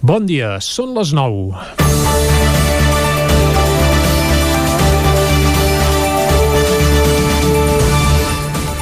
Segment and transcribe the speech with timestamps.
[0.00, 1.90] Bon dia, són les 9.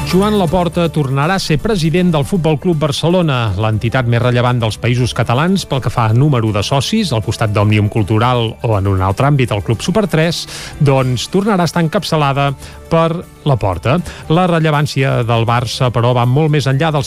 [0.09, 5.11] Joan Laporta tornarà a ser president del Futbol Club Barcelona, l'entitat més rellevant dels països
[5.13, 9.03] catalans pel que fa a número de socis, al costat d'Òmnium Cultural o en un
[9.05, 10.41] altre àmbit, el Club Super 3,
[10.81, 12.53] doncs tornarà a estar encapçalada
[12.91, 13.97] per Laporta.
[14.29, 17.05] La rellevància del Barça, però, va molt més enllà del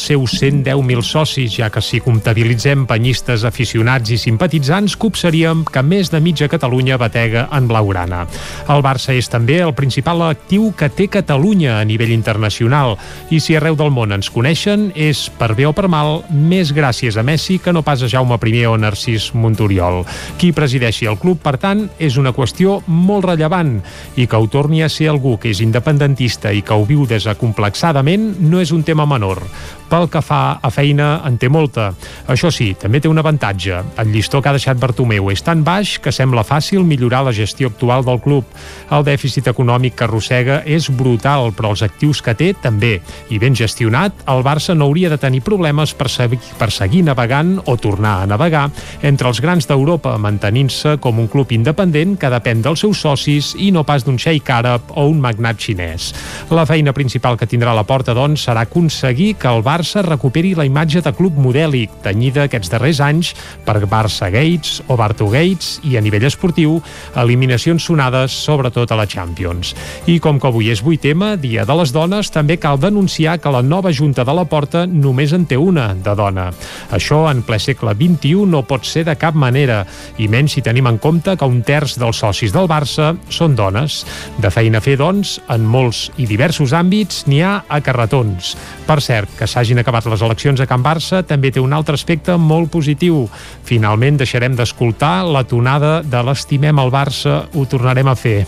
[0.00, 6.20] seus 110.000 socis, ja que si comptabilitzem penyistes, aficionats i simpatitzants, copsaríem que més de
[6.24, 8.24] mitja Catalunya batega en blaugrana.
[8.68, 12.96] El Barça és també el principal actiu que té Catalunya a nivell internacional
[13.30, 17.16] i si arreu del món ens coneixen és, per bé o per mal, més gràcies
[17.16, 20.04] a Messi que no pas a Jaume I o Narcís Montoriol.
[20.38, 23.78] Qui presideixi el club, per tant, és una qüestió molt rellevant
[24.16, 28.34] i que ho torni a ser algú que és independentista i que ho viu desacomplexadament
[28.44, 29.42] no és un tema menor.
[29.88, 31.88] Pel que fa a feina, en té molta.
[32.28, 33.78] Això sí, també té un avantatge.
[33.98, 37.70] El llistó que ha deixat Bartomeu és tan baix que sembla fàcil millorar la gestió
[37.72, 38.44] actual del club.
[38.92, 42.98] El dèficit econòmic que arrossega és brutal, però els actius que té també.
[43.32, 47.56] I ben gestionat, el Barça no hauria de tenir problemes per, seguir, per seguir navegant
[47.64, 48.66] o tornar a navegar
[49.02, 53.70] entre els grans d'Europa, mantenint-se com un club independent que depèn dels seus socis i
[53.72, 56.12] no pas d'un xeic àrab o un magnat xinès.
[56.52, 60.56] La feina principal que tindrà la porta, doncs, serà aconseguir que el Barça Barça recuperi
[60.58, 63.28] la imatge de club modèlic, tenyida aquests darrers anys
[63.62, 66.80] per Barça Gates o Barto Gates i a nivell esportiu,
[67.14, 69.76] eliminacions sonades sobretot a la Champions.
[70.10, 73.52] I com que avui és 8 tema, Dia de les Dones, també cal denunciar que
[73.54, 76.48] la nova Junta de la Porta només en té una, de dona.
[76.90, 79.84] Això en ple segle XXI no pot ser de cap manera,
[80.18, 84.00] i menys si tenim en compte que un terç dels socis del Barça són dones.
[84.42, 88.56] De feina a fer, doncs, en molts i diversos àmbits n'hi ha a carretons.
[88.88, 91.92] Per cert, que s'hagi hagin acabat les eleccions a Can Barça també té un altre
[91.98, 93.26] aspecte molt positiu.
[93.68, 98.46] Finalment deixarem d'escoltar la tonada de l'estimem al Barça, ho tornarem a fer.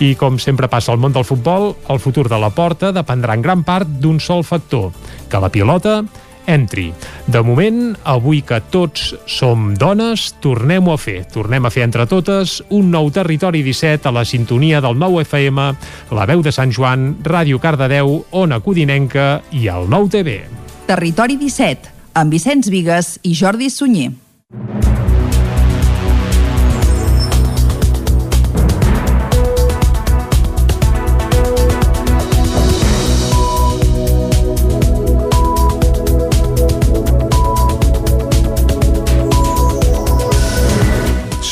[0.00, 3.44] I com sempre passa al món del futbol, el futur de la porta dependrà en
[3.44, 4.88] gran part d'un sol factor,
[5.28, 6.00] que la pilota
[6.46, 6.90] entri.
[7.26, 11.22] De moment, avui que tots som dones, tornem-ho a fer.
[11.32, 15.68] Tornem a fer entre totes un nou Territori 17 a la sintonia del nou FM,
[16.16, 20.42] la veu de Sant Joan, Ràdio Cardedeu, Ona Codinenca i el nou TV.
[20.88, 24.12] Territori 17, amb Vicenç Vigues i Jordi Sunyer.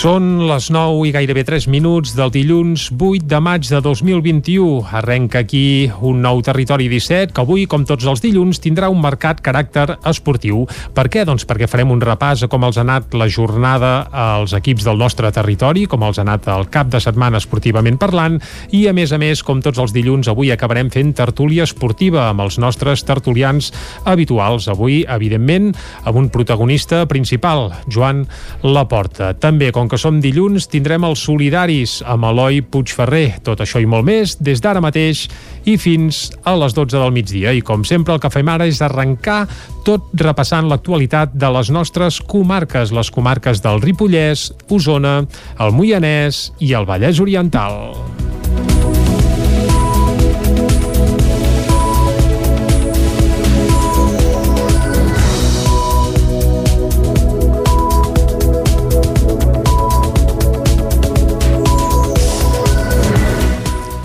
[0.00, 4.86] Són les 9 i gairebé 3 minuts del dilluns 8 de maig de 2021.
[4.96, 9.42] Arrenca aquí un nou Territori 17 que avui, com tots els dilluns, tindrà un marcat
[9.44, 10.62] caràcter esportiu.
[10.96, 11.26] Per què?
[11.28, 14.96] Doncs perquè farem un repàs a com els ha anat la jornada als equips del
[14.96, 18.40] nostre territori, com els ha anat el cap de setmana esportivament parlant
[18.70, 22.46] i, a més a més, com tots els dilluns, avui acabarem fent tertúlia esportiva amb
[22.46, 23.68] els nostres tertulians
[24.08, 24.70] habituals.
[24.72, 25.74] Avui, evidentment,
[26.06, 28.24] amb un protagonista principal, Joan
[28.64, 29.34] Laporta.
[29.36, 33.40] També, com que som dilluns, tindrem els solidaris amb Eloi Puigferrer.
[33.46, 35.24] Tot això i molt més des d'ara mateix
[35.66, 37.52] i fins a les 12 del migdia.
[37.52, 39.42] I com sempre el que fem ara és arrencar
[39.86, 45.20] tot repassant l'actualitat de les nostres comarques, les comarques del Ripollès, Osona,
[45.58, 48.19] el Moianès i el Vallès Oriental.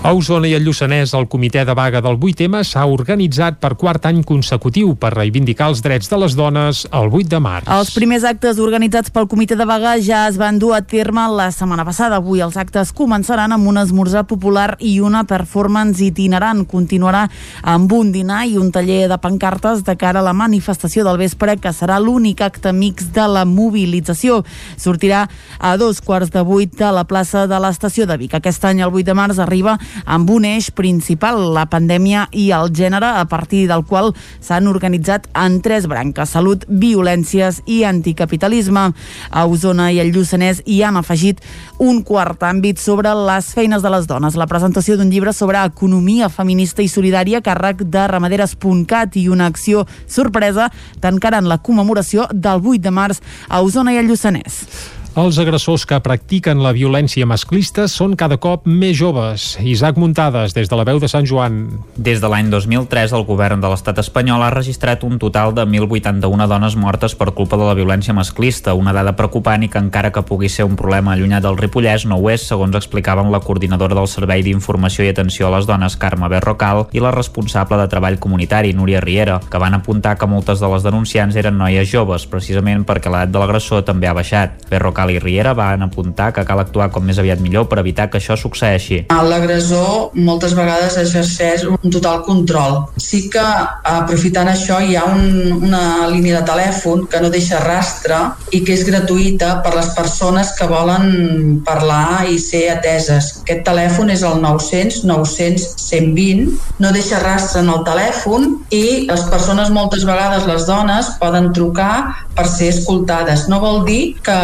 [0.06, 4.04] A Osona i el Lluçanès, el comitè de vaga del 8M s'ha organitzat per quart
[4.06, 7.66] any consecutiu per reivindicar els drets de les dones el 8 de març.
[7.74, 11.48] Els primers actes organitzats pel comitè de vaga ja es van dur a terme la
[11.50, 12.20] setmana passada.
[12.22, 16.62] Avui els actes començaran amb un esmorzar popular i una performance itinerant.
[16.70, 17.24] Continuarà
[17.66, 21.58] amb un dinar i un taller de pancartes de cara a la manifestació del vespre,
[21.58, 24.44] que serà l'únic acte mix de la mobilització.
[24.78, 25.26] Sortirà
[25.58, 28.38] a dos quarts de vuit de la plaça de l'estació de Vic.
[28.38, 32.70] Aquest any, el 8 de març, arriba amb un eix principal, la pandèmia i el
[32.74, 38.90] gènere, a partir del qual s'han organitzat en tres branques, salut, violències i anticapitalisme.
[39.30, 41.40] A Osona i el Lluçanès hi han afegit
[41.78, 46.28] un quart àmbit sobre les feines de les dones, la presentació d'un llibre sobre economia
[46.28, 50.70] feminista i solidària càrrec de ramaderes.cat i una acció sorpresa
[51.00, 54.95] tancaran la commemoració del 8 de març a Osona i el Lluçanès.
[55.16, 59.46] Els agressors que practiquen la violència masclista són cada cop més joves.
[59.64, 61.54] Isaac Muntades, des de la veu de Sant Joan.
[61.96, 66.48] Des de l'any 2003, el govern de l'estat espanyol ha registrat un total de 1.081
[66.50, 70.20] dones mortes per culpa de la violència masclista, una dada preocupant i que encara que
[70.20, 74.12] pugui ser un problema allunyat del Ripollès, no ho és, segons explicaven la coordinadora del
[74.12, 78.76] Servei d'Informació i Atenció a les Dones, Carme Berrocal, i la responsable de Treball Comunitari,
[78.76, 83.08] Núria Riera, que van apuntar que moltes de les denunciants eren noies joves, precisament perquè
[83.08, 84.60] l'edat de l'agressor també ha baixat.
[84.68, 88.08] Berrocal Cal i Riera van apuntar que cal actuar com més aviat millor per evitar
[88.10, 89.04] que això succeeixi.
[89.30, 92.80] L'agressor moltes vegades exerceix un total control.
[92.98, 93.44] Sí que
[93.86, 98.18] aprofitant això hi ha un, una línia de telèfon que no deixa rastre
[98.50, 103.30] i que és gratuïta per les persones que volen parlar i ser ateses.
[103.44, 106.50] Aquest telèfon és el 900 900 120,
[106.82, 112.26] no deixa rastre en el telèfon i les persones moltes vegades, les dones, poden trucar
[112.34, 113.46] per ser escoltades.
[113.52, 114.36] No vol dir que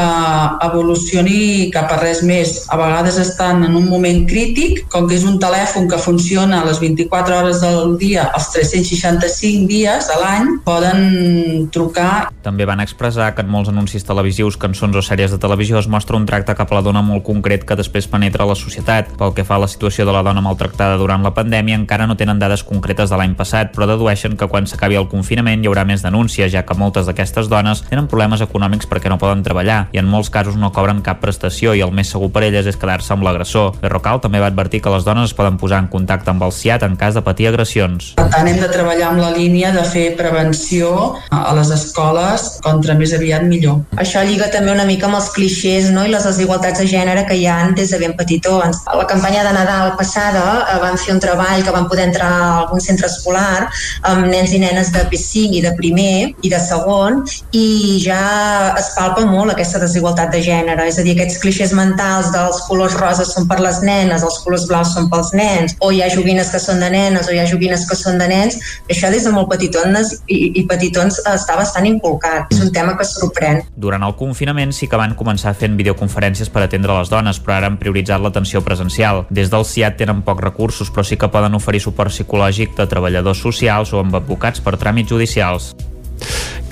[0.64, 2.54] evolucioni cap a res més.
[2.72, 6.66] A vegades estan en un moment crític, com que és un telèfon que funciona a
[6.66, 12.31] les 24 hores del dia, els 365 dies a l'any, poden trucar.
[12.43, 16.16] També van expressar que en molts anuncis televisius, cançons o sèries de televisió es mostra
[16.19, 19.12] un tracte cap a la dona molt concret que després penetra la societat.
[19.19, 22.19] Pel que fa a la situació de la dona maltractada durant la pandèmia, encara no
[22.19, 25.87] tenen dades concretes de l'any passat, però dedueixen que quan s'acabi el confinament hi haurà
[25.88, 30.00] més denúncies, ja que moltes d'aquestes dones tenen problemes econòmics perquè no poden treballar i
[30.02, 33.12] en molts casos no cobren cap prestació i el més segur per elles és quedar-se
[33.14, 33.76] amb l'agressor.
[33.82, 36.87] Berrocal també va advertir que les dones es poden posar en contacte amb el CIAT
[36.88, 38.12] en cas de patir agressions.
[38.19, 42.96] Per tant, hem de treballar amb la línia de fer prevenció a les escoles contra
[42.99, 43.82] més aviat millor.
[44.00, 46.06] Això lliga també una mica amb els clixés no?
[46.06, 48.82] i les desigualtats de gènere que hi ha des de ben petitons.
[48.88, 52.31] A la campanya de Nadal passada eh, vam fer un treball que vam poder entrar
[52.32, 53.69] a algun centre escolar
[54.08, 57.23] amb nens i nenes de P5 i de primer i de segon
[57.56, 58.23] i ja
[58.79, 62.94] es palpa molt aquesta desigualtat de gènere, és a dir, aquests clixés mentals dels colors
[63.00, 66.50] roses són per les nenes, els colors blaus són pels nens, o hi ha joguines
[66.52, 68.58] que són de nenes o hi ha joguines que són de nens,
[68.90, 72.52] això des de molt petitons i, i petitons està bastant inculcat.
[72.52, 73.62] És un tema que sorprèn.
[73.76, 77.70] Durant el confinament sí que van començar fent videoconferències per atendre les dones, però ara
[77.70, 79.24] han prioritzat l'atenció presencial.
[79.30, 83.42] Des del CIAT tenen pocs recursos, però sí que poden oferir suport psicològic de treballadors
[83.42, 85.72] socials o amb advocats per tràmits judicials.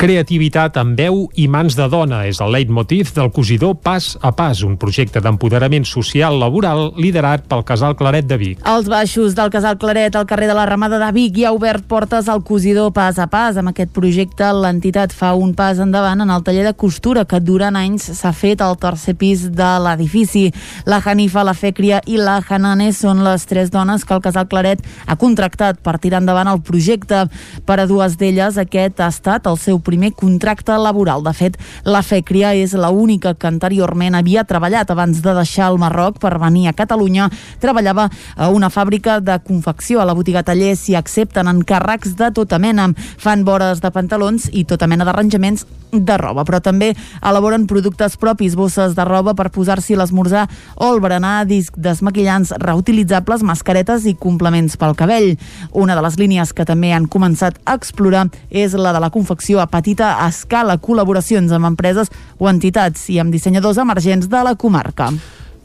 [0.00, 4.62] Creativitat amb veu i mans de dona és el leitmotiv del cosidor Pas a Pas,
[4.64, 8.62] un projecte d'empoderament social laboral liderat pel Casal Claret de Vic.
[8.64, 11.84] Els baixos del Casal Claret al carrer de la Ramada de Vic hi ha obert
[11.84, 13.58] portes al cosidor Pas a Pas.
[13.60, 17.76] Amb aquest projecte l'entitat fa un pas endavant en el taller de costura que durant
[17.76, 20.46] anys s'ha fet al tercer pis de l'edifici.
[20.88, 24.80] La Hanifa, la Fècria i la Hanane són les tres dones que el Casal Claret
[25.04, 27.26] ha contractat per tirar endavant el projecte.
[27.68, 31.24] Per a dues d'elles aquest ha estat el seu primer contracte laboral.
[31.24, 35.78] De fet, la FECRIA és la única que anteriorment havia treballat abans de deixar el
[35.78, 37.30] Marroc per venir a Catalunya.
[37.60, 40.00] Treballava a una fàbrica de confecció.
[40.00, 42.90] A la botiga taller s'hi accepten encàrrecs de tota mena.
[43.18, 46.92] Fan vores de pantalons i tota mena d'arranjaments de roba, però també
[47.26, 50.46] elaboren productes propis, bosses de roba per posar-s'hi l'esmorzar
[50.76, 55.34] o el berenar, disc desmaquillants reutilitzables, mascaretes i complements pel cabell.
[55.72, 59.29] Una de les línies que també han començat a explorar és la de la confecció
[59.60, 65.10] a petita escala, col·laboracions amb empreses o entitats i amb dissenyadors emergents de la comarca.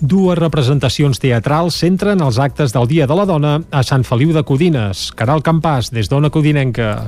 [0.06, 4.44] Dues representacions teatrals centren els actes del Dia de la Dona a Sant Feliu de
[4.46, 5.08] Codines.
[5.18, 7.08] Caral Campàs, des d'Ona Codinenca.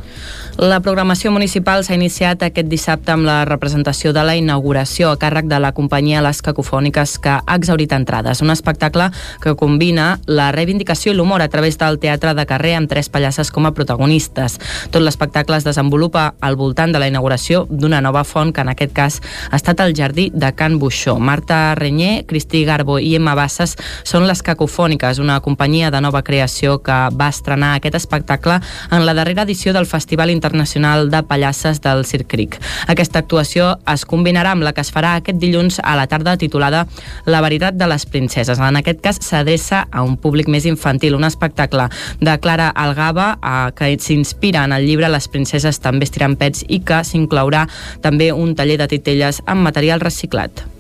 [0.58, 5.46] La programació municipal s'ha iniciat aquest dissabte amb la representació de la inauguració a càrrec
[5.46, 8.42] de la companyia Les Cacofòniques que ha exaurit entrades.
[8.42, 9.12] Un espectacle
[9.44, 13.54] que combina la reivindicació i l'humor a través del teatre de carrer amb tres pallasses
[13.54, 14.58] com a protagonistes.
[14.90, 18.98] Tot l'espectacle es desenvolupa al voltant de la inauguració d'una nova font que en aquest
[18.98, 21.20] cas ha estat el jardí de Can Buixó.
[21.20, 23.76] Marta Renyer, Cristi Gar Garbo i Emma Bassas
[24.08, 28.60] són les Cacofòniques, una companyia de nova creació que va estrenar aquest espectacle
[28.92, 32.58] en la darrera edició del Festival Internacional de Pallasses del Circric.
[32.88, 36.86] Aquesta actuació es combinarà amb la que es farà aquest dilluns a la tarda titulada
[37.26, 38.60] La veritat de les princeses.
[38.60, 41.90] En aquest cas s'adreça a un públic més infantil, un espectacle
[42.22, 46.80] de Clara Algaba eh, que s'inspira en el llibre Les princeses també estiran pets i
[46.80, 47.68] que s'inclourà
[48.02, 50.77] també un taller de titelles amb material reciclat.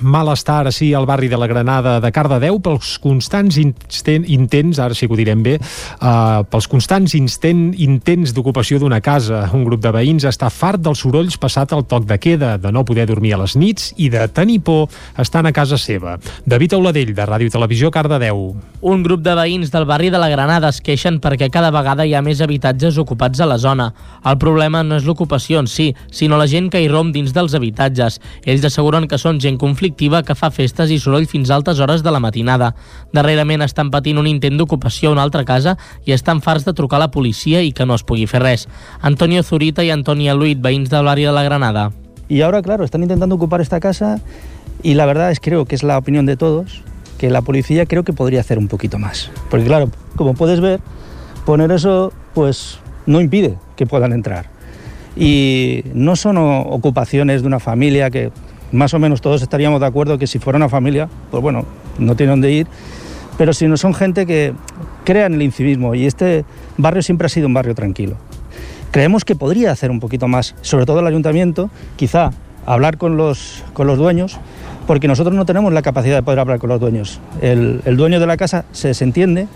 [0.00, 5.14] Malestar, sí, al barri de la Granada de Cardedeu pels constants intents, ara sí que
[5.14, 9.44] ho direm bé, uh, pels constants instent, intents d'ocupació d'una casa.
[9.54, 12.82] Un grup de veïns està fart dels sorolls passat el toc de queda, de no
[12.84, 14.88] poder dormir a les nits i de tenir por
[15.22, 16.16] estant a casa seva.
[16.44, 18.42] David Auladell, de Ràdio Televisió, Cardedeu.
[18.82, 22.16] Un grup de veïns del barri de la Granada es queixen perquè cada vegada hi
[22.18, 23.92] ha més habitatges ocupats a la zona.
[24.26, 27.54] El problema no és l'ocupació en si, sinó la gent que hi rom dins dels
[27.54, 28.18] habitatges.
[28.42, 32.02] Ells asseguren que són gent conflictiva que fa festes i soroll fins a altes hores
[32.02, 32.72] de la matinada.
[33.12, 35.76] Darrerament estan patint un intent d'ocupació a una altra casa
[36.08, 38.66] i estan farts de trucar a la policia i que no es pugui fer res.
[39.00, 41.90] Antonio Zurita i Antonia Luit, veïns del barri de la Granada.
[42.28, 44.20] Y ahora, claro, están intentando ocupar esta casa
[44.82, 46.82] y la verdad es creo que es la opinión de todos,
[47.18, 49.30] que la policía creo que podría hacer un poquito más.
[49.50, 50.80] Porque claro, como puedes ver,
[51.44, 54.46] poner eso pues no impide que puedan entrar.
[55.16, 58.30] Y no son ocupaciones de una familia que
[58.72, 61.64] más o menos todos estaríamos de acuerdo que si fuera una familia, pues bueno,
[61.98, 62.66] no tiene dónde ir,
[63.38, 64.52] pero si no son gente que
[65.04, 66.44] crean el incivismo y este
[66.76, 68.16] barrio siempre ha sido un barrio tranquilo.
[68.90, 72.32] Creemos que podría hacer un poquito más, sobre todo el ayuntamiento, quizá
[72.66, 74.38] hablar con los, con los dueños,
[74.86, 77.20] porque nosotros no tenemos la capacidad de poder hablar con los dueños.
[77.40, 79.46] El, el dueño de la casa se desentiende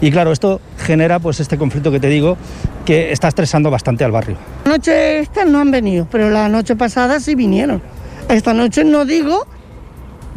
[0.00, 2.36] y claro, esto genera pues este conflicto que te digo
[2.84, 4.36] que está estresando bastante al barrio.
[4.66, 7.80] Noche esta no han venido, pero la noche pasada sí vinieron.
[8.28, 9.46] Esta noche no digo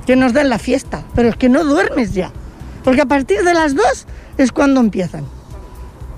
[0.06, 2.32] que nos den la fiesta, pero es que no duermes ya.
[2.84, 4.06] Porque a partir de las dos
[4.38, 5.26] es cuando empiezan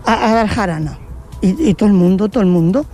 [0.06, 1.00] a, a dar jarana.
[1.42, 2.86] Y, y, todo el mundo, todo el mundo.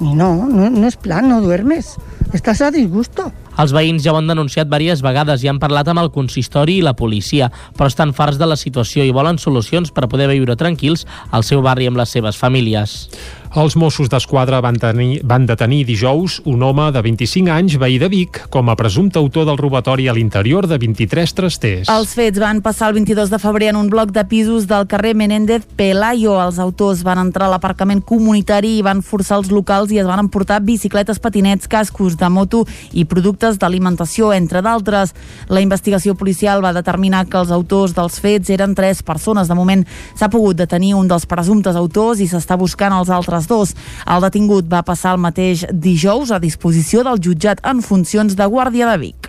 [0.00, 1.96] Y no, no, no es plan, no duermes.
[2.32, 3.32] Estás a disgusto.
[3.60, 6.84] Els veïns ja ho han denunciat diverses vegades i han parlat amb el consistori i
[6.84, 11.04] la policia, però estan farts de la situació i volen solucions per poder viure tranquils
[11.30, 13.10] al seu barri amb les seves famílies.
[13.52, 18.08] Els Mossos d'Esquadra van, tenir, van detenir dijous un home de 25 anys, veí de
[18.08, 21.90] Vic, com a presumpte autor del robatori a l'interior de 23 trasters.
[21.92, 25.12] Els fets van passar el 22 de febrer en un bloc de pisos del carrer
[25.20, 26.38] Menéndez Pelayo.
[26.40, 30.24] Els autors van entrar a l'aparcament comunitari i van forçar els locals i es van
[30.24, 32.64] emportar bicicletes, patinets, cascos de moto
[32.96, 35.12] i productes d'alimentació, entre d'altres.
[35.52, 39.52] La investigació policial va determinar que els autors dels fets eren tres persones.
[39.52, 39.84] De moment
[40.16, 43.74] s'ha pogut detenir un dels presumptes autors i s'està buscant els altres les dos.
[44.06, 48.90] El detingut va passar el mateix dijous a disposició del jutjat en funcions de Guàrdia
[48.90, 49.28] de Vic.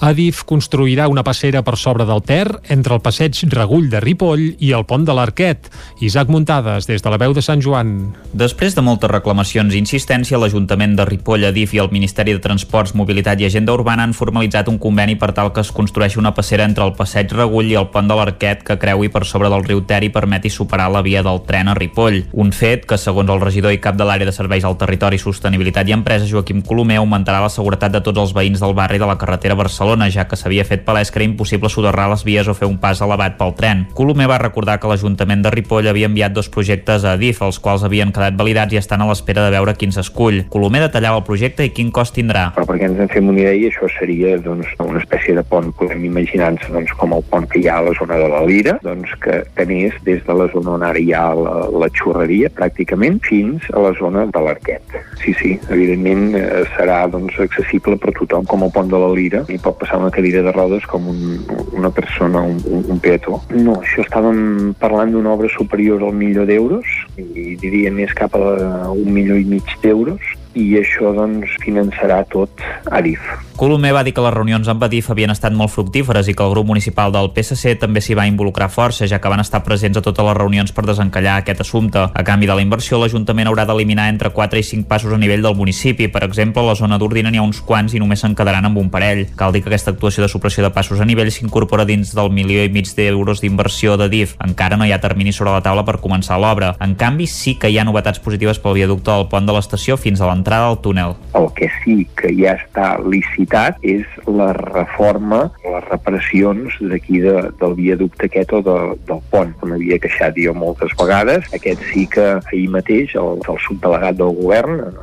[0.00, 4.70] Adif construirà una passera per sobre del Ter entre el passeig Regull de Ripoll i
[4.72, 5.66] el pont de l'Arquet.
[6.00, 7.90] Isaac Muntades, des de la veu de Sant Joan.
[8.32, 12.94] Després de moltes reclamacions i insistència, l'Ajuntament de Ripoll, Adif i el Ministeri de Transports,
[12.96, 16.64] Mobilitat i Agenda Urbana han formalitzat un conveni per tal que es construeixi una passera
[16.64, 19.84] entre el passeig Regull i el pont de l'Arquet que creui per sobre del riu
[19.84, 22.22] Ter i permeti superar la via del tren a Ripoll.
[22.32, 25.92] Un fet que, segons el regidor i cap de l'àrea de serveis al territori, sostenibilitat
[25.92, 29.20] i empresa, Joaquim Colomer, augmentarà la seguretat de tots els veïns del barri de la
[29.20, 32.54] carretera Barcelona Barcelona, ja que s'havia fet palès que era impossible soterrar les vies o
[32.54, 33.80] fer un pas elevat pel tren.
[33.98, 37.82] Colomer va recordar que l'Ajuntament de Ripoll havia enviat dos projectes a DIF, els quals
[37.82, 40.44] havien quedat validats i estan a l'espera de veure quin s'escull.
[40.52, 42.50] Colomer detallava el projecte i quin cost tindrà.
[42.54, 46.06] Però perquè ens en fem una idea, això seria doncs, una espècie de pont, podem
[46.06, 49.16] imaginar-nos doncs, com el pont que hi ha a la zona de la Lira, doncs,
[49.24, 53.66] que tenés des de la zona on ara hi ha la, la xurreria, pràcticament, fins
[53.74, 54.98] a la zona de l'Arquet.
[55.24, 59.42] Sí, sí, evidentment eh, serà doncs, accessible per tothom, com el pont de la Lira,
[59.50, 61.40] i pot passar una cadira de rodes com un,
[61.76, 63.40] una persona, un, un peató.
[63.56, 66.86] No, això estàvem parlant d'una obra superior al milió d'euros
[67.18, 68.44] i diria més cap a
[68.92, 72.50] un milió i mig d'euros i això doncs finançarà tot
[72.90, 73.22] Adif.
[73.60, 76.54] Colomer va dir que les reunions amb Adif havien estat molt fructíferes i que el
[76.54, 80.02] grup municipal del PSC també s'hi va involucrar força, ja que van estar presents a
[80.02, 82.06] totes les reunions per desencallar aquest assumpte.
[82.08, 85.44] A canvi de la inversió, l'Ajuntament haurà d'eliminar entre 4 i 5 passos a nivell
[85.44, 86.08] del municipi.
[86.08, 88.80] Per exemple, a la zona d'Ordina n'hi ha uns quants i només se'n quedaran amb
[88.80, 89.26] un parell.
[89.36, 92.64] Cal dir que aquesta actuació de supressió de passos a nivell s'incorpora dins del milió
[92.64, 94.38] i mig d'euros d'inversió de DIF.
[94.40, 96.72] Encara no hi ha termini sobre la taula per començar l'obra.
[96.80, 100.24] En canvi, sí que hi ha novetats positives pel viaducte del pont de l'estació fins
[100.24, 101.14] a l'entrada al túnel.
[101.34, 107.76] El que sí que ja està licitat és la reforma, les reparacions d'aquí de, del
[107.78, 108.78] viaducte aquest o de,
[109.08, 111.46] del pont, que m'havia queixat jo moltes vegades.
[111.56, 115.00] Aquest sí que ahir mateix el, el subdelegat del govern, en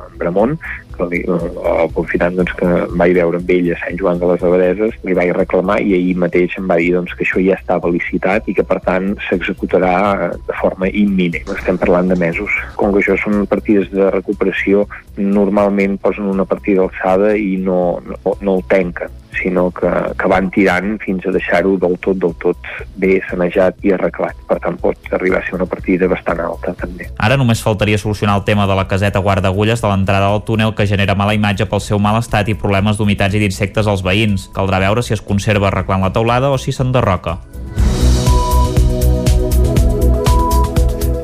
[0.98, 2.68] Bramont, el confinant doncs, que
[3.00, 6.16] vaig veure amb ell a Sant Joan de les Abadeses, li vaig reclamar i ahir
[6.24, 10.32] mateix em va dir doncs, que això ja estava licitat i que per tant s'executarà
[10.34, 11.48] de forma imminent.
[11.56, 12.58] Estem parlant de mesos.
[12.80, 14.86] Com que això són partides de recuperació,
[15.18, 20.50] normalment posen una partida alçada i no, no, no el tanquen sinó que, que van
[20.54, 22.70] tirant fins a deixar-ho del tot, del tot
[23.00, 24.38] bé sanejat i arreglat.
[24.48, 27.10] Per tant, pot arribar a ser una partida bastant alta, també.
[27.18, 30.86] Ara només faltaria solucionar el tema de la caseta guardagulles de l'entrada del túnel que
[30.86, 34.48] genera mala imatge pel seu mal estat i problemes d'humitats i d'insectes als veïns.
[34.54, 37.38] Caldrà veure si es conserva arreglant la teulada o si s'enderroca.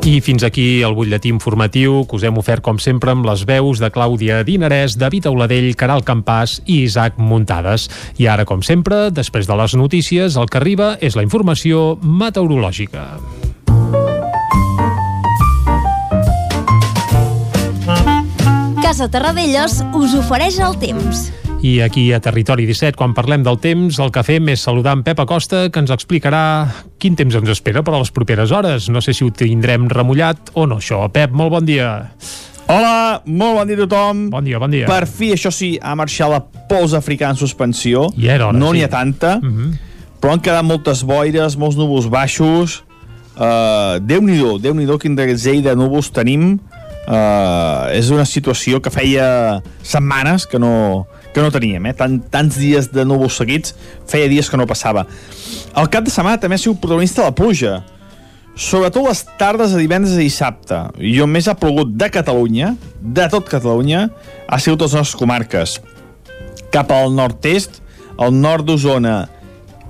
[0.05, 3.81] I fins aquí el butlletí informatiu que us hem ofert com sempre amb les veus
[3.81, 7.89] de Clàudia Dinarès, David Auladell, Caral Campàs i Isaac Muntades.
[8.21, 13.09] I ara, com sempre, després de les notícies, el que arriba és la informació meteorològica.
[18.85, 21.31] Casa Terradellos us ofereix el temps.
[21.65, 25.01] I aquí a Territori 17, quan parlem del temps, el que fem és saludar en
[25.07, 26.43] Pep Acosta, que ens explicarà
[27.01, 28.91] quin temps ens espera per a les properes hores.
[28.93, 31.01] No sé si ho tindrem remullat o no, això.
[31.09, 31.95] Pep, molt bon dia.
[32.69, 34.21] Hola, molt bon dia a tothom.
[34.37, 34.93] Bon dia, bon dia.
[34.93, 38.11] Per fi, això sí, ha marxat la pols africana en suspensió.
[38.21, 38.85] I era hora, no n'hi sí.
[38.85, 39.73] ha tanta, Uh -huh.
[40.21, 42.85] però han quedat moltes boires, molts núvols baixos.
[43.35, 46.61] Uh, Déu-n'hi-do, déu nhi déu quin de núvols tenim.
[47.05, 51.93] Uh, és una situació que feia setmanes que no, que no teníem, eh?
[51.99, 53.75] Tant, tants dies de núvols seguits,
[54.09, 55.05] feia dies que no passava.
[55.77, 57.75] El cap de setmana també ha sigut protagonista de la pluja,
[58.57, 60.81] sobretot les tardes de divendres i dissabte.
[60.97, 64.07] I on més ha plogut de Catalunya, de tot Catalunya,
[64.49, 65.77] ha sigut les nostres comarques.
[66.73, 67.83] Cap al nord-est,
[68.17, 69.25] al nord d'Osona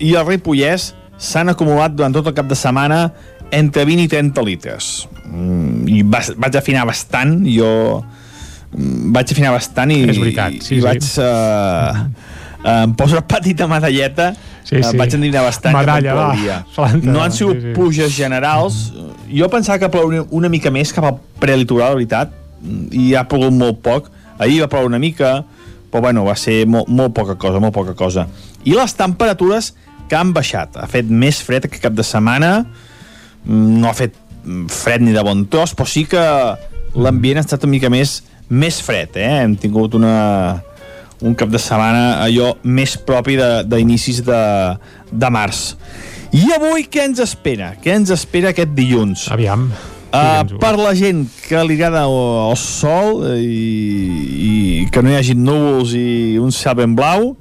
[0.02, 0.90] i el Ripollès
[1.20, 3.12] s'han acumulat durant tot el cap de setmana
[3.56, 4.92] entre 20 i 30 litres.
[5.24, 7.70] Mm, I va, vaig afinar bastant, jo
[8.00, 10.84] mm, vaig afinar bastant i, És veritat, sí, i sí.
[10.84, 11.12] vaig...
[11.18, 12.32] Uh,
[12.64, 14.32] em poso una petita medalleta
[14.64, 14.90] Sí, sí, sí.
[14.90, 14.96] sí.
[14.96, 17.72] vaig endivinar bastant Medalla, que va, planta, no han sigut sí, sí.
[17.76, 18.78] pluges generals
[19.28, 22.32] jo pensava que plouria una mica més cap al prelitoral, la veritat
[22.96, 24.08] i ha plogut molt poc
[24.38, 25.36] ahir va ploure una mica
[25.92, 28.24] però bueno, va ser molt, molt poca cosa molt poca cosa
[28.64, 29.74] i les temperatures
[30.08, 32.54] que han baixat ha fet més fred aquest cap de setmana
[33.46, 34.16] no ha fet
[34.68, 36.22] fred ni de bon tros, però sí que
[36.94, 39.30] l'ambient ha estat una mica més, més fred, eh?
[39.42, 40.14] Hem tingut una,
[41.24, 43.38] un cap de setmana allò més propi
[43.70, 45.64] d'inicis de, de, de març.
[46.34, 47.74] I avui què ens espera?
[47.80, 49.28] Què ens espera aquest dilluns?
[49.34, 49.68] Aviam.
[50.14, 54.52] Uh, per la gent que li agrada el, sol eh, i, i
[54.94, 57.32] que no hi hagi núvols i un cel ben blau,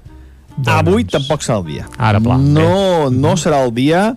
[0.73, 1.85] avui tampoc serà el dia.
[1.97, 4.07] Ara, pla, No, no serà el dia.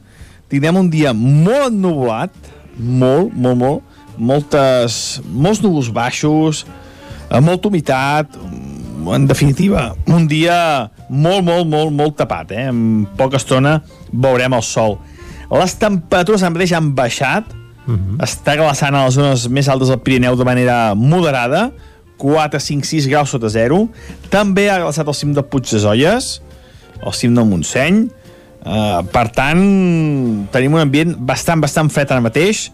[0.52, 2.34] Tindrem un dia molt ennubulat,
[2.78, 6.64] molt, molt, molt, moltes, molts núvols baixos,
[7.30, 8.38] amb molta humitat,
[9.06, 10.56] en definitiva, un dia
[11.10, 12.68] molt, molt, molt, molt tapat, eh?
[12.70, 13.80] En poca estona
[14.12, 14.98] veurem el sol.
[15.50, 17.52] Les temperatures en mateix han baixat,
[18.18, 21.68] està glaçant a les zones més altes del Pirineu de manera moderada,
[22.18, 23.84] 4, 5, 6 graus sota zero.
[24.32, 26.40] També ha glaçat el cim de Puig de Zolles,
[26.98, 28.06] el cim del Montseny.
[28.66, 29.60] Uh, per tant,
[30.50, 32.66] tenim un ambient bastant, bastant fred ara mateix.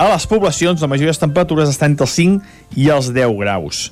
[0.00, 3.36] A les poblacions, la majoria de les temperatures estan entre els 5 i els 10
[3.36, 3.90] graus.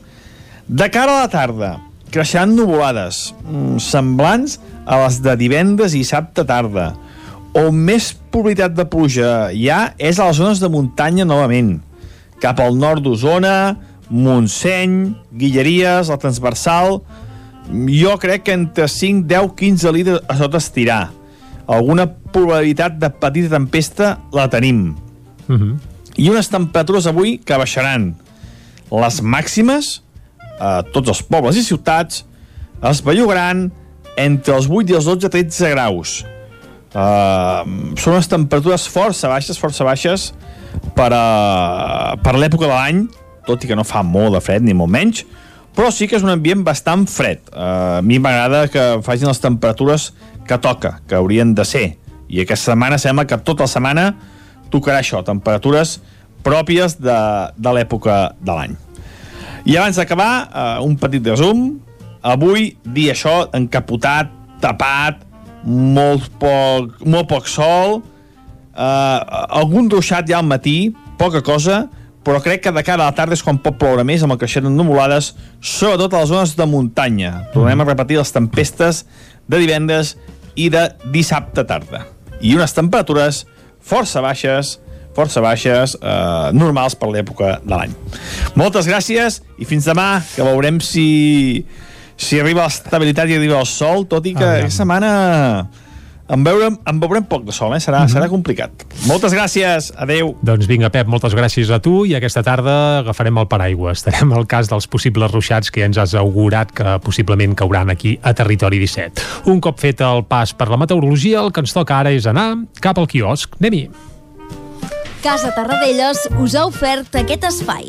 [0.64, 1.74] De cara a la tarda,
[2.12, 6.94] creixeran nuvolades, mm, semblants a les de divendres i dissabte tarda.
[7.54, 11.80] On més probabilitat de pluja hi ha és a les zones de muntanya novament.
[12.40, 13.76] Cap al nord d'Osona,
[14.08, 17.02] Montseny, Guilleries, el Transversal...
[17.64, 21.08] Jo crec que entre 5, 10, 15 litres a sota estirar.
[21.66, 24.94] Alguna probabilitat de petita tempesta la tenim.
[25.48, 25.76] Uh -huh.
[26.16, 28.14] I unes temperatures avui que baixaran.
[28.90, 30.02] Les màximes
[30.60, 32.24] a tots els pobles i ciutats
[32.82, 33.72] es bellugaran
[34.16, 36.24] entre els 8 i els 12 13 graus.
[36.94, 40.28] Uh, són unes temperatures força baixes, força baixes
[40.94, 43.00] per, a, per l'època de l'any,
[43.48, 45.24] tot i que no fa molt de fred, ni molt menys,
[45.74, 47.42] però sí que és un ambient bastant fred.
[47.50, 50.12] Uh, a mi m'agrada que facin les temperatures
[50.48, 51.86] que toca, que haurien de ser.
[52.28, 54.06] I aquesta setmana sembla que tota la setmana
[54.72, 55.98] tocarà això, temperatures
[56.44, 57.18] pròpies de,
[57.56, 58.76] de l'època de l'any.
[59.64, 61.66] I abans d'acabar, uh, un petit resum.
[62.24, 64.30] Avui, dia això, encapotat,
[64.60, 65.22] tapat,
[65.64, 69.18] molt poc, molt poc sol, uh,
[69.60, 71.84] algun ruixat ja al matí, poca cosa,
[72.24, 74.40] però crec que de cara a la tarda és quan pot ploure més amb el
[74.40, 77.34] creixent nuvolades, sobretot a les zones de muntanya.
[77.52, 79.04] Tornem a repetir les tempestes
[79.48, 80.14] de divendres
[80.56, 82.04] i de dissabte tarda.
[82.40, 83.44] I unes temperatures
[83.84, 84.78] força baixes,
[85.14, 87.94] força baixes, eh, normals per l'època de l'any.
[88.58, 91.64] Moltes gràcies i fins demà, que veurem si,
[92.16, 95.12] si arriba l'estabilitat i arriba el sol, tot i que aquesta setmana
[96.28, 97.80] en veurem, en veurem poc de sol, eh?
[97.80, 98.14] serà, mm -hmm.
[98.14, 98.70] serà complicat.
[99.06, 100.36] Moltes gràcies, adeu.
[100.42, 103.92] Doncs vinga, Pep, moltes gràcies a tu i aquesta tarda agafarem el paraigua.
[103.92, 108.18] Estarem al cas dels possibles ruixats que ja ens has augurat que possiblement cauran aquí
[108.22, 109.22] a Territori 17.
[109.46, 112.56] Un cop fet el pas per la meteorologia, el que ens toca ara és anar
[112.80, 113.54] cap al quiosc.
[113.60, 113.90] Anem-hi.
[115.22, 117.88] Casa Tarradellas us ha ofert aquest espai.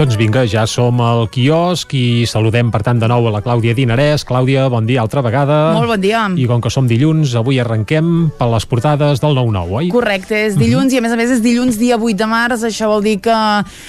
[0.00, 3.74] Doncs vinga, ja som al quiosc i saludem per tant de nou a la Clàudia
[3.76, 4.22] Dinarès.
[4.24, 5.74] Clàudia, bon dia altra vegada.
[5.76, 6.22] Molt bon dia.
[6.40, 9.90] I com que som dilluns, avui arrenquem per les portades del 9-9, oi?
[9.92, 10.94] Correcte, és dilluns uh -huh.
[10.94, 13.36] i a més a més és dilluns dia 8 de març, això vol dir que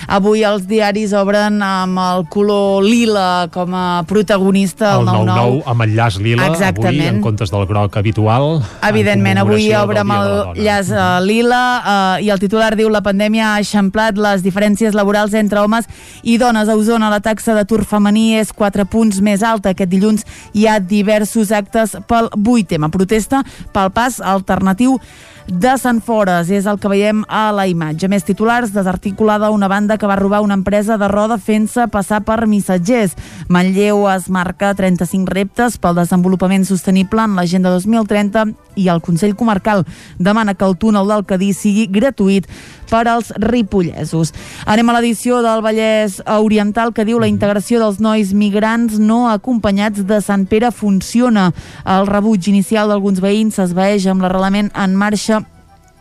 [0.08, 5.64] avui els diaris obren amb el color lila com a protagonista, el 9-9.
[5.64, 7.00] 9-9 amb el llaç lila, Exactament.
[7.00, 8.62] avui, en comptes del groc habitual.
[8.84, 12.90] Evidentment, en avui obre del amb el llaç uh, lila uh, i el titular diu
[12.90, 15.88] la pandèmia ha eixamplat les diferències laborals entre homes
[16.24, 16.70] i dones.
[16.70, 19.72] A Osona la taxa d'atur femení és 4 punts més alta.
[19.72, 22.90] Aquest dilluns hi ha diversos actes pel 8 tema.
[22.90, 25.00] Protesta pel pas alternatiu
[25.48, 28.10] de Sant Fores, és el que veiem a la imatge.
[28.12, 32.48] Més titulars, desarticulada una banda que va robar una empresa de roda fent-se passar per
[32.48, 33.16] missatgers.
[33.50, 39.86] Manlleu es marca 35 reptes pel desenvolupament sostenible en l'agenda 2030 i el Consell Comarcal
[40.18, 42.48] demana que el túnel del Cadí sigui gratuït
[42.92, 44.34] per als ripollesos.
[44.68, 50.04] Anem a l'edició del Vallès Oriental que diu la integració dels nois migrants no acompanyats
[50.08, 51.50] de Sant Pere funciona.
[51.88, 55.31] El rebuig inicial d'alguns veïns s'esvaeix amb l'arrelament en marxa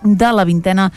[0.02, 0.90] de la vintena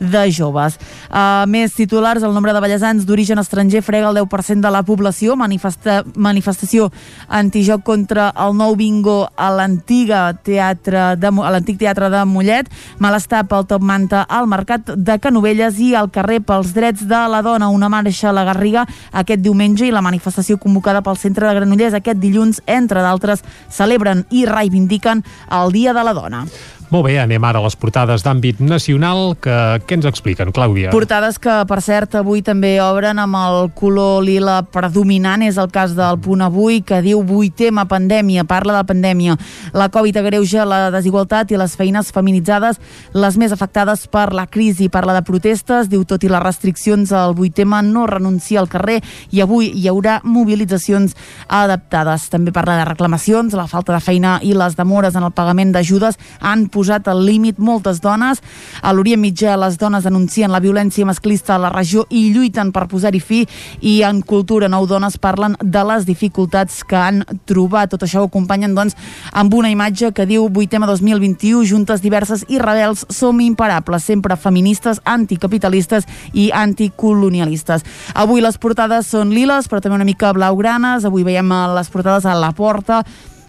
[0.00, 0.78] de joves.
[1.12, 5.36] Uh, més titulars, el nombre de ballesans d'origen estranger frega el 10% de la població,
[5.36, 6.88] manifesta, manifestació
[7.28, 13.68] antijoc contra el nou bingo a l'antiga teatre de, a teatre de Mollet, malestar pel
[13.68, 17.92] top manta al mercat de Canovelles i al carrer pels drets de la dona, una
[17.92, 22.18] marxa a la Garriga aquest diumenge i la manifestació convocada pel centre de Granollers aquest
[22.18, 25.24] dilluns, entre d'altres, celebren i reivindiquen
[25.60, 26.46] el Dia de la Dona.
[26.90, 29.36] Molt bé, anem ara a les portades d'àmbit nacional.
[29.38, 29.52] Que,
[29.86, 30.90] què ens expliquen, Clàudia?
[30.90, 35.44] Portades que, per cert, avui també obren amb el color lila predominant.
[35.46, 39.36] És el cas del punt avui, que diu vuitema pandèmia, parla de la pandèmia.
[39.70, 42.82] La Covid agreuja la desigualtat i les feines feminitzades,
[43.14, 44.90] les més afectades per la crisi.
[44.90, 48.98] Parla de protestes, diu tot i les restriccions, el vuitema no renuncia al carrer
[49.30, 51.14] i avui hi haurà mobilitzacions
[51.46, 52.26] adaptades.
[52.34, 56.18] També parla de reclamacions, la falta de feina i les demores en el pagament d'ajudes
[56.42, 58.40] han posat al límit moltes dones.
[58.82, 62.86] A l'Orient Mitjà les dones denuncien la violència masclista a la regió i lluiten per
[62.88, 63.42] posar-hi fi
[63.80, 67.90] i en Cultura Nou Dones parlen de les dificultats que han trobat.
[67.90, 68.96] Tot això ho acompanyen doncs
[69.32, 75.00] amb una imatge que diu 8 2021, juntes diverses i rebels som imparables, sempre feministes,
[75.04, 77.84] anticapitalistes i anticolonialistes.
[78.14, 81.04] Avui les portades són liles, però també una mica blaugranes.
[81.04, 83.02] Avui veiem eh, les portades a la porta,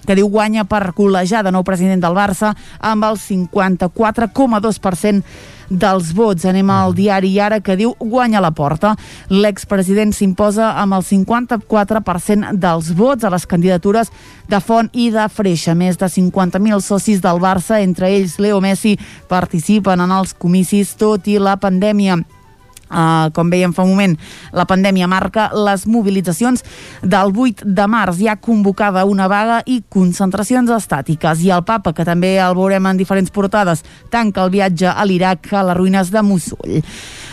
[0.06, 5.24] que diu guanya per col·lejar de nou president del Barça amb el 54,2%
[5.72, 6.46] dels vots.
[6.46, 8.96] Anem al diari Ara que diu guanya la porta.
[9.30, 14.12] L'expresident s'imposa amb el 54% dels vots a les candidatures
[14.52, 15.76] de Font i de Freixa.
[15.76, 18.98] Més de 50.000 socis del Barça, entre ells Leo Messi,
[19.30, 22.20] participen en els comicis tot i la pandèmia.
[22.91, 24.17] Uh, com veiem fa un moment,
[24.51, 26.63] la pandèmia marca les mobilitzacions
[27.01, 28.19] del 8 de març.
[28.27, 31.41] Ha convocada una vaga i concentracions estàtiques.
[31.41, 35.54] I el papa, que també el veurem en diferents portades, tanca el viatge a l'Iraq,
[35.56, 36.82] a les ruïnes de Mossul.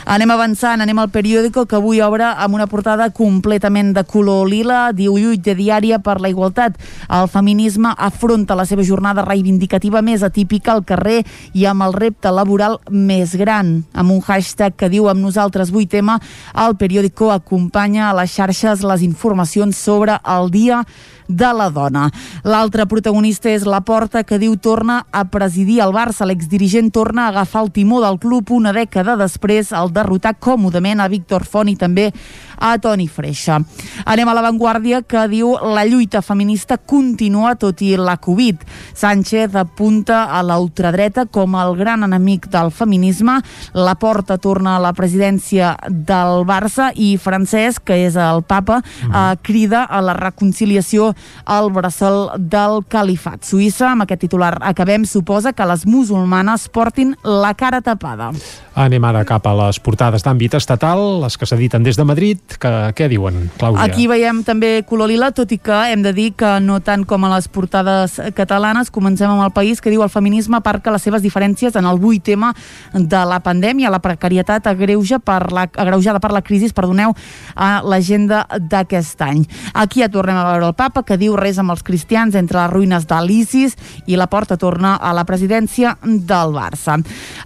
[0.08, 4.86] Anem avançant, anem al periòdico que avui obre amb una portada completament de color lila,
[4.96, 6.78] diu lluita diària per la igualtat.
[7.12, 12.32] El feminisme afronta la seva jornada reivindicativa més atípica al carrer i amb el repte
[12.32, 13.82] laboral més gran.
[13.92, 16.18] Amb un hashtag que diu amb nosaltres 8M,
[16.64, 20.82] el periòdico acompanya a les xarxes les informacions sobre el dia
[21.28, 22.08] de la dona.
[22.44, 26.26] L'altre protagonista és la Porta, que diu torna a presidir el Barça.
[26.26, 29.72] L'exdirigent torna a agafar el timó del club una dècada després.
[29.76, 32.10] El derrotar còmodament a Víctor Font i també
[32.58, 33.60] a Toni Freixa.
[34.08, 38.64] Anem a l'avantguàrdia que diu la lluita feminista continua tot i la Covid.
[38.98, 43.38] Sánchez apunta a la ultradreta com el gran enemic del feminisme.
[43.74, 49.14] La Porta torna a la presidència del Barça i Francesc, que és el papa, mm.
[49.14, 51.12] eh, crida a la reconciliació
[51.44, 53.42] al bressol del califat.
[53.46, 58.30] Suïssa, amb aquest titular acabem, suposa que les musulmanes portin la cara tapada.
[58.78, 62.38] Anem ara cap a les portades d'àmbit estatal, les que s'editen des de Madrid.
[62.62, 63.82] Que, què diuen, Clàudia?
[63.82, 67.26] Aquí veiem també color lila, tot i que hem de dir que no tant com
[67.26, 71.24] a les portades catalanes, comencem amb el país que diu el feminisme aparca les seves
[71.24, 72.52] diferències en el vuit tema
[72.92, 77.14] de la pandèmia, la precarietat agreuja per la, agreujada per la crisi, perdoneu,
[77.56, 79.44] a l'agenda d'aquest any.
[79.74, 82.72] Aquí ja tornem a veure el papa que diu res amb els cristians entre les
[82.72, 86.98] ruïnes de l'ISIS i la porta torna a la presidència del Barça.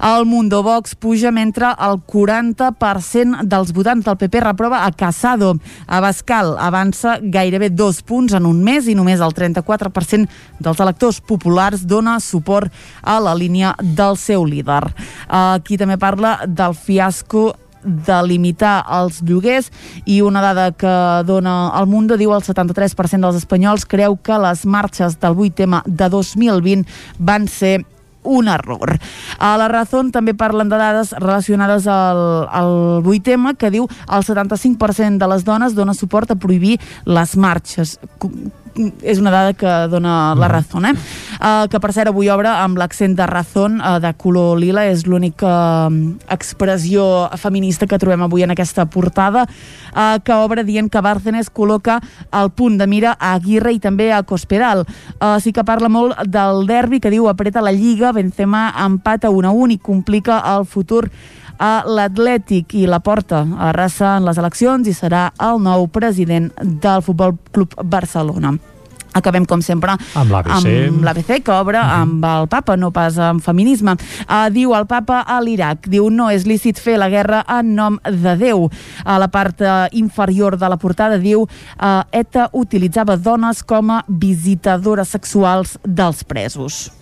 [0.03, 5.55] El Mundo Vox puja mentre el 40% dels votants del PP reprova a Casado.
[5.87, 10.27] A Bascal avança gairebé dos punts en un mes i només el 34%
[10.63, 12.73] dels electors populars dona suport
[13.03, 14.83] a la línia del seu líder.
[15.29, 17.53] Aquí també parla del fiasco
[17.85, 19.71] de limitar els lloguers
[20.07, 24.67] i una dada que dona el Mundo diu el 73% dels espanyols creu que les
[24.67, 27.85] marxes del 8 tema de 2020 van ser
[28.23, 28.99] un error.
[29.39, 35.19] A la Razón també parlen de dades relacionades al, al 8M que diu el 75%
[35.19, 37.99] de les dones dona suport a prohibir les marxes
[39.03, 40.95] és una dada que dona la raó, eh?
[41.43, 45.05] Uh, que per cert avui obre amb l'accent de razón uh, de color lila, és
[45.11, 45.97] l'única uh,
[46.31, 49.45] expressió feminista que trobem avui en aquesta portada,
[49.91, 51.99] uh, que obre dient que Bárcenes col·loca
[52.31, 54.87] el punt de mira a Aguirre i també a Cospedal.
[55.19, 59.49] Uh, sí que parla molt del derbi que diu apreta la Lliga, Benzema empata 1
[59.49, 61.09] a 1 i complica el futur
[61.63, 67.07] a l'Atlètic i la porta arrasa en les eleccions i serà el nou president del
[67.07, 68.57] Futbol Club Barcelona.
[69.13, 71.91] Acabem, com sempre, amb l'ABC, amb l'ABC que obre uh mhm.
[71.91, 72.03] -huh.
[72.03, 73.93] amb el papa, no pas amb feminisme.
[73.93, 77.99] Uh, diu el papa a l'Iraq, diu no és lícit fer la guerra en nom
[78.05, 78.71] de Déu.
[79.05, 84.05] A la part uh, inferior de la portada diu uh, ETA utilitzava dones com a
[84.09, 87.02] visitadores sexuals dels presos.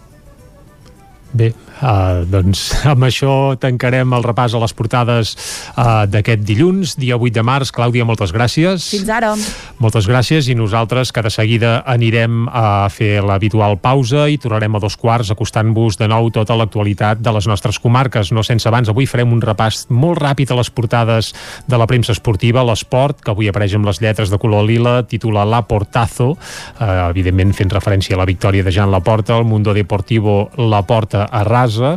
[1.30, 5.36] Bé, uh, doncs amb això tancarem el repàs a les portades
[5.78, 7.70] uh, d'aquest dilluns, dia 8 de març.
[7.74, 8.88] Clàudia, moltes gràcies.
[8.90, 9.30] Fins ara.
[9.78, 14.82] Moltes gràcies i nosaltres que de seguida anirem a fer l'habitual pausa i tornarem a
[14.82, 18.32] dos quarts acostant-vos de nou tota l'actualitat de les nostres comarques.
[18.34, 21.30] No sense abans, avui farem un repàs molt ràpid a les portades
[21.70, 25.46] de la premsa esportiva, l'esport, que avui apareix amb les lletres de color lila, titula
[25.46, 30.50] La Portazo, uh, evidentment fent referència a la victòria de Jan Laporta, el Mundo Deportivo
[30.58, 31.96] La Porta a rasa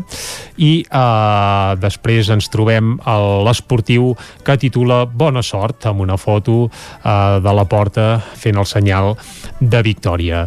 [0.58, 2.96] i eh, després ens trobem
[3.46, 4.12] l'esportiu
[4.46, 9.14] que titula Bona sort amb una foto eh, de la porta fent el senyal
[9.64, 10.44] de victòria.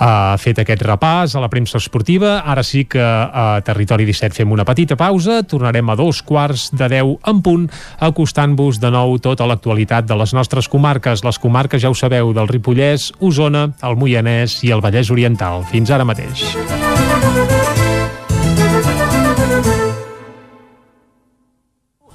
[0.00, 4.52] Uh, fet aquest repàs a la premsa esportiva, ara sí que a Territori 17 fem
[4.52, 7.66] una petita pausa, tornarem a dos quarts de 10 en punt,
[7.98, 12.50] acostant-vos de nou tota l'actualitat de les nostres comarques, les comarques, ja ho sabeu, del
[12.50, 15.64] Ripollès, Osona, el Moianès i el Vallès Oriental.
[15.70, 16.46] Fins ara mateix.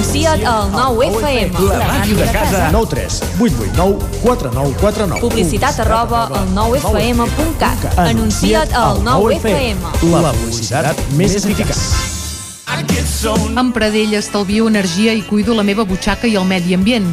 [0.00, 1.52] Anuncia't al 9FM.
[1.68, 2.70] La màquina de casa.
[2.72, 5.20] 9 3 8 8 9 4 9 4 9.
[5.20, 7.98] Publicitat arroba al 9FM.cat.
[7.98, 9.76] Anuncia't al 9FM.
[10.08, 11.76] La publicitat més eficaç.
[13.60, 17.12] Amb Pradell estalvio energia i cuido la meva butxaca i el medi ambient.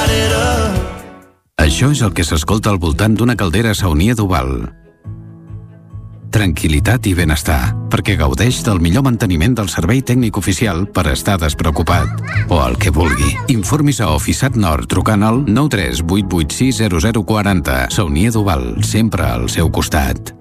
[1.81, 4.69] Això és el que s'escolta al voltant d'una caldera saunia d'Oval.
[6.29, 12.07] tranquil·litat i benestar, perquè gaudeix del millor manteniment del servei tècnic oficial per estar despreocupat.
[12.49, 13.35] O el que vulgui.
[13.47, 17.89] Informis a Oficiat Nord trucant al 938860040.
[17.89, 20.35] Saunier Duval, sempre al seu costat.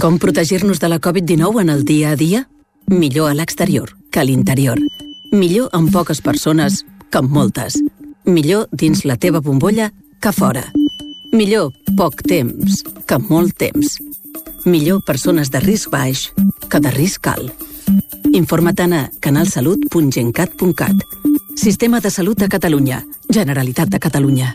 [0.00, 2.48] Com protegir-nos de la Covid-19 en el dia a dia?
[2.86, 4.78] Millor a l'exterior que a l'interior.
[5.32, 7.74] Millor amb poques persones que amb moltes.
[8.28, 9.88] Millor dins la teva bombolla
[10.20, 10.66] que fora.
[11.32, 13.96] Millor poc temps que molt temps.
[14.68, 16.26] Millor persones de risc baix
[16.68, 17.64] que de risc alt.
[18.28, 21.04] Informa't a canalsalut.gencat.cat.
[21.56, 23.02] Sistema de Salut de Catalunya.
[23.32, 24.54] Generalitat de Catalunya.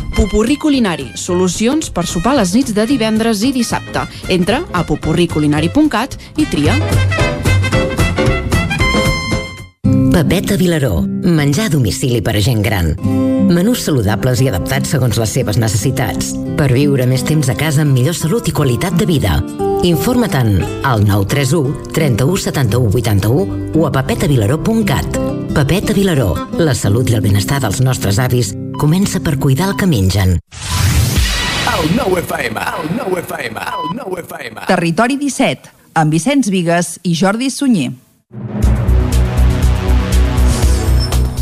[0.15, 4.03] Pupurri Culinari, solucions per sopar les nits de divendres i dissabte.
[4.29, 6.75] Entra a pupurriculinari.cat i tria.
[10.11, 12.91] Pepeta Vilaró, menjar a domicili per a gent gran.
[13.51, 17.95] Menús saludables i adaptats segons les seves necessitats, per viure més temps a casa amb
[17.95, 19.39] millor salut i qualitat de vida.
[19.87, 20.51] Informa't en
[20.85, 25.21] al 931 31 71 81 o a pepetavilaró.cat.
[25.55, 29.85] Pepeta Vilaró, la salut i el benestar dels nostres avis comença per cuidar el que
[29.85, 30.39] mengen.
[31.71, 32.57] El nou FM.
[32.81, 33.61] El nou FM.
[33.77, 34.65] El nou FM.
[34.71, 35.69] Territori 17,
[36.01, 37.91] amb Vicenç Vigues i Jordi Sunyer.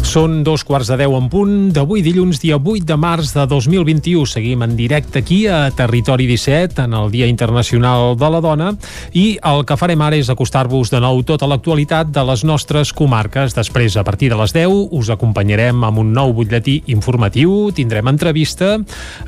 [0.10, 4.24] Són dos quarts de deu en punt d'avui dilluns, dia 8 de març de 2021.
[4.26, 8.72] Seguim en directe aquí a Territori 17, en el Dia Internacional de la Dona,
[9.14, 13.54] i el que farem ara és acostar-vos de nou tota l'actualitat de les nostres comarques.
[13.54, 18.80] Després, a partir de les 10, us acompanyarem amb un nou butlletí informatiu, tindrem entrevista,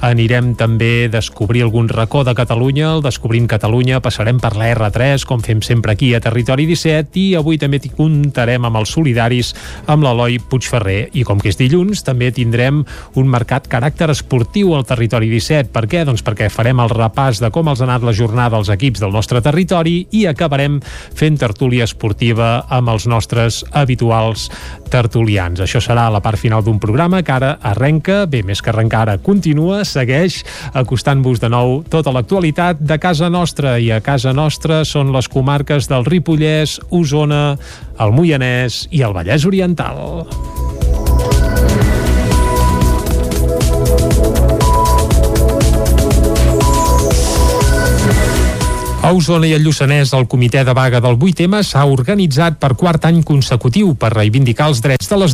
[0.01, 5.29] anirem també a descobrir algun racó de Catalunya, el Descobrint Catalunya, passarem per la R3,
[5.29, 9.53] com fem sempre aquí a Territori 17, i avui també t'hi comptarem amb els solidaris,
[9.85, 11.09] amb l'Eloi Puigferrer Ferrer.
[11.13, 12.81] I com que és dilluns, també tindrem
[13.19, 15.71] un marcat caràcter esportiu al territori 17.
[15.75, 16.05] Per què?
[16.07, 19.13] Doncs perquè farem el repàs de com els ha anat la jornada als equips del
[19.15, 20.79] nostre territori i acabarem
[21.17, 24.47] fent tertúlia esportiva amb els nostres habituals
[24.91, 25.61] tertulians.
[25.63, 29.17] Això serà la part final d'un programa que ara arrenca, bé, més que arrencar ara,
[29.23, 30.41] continua, segueix
[30.77, 35.89] acostant-vos de nou tota l'actualitat de casa nostra i a casa nostra són les comarques
[35.91, 37.55] del Ripollès, Osona,
[38.01, 40.60] el Moianès i el Vallès Oriental.
[49.01, 53.07] A Osona i el Lluçanès, el comitè de vaga del 8M s'ha organitzat per quart
[53.09, 55.33] any consecutiu per reivindicar els drets de les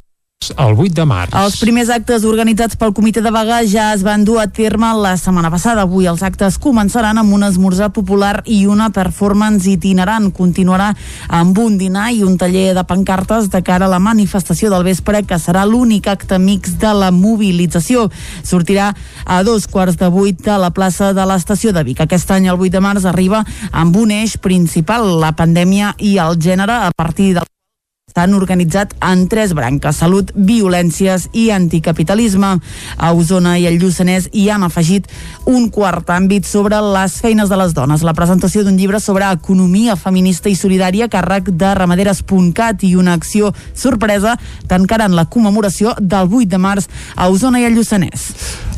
[0.55, 1.36] el 8 de març.
[1.38, 5.15] Els primers actes organitzats pel comitè de vaga ja es van dur a terme la
[5.17, 5.83] setmana passada.
[5.83, 10.29] Avui els actes començaran amb un esmorzar popular i una performance itinerant.
[10.36, 10.93] Continuarà
[11.27, 15.23] amb un dinar i un taller de pancartes de cara a la manifestació del vespre,
[15.27, 18.07] que serà l'únic acte mix de la mobilització.
[18.43, 18.93] Sortirà
[19.25, 22.01] a dos quarts de vuit de la plaça de l'estació de Vic.
[22.05, 26.39] Aquest any, el 8 de març, arriba amb un eix principal, la pandèmia i el
[26.41, 27.47] gènere, a partir del
[28.17, 32.56] estan organitzat en tres branques, salut, violències i anticapitalisme.
[32.97, 35.06] A Osona i el Lluçanès hi han afegit
[35.45, 39.93] un quart àmbit sobre les feines de les dones, la presentació d'un llibre sobre economia
[39.95, 44.34] feminista i solidària càrrec de ramaderes.cat i una acció sorpresa
[44.65, 48.32] tancaran la commemoració del 8 de març a Osona i el Lluçanès.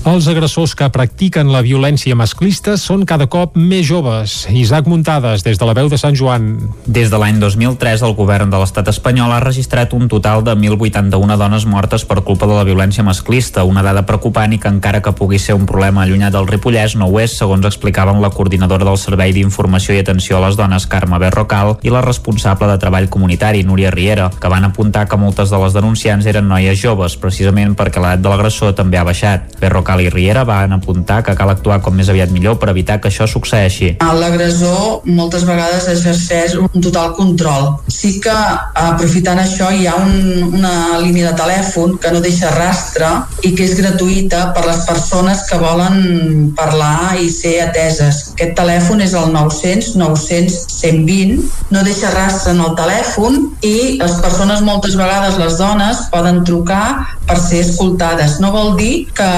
[0.08, 4.46] Els agressors que practiquen la violència masclista són cada cop més joves.
[4.48, 6.54] Isaac Muntades, des de la veu de Sant Joan.
[6.88, 11.36] Des de l'any 2003, el govern de l'estat espanyol ha registrat un total de 1.081
[11.42, 15.12] dones mortes per culpa de la violència masclista, una dada preocupant i que encara que
[15.12, 18.98] pugui ser un problema allunyat del Ripollès, no ho és, segons explicaven la coordinadora del
[18.98, 23.66] Servei d'Informació i Atenció a les Dones, Carme Berrocal, i la responsable de Treball Comunitari,
[23.68, 28.00] Núria Riera, que van apuntar que moltes de les denunciants eren noies joves, precisament perquè
[28.00, 29.60] l'edat de l'agressor també ha baixat.
[29.60, 33.00] Berrocal Cal i Riera van apuntar que cal actuar com més aviat millor per evitar
[33.04, 33.98] que això succeeixi.
[34.00, 37.74] L'agressor moltes vegades exerceix un total control.
[37.92, 38.32] Sí que
[38.80, 43.10] aprofitant això hi ha un, una línia de telèfon que no deixa rastre
[43.44, 48.30] i que és gratuïta per les persones que volen parlar i ser ateses.
[48.38, 51.44] Aquest telèfon és el 900 900 120,
[51.76, 56.86] no deixa rastre en el telèfon i les persones moltes vegades, les dones, poden trucar
[57.28, 58.40] per ser escoltades.
[58.40, 59.30] No vol dir que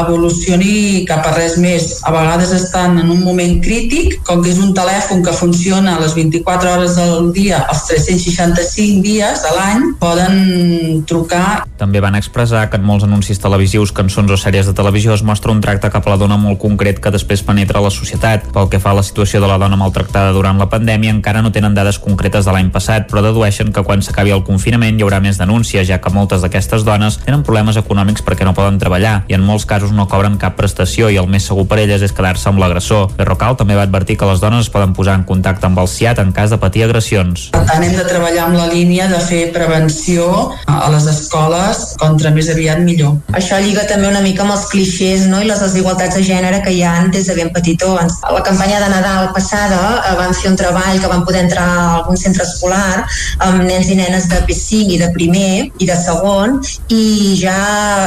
[0.00, 1.98] evolucioni cap a res més.
[2.06, 6.02] A vegades estan en un moment crític, com que és un telèfon que funciona a
[6.02, 11.64] les 24 hores del dia, els 365 dies de l'any, poden trucar.
[11.78, 15.52] També van expressar que en molts anuncis televisius, cançons o sèries de televisió es mostra
[15.54, 18.48] un tracte cap a la dona molt concret que després penetra la societat.
[18.54, 21.52] Pel que fa a la situació de la dona maltractada durant la pandèmia, encara no
[21.54, 25.20] tenen dades concretes de l'any passat, però dedueixen que quan s'acabi el confinament hi haurà
[25.24, 29.36] més denúncies, ja que moltes d'aquestes dones tenen problemes econòmics perquè no poden treballar i
[29.36, 32.48] en molts casos no cobren cap prestació i el més segur per elles és quedar-se
[32.50, 33.12] amb l'agressor.
[33.18, 36.22] Berrocal també va advertir que les dones es poden posar en contacte amb el CIAT
[36.24, 37.48] en cas de patir agressions.
[37.54, 40.26] Per tant, hem de treballar amb la línia de fer prevenció
[40.66, 43.18] a les escoles contra més aviat millor.
[43.36, 45.42] Això lliga també una mica amb els clixés no?
[45.44, 48.18] i les desigualtats de gènere que hi ha des de ben petitons.
[48.24, 51.66] A la campanya de Nadal passada eh, vam fer un treball que vam poder entrar
[51.68, 53.04] a algun centre escolar
[53.44, 56.58] amb nens i nenes de P5 i de primer i de segon
[56.94, 57.58] i ja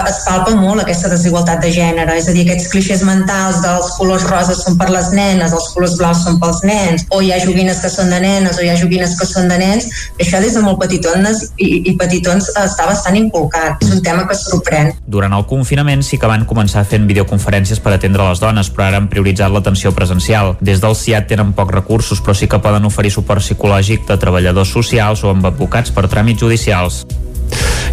[0.10, 4.26] es palpa molt aquesta desigualtat de gènere, és a dir, aquests clixés mentals dels colors
[4.30, 7.82] roses són per les nenes, els colors blaus són pels nens, o hi ha joguines
[7.84, 9.88] que són de nenes o hi ha joguines que són de nens,
[10.22, 13.82] això des de molt petitons i, i petitons està bastant inculcat.
[13.82, 14.94] És un tema que sorprèn.
[15.08, 19.02] Durant el confinament sí que van començar fent videoconferències per atendre les dones, però ara
[19.02, 20.56] han prioritzat l'atenció presencial.
[20.62, 24.72] Des del CIAT tenen pocs recursos, però sí que poden oferir suport psicològic de treballadors
[24.72, 27.04] socials o amb advocats per tràmits judicials.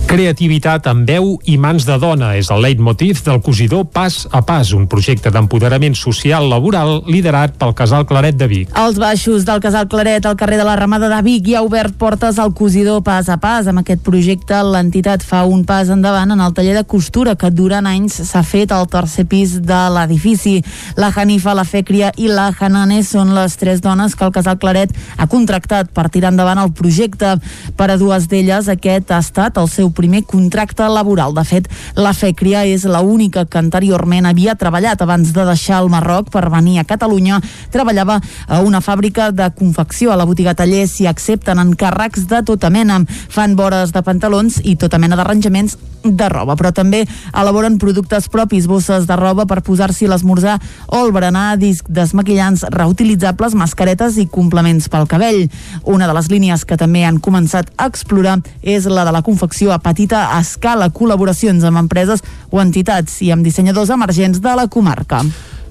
[0.09, 4.71] Creativitat amb veu i mans de dona és el leitmotiv del cosidor Pas a Pas,
[4.73, 8.71] un projecte d'empoderament social laboral liderat pel Casal Claret de Vic.
[8.73, 11.93] Els baixos del Casal Claret al carrer de la Ramada de Vic hi ha obert
[12.01, 13.69] portes al cosidor Pas a Pas.
[13.69, 17.85] Amb aquest projecte l'entitat fa un pas endavant en el taller de costura que durant
[17.85, 20.63] anys s'ha fet al tercer pis de l'edifici.
[20.97, 24.97] La Hanifa, la Fècria i la Hanane són les tres dones que el Casal Claret
[25.19, 27.37] ha contractat per tirar endavant el projecte.
[27.77, 31.33] Per a dues d'elles aquest ha estat el seu primer contracte laboral.
[31.35, 35.89] De fet, la FECRIA és la única que anteriorment havia treballat abans de deixar el
[35.89, 37.41] Marroc per venir a Catalunya.
[37.73, 40.13] Treballava a una fàbrica de confecció.
[40.13, 43.01] A la botiga taller s'hi accepten encàrrecs de tota mena.
[43.09, 48.69] Fan vores de pantalons i tota mena d'arranjaments de roba, però també elaboren productes propis,
[48.71, 54.89] bosses de roba per posar-s'hi l'esmorzar o el berenar, disc desmaquillants reutilitzables, mascaretes i complements
[54.89, 55.49] pel cabell.
[55.85, 59.38] Una de les línies que també han començat a explorar és la de la confecció
[59.73, 65.23] a petita escala, col·laboracions amb empreses o entitats i amb dissenyadors emergents de la comarca.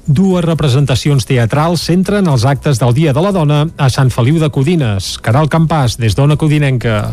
[0.08, 4.47] Dues representacions teatrals centren els actes del Dia de la Dona a Sant Feliu de
[4.47, 5.18] Codines.
[5.20, 7.10] Caral Campàs, des d'Ona Codinenca.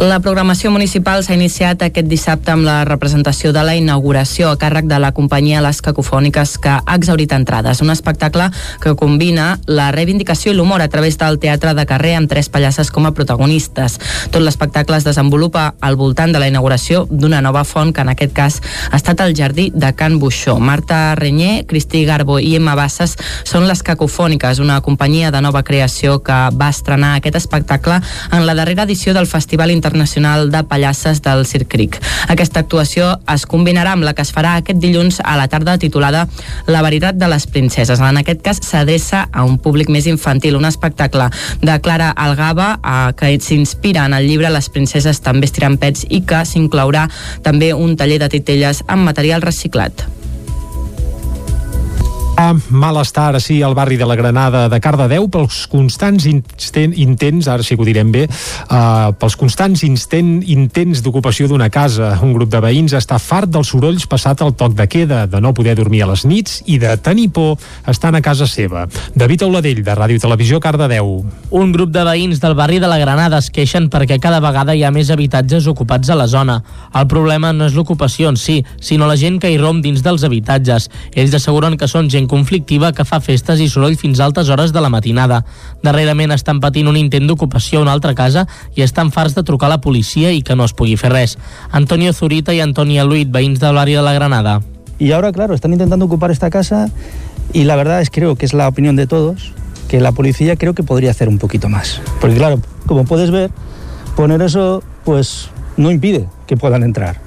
[0.00, 4.88] La programació municipal s'ha iniciat aquest dissabte amb la representació de la inauguració a càrrec
[4.88, 7.82] de la companyia Les Cacofòniques que ha exaurit entrades.
[7.84, 8.48] Un espectacle
[8.80, 12.88] que combina la reivindicació i l'humor a través del teatre de carrer amb tres pallasses
[12.88, 13.98] com a protagonistes.
[14.32, 18.32] Tot l'espectacle es desenvolupa al voltant de la inauguració d'una nova font que en aquest
[18.32, 18.58] cas
[18.88, 20.56] ha estat el jardí de Can Buixó.
[20.56, 25.64] Marta Renyer, Cristi Gar Garbo i Emma Bassas són les Cacofòniques, una companyia de nova
[25.66, 27.98] creació que va estrenar aquest espectacle
[28.30, 31.98] en la darrera edició del Festival Internacional de Pallasses del Circric.
[32.30, 36.28] Aquesta actuació es combinarà amb la que es farà aquest dilluns a la tarda titulada
[36.70, 37.98] La veritat de les princeses.
[37.98, 41.26] En aquest cas s'adreça a un públic més infantil, un espectacle
[41.60, 46.22] de Clara Algaba eh, que s'inspira en el llibre Les princeses també estiran pets i
[46.22, 47.08] que s'inclourà
[47.42, 50.06] també un taller de titelles amb material reciclat.
[52.44, 57.62] Ah, malestar, sí, al barri de la Granada de Cardedeu pels constants insten, intents, ara
[57.62, 62.16] sí que ho direm bé, uh, pels constants instent, intents d'ocupació d'una casa.
[62.26, 65.52] Un grup de veïns està fart dels sorolls passat el toc de queda, de no
[65.54, 68.88] poder dormir a les nits i de tenir por estant a casa seva.
[69.14, 71.14] David Auladell, de Ràdio Televisió, Cardedeu.
[71.54, 74.82] Un grup de veïns del barri de la Granada es queixen perquè cada vegada hi
[74.82, 76.58] ha més habitatges ocupats a la zona.
[76.90, 80.26] El problema no és l'ocupació en si, sinó la gent que hi rom dins dels
[80.26, 80.90] habitatges.
[81.14, 84.72] Ells asseguren que són gent conflictiva que fa festes i soroll fins a altes hores
[84.72, 85.42] de la matinada.
[85.84, 89.68] Darrerament estan patint un intent d'ocupació a una altra casa i estan farts de trucar
[89.68, 91.36] a la policia i que no es pugui fer res.
[91.70, 94.62] Antonio Zurita i Antonia Luit, veïns del barri de la Granada.
[94.98, 96.88] Y ahora, claro, están intentando ocupar esta casa
[97.52, 99.52] y la verdad es creo que es la opinión de todos,
[99.88, 102.00] que la policía creo que podría hacer un poquito más.
[102.20, 103.50] Porque claro, como puedes ver,
[104.16, 107.20] poner eso pues no impide que puedan entrar.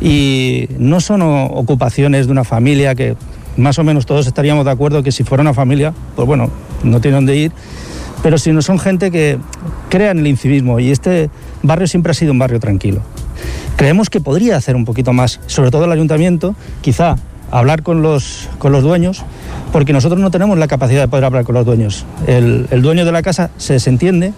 [0.00, 3.16] Y no son ocupaciones de una familia que
[3.56, 6.50] más o menos todos estaríamos de acuerdo que si fuera una familia, pues bueno,
[6.82, 7.52] no tiene dónde ir,
[8.22, 9.38] pero si no son gente que
[9.88, 11.30] crean el incivismo y este
[11.62, 13.00] barrio siempre ha sido un barrio tranquilo.
[13.76, 17.16] Creemos que podría hacer un poquito más, sobre todo el ayuntamiento, quizá
[17.50, 19.22] hablar con los, con los dueños,
[19.72, 22.04] porque nosotros no tenemos la capacidad de poder hablar con los dueños.
[22.26, 24.32] El, el dueño de la casa se desentiende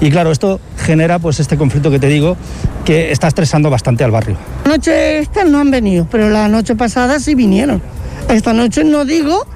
[0.00, 2.36] Y claro, esto genera pues este conflicto que te digo
[2.84, 4.36] que está estresando bastante al barrio.
[4.64, 7.80] La noche esta no han venido, pero la noche pasada sí vinieron.
[8.28, 9.46] Esta noche no digo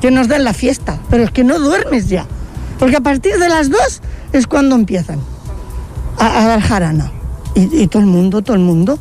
[0.00, 2.26] que nos den la fiesta, pero es que no duermes ya.
[2.78, 4.00] Porque a partir de las dos
[4.32, 5.20] es cuando empiezan
[6.18, 7.12] a, dar jarana.
[7.54, 8.98] Y todo el mundo, todo el mundo.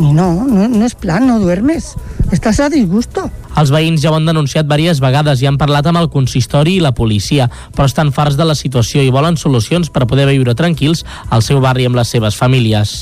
[0.00, 1.94] Y no, no, no es plan, no duermes.
[2.32, 3.30] Estás a disgusto.
[3.58, 6.82] Els veïns ja ho han denunciat diverses vegades i han parlat amb el consistori i
[6.82, 11.02] la policia, però estan farts de la situació i volen solucions per poder viure tranquils
[11.28, 12.94] al seu barri amb les seves famílies.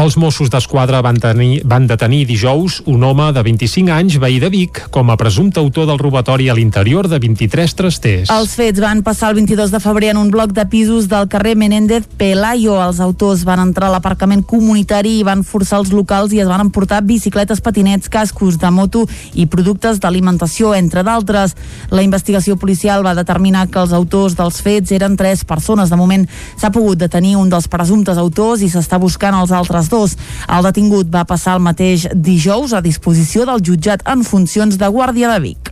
[0.00, 4.48] Els Mossos d'Esquadra van, tenir, van detenir dijous un home de 25 anys, veí de
[4.50, 8.32] Vic, com a presumpte autor del robatori a l'interior de 23 trasters.
[8.32, 11.54] Els fets van passar el 22 de febrer en un bloc de pisos del carrer
[11.60, 12.80] Menéndez Pelayo.
[12.80, 16.64] Els autors van entrar a l'aparcament comunitari i van forçar els locals i es van
[16.64, 19.04] emportar bicicletes, patinets, cascos de moto
[19.34, 21.56] i productes d'alimentació, entre d'altres.
[21.90, 25.90] La investigació policial va determinar que els autors dels fets eren tres persones.
[25.90, 26.26] De moment
[26.56, 30.16] s'ha pogut detenir un dels presumptes autors i s'està buscant els altres dos.
[30.48, 35.32] El detingut va passar el mateix dijous a disposició del jutjat en funcions de Guàrdia
[35.32, 35.71] de Vic.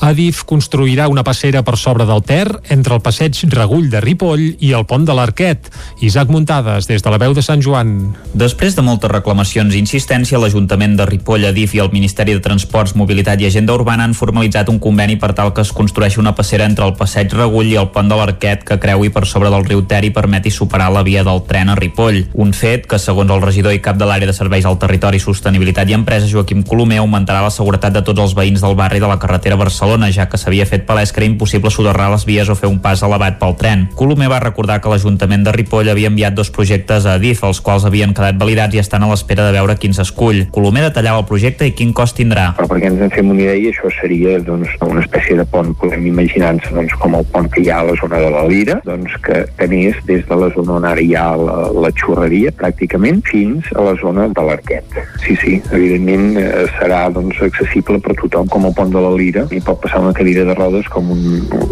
[0.00, 4.72] Adif construirà una passera per sobre del Ter entre el passeig Regull de Ripoll i
[4.76, 5.70] el pont de l'Arquet.
[6.00, 8.14] Isaac Muntades, des de la veu de Sant Joan.
[8.38, 12.94] Després de moltes reclamacions i insistència, l'Ajuntament de Ripoll, Adif i el Ministeri de Transports,
[12.94, 16.68] Mobilitat i Agenda Urbana han formalitzat un conveni per tal que es construeixi una passera
[16.68, 19.82] entre el passeig Regull i el pont de l'Arquet que creui per sobre del riu
[19.88, 22.24] Ter i permeti superar la via del tren a Ripoll.
[22.34, 25.90] Un fet que, segons el regidor i cap de l'àrea de serveis al territori, sostenibilitat
[25.90, 29.18] i empresa, Joaquim Colomer, augmentarà la seguretat de tots els veïns del barri de la
[29.18, 32.68] carretera Barcelona, ja que s'havia fet palès que era impossible soterrar les vies o fer
[32.68, 33.86] un pas elevat pel tren.
[33.96, 37.86] Colomer va recordar que l'Ajuntament de Ripoll havia enviat dos projectes a Adif, els quals
[37.88, 40.44] havien quedat validats i estan a l'espera de veure quin s'escull.
[40.52, 42.50] Colomer detallava el projecte i quin cost tindrà.
[42.58, 46.06] Però perquè ens en fem una idea, això seria doncs, una espècie de pont, podem
[46.10, 49.14] imaginar-nos doncs, com el pont que hi ha a la zona de la Lira, doncs,
[49.24, 53.68] que tenés des de la zona on ara hi ha la, la xurreria, pràcticament, fins
[53.76, 54.98] a la zona de l'Arquet.
[55.24, 59.37] Sí, sí, evidentment eh, serà doncs, accessible per tothom com el pont de la Lira
[59.54, 61.22] i pot passar una cadira de rodes com un,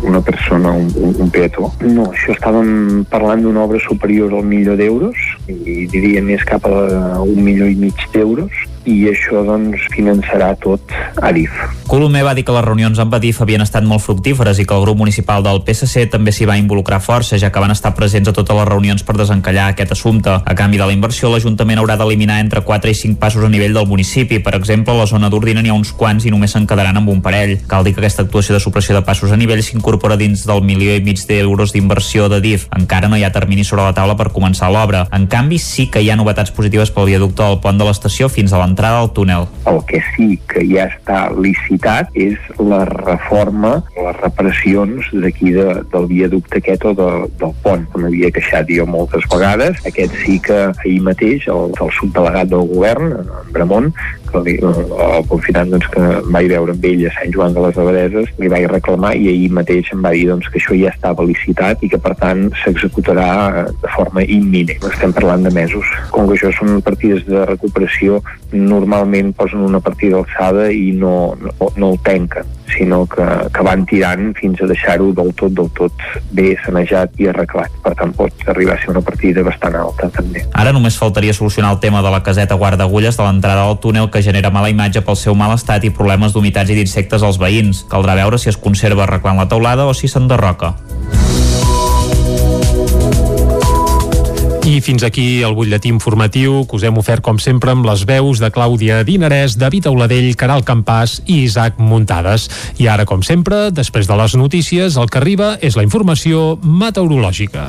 [0.07, 1.71] una persona, un, un, un peató.
[1.83, 5.17] No, això estàvem parlant d'una obra superior al milió d'euros
[5.49, 10.95] i diria més cap a un milió i mig d'euros i això doncs finançarà tot
[11.23, 11.51] Adif.
[11.87, 14.83] Colomer va dir que les reunions amb Adif havien estat molt fructíferes i que el
[14.83, 18.35] grup municipal del PSC també s'hi va involucrar força, ja que van estar presents a
[18.35, 20.39] totes les reunions per desencallar aquest assumpte.
[20.39, 23.75] A canvi de la inversió, l'Ajuntament haurà d'eliminar entre 4 i 5 passos a nivell
[23.75, 24.39] del municipi.
[24.39, 27.11] Per exemple, a la zona d'Ordina n'hi ha uns quants i només se'n quedaran amb
[27.11, 27.57] un parell.
[27.67, 30.95] Cal dir que aquesta actuació de supressió de passos a nivell s'incorpora dins del milió
[30.95, 32.69] i mig d'euros d'inversió de DIF.
[32.77, 35.07] Encara no hi ha termini sobre la taula per començar l'obra.
[35.13, 38.53] En canvi, sí que hi ha novetats positives pel viaducte del pont de l'estació fins
[38.53, 39.47] a l'entrada del túnel.
[39.65, 46.07] El que sí que ja està licitat és la reforma, les reparacions d'aquí de, del
[46.11, 47.09] viaducte aquest o de,
[47.41, 47.87] del pont.
[47.97, 49.81] M'havia queixat jo moltes vegades.
[49.89, 53.93] Aquest sí que ahir mateix el, el subdelegat del govern, en Bramont,
[54.31, 56.05] que li, el confinant doncs, que
[56.35, 59.51] vaig veure amb ell a Sant Joan de les Abadeses, li vaig reclamar i ahir
[59.57, 63.29] mateix em va dir doncs, que això ja estava licitat i que per tant s'executarà
[63.63, 64.85] eh, de forma imminent.
[64.91, 65.95] Estem parlant de mesos.
[66.13, 68.21] Com que això són partides de recuperació,
[68.69, 73.85] normalment posen una partida alçada i no, no, no el tanquen sinó que, que van
[73.87, 76.07] tirant fins a deixar-ho del tot, del tot
[76.37, 77.73] bé sanejat i arreglat.
[77.85, 80.45] Per tant, pot arribar a ser una partida bastant alta, també.
[80.53, 84.23] Ara només faltaria solucionar el tema de la caseta guardagulles de l'entrada del túnel que
[84.23, 87.87] genera mala imatge pel seu mal estat i problemes d'humitats i d'insectes als veïns.
[87.91, 90.75] Caldrà veure si es conserva arreglant la teulada o si s'enderroca.
[94.67, 98.41] I fins aquí el butlletí informatiu que us hem ofert com sempre amb les veus
[98.43, 102.49] de Clàudia Dinarès, David Auladell, Caral Campàs i Isaac Muntades.
[102.83, 107.69] I ara, com sempre, després de les notícies, el que arriba és la informació meteorològica.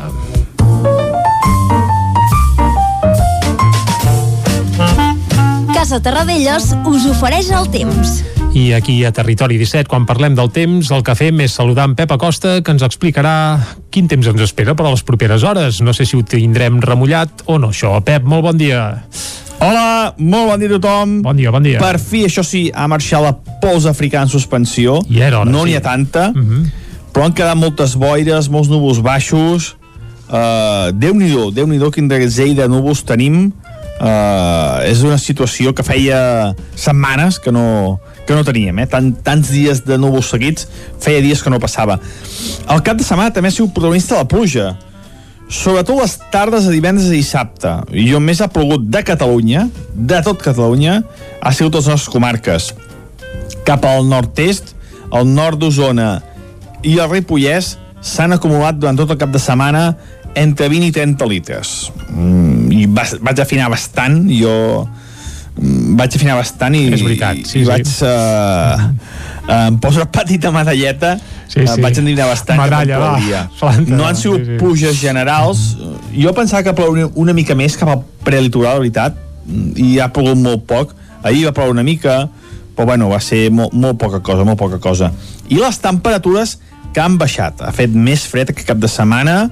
[5.78, 8.24] Casa Terradellos us ofereix el temps.
[8.58, 11.92] I aquí a Territori 17, quan parlem del temps, el que fem és saludar en
[11.94, 13.34] Pep Acosta, que ens explicarà
[13.94, 15.78] quin temps ens espera per a les properes hores.
[15.86, 17.92] No sé si ho tindrem remullat o no, això.
[18.02, 19.04] Pep, molt bon dia.
[19.62, 21.14] Hola, molt bon dia a tothom.
[21.28, 21.78] Bon dia, bon dia.
[21.84, 25.04] Per fi, això sí, ha marxat la pols africana en suspensió.
[25.06, 25.78] I era hora, no n'hi sí.
[25.78, 26.66] ha tanta, Uh -huh.
[27.14, 29.76] però han quedat moltes boires, molts núvols baixos.
[30.30, 33.54] Uh, Déu-n'hi-do, déu nhi déu quin desell de núvols tenim.
[34.02, 38.88] Uh, és una situació que feia setmanes que no, que no teníem, eh?
[38.92, 40.68] Tant, tants dies de núvols seguits,
[41.02, 41.98] feia dies que no passava.
[42.70, 44.68] El cap de setmana també ha sigut protagonista de la pluja,
[45.48, 47.72] sobretot les tardes de divendres i dissabte.
[47.96, 51.00] I on més ha plogut de Catalunya, de tot Catalunya,
[51.42, 52.74] ha sigut les nostres comarques.
[53.68, 54.76] Cap al nord-est,
[55.16, 56.18] al nord d'Osona
[56.84, 59.90] i el Ripollès s'han acumulat durant tot el cap de setmana
[60.38, 61.76] entre 20 i 30 litres.
[62.12, 64.86] Mm, I va, vaig afinar bastant, jo
[65.58, 67.68] vaig afinar bastant i, És veritat, sí, i sí.
[67.68, 67.90] vaig...
[68.02, 68.92] Uh,
[69.48, 71.14] em poso una petita medalleta
[71.48, 71.82] Sí, sí, sí.
[71.82, 73.12] vaig endivinar bastant Medalla, va,
[73.60, 75.62] planta, no han sigut sí, sí, pluges generals.
[76.12, 79.24] Jo pensava que plouria una mica més cap al prelitoral, la veritat
[79.80, 80.92] i ha plogut molt poc.
[81.24, 82.26] Ahir va ploure una mica
[82.78, 85.10] però bueno, va ser molt, molt poca cosa molt poca cosa.
[85.50, 86.58] I les temperatures
[86.94, 87.64] que han baixat.
[87.64, 89.48] Ha fet més fred aquest cap de setmana.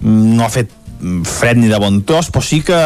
[0.00, 0.70] Mm, no ha fet
[1.00, 2.78] mm, fred ni de bon tros però sí que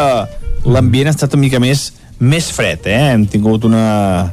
[0.65, 1.91] l'ambient ha estat una mica més
[2.23, 3.01] més fred, eh?
[3.13, 4.31] hem tingut una,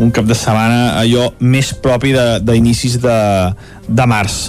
[0.00, 3.18] un cap de setmana allò més propi de- d'inicis de,
[3.88, 4.48] de, març.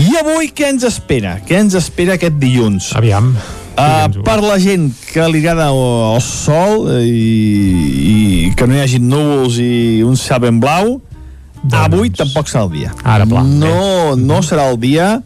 [0.00, 1.36] I avui què ens espera?
[1.46, 2.92] Què ens espera aquest dilluns?
[2.96, 3.34] Aviam.
[3.76, 8.80] Uh, per la gent que li agrada el, sol eh, i, i que no hi
[8.80, 10.94] hagi núvols i un cel ben blau,
[11.60, 11.82] doncs...
[11.82, 12.94] avui tampoc serà el dia.
[13.04, 13.42] Ara pla.
[13.44, 15.18] No, no serà el dia.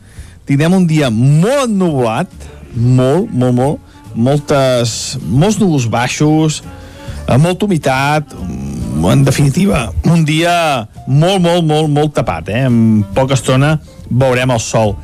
[0.49, 2.33] Tindrem un dia molt ennublat,
[2.75, 6.59] molt, molt, molt, moltes, molts núvols baixos,
[7.31, 8.35] amb molta humitat,
[9.11, 12.65] en definitiva, un dia molt, molt, molt, molt tapat, eh?
[12.67, 13.77] En poca estona
[14.11, 14.97] veurem el sol.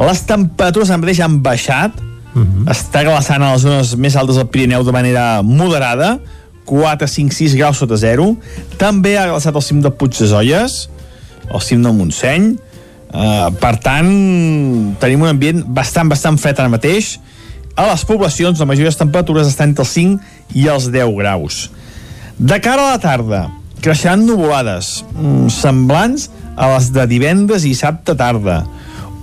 [0.00, 2.68] Les temperatures en mateix han baixat, uh -huh.
[2.70, 6.18] està glaçant a les zones més altes del Pirineu de manera moderada,
[6.64, 8.36] 4, 5, 6 graus sota zero.
[8.78, 10.88] També ha glaçat el cim de Puig de Zolles,
[11.52, 12.56] el cim del Montseny.
[13.10, 14.06] Uh, per tant,
[15.00, 17.18] tenim un ambient bastant, bastant fred ara mateix.
[17.74, 20.20] A les poblacions, la majoria de les temperatures estan entre els 5
[20.54, 21.68] i els 10 graus.
[22.38, 23.40] De cara a la tarda,
[23.80, 28.62] creixeran nuvolades mm, semblants a les de divendres i dissabte tarda.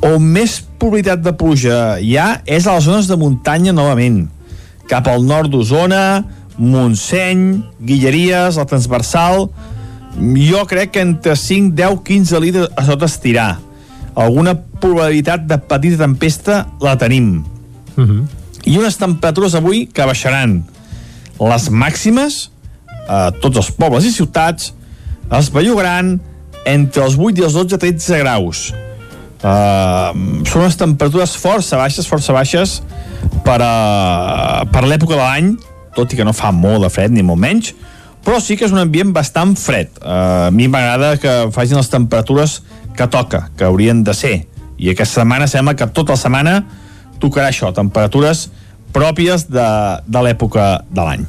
[0.05, 4.27] On més probabilitat de pluja hi ha és a les zones de muntanya novament.
[4.87, 6.23] Cap al nord d'Osona,
[6.57, 9.49] Montseny, Guilleries, la Transversal...
[10.17, 13.59] Jo crec que entre 5, 10, 15 litres a sota estirar.
[14.17, 17.43] Alguna probabilitat de petita tempesta la tenim.
[17.93, 18.23] Uh -huh.
[18.65, 20.63] I unes temperatures avui que baixaran.
[21.37, 22.47] Les màximes
[23.07, 24.73] a tots els pobles i ciutats
[25.37, 26.17] es bellugaran
[26.67, 28.67] entre els 8 i els 12 13 graus.
[29.37, 32.79] Uh, són unes temperatures força baixes força baixes
[33.45, 35.51] per, a, per l'època de l'any
[35.93, 37.69] tot i que no fa molt de fred ni molt menys
[38.25, 39.93] però sí que és un ambient bastant fred.
[40.01, 42.57] Uh, a mi m'agrada que facin les temperatures
[42.97, 44.33] que toca, que haurien de ser.
[44.75, 46.55] I aquesta setmana sembla que tota la setmana
[47.23, 48.49] tocarà això, temperatures
[48.95, 49.69] pròpies de,
[50.07, 51.25] de l'època de l'any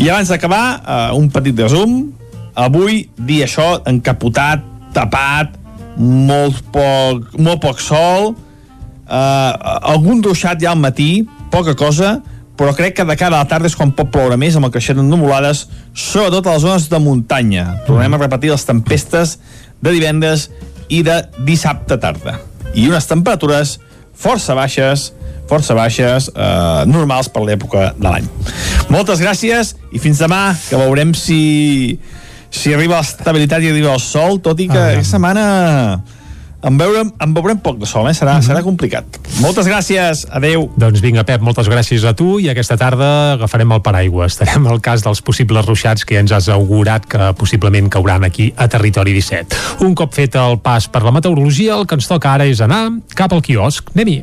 [0.00, 2.10] i abans d'acabar, uh, un petit resum.
[2.56, 4.62] Avui, dia això, encapotat,
[4.94, 5.52] tapat,
[6.00, 9.52] molt poc, molt poc sol, uh,
[9.92, 12.18] algun ruixat ja al matí, poca cosa,
[12.56, 14.72] però crec que de cara a la tarda és quan pot ploure més amb el
[14.72, 17.66] creixement de nuvolades, sobretot a les zones de muntanya.
[17.86, 19.38] Tornem a repetir les tempestes
[19.80, 20.48] de divendres
[20.88, 22.38] i de dissabte tarda.
[22.72, 23.78] I unes temperatures
[24.20, 25.10] força baixes,
[25.50, 28.30] força baixes, eh, normals per l'època de l'any.
[28.94, 31.98] Moltes gràcies i fins demà, que veurem si,
[32.50, 34.92] si arriba l'estabilitat i arriba el sol, tot i que Ah.
[34.94, 35.44] aquesta setmana
[36.62, 38.12] en veurem, en veurem poc de sol, eh?
[38.12, 38.42] serà, Mhm.
[38.44, 39.04] serà complicat.
[39.40, 40.66] Moltes gràcies, adeu.
[40.76, 44.26] Doncs vinga, Pep, moltes gràcies a tu i aquesta tarda agafarem el paraigua.
[44.26, 48.52] Estarem al cas dels possibles ruixats que ja ens has augurat que possiblement cauran aquí
[48.58, 49.56] a Territori 17.
[49.80, 52.90] Un cop fet el pas per la meteorologia, el que ens toca ara és anar
[53.14, 53.88] cap al quiosc.
[53.94, 54.22] Anem-hi.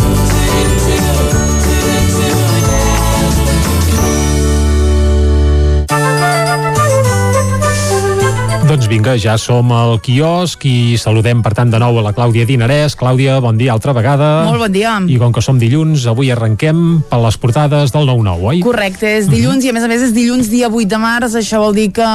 [8.71, 12.45] Doncs vinga, ja som al quiosc i saludem per tant de nou a la Clàudia
[12.47, 12.93] Dinarès.
[12.95, 14.45] Clàudia, bon dia altra vegada.
[14.47, 14.93] Molt bon dia.
[15.11, 18.61] I com que som dilluns, avui arrenquem per les portades del 9-9, oi?
[18.63, 21.59] Correcte, és dilluns i a més a més és dilluns dia 8 de març, això
[21.59, 22.07] vol dir que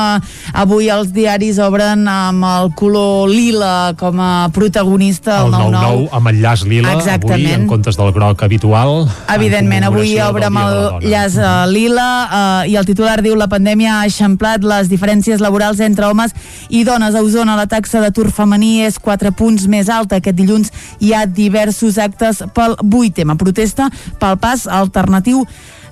[0.57, 6.33] avui els diaris obren amb el color lila com a protagonista El el 9-9 amb
[6.33, 7.53] el llaç lila, avui, Exactament.
[7.67, 9.03] en comptes del groc habitual.
[9.37, 13.37] Evidentment, en avui obre del amb el llaç eh, lila eh, i el titular diu
[13.37, 16.33] la pandèmia ha eixamplat les diferències laborals entre homes
[16.69, 17.15] i dones.
[17.15, 20.21] A Osona la taxa d'atur femení és 4 punts més alta.
[20.21, 23.39] Aquest dilluns hi ha diversos actes pel 8 tema.
[23.41, 23.91] Protesta
[24.21, 25.47] pel pas alternatiu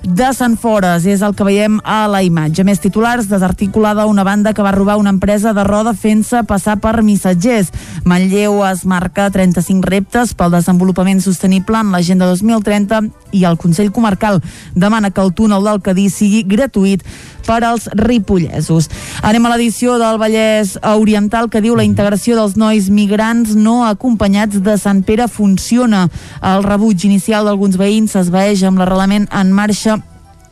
[0.05, 1.05] de Sant Fores.
[1.09, 2.63] És el que veiem a la imatge.
[2.63, 7.01] Més titulars, desarticulada una banda que va robar una empresa de roda fent-se passar per
[7.03, 7.71] missatgers.
[8.05, 13.01] Manlleu es marca 35 reptes pel desenvolupament sostenible en l'agenda 2030
[13.33, 14.41] i el Consell Comarcal
[14.75, 17.03] demana que el túnel del Cadí sigui gratuït
[17.45, 18.89] per als ripollesos.
[19.25, 24.61] Anem a l'edició del Vallès Oriental que diu la integració dels nois migrants no acompanyats
[24.65, 26.07] de Sant Pere funciona.
[26.41, 29.99] El rebuig inicial d'alguns veïns s'esvaeix amb l'arrelament en marxa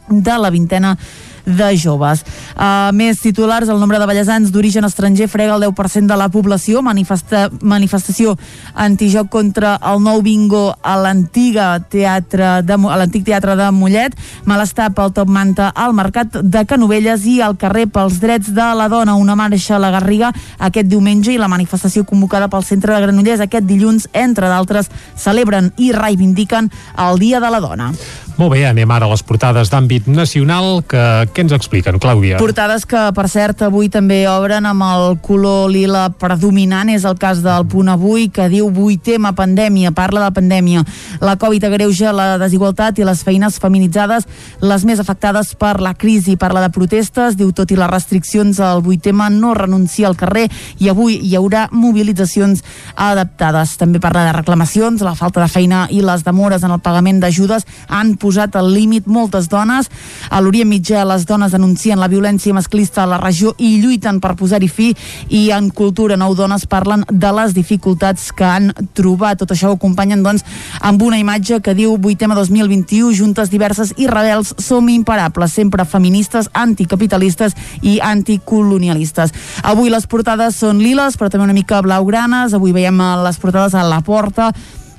[0.09, 0.97] de la vintena
[1.45, 2.23] de joves.
[2.55, 6.81] Uh, més titulars, el nombre de ballesans d'origen estranger frega el 10% de la població,
[6.85, 8.37] manifesta, manifestació
[8.73, 14.15] antijoc contra el nou bingo a l'antiga teatre de, a l'antic teatre de Mollet,
[14.45, 18.87] malestar pel top manta al mercat de Canovelles i al carrer pels drets de la
[18.91, 23.01] dona, una marxa a la Garriga aquest diumenge i la manifestació convocada pel centre de
[23.03, 24.89] Granollers aquest dilluns, entre d'altres,
[25.19, 27.91] celebren i reivindiquen el Dia de la Dona.
[28.33, 30.79] Molt bé, anem ara a les portades d'àmbit nacional.
[30.89, 32.39] Que, què ens expliquen, Clàudia?
[32.41, 36.89] Portades que, per cert, avui també obren amb el color lila predominant.
[36.89, 40.81] És el cas del punt avui, que diu vuitema pandèmia, parla de pandèmia.
[41.21, 44.25] La Covid agreuja la desigualtat i les feines feminitzades,
[44.65, 46.33] les més afectades per la crisi.
[46.33, 50.47] Parla de protestes, diu tot i les restriccions, el vuitema no renuncia al carrer
[50.81, 52.65] i avui hi haurà mobilitzacions
[52.97, 53.77] adaptades.
[53.77, 57.69] També parla de reclamacions, la falta de feina i les demores en el pagament d'ajudes
[57.93, 59.89] han posat al límit moltes dones.
[60.31, 64.35] A l'Orient Mitjà les dones denuncien la violència masclista a la regió i lluiten per
[64.39, 64.89] posar-hi fi
[65.29, 69.41] i en Cultura Nou Dones parlen de les dificultats que han trobat.
[69.43, 70.45] Tot això ho acompanyen doncs
[70.81, 76.49] amb una imatge que diu 8 2021, juntes diverses i rebels som imparables, sempre feministes,
[76.53, 79.33] anticapitalistes i anticolonialistes.
[79.63, 82.53] Avui les portades són liles, però també una mica blaugranes.
[82.53, 84.51] Avui veiem les portades a la porta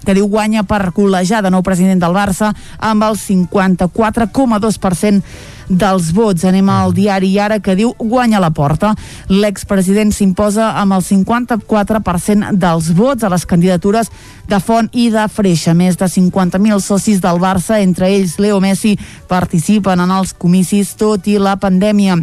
[0.05, 5.23] que diu guanya per col·lejar de nou president del Barça amb el 54,2%
[5.69, 6.45] dels vots.
[6.45, 8.95] Anem al diari Ara que diu guanya la porta.
[9.29, 14.11] L'expresident s'imposa amb el 54% dels vots a les candidatures
[14.49, 15.75] de Font i de Freixa.
[15.75, 18.99] Més de 50.000 socis del Barça, entre ells Leo Messi,
[19.29, 22.21] participen en els comicis tot i la pandèmia.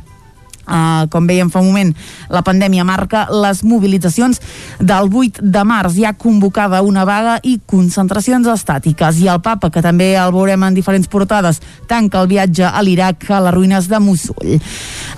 [0.71, 1.89] Uh, com veiem fa un moment,
[2.31, 4.39] la pandèmia marca les mobilitzacions
[4.79, 5.97] del 8 de març.
[5.99, 9.19] Hi ha convocada una vaga i concentracions estàtiques.
[9.19, 11.59] I el papa, que també el veurem en diferents portades,
[11.91, 14.61] tanca el viatge a l'Iraq a les ruïnes de Mosul.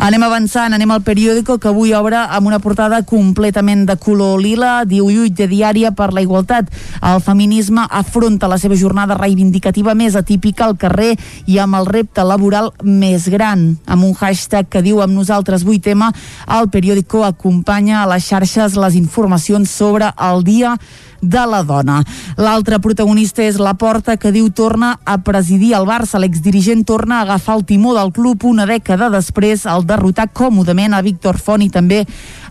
[0.01, 4.74] Anem avançant, anem al periòdico que avui obre amb una portada completament de color lila,
[4.89, 6.74] diu lluit de diària per la igualtat.
[7.04, 11.14] El feminisme afronta la seva jornada reivindicativa més atípica al carrer
[11.45, 16.12] i amb el repte laboral més gran, amb un hashtag que diu amb nosaltres 8M,
[16.60, 20.78] el periòdico acompanya a les xarxes les informacions sobre el dia
[21.24, 22.01] de la dona.
[22.38, 26.19] L'altre protagonista és la Porta, que diu torna a presidir el Barça.
[26.21, 31.01] L'exdirigent torna a agafar el timó del club una dècada després al derrotar còmodament a
[31.01, 32.03] Víctor Font i també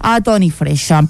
[0.02, 1.02] a Toni Freixa.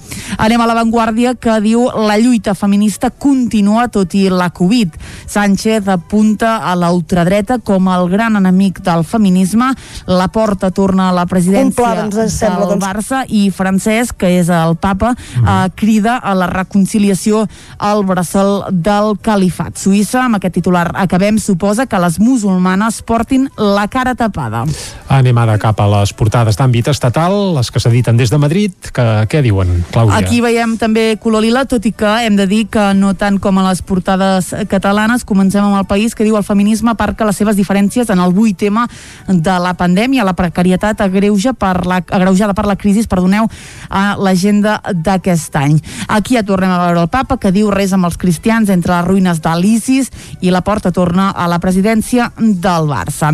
[0.42, 4.98] Anem a l'avantguàrdia que diu la lluita feminista continua tot i la Covid.
[5.26, 9.72] Sánchez apunta a la ultradreta com el gran enemic del feminisme.
[10.06, 12.84] La Porta torna a la presidència pla, doncs, sembla, del doncs.
[12.84, 17.46] Barça i Francesc, que és el papa, eh, crida a la reconciliació
[17.78, 19.76] al bressol del califat.
[19.78, 24.64] Suïssa, amb aquest titular acabem, suposa que les musulmanes portin la cara tapada.
[25.12, 28.74] Anem ara cap a les portades d'àmbit estatal, les que s'editen des de Madrid.
[28.92, 30.20] Que, què diuen, Clàudia?
[30.20, 33.58] Aquí veiem també color lila, tot i que hem de dir que no tant com
[33.58, 37.58] a les portades catalanes, comencem amb el país que diu el feminisme aparca les seves
[37.58, 38.86] diferències en el vuit tema
[39.26, 43.48] de la pandèmia, la precarietat agreuja per la, agreujada per la crisi, perdoneu,
[43.90, 45.78] a l'agenda d'aquest any.
[46.08, 49.06] Aquí ja tornem a veure el papa que diu res amb els cristians entre les
[49.08, 53.32] ruïnes de l'ISIS i la porta torna a la presidència del Barça.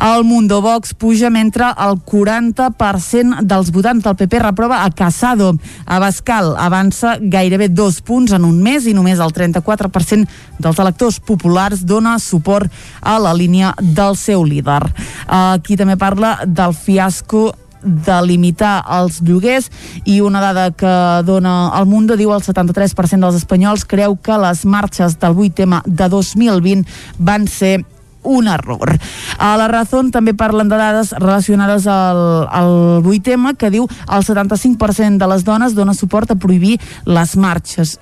[0.00, 5.52] El Mundo Vox puja mentre el 40% dels votants del PP reprova a Casado.
[5.84, 10.26] Abascal avança gairebé dos punts en un mes i només el 34%
[10.60, 14.82] dels electors populars dona suport a la línia del seu líder.
[15.26, 17.50] Aquí també parla del fiasco
[17.82, 19.70] de limitar els lloguers
[20.04, 20.94] i una dada que
[21.26, 26.08] dona el Mundo diu el 73% dels espanyols creu que les marxes del 8M de
[26.08, 27.80] 2020 van ser
[28.22, 28.98] un error.
[29.38, 35.18] A la Razón també parlen de dades relacionades al, al 8M que diu el 75%
[35.20, 37.98] de les dones dona suport a prohibir les marxes.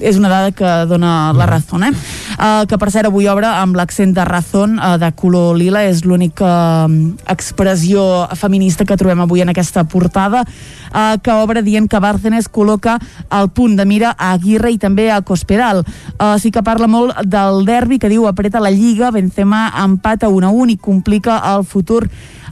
[0.00, 1.92] És una dada que dona la Razón, eh?
[2.38, 6.04] Uh, que per cert avui obre amb l'accent de Razón uh, de color lila, és
[6.06, 10.44] l'única um, expressió feminista que trobem avui en aquesta portada,
[10.92, 12.98] uh, que obre dient que Bárcenas col·loca
[13.30, 15.84] el punt de mira a Aguirre i també a Cospedal.
[16.18, 20.46] Uh, sí que parla molt del derbi que diu apreta la Lliga Benzema empata 1
[20.46, 22.06] a 1 i complica el futur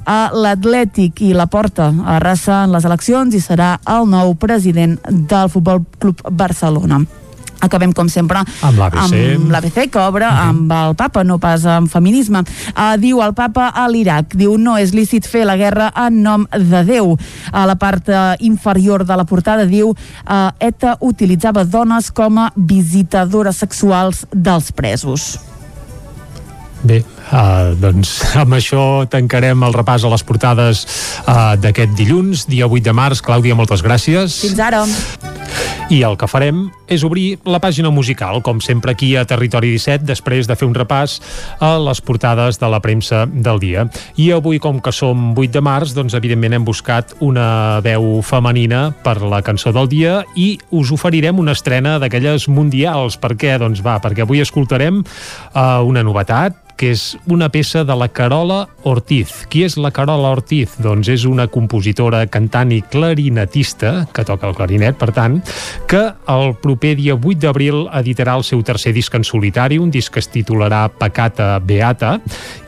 [0.06, 4.98] a l'Atlètic i la porta a raça en les eleccions i serà el nou president
[5.10, 7.02] del Futbol Club Barcelona.
[7.60, 9.88] Acabem, com sempre, Amb l'ABC.
[9.90, 12.42] que obre amb el papa, no pas amb feminisme.
[12.74, 16.46] Uh, diu el papa a l'Iraq, diu no és lícit fer la guerra en nom
[16.52, 17.16] de Déu.
[17.52, 22.50] A la part uh, inferior de la portada diu uh, ETA utilitzava dones com a
[22.56, 25.36] visitadores sexuals dels presos.
[26.86, 27.02] Bé,
[27.32, 30.84] uh, doncs amb això tancarem el repàs a les portades
[31.26, 33.24] uh, d'aquest dilluns, dia 8 de març.
[33.24, 34.40] Clàudia, moltes gràcies.
[34.46, 34.84] Fins ara.
[35.86, 40.02] I el que farem és obrir la pàgina musical, com sempre aquí a Territori 17,
[40.06, 41.20] després de fer un repàs
[41.62, 43.86] a les portades de la premsa del dia.
[44.18, 48.88] I avui, com que som 8 de març, doncs evidentment hem buscat una veu femenina
[49.06, 53.18] per la cançó del dia i us oferirem una estrena d'aquelles mundials.
[53.22, 53.54] Per què?
[53.62, 58.66] Doncs va, perquè avui escoltarem uh, una novetat, que és una peça de la Carola
[58.86, 59.32] Ortiz.
[59.50, 60.76] Qui és la Carola Ortiz?
[60.82, 65.40] Doncs és una compositora, cantant i clarinetista, que toca el clarinet, per tant,
[65.90, 66.02] que
[66.32, 70.22] el proper dia 8 d'abril editarà el seu tercer disc en solitari, un disc que
[70.22, 72.18] es titularà Pecata Beata,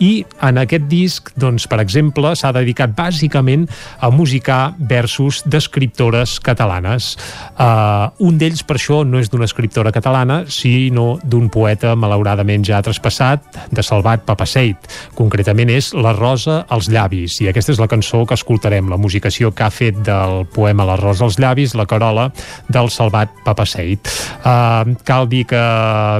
[0.01, 3.69] i en aquest disc, doncs, per exemple, s'ha dedicat bàsicament
[4.01, 7.13] a musicar versos d'escriptores catalanes.
[7.59, 12.81] Uh, un d'ells, per això, no és d'una escriptora catalana, sinó d'un poeta malauradament ja
[12.83, 14.85] traspassat, de Salvat Papaseit.
[15.19, 19.51] Concretament és La rosa als llavis, i aquesta és la cançó que escoltarem, la musicació
[19.51, 22.29] que ha fet del poema La rosa als llavis, la Carola,
[22.71, 24.07] del Salvat Papaseit.
[24.45, 25.63] Uh, cal dir que,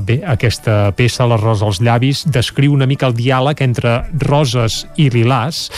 [0.03, 5.07] bé, aquesta peça, La rosa als llavis, descriu una mica el diàleg entre roses i
[5.15, 5.69] lilàs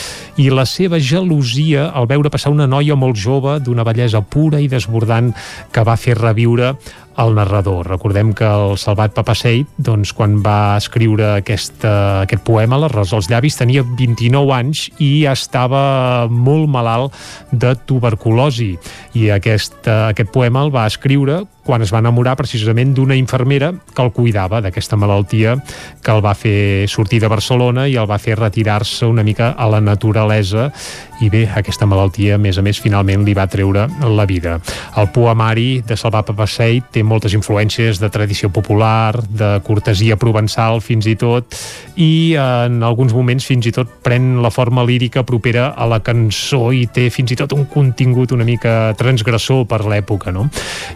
[0.40, 4.72] i la seva gelosia al veure passar una noia molt jove d'una bellesa pura i
[4.72, 5.34] desbordant
[5.70, 6.72] que va fer reviure
[7.20, 7.88] el narrador.
[7.88, 11.92] Recordem que el Salvat Papaseit, doncs, quan va escriure aquesta,
[12.24, 17.16] aquest poema, La rosa als llavis, tenia 29 anys i estava molt malalt
[17.52, 18.72] de tuberculosi.
[19.14, 24.02] I aquest, aquest poema el va escriure quan es va enamorar precisament d'una infermera que
[24.02, 25.52] el cuidava d'aquesta malaltia
[26.02, 29.68] que el va fer sortir de Barcelona i el va fer retirar-se una mica a
[29.70, 30.72] la naturalesa
[31.20, 34.56] i bé, aquesta malaltia, a més a més, finalment li va treure la vida.
[34.98, 41.06] El poemari de Salvat Papaseit té moltes influències de tradició popular, de cortesia provençal fins
[41.10, 41.58] i tot,
[42.00, 46.70] i en alguns moments fins i tot pren la forma lírica propera a la cançó
[46.72, 50.48] i té fins i tot un contingut una mica transgressor per l'època, no?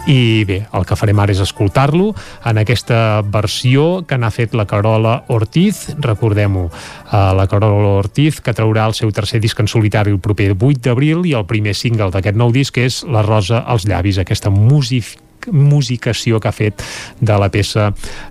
[0.09, 2.13] I bé, el que farem ara és escoltar-lo
[2.47, 8.55] en aquesta versió que n'ha fet la Carola Ortiz, recordem-ho, uh, la Carola Ortiz, que
[8.57, 12.13] traurà el seu tercer disc en solitari el proper 8 d'abril i el primer single
[12.15, 16.83] d'aquest nou disc és La rosa als llavis, aquesta música musicació que ha fet
[17.21, 17.91] de la peça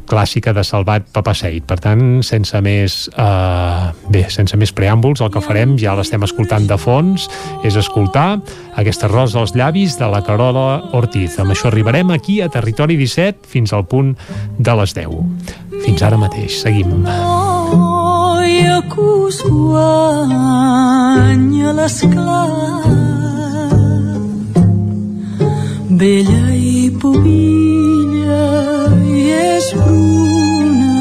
[0.10, 1.66] clàssica de Salvat Papaseit.
[1.68, 6.68] Per tant, sense més eh, bé, sense més preàmbuls, el que farem, ja l'estem escoltant
[6.70, 7.28] de fons,
[7.64, 8.40] és escoltar
[8.80, 11.40] aquesta rosa als llavis de la Carola Ortiz.
[11.40, 14.16] Amb això arribarem aquí a Territori 17 fins al punt
[14.58, 15.10] de les 10.
[15.84, 16.62] Fins ara mateix.
[16.64, 17.06] Seguim.
[19.34, 20.54] us guanya
[21.78, 22.86] l'esclat
[26.00, 26.53] bella
[27.04, 28.46] i pubilla
[29.04, 30.96] i és bruna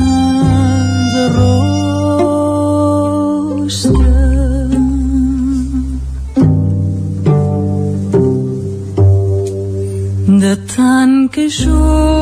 [1.14, 1.24] de
[10.40, 12.21] de tant que jove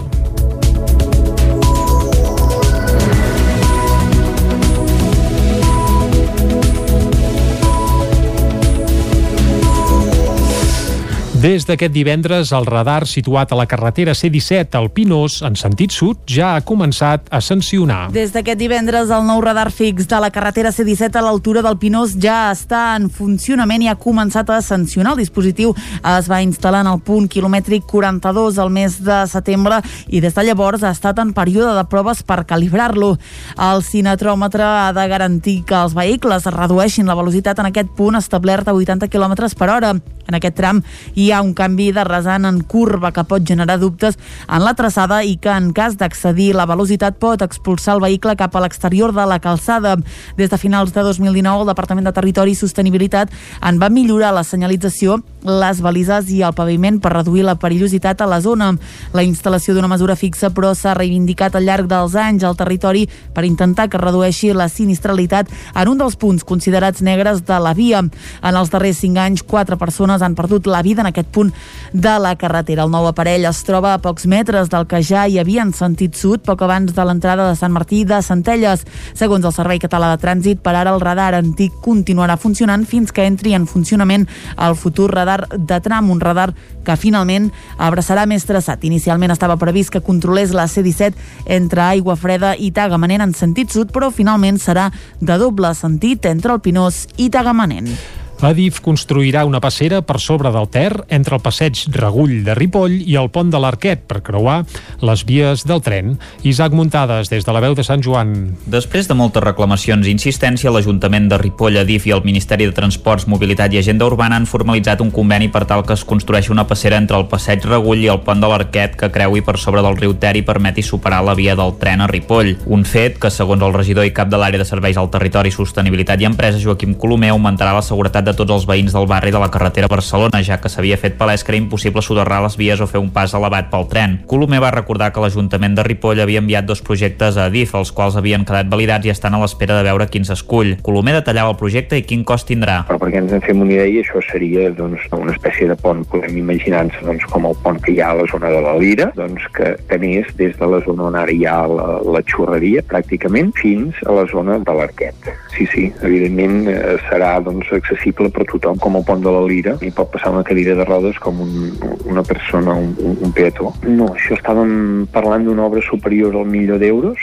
[11.41, 16.19] Des d'aquest divendres, el radar situat a la carretera C-17 al Pinós, en sentit sud,
[16.29, 18.11] ja ha començat a sancionar.
[18.13, 22.13] Des d'aquest divendres, el nou radar fix de la carretera C-17 a l'altura del Pinós
[22.13, 25.15] ja està en funcionament i ha començat a sancionar.
[25.15, 29.81] El dispositiu es va instal·lar en el punt quilomètric 42 al mes de setembre
[30.13, 33.15] i des de llavors ha estat en període de proves per calibrar-lo.
[33.57, 38.69] El cinetròmetre ha de garantir que els vehicles redueixin la velocitat en aquest punt establert
[38.69, 39.95] a 80 km per hora.
[40.31, 40.79] En aquest tram
[41.19, 44.15] hi ha un canvi de rasant en curva que pot generar dubtes
[44.47, 48.55] en la traçada i que en cas d'accedir la velocitat pot expulsar el vehicle cap
[48.55, 49.97] a l'exterior de la calçada.
[50.39, 54.47] Des de finals de 2019 el Departament de Territori i Sostenibilitat en va millorar la
[54.47, 58.71] senyalització, les balises i el paviment per reduir la perillositat a la zona.
[59.13, 63.45] La instal·lació d'una mesura fixa però s'ha reivindicat al llarg dels anys al territori per
[63.47, 68.01] intentar que redueixi la sinistralitat en un dels punts considerats negres de la via.
[68.01, 71.53] En els darrers cinc anys, quatre persones han perdut la vida en aquest punt
[71.93, 72.83] de la carretera.
[72.83, 76.15] El nou aparell es troba a pocs metres del que ja hi havia en sentit
[76.15, 78.85] sud, poc abans de l'entrada de Sant Martí de Centelles.
[79.17, 83.25] Segons el Servei Català de Trànsit, per ara el radar antic continuarà funcionant fins que
[83.27, 84.27] entri en funcionament
[84.57, 86.51] el futur radar de tram, un radar
[86.85, 88.83] que finalment abraçarà més traçat.
[88.87, 91.13] Inicialment estava previst que controlés la C-17
[91.57, 94.89] entre Aigua Freda i Tagamanent en sentit sud, però finalment serà
[95.19, 98.20] de doble sentit entre el Pinós i Tagamanent.
[98.41, 103.13] Adif construirà una passera per sobre del Ter entre el passeig Regull de Ripoll i
[103.19, 104.63] el pont de l'Arquet per creuar
[105.05, 106.15] les vies del tren.
[106.41, 108.55] Isaac Muntades, des de la veu de Sant Joan.
[108.65, 113.27] Després de moltes reclamacions i insistència, l'Ajuntament de Ripoll, Adif i el Ministeri de Transports,
[113.29, 116.97] Mobilitat i Agenda Urbana han formalitzat un conveni per tal que es construeixi una passera
[116.97, 120.17] entre el passeig Regull i el pont de l'Arquet que creui per sobre del riu
[120.17, 122.55] Ter i permeti superar la via del tren a Ripoll.
[122.65, 126.25] Un fet que, segons el regidor i cap de l'àrea de serveis al territori, sostenibilitat
[126.25, 129.39] i empresa, Joaquim Colomer, augmentarà la seguretat de de tots els veïns del barri de
[129.41, 132.87] la carretera Barcelona, ja que s'havia fet palès que era impossible soterrar les vies o
[132.87, 134.17] fer un pas elevat pel tren.
[134.31, 138.17] Colomer va recordar que l'Ajuntament de Ripoll havia enviat dos projectes a DIF, els quals
[138.19, 140.77] havien quedat validats i estan a l'espera de veure quin s'escull.
[140.85, 142.81] Colomer detallava el projecte i quin cost tindrà.
[142.87, 146.37] Però perquè ens en fem una idea, això seria doncs, una espècie de pont, podem
[146.43, 149.47] imaginar-nos doncs, com el pont que hi ha a la zona de la Lira, doncs,
[149.55, 153.97] que tenés des de la zona on ara hi ha la, la xurreria, pràcticament, fins
[154.05, 155.31] a la zona de l'Arquet.
[155.55, 159.77] Sí, sí, evidentment eh, serà doncs, accessible per tothom, com el pont de la Lira,
[159.81, 161.71] i pot passar una cadira de rodes com un,
[162.05, 163.73] una persona, un, un, un peató.
[163.87, 167.17] No, això estàvem parlant d'una obra superior al milió d'euros,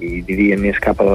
[0.00, 1.08] i diria més cap a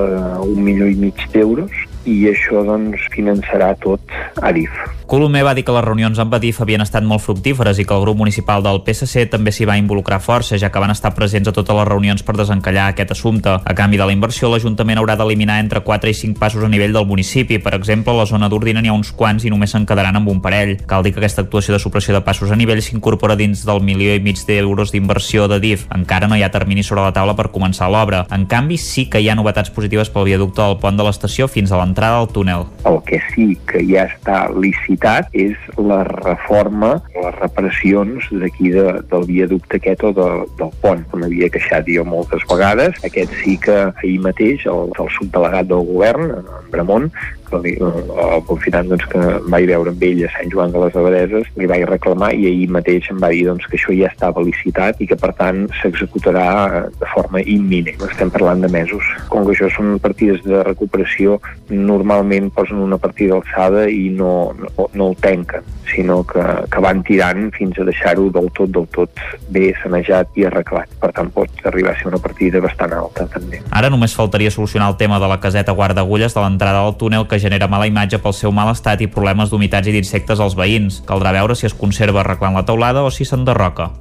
[0.43, 1.71] un milió i mig d'euros,
[2.09, 4.01] i això doncs finançarà tot
[4.41, 4.73] Adif.
[5.09, 8.03] Colomer va dir que les reunions amb Adif havien estat molt fructíferes i que el
[8.03, 11.53] grup municipal del PSC també s'hi va involucrar força, ja que van estar presents a
[11.53, 13.55] totes les reunions per desencallar aquest assumpte.
[13.57, 16.93] A canvi de la inversió, l'Ajuntament haurà d'eliminar entre 4 i 5 passos a nivell
[16.93, 17.57] del municipi.
[17.57, 20.29] Per exemple, a la zona d'Ordina n'hi ha uns quants i només se'n quedaran amb
[20.29, 20.75] un parell.
[20.85, 24.13] Cal dir que aquesta actuació de supressió de passos a nivell s'incorpora dins del milió
[24.13, 25.87] i mig d'euros d'inversió de DIF.
[25.95, 28.27] Encara no hi ha termini sobre la taula per començar l'obra.
[28.29, 31.73] En canvi, sí que hi ha novetats positives pel viaducte del pont de l'estació fins
[31.73, 32.65] a l'entrada del túnel.
[32.87, 39.27] El que sí que ja està licitat és la reforma, les reparacions d'aquí de, del
[39.27, 40.29] viaducte aquest o de,
[40.61, 41.03] del pont.
[41.13, 42.95] M'havia queixat jo moltes vegades.
[43.03, 47.11] Aquest sí que ahir mateix el, el subdelegat del govern, en Bramont,
[47.49, 50.97] que li, el confinat doncs, que vaig veure amb ell a Sant Joan de les
[51.01, 54.43] Abadeses, li vaig reclamar i ahir mateix em va dir doncs, que això ja estava
[54.45, 58.01] licitat i que per tant s'executarà de forma imminent.
[58.09, 59.05] Estem parlant de mesos.
[59.31, 61.39] Com que això són partides de recuperació,
[61.69, 67.01] normalment posen una partida alçada i no, no, no el tanquen, sinó que, que van
[67.03, 69.23] tirant fins a deixar-ho del tot, del tot
[69.53, 70.91] bé sanejat i arreglat.
[71.01, 73.61] Per tant, pot arribar a ser una partida bastant alta, també.
[73.75, 77.38] Ara només faltaria solucionar el tema de la caseta guarda-agulles de l'entrada del túnel que
[77.39, 81.01] genera mala imatge pel seu mal estat i problemes d'humitats i d'insectes als veïns.
[81.07, 83.91] Caldrà veure si es conserva arreglant la teulada o si s'enderroca.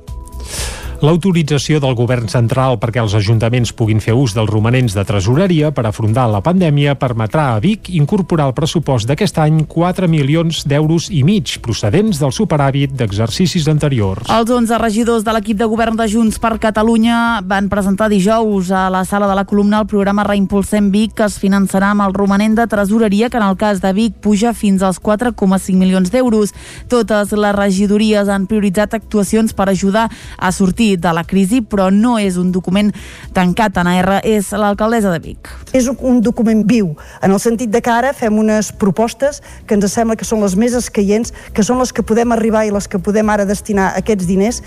[0.99, 5.85] L'autorització del govern central perquè els ajuntaments puguin fer ús dels romanents de tresoreria per
[5.87, 11.21] afrontar la pandèmia permetrà a Vic incorporar al pressupost d'aquest any 4 milions d'euros i
[11.23, 14.27] mig procedents del superàvit d'exercicis anteriors.
[14.27, 18.89] Els 11 regidors de l'equip de govern de Junts per Catalunya van presentar dijous a
[18.91, 22.59] la sala de la columna el programa Reimpulsem Vic que es finançarà amb el romanent
[22.59, 26.51] de tresoreria que en el cas de Vic puja fins als 4,5 milions d'euros.
[26.91, 31.91] Totes les regidories han prioritzat actuacions per ajudar a sortir sortir de la crisi, però
[31.91, 32.93] no és un document
[33.35, 33.77] tancat.
[33.79, 35.49] Anna R és l'alcaldessa de Vic.
[35.73, 39.93] És un document viu, en el sentit de que ara fem unes propostes que ens
[39.93, 42.99] sembla que són les més escaients, que són les que podem arribar i les que
[42.99, 44.63] podem ara destinar aquests diners,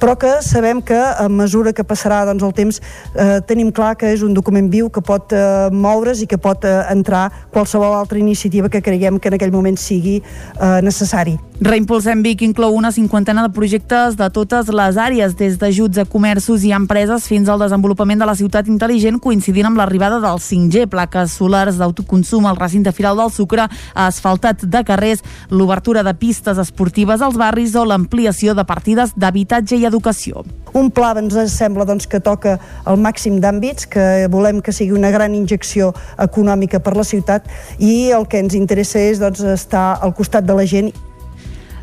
[0.00, 2.80] però que sabem que a mesura que passarà doncs, el temps
[3.14, 6.64] eh, tenim clar que és un document viu que pot eh, moure's i que pot
[6.64, 11.38] eh, entrar qualsevol altra iniciativa que creiem que en aquell moment sigui eh, necessari.
[11.64, 16.64] Reimpulsem Vic inclou una cinquantena de projectes de totes les àrees, des d'ajuts a comerços
[16.68, 21.38] i empreses fins al desenvolupament de la ciutat intel·ligent, coincidint amb l'arribada del 5G, plaques
[21.38, 27.38] solars d'autoconsum al recinte Firal del Sucre, asfaltat de carrers, l'obertura de pistes esportives als
[27.40, 30.44] barris o l'ampliació de partides d'habitatge i educació.
[30.74, 32.56] Un pla ens sembla doncs, que toca
[32.90, 37.46] el màxim d'àmbits, que volem que sigui una gran injecció econòmica per la ciutat
[37.78, 40.90] i el que ens interessa és doncs, estar al costat de la gent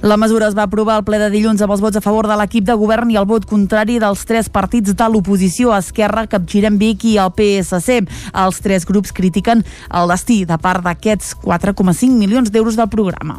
[0.02, 2.34] la mesura es va aprovar al ple de dilluns amb els vots a favor de
[2.40, 7.06] l'equip de govern i el vot contrari dels tres partits de l'oposició, Esquerra, Capgirem Vic
[7.06, 8.00] i el PSC.
[8.34, 9.62] Els tres grups critiquen
[9.94, 13.38] el destí de part d'aquests 4,5 milions d'euros del programa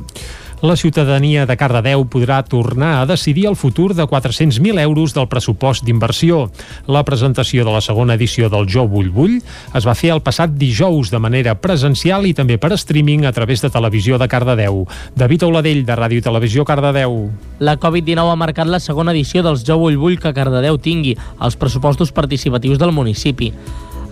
[0.62, 5.82] la ciutadania de Cardedeu podrà tornar a decidir el futur de 400.000 euros del pressupost
[5.82, 6.52] d'inversió.
[6.86, 9.40] La presentació de la segona edició del Jo Vull Vull
[9.74, 13.60] es va fer el passat dijous de manera presencial i també per streaming a través
[13.60, 14.86] de Televisió de Cardedeu.
[15.18, 17.26] David Auladell, de Ràdio Televisió Cardedeu.
[17.58, 21.58] La Covid-19 ha marcat la segona edició dels Jo Vull Vull que Cardedeu tingui, els
[21.58, 23.50] pressupostos participatius del municipi.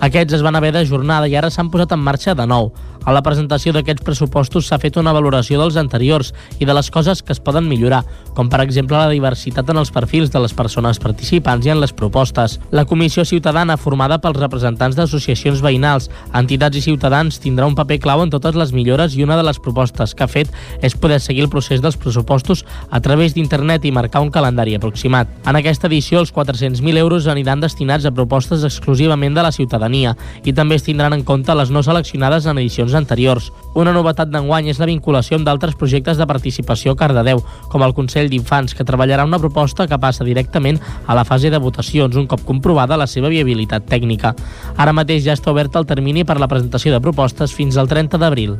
[0.00, 2.72] Aquests es van haver d'ajornar i ara s'han posat en marxa de nou.
[3.04, 7.22] A la presentació d'aquests pressupostos s'ha fet una valoració dels anteriors i de les coses
[7.24, 8.02] que es poden millorar,
[8.36, 11.94] com per exemple la diversitat en els perfils de les persones participants i en les
[11.96, 12.58] propostes.
[12.70, 18.24] La Comissió Ciutadana, formada pels representants d'associacions veïnals, entitats i ciutadans, tindrà un paper clau
[18.24, 20.52] en totes les millores i una de les propostes que ha fet
[20.84, 25.28] és poder seguir el procés dels pressupostos a través d'internet i marcar un calendari aproximat.
[25.48, 30.52] En aquesta edició, els 400.000 euros aniran destinats a propostes exclusivament de la ciutadania i
[30.52, 33.52] també es tindran en compte les no seleccionades en edicions edicions anteriors.
[33.74, 37.94] Una novetat d'enguany és la vinculació amb d'altres projectes de participació a Cardedeu, com el
[37.94, 42.26] Consell d'Infants, que treballarà una proposta que passa directament a la fase de votacions, un
[42.26, 44.34] cop comprovada la seva viabilitat tècnica.
[44.76, 48.18] Ara mateix ja està obert el termini per la presentació de propostes fins al 30
[48.18, 48.58] d'abril.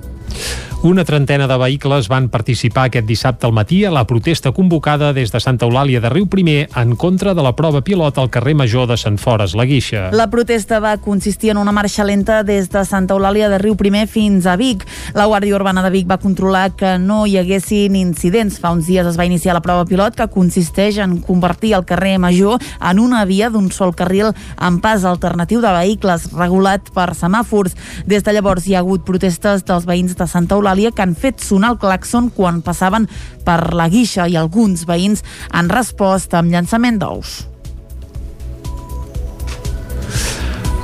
[0.82, 5.28] Una trentena de vehicles van participar aquest dissabte al matí a la protesta convocada des
[5.28, 8.86] de Santa Eulàlia de Riu Primer en contra de la prova pilot al carrer Major
[8.88, 10.08] de Sant Fores, la Guixa.
[10.16, 14.06] La protesta va consistir en una marxa lenta des de Santa Eulàlia de Riu Primer
[14.08, 14.84] fins a Vic.
[15.14, 18.58] La Guàrdia Urbana de Vic va controlar que no hi haguessin incidents.
[18.60, 22.18] Fa uns dies es va iniciar la prova pilot que consisteix en convertir el carrer
[22.18, 27.76] Major en una via d'un sol carril amb pas alternatiu de vehicles regulat per semàfors.
[28.04, 31.40] Des de llavors hi ha hagut protestes dels veïns de Santa Eulàlia que han fet
[31.40, 33.08] sonar el claxon quan passaven
[33.46, 37.40] per la guixa i alguns veïns han respost amb llançament d'ous.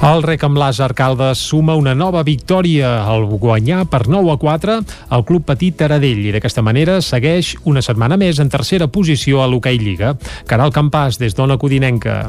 [0.04, 4.74] El rec amb Làser Caldes suma una nova victòria al guanyar per 9 a 4
[5.08, 9.46] al Club Petit Taradell i d'aquesta manera segueix una setmana més en tercera posició a
[9.48, 10.12] l'Hockey Lliga.
[10.46, 12.28] Caral Campàs, des d'Ona Codinenca.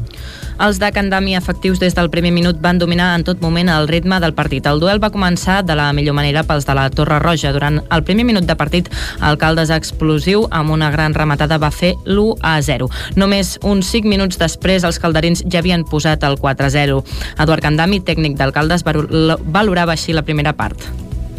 [0.63, 4.21] Els de Candami efectius des del primer minut van dominar en tot moment el ritme
[4.23, 4.65] del partit.
[4.65, 7.51] El duel va començar de la millor manera pels de la Torre Roja.
[7.51, 8.87] Durant el primer minut de partit,
[9.21, 12.87] el Caldes explosiu amb una gran rematada va fer l'1 a 0.
[13.19, 17.03] Només uns 5 minuts després, els calderins ja havien posat el 4 a 0.
[17.37, 20.87] Eduard Candami, tècnic d'alcaldes, valorava així la primera part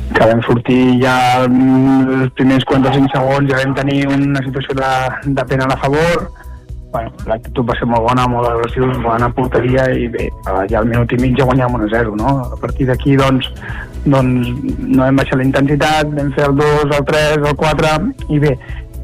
[0.09, 1.15] que vam sortir ja
[1.45, 4.93] els primers 45 segons ja vam tenir una situació de,
[5.36, 6.31] de pena a favor
[6.93, 10.28] bueno, l'actitud va ser molt bona, molt agressiu, bona porteria i bé,
[10.70, 12.35] ja al minut i mig ja guanyàvem 1 a 0, no?
[12.57, 13.51] A partir d'aquí, doncs,
[14.07, 17.93] doncs no hem baixat la intensitat, vam fer el 2, el 3, el 4
[18.32, 18.55] i bé,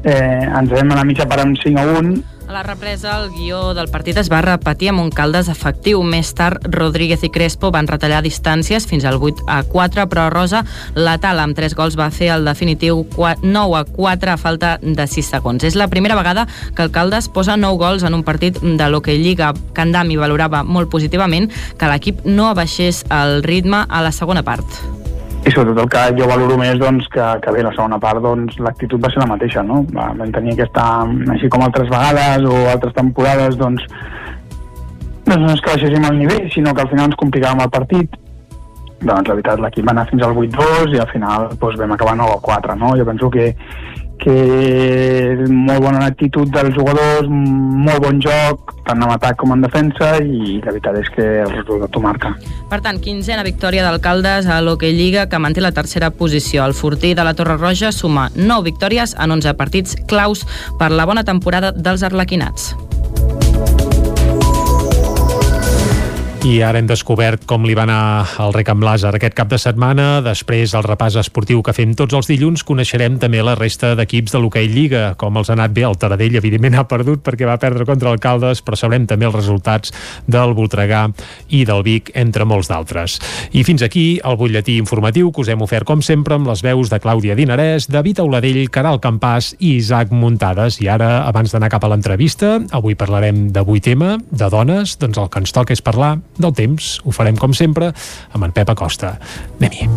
[0.03, 2.15] eh, ens vam a la mitja part amb 5 a 1
[2.47, 6.01] a la represa, el guió del partit es va repetir amb un caldes efectiu.
[6.05, 10.63] Més tard, Rodríguez i Crespo van retallar distàncies fins al 8 a 4, però Rosa,
[10.95, 15.07] la tala amb 3 gols, va fer el definitiu 9 a 4 a falta de
[15.07, 15.63] 6 segons.
[15.63, 19.21] És la primera vegada que el Caldes posa 9 gols en un partit de l'Hockey
[19.21, 19.53] Lliga.
[19.73, 21.49] Candami valorava molt positivament
[21.79, 25.04] que l'equip no abaixés el ritme a la segona part
[25.45, 28.57] i sobretot el que jo valoro més doncs, que, que bé, la segona part doncs,
[28.65, 29.83] l'actitud va ser la mateixa no?
[29.93, 30.85] Va, vam tenir aquesta,
[31.35, 33.85] així com altres vegades o altres temporades doncs,
[35.27, 38.17] doncs no és que baixéssim el nivell sinó que al final ens complicàvem el partit
[39.05, 42.17] doncs la veritat l'equip va anar fins al 8-2 i al final doncs, vam acabar
[42.23, 42.95] 9-4 no?
[42.97, 43.51] jo penso que,
[44.21, 50.15] que molt bona actitud dels jugadors, molt bon joc, tant en atac com en defensa,
[50.23, 52.33] i la veritat és que el resultat ho marca.
[52.71, 56.65] Per tant, quinzena victòria d'alcaldes a l'Hockey Lliga, que manté la tercera posició.
[56.65, 60.45] El Fortí de la Torre Roja suma 9 victòries en 11 partits claus
[60.79, 62.73] per la bona temporada dels arlequinats.
[66.45, 69.57] I ara hem descobert com li va anar al Rec amb Làser aquest cap de
[69.57, 70.19] setmana.
[70.21, 74.41] Després, el repàs esportiu que fem tots els dilluns, coneixerem també la resta d'equips de
[74.43, 75.87] l'hoquei Lliga, com els ha anat bé.
[75.89, 79.89] El Taradell, evidentment, ha perdut perquè va perdre contra Alcaldes, però sabrem també els resultats
[80.29, 81.07] del Voltregà
[81.49, 83.17] i del Vic, entre molts d'altres.
[83.57, 86.93] I fins aquí el butlletí informatiu que us hem ofert, com sempre, amb les veus
[86.93, 90.77] de Clàudia Dinarès, David Auladell, Caral Campàs i Isaac Muntades.
[90.77, 95.33] I ara, abans d'anar cap a l'entrevista, avui parlarem d'avui tema, de dones, doncs el
[95.33, 96.99] que ens toca és parlar del temps.
[97.05, 97.93] Ho farem, com sempre,
[98.33, 99.17] amb en Pep Acosta.
[99.59, 99.89] Anem-hi.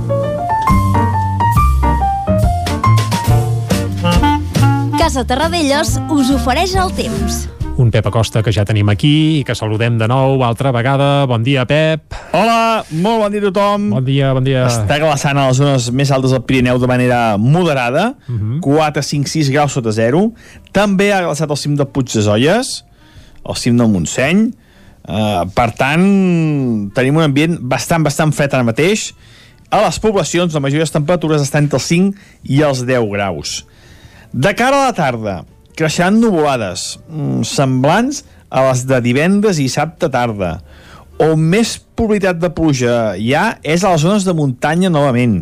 [4.98, 7.46] Casa Terradellos us ofereix el temps.
[7.78, 11.22] Un Pep Acosta que ja tenim aquí i que saludem de nou altra vegada.
[11.30, 12.16] Bon dia, Pep.
[12.34, 13.84] Hola, molt bon dia a tothom.
[13.94, 14.64] Bon dia, bon dia.
[14.66, 18.60] Està glaçant a les zones més altes del Pirineu de manera moderada, uh -huh.
[18.60, 20.32] 4, 5, 6 graus sota zero.
[20.72, 22.84] També ha glaçat el cim de Puig de Zolles,
[23.48, 24.52] el cim del Montseny.
[25.08, 26.04] Uh, per tant,
[26.92, 29.14] tenim un ambient bastant, bastant fred ara mateix.
[29.72, 33.08] A les poblacions, la majoria de les temperatures estan entre els 5 i els 10
[33.12, 33.62] graus.
[34.32, 35.38] De cara a la tarda,
[35.76, 40.58] creixeran nuvolades, mm, semblants a les de divendres i dissabte tarda.
[41.18, 45.40] On més probabilitat de pluja hi ha és a les zones de muntanya novament.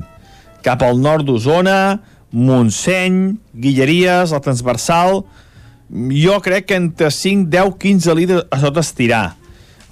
[0.63, 5.25] Cap al nord d'Osona, Montseny, Guilleries, el Transversal...
[5.87, 9.37] Jo crec que entre 5, 10, 15 litres a sota estirar.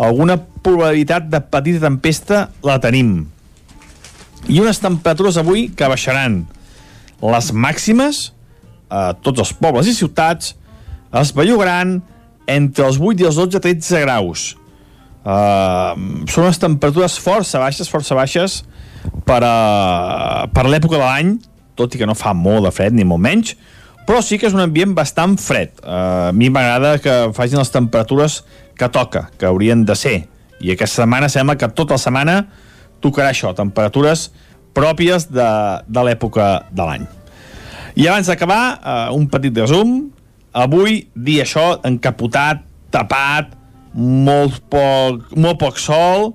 [0.01, 3.17] Alguna probabilitat de petita tempesta la tenim.
[4.51, 6.43] I unes temperatures avui que baixaran.
[7.23, 8.35] Les màximes
[8.91, 10.55] a tots els pobles i ciutats
[11.15, 11.99] es bellugaran
[12.51, 14.53] entre els 8 i els 12 13 graus
[15.25, 15.95] uh,
[16.29, 18.63] són unes temperatures força baixes força baixes
[19.25, 21.33] per, a, per l'època de l'any
[21.79, 23.55] tot i que no fa molt de fred ni molt menys
[24.05, 27.73] però sí que és un ambient bastant fred uh, a mi m'agrada que facin les
[27.73, 28.43] temperatures
[28.79, 30.17] que toca, que haurien de ser
[30.61, 32.39] i aquesta setmana sembla que tota la setmana
[33.05, 34.31] tocarà això, temperatures
[34.75, 35.51] pròpies de,
[35.87, 37.07] de l'època de l'any
[37.95, 40.11] i abans d'acabar, uh, un petit resum.
[40.55, 42.65] Avui, dia això, encapotat,
[42.95, 43.53] tapat,
[43.95, 46.33] molt poc, molt poc sol,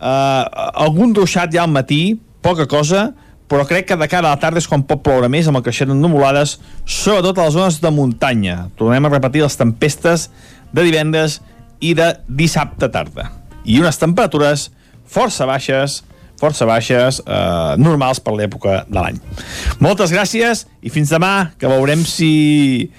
[0.00, 0.44] uh,
[0.84, 3.10] algun ruixat ja al matí, poca cosa,
[3.48, 5.64] però crec que de cara a la tarda és quan pot ploure més amb el
[5.64, 8.56] creixent de numulades, sobretot a les zones de muntanya.
[8.80, 10.28] Tornem a repetir les tempestes
[10.72, 11.38] de divendres
[11.80, 13.30] i de dissabte tarda.
[13.64, 14.68] I unes temperatures
[15.08, 16.02] força baixes,
[16.38, 19.20] força baixes, eh, normals per l'època de l'any.
[19.80, 22.90] Moltes gràcies i fins demà, que veurem si,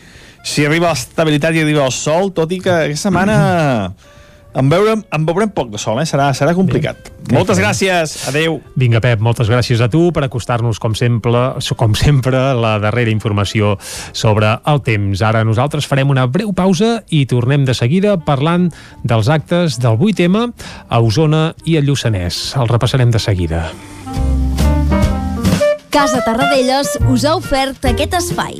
[0.44, 3.38] si arriba l'estabilitat i arriba el sol, tot i que aquesta setmana
[4.54, 6.08] en veurem, en veurem poc de sol, eh?
[6.10, 7.12] serà, serà complicat.
[7.20, 8.60] Bé, moltes gràcies, adeu.
[8.80, 11.44] Vinga, Pep, moltes gràcies a tu per acostar-nos, com sempre,
[11.78, 13.76] com sempre, la darrera informació
[14.12, 15.22] sobre el temps.
[15.26, 18.70] Ara nosaltres farem una breu pausa i tornem de seguida parlant
[19.04, 20.50] dels actes del 8M
[20.90, 22.56] a Osona i a Lluçanès.
[22.60, 23.68] El repassarem de seguida.
[25.90, 28.60] Casa Tarradellas us ha ofert aquest espai.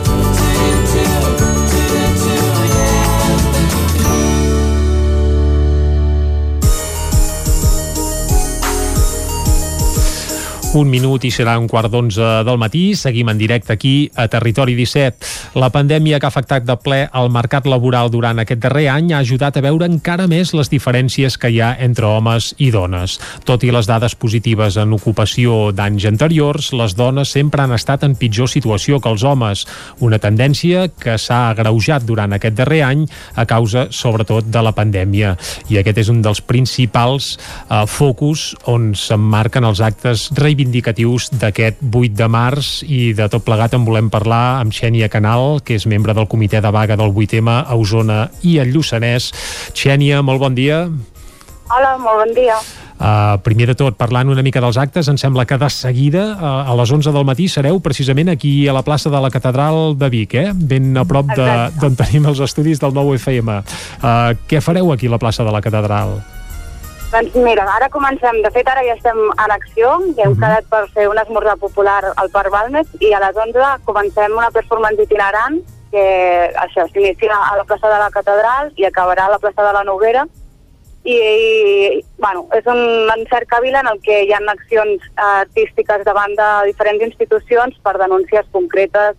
[10.71, 12.93] Un minut i serà un quart d'onze del matí.
[12.95, 15.57] Seguim en directe aquí a Territori 17.
[15.59, 19.19] La pandèmia que ha afectat de ple el mercat laboral durant aquest darrer any ha
[19.19, 23.17] ajudat a veure encara més les diferències que hi ha entre homes i dones.
[23.43, 28.15] Tot i les dades positives en ocupació d'anys anteriors, les dones sempre han estat en
[28.15, 29.65] pitjor situació que els homes.
[29.99, 33.03] Una tendència que s'ha agreujat durant aquest darrer any
[33.35, 35.35] a causa, sobretot, de la pandèmia.
[35.67, 42.13] I aquest és un dels principals eh, focus on s'emmarquen els actes reivindicatius d'aquest 8
[42.17, 46.13] de març i de tot plegat en volem parlar amb Xènia Canal, que és membre
[46.13, 49.31] del comitè de vaga del 8M a Osona i el Lluçanès.
[49.73, 50.85] Xènia, molt bon dia.
[51.71, 52.57] Hola, molt bon dia.
[53.01, 56.69] Uh, primer de tot, parlant una mica dels actes, em sembla que de seguida, uh,
[56.69, 60.09] a les 11 del matí, sereu precisament aquí a la plaça de la Catedral de
[60.13, 60.51] Vic, eh?
[60.53, 63.57] ben a prop d'on tenim els estudis del nou FM.
[64.03, 66.19] Uh, què fareu aquí a la plaça de la Catedral?
[67.11, 68.37] Doncs mira, ara comencem.
[68.41, 69.97] De fet, ara ja estem en acció.
[70.15, 73.71] I hem quedat per fer un esmorzar popular al Parc Balmes i a les 11
[73.83, 75.59] comencem una performance itinerant
[75.91, 76.03] que
[76.55, 79.83] això s'inicia a la plaça de la Catedral i acabarà a la plaça de la
[79.83, 80.23] Noguera.
[81.03, 86.49] I, i bueno, és un encercavila en el que hi ha accions artístiques davant de
[86.69, 89.17] diferents institucions per denúncies concretes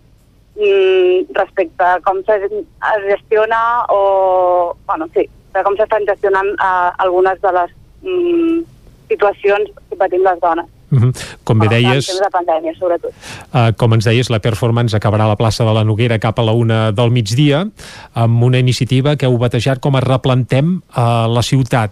[0.55, 3.61] mm, respecte a com se, es gestiona
[3.91, 8.63] o, bueno, sí, de com s'estan gestionant uh, algunes de les mm,
[9.09, 10.69] situacions que patim les dones.
[10.93, 11.13] Uh -huh.
[11.43, 13.11] Com bé deies, temps de pandèmia, sobretot.
[13.51, 16.43] Uh, com ens deies, la performance acabarà a la plaça de la Noguera cap a
[16.43, 17.67] la una del migdia
[18.13, 21.91] amb una iniciativa que heu batejat com a Replantem a la ciutat.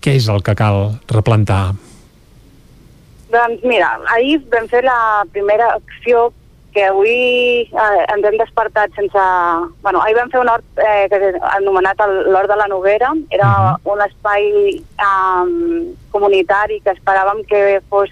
[0.00, 1.74] Què és el que cal replantar?
[3.32, 6.32] Doncs mira, ahir vam fer la primera acció
[6.74, 9.24] que avui eh, ens hem despertat sense...
[9.84, 13.12] Bueno, ahir vam fer un hort eh, que anomenat l'Hort de la Noguera.
[13.30, 13.50] Era
[13.88, 14.50] un espai
[15.06, 15.54] um,
[16.12, 18.10] comunitari que esperàvem que fos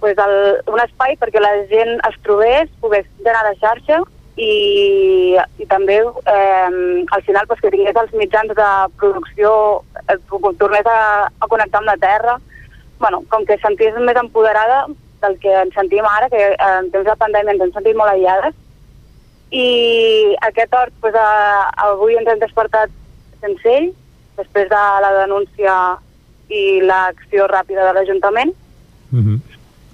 [0.00, 0.36] pues, el,
[0.70, 3.98] un espai perquè la gent es trobés, pogués generar la xarxa
[4.38, 6.70] i, i també eh,
[7.10, 8.70] al final pues, que tingués els mitjans de
[9.02, 9.50] producció,
[10.06, 10.18] eh,
[10.62, 12.38] tornés a, a connectar amb la terra,
[13.02, 14.86] bueno, com que sentís més empoderada
[15.20, 18.10] del que ens sentim ara, que eh, en temps de pandèmia ens hem sentit molt
[18.12, 18.54] aïllades,
[19.50, 22.90] i aquest hort, pues, eh, avui ens hem despertat
[23.40, 23.90] sense ell,
[24.36, 25.74] després de la denúncia
[26.48, 28.54] i l'acció ràpida de l'Ajuntament,
[29.10, 29.40] Uh -huh.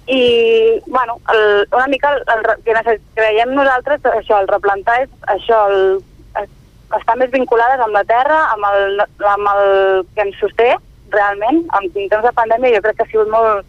[0.07, 5.69] i, bueno, el, una mica el, el, que creiem nosaltres això, el replantar és això,
[5.71, 6.03] el,
[6.41, 6.49] es-
[6.99, 10.75] estar més vinculades amb la terra, amb el, amb el que ens sosté
[11.11, 13.65] realment, en temps de pandèmia jo crec que ha sigut molt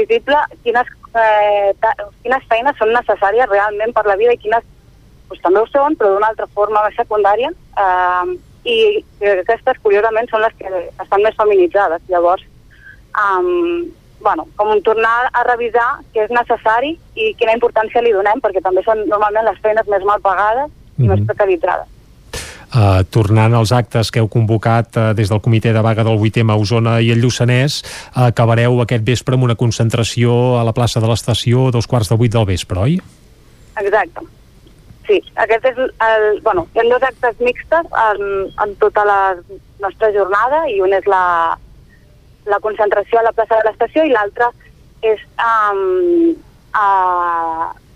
[0.00, 1.72] visible quines, eh,
[2.22, 4.64] quines feines són necessàries realment per la vida i quines
[5.28, 7.50] pues, també ho són, però d'una altra forma més secundària,
[7.84, 10.68] eh, i que aquestes, curiosament, són les que
[11.00, 12.02] estan més feminitzades.
[12.12, 12.42] Llavors,
[13.16, 13.86] um,
[14.20, 18.82] bueno, com tornar a revisar què és necessari i quina importància li donem, perquè també
[18.84, 20.68] són normalment les feines més mal pagades
[20.98, 21.26] i més Mhm.
[21.26, 21.88] precaritzades.
[22.70, 26.52] Uh, tornant als actes que heu convocat uh, des del comitè de vaga del 8M
[26.54, 31.02] a Osona i el Lluçanès, uh, acabareu aquest vespre amb una concentració a la plaça
[31.02, 33.00] de l'estació dos quarts de vuit del vespre, oi?
[33.82, 34.22] Exacte.
[35.08, 36.28] Sí, aquest és el...
[36.46, 38.22] Bueno, hi ha dos actes mixtes en,
[38.62, 39.18] en tota la
[39.82, 41.58] nostra jornada i un és la,
[42.46, 44.52] la concentració a la plaça de l'estació i l'altre
[45.10, 46.36] és um,
[46.78, 46.86] a,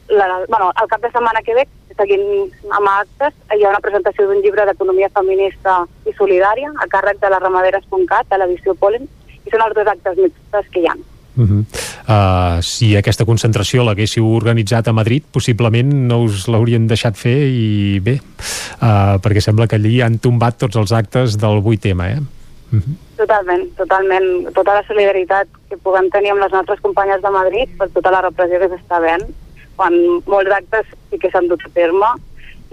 [0.08, 4.26] la, bueno, el cap de setmana que ve, seguint amb actes, hi ha una presentació
[4.28, 9.08] d'un llibre d'economia feminista i solidària a càrrec de la ramaderes.cat, de l'edició Polen,
[9.44, 10.96] i són els dos actes mixtes que hi ha.
[11.34, 11.64] Uh -huh.
[12.06, 17.98] uh, si aquesta concentració l'haguéssiu organitzat a Madrid, possiblement no us l'haurien deixat fer i
[17.98, 18.20] bé,
[18.80, 22.20] uh, perquè sembla que allí han tombat tots els actes del 8M, eh?
[22.72, 22.94] Uh -huh.
[23.16, 24.52] Totalment, totalment.
[24.54, 28.20] Tota la solidaritat que puguem tenir amb les nostres companyes de Madrid per tota la
[28.22, 29.26] repressió que s'està veient,
[29.76, 29.94] quan
[30.26, 32.14] molts actes sí que s'han dut a terme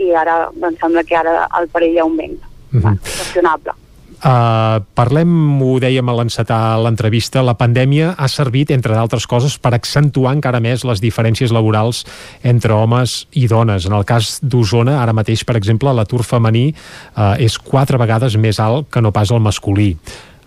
[0.01, 2.47] i ara doncs, sembla que ara el perill augmenta.
[2.73, 2.97] Uh -huh.
[3.03, 3.73] Qüestionable.
[4.21, 5.31] Uh, parlem,
[5.65, 10.59] ho dèiem a l'encetar l'entrevista, la pandèmia ha servit, entre d'altres coses, per accentuar encara
[10.61, 12.03] més les diferències laborals
[12.43, 13.87] entre homes i dones.
[13.89, 18.59] En el cas d'Osona, ara mateix, per exemple, l'atur femení uh, és quatre vegades més
[18.59, 19.95] alt que no pas el masculí.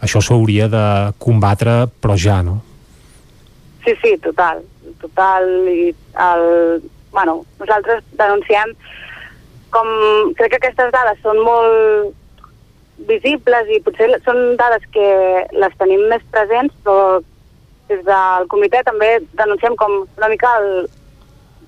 [0.01, 0.87] Això s'hauria de
[1.19, 2.61] combatre, però ja, no?
[3.83, 4.63] Sí, sí, total.
[5.05, 5.49] Total.
[5.69, 5.95] I
[6.27, 6.45] el,
[7.13, 8.75] bueno, nosaltres denunciem
[9.75, 9.89] com...
[10.39, 12.15] Crec que aquestes dades són molt
[13.11, 15.07] visibles i potser són dades que
[15.53, 17.23] les tenim més presents, però
[17.91, 20.53] des del comitè també denunciem com una mica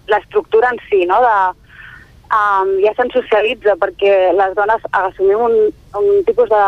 [0.06, 1.18] l'estructura en si, no?
[1.24, 1.34] De,
[2.30, 5.58] um, ja se'n socialitza perquè les dones assumim un,
[5.98, 6.62] un tipus de,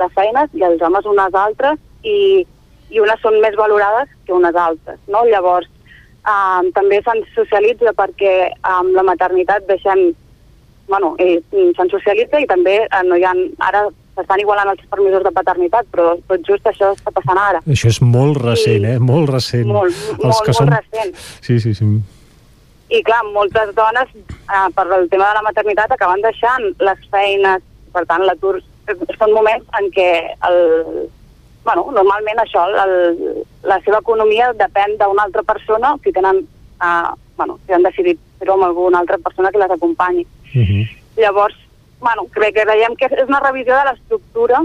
[0.00, 2.42] de feines i els homes unes altres i,
[2.90, 5.24] i unes són més valorades que unes altres, no?
[5.28, 5.68] Llavors,
[6.28, 10.12] um, també se'n socialitza perquè amb la maternitat deixem
[10.88, 13.32] bueno, eh, se'n socialitza i també eh, no hi ha,
[13.64, 13.86] ara
[14.16, 17.62] s'estan igualant els permisos de paternitat, però tot just això està passant ara.
[17.64, 18.98] Això és molt recent, eh?
[19.00, 19.70] Molt recent.
[19.70, 21.14] Molt, molt, molt recent.
[21.40, 21.88] Sí, sí, sí.
[22.92, 27.64] I clar, moltes dones, eh, per el tema de la maternitat, acaben deixant les feines,
[27.94, 28.58] per tant, l'atur...
[29.16, 30.08] Són moments en què
[30.44, 30.56] el,
[31.64, 36.42] bueno, normalment això, el, la seva economia depèn d'una altra persona, si tenen,
[36.82, 40.26] eh, bueno, si han decidit fer-ho amb alguna altra persona que les acompanyi.
[40.54, 40.88] Uh -huh.
[41.16, 41.56] Llavors,
[42.00, 44.60] bueno, crec que creiem que és una revisió de l'estructura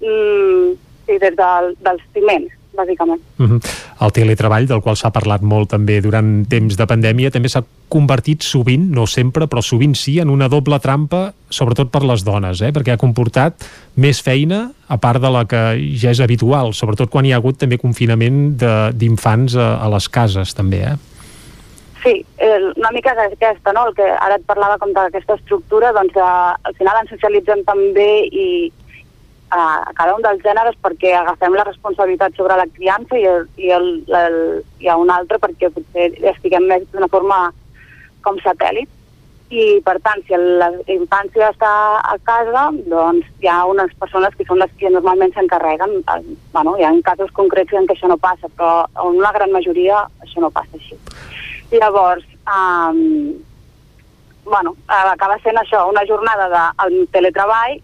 [0.00, 0.72] mm,
[1.06, 3.20] sí, des del, dels ciments, bàsicament.
[3.38, 3.60] Uh -huh.
[4.00, 8.42] El teletreball, del qual s'ha parlat molt també durant temps de pandèmia, també s'ha convertit
[8.42, 12.72] sovint, no sempre, però sovint sí, en una doble trampa, sobretot per les dones, eh?
[12.72, 13.54] perquè ha comportat
[13.96, 17.58] més feina, a part de la que ja és habitual, sobretot quan hi ha hagut
[17.58, 20.96] també confinament de- d'infants a, a les cases, també, eh?
[22.02, 23.88] Sí, el, una mica és aquesta, no?
[23.88, 26.28] El que ara et parlava com d'aquesta estructura, doncs eh,
[26.70, 28.46] al final ens socialitzen també i,
[29.50, 33.48] a, a cada un dels gèneres perquè agafem la responsabilitat sobre la criança i, el,
[33.56, 33.88] i, el,
[34.20, 34.38] el,
[34.84, 37.48] i a un altre perquè potser estiguem més d'una forma
[38.24, 38.90] com satèl·lit.
[39.48, 41.70] I per tant si la infància està
[42.04, 46.02] a casa doncs hi ha unes persones que són les que normalment s'encarreguen.
[46.52, 50.04] Bueno, hi ha casos concrets en què això no passa però en una gran majoria
[50.20, 51.00] això no passa així.
[51.72, 53.32] Llavors um,
[54.44, 57.80] bueno, acaba sent això una jornada de teletreball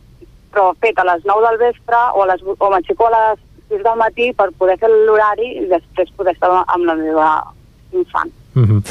[0.54, 3.42] però fet a les 9 del vespre o, a les, o m'aixeco a les
[3.74, 7.28] 6 del matí per poder fer l'horari i després poder estar amb la meva
[7.94, 8.32] infant.
[8.54, 8.82] Uh -huh.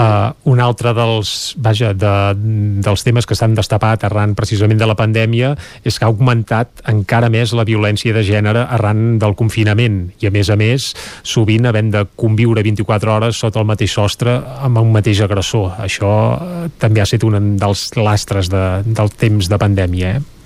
[0.00, 2.32] uh, un altre dels, vaja, de,
[2.80, 7.28] dels temes que s'han destapat arran precisament de la pandèmia és que ha augmentat encara
[7.28, 11.90] més la violència de gènere arran del confinament i a més a més sovint havent
[11.90, 17.00] de conviure 24 hores sota el mateix sostre amb un mateix agressor això uh, també
[17.00, 20.39] ha estat un dels lastres de, del temps de pandèmia eh?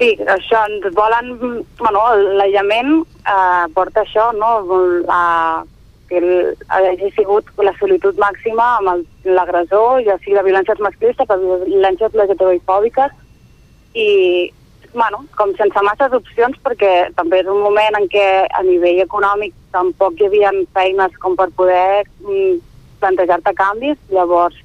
[0.00, 1.34] Sí, això, ens volen...
[1.76, 2.02] Bueno,
[2.38, 4.52] l'aïllament eh, porta això, no?
[5.12, 5.18] A,
[6.08, 11.36] que el, hagi sigut la solitud màxima amb l'agressor, ja sigui de violències masclistes, per
[11.66, 13.12] violències LGTBI-fòbiques,
[14.00, 14.08] i,
[14.94, 19.52] bueno, com sense masses opcions, perquè també és un moment en què a nivell econòmic
[19.76, 22.56] tampoc hi havia feines com per poder mm,
[23.04, 24.56] plantejar-te canvis, llavors,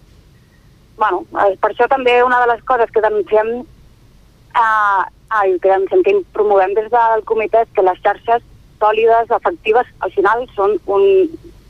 [0.96, 5.04] bueno, per això també una de les coses que denunciem eh,
[5.42, 8.44] ai, que ens sentim, promovem des del comitè és que les xarxes
[8.82, 11.04] sòlides, efectives, al final són un,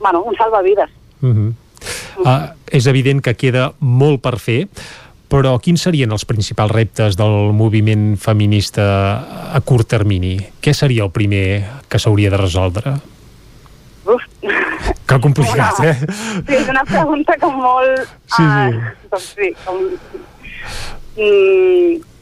[0.01, 0.91] bueno, un salvavides.
[1.21, 1.53] Uh -huh.
[2.25, 4.67] uh, és evident que queda molt per fer,
[5.29, 8.85] però quins serien els principals reptes del moviment feminista
[9.53, 10.37] a curt termini?
[10.61, 12.93] Què seria el primer que s'hauria de resoldre?
[14.05, 14.21] Uf.
[15.05, 15.97] Que complicat, una, eh?
[16.47, 18.05] Sí, és una pregunta com molt...
[18.25, 18.43] Sí, sí.
[18.45, 19.75] Uh, doncs sí, com...
[21.15, 22.14] Mm,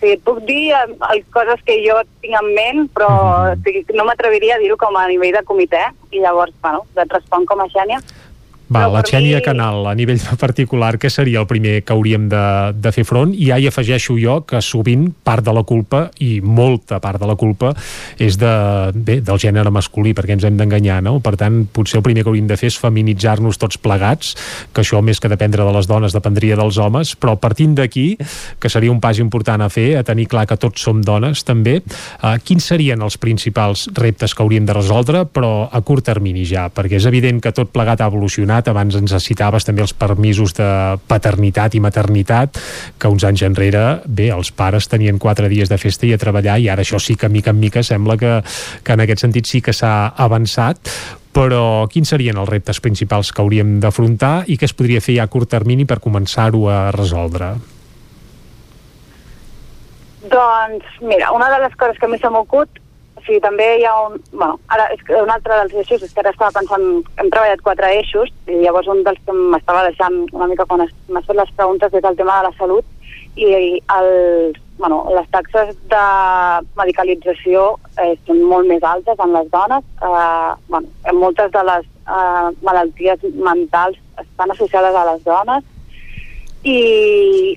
[0.00, 3.94] sí, puc dir eh, coses que jo tinc en ment, però mm -hmm.
[3.94, 7.60] no m'atreviria a dir-ho com a nivell de comitè, i llavors, bueno, et responc com
[7.60, 8.00] a Xènia.
[8.70, 12.28] Va, Però la Xènia mi- Canal, a nivell particular, què seria el primer que hauríem
[12.30, 12.42] de,
[12.78, 13.32] de fer front?
[13.34, 17.26] I ja hi afegeixo jo que sovint part de la culpa, i molta part de
[17.26, 17.72] la culpa,
[18.22, 18.52] és de,
[18.94, 21.16] bé, del gènere masculí, perquè ens hem d'enganyar, no?
[21.24, 24.36] Per tant, potser el primer que hauríem de fer és feminitzar-nos tots plegats,
[24.72, 28.06] que això més que dependre de les dones dependria dels homes, però partint d'aquí,
[28.62, 31.80] que seria un pas important a fer, a tenir clar que tots som dones també,
[31.82, 36.68] eh, quins serien els principals reptes que hauríem de resoldre, però a curt termini ja,
[36.70, 40.68] perquè és evident que tot plegat ha evolucionat, abans ens citaves també els permisos de
[41.08, 42.58] paternitat i maternitat,
[42.98, 46.58] que uns anys enrere, bé, els pares tenien quatre dies de festa i a treballar,
[46.60, 48.40] i ara això sí que mica en mica sembla que,
[48.84, 50.92] que en aquest sentit sí que s'ha avançat,
[51.30, 55.28] però quins serien els reptes principals que hauríem d'afrontar i què es podria fer ja
[55.28, 57.54] a curt termini per començar-ho a resoldre?
[60.30, 62.79] Doncs, mira, una de les coses que mi se m'ocut,
[63.20, 64.16] o sigui, també hi ha un...
[64.32, 66.86] Bueno, ara, és que un altre dels eixos, és que ara estava pensant,
[67.20, 71.28] hem treballat quatre eixos, i llavors un dels que m'estava deixant una mica quan m'has
[71.28, 72.88] fet les preguntes és el tema de la salut,
[73.36, 73.52] i
[73.94, 74.10] el,
[74.78, 76.04] bueno, les taxes de
[76.80, 77.66] medicalització
[78.00, 79.84] eh, són molt més altes en les dones.
[80.02, 80.88] Eh, bueno,
[81.20, 85.64] moltes de les eh, malalties mentals estan associades a les dones
[86.64, 87.56] i,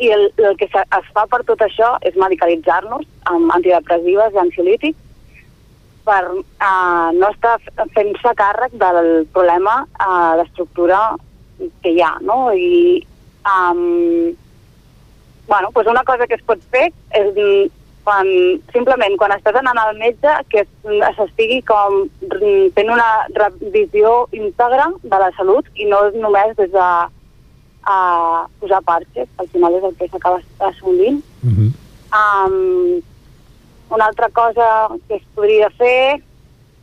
[0.00, 5.06] i el, el que es fa per tot això és medicalitzar-nos amb antidepressives i ansiolítics
[6.06, 7.58] per eh, no estar
[7.94, 11.00] fent-se càrrec del problema eh, d'estructura
[11.84, 12.38] que hi ha, no?
[12.56, 13.04] I
[13.44, 14.32] um,
[15.46, 16.86] bueno, doncs una cosa que es pot fer
[17.18, 17.68] és mm,
[18.06, 18.26] quan,
[18.72, 24.88] simplement quan estàs anant al metge que es- s'estigui com mm, fent una revisió íntegra
[25.02, 26.88] de la salut i no només des de
[27.84, 31.22] a posar parxes, al final és el que s'acaba assolint.
[31.42, 31.70] Mm -hmm.
[32.10, 33.00] Um,
[33.90, 36.20] una altra cosa que es podria fer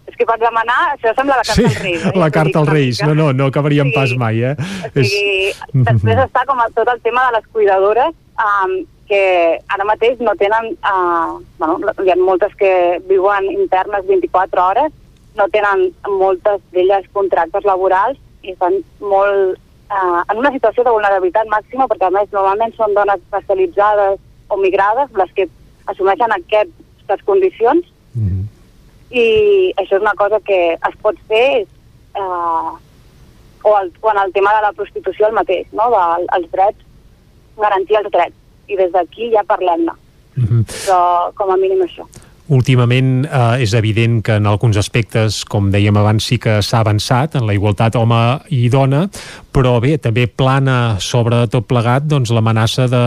[0.08, 2.06] és que pots demanar, això sembla la carta Sí, als Reis.
[2.06, 2.12] Eh?
[2.16, 3.02] la carta als Reis.
[3.04, 3.94] No, no, no acabaríem Sí.
[3.94, 4.56] pas mai, eh?
[4.88, 10.20] O sigui, després està com tot el tema de les cuidadores, um, que ara mateix
[10.20, 10.78] no tenen...
[10.84, 14.94] Uh, bueno, hi ha moltes que viuen internes 24 hores,
[15.36, 19.60] no tenen moltes d'elles contractes laborals i estan molt
[19.90, 24.20] uh, en una situació de vulnerabilitat màxima perquè a més normalment són dones especialitzades
[24.50, 25.48] o migrades les que
[25.88, 27.86] assumeixen aquestes condicions.
[29.12, 29.26] I
[29.80, 32.72] això és una cosa que es pot fer eh,
[33.64, 35.88] o, el, o en el tema de la prostitució el mateix, no?
[35.94, 36.02] de,
[36.36, 36.84] els drets,
[37.56, 38.36] garantir els drets.
[38.68, 39.96] I des d'aquí ja parlem-ne.
[40.38, 40.66] Mhm.
[40.70, 42.04] però com a mínim això
[42.54, 47.38] últimament eh, és evident que en alguns aspectes, com dèiem abans, sí que s'ha avançat
[47.40, 48.20] en la igualtat home
[48.56, 49.06] i dona,
[49.58, 53.02] però bé, també plana sobre tot plegat doncs, l'amenaça de,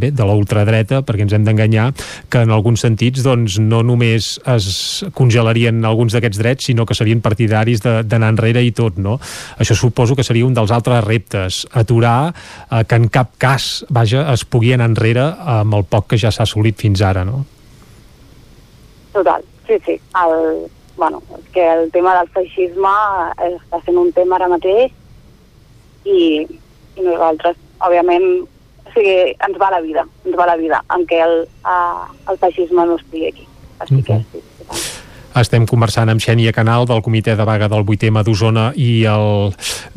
[0.00, 1.88] bé, de la ultradreta, perquè ens hem d'enganyar,
[2.32, 4.66] que en alguns sentits doncs, no només es
[5.14, 9.18] congelarien alguns d'aquests drets, sinó que serien partidaris d'anar enrere i tot, no?
[9.62, 14.26] Això suposo que seria un dels altres reptes, aturar eh, que en cap cas, vaja,
[14.34, 17.44] es pugui anar enrere amb el poc que ja s'ha assolit fins ara, no?
[19.12, 20.00] Total, sí, sí.
[20.24, 21.22] El, bueno,
[21.52, 22.94] que el tema del feixisme
[23.36, 24.92] està sent un tema ara mateix
[26.04, 26.46] i,
[26.96, 28.26] i nosaltres, òbviament,
[28.82, 32.40] o sigui, ens va la vida, ens va la vida en què el, uh, el
[32.42, 33.48] feixisme no estigui aquí.
[33.78, 34.04] Així -huh.
[34.04, 35.01] que sí,
[35.40, 39.52] estem conversant amb Xènia Canal del comitè de vaga del 8M d'Osona i, el,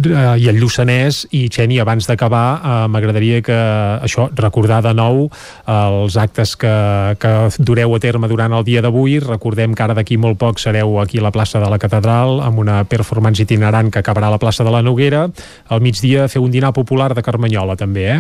[0.08, 3.58] eh, i el Lluçanès i Xènia, abans d'acabar eh, m'agradaria que
[4.06, 6.76] això, recordar de nou eh, els actes que,
[7.20, 11.00] que dureu a terme durant el dia d'avui recordem que ara d'aquí molt poc sereu
[11.04, 14.42] aquí a la plaça de la Catedral amb una performance itinerant que acabarà a la
[14.42, 15.28] plaça de la Noguera
[15.68, 18.20] al migdia feu un dinar popular de Carmanyola també, eh?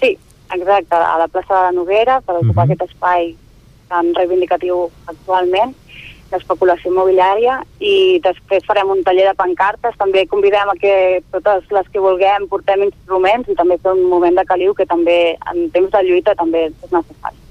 [0.00, 0.16] Sí,
[0.54, 2.72] exacte, a la plaça de la Noguera per ocupar uh -huh.
[2.74, 3.34] aquest espai
[3.88, 5.74] tan reivindicatiu actualment
[6.30, 11.88] d'especulació immobiliària i després farem un taller de pancartes, també convidem a que totes les
[11.92, 15.90] que vulguem portem instruments i també fer un moment de caliu que també en temps
[15.92, 17.44] de lluita també és necessari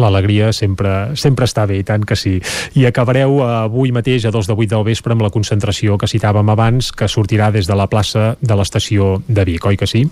[0.00, 2.36] l'alegria sempre, sempre està bé, i tant que sí.
[2.78, 6.52] I acabareu avui mateix a dos de vuit del vespre amb la concentració que citàvem
[6.52, 10.06] abans, que sortirà des de la plaça de l'estació de Vic, oi que sí?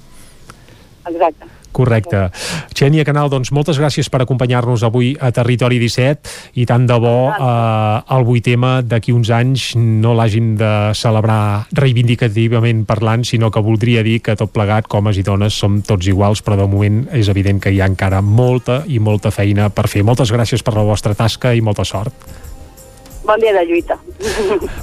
[1.07, 1.58] Exacte.
[1.73, 2.29] Correcte.
[2.75, 7.31] Xènia Canal, doncs moltes gràcies per acompanyar-nos avui a Territori 17 i tant de bo
[7.31, 14.03] eh, el 8M d'aquí uns anys no l'hagin de celebrar reivindicativament parlant, sinó que voldria
[14.07, 17.63] dir que tot plegat, homes i dones, som tots iguals, però de moment és evident
[17.63, 20.05] que hi ha encara molta i molta feina per fer.
[20.07, 22.48] Moltes gràcies per la vostra tasca i molta sort
[23.29, 23.99] bon dia de lluita.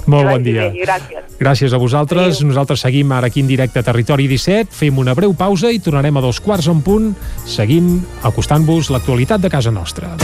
[0.06, 0.70] Molt bon dia.
[0.70, 1.36] Bé, gràcies.
[1.40, 2.38] Gràcies a vosaltres.
[2.38, 2.50] Adéu.
[2.52, 6.16] Nosaltres seguim ara aquí en directe a Territori 17, fem una breu pausa i tornarem
[6.16, 7.12] a dos quarts en punt,
[7.44, 10.14] seguint, acostant-vos l'actualitat de casa nostra.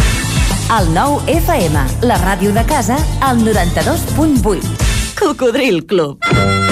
[0.73, 5.19] El nou FM, la ràdio de casa, al 92.8.
[5.19, 6.72] Cocodril Club.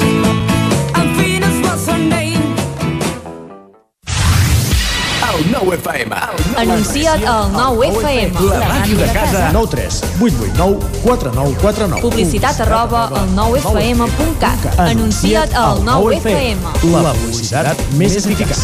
[5.77, 6.15] FM.
[6.57, 8.33] Anuncia't al 9FM.
[8.49, 9.49] La ràdio de casa.
[9.53, 12.01] 9 3 8 8 9 4 9 4 9.
[12.01, 14.79] Publicitat arroba al 9FM.cat.
[14.79, 16.57] Anuncia't al 9FM.
[16.91, 18.59] La publicitat més eficaç.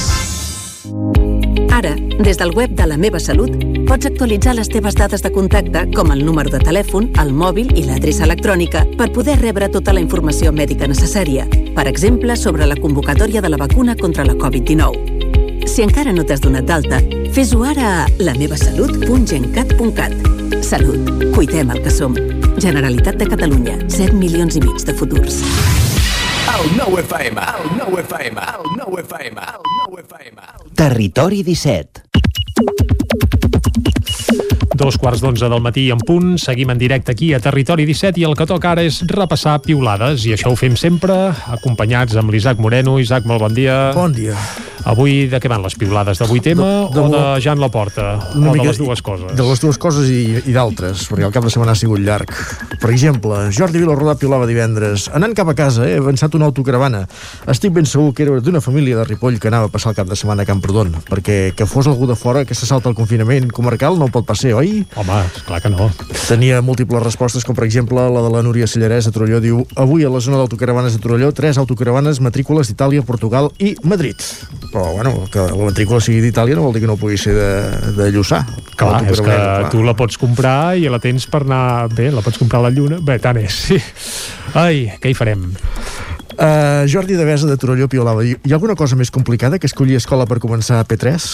[1.78, 1.94] Ara,
[2.24, 3.52] des del web de La Meva Salut,
[3.86, 7.84] pots actualitzar les teves dades de contacte, com el número de telèfon, el mòbil i
[7.86, 11.46] l'adreça electrònica, per poder rebre tota la informació mèdica necessària.
[11.78, 15.27] Per exemple, sobre la convocatòria de la vacuna contra la Covid-19.
[15.78, 16.98] Si encara no t'has donat d'alta,
[17.36, 20.14] fes-ho ara a lamevasalut.gencat.cat.
[20.66, 21.12] Salut.
[21.36, 22.18] Cuidem el que som.
[22.58, 23.76] Generalitat de Catalunya.
[23.86, 25.38] 7 milions i mig de futurs.
[26.50, 30.42] El nou FM, el nou FM, el nou FM, el nou FM.
[30.82, 32.02] Territori 17.
[34.82, 38.26] Dos quarts d'onze del matí en punt, seguim en directe aquí a Territori 17 i
[38.26, 41.14] el que toca ara és repassar piulades i això ho fem sempre
[41.54, 42.98] acompanyats amb l'Isaac Moreno.
[42.98, 43.94] Isaac, molt bon dia.
[43.94, 44.34] Bon dia.
[44.88, 46.20] Avui de què van les piulades?
[46.22, 48.06] De 8M De- de o de Jan Laporta?
[48.36, 49.34] Una o mica- de les dues coses?
[49.36, 52.32] De les dues coses i, i d'altres, perquè el cap de setmana ha sigut llarg.
[52.80, 55.10] Per exemple, Jordi Vilarrodà piulava divendres.
[55.14, 57.02] Anant cap a casa, he avançat una autocaravana.
[57.52, 60.08] Estic ben segur que era d'una família de Ripoll que anava a passar el cap
[60.08, 63.52] de setmana a Camprodon, perquè que fos algú de fora que se salta el confinament
[63.52, 64.86] comarcal no pot passar, oi?
[64.96, 65.90] Home, clar que no.
[66.30, 69.42] Tenia múltiples respostes, com per exemple la de la Núria Cellarès a Torelló.
[69.44, 74.16] Diu, avui a la zona d'autocaravanes de Torelló, tres autocaravanes matrícules d'Itàlia, Portugal i Madrid.
[74.78, 77.48] Però, bueno, que la matrícula sigui d'Itàlia no vol dir que no pugui ser de,
[77.98, 78.44] de Lluçà.
[78.78, 79.72] Clar, és que clar.
[79.74, 81.88] tu la pots comprar i la tens per anar...
[81.98, 83.00] Bé, la pots comprar a la Lluna.
[83.02, 83.80] Bé, tant és, sí.
[84.54, 85.48] Ai, què hi farem?
[86.38, 88.22] Uh, Jordi Devesa de Torelló piolava.
[88.22, 91.26] Hi ha alguna cosa més complicada que escollir escola per començar a P3?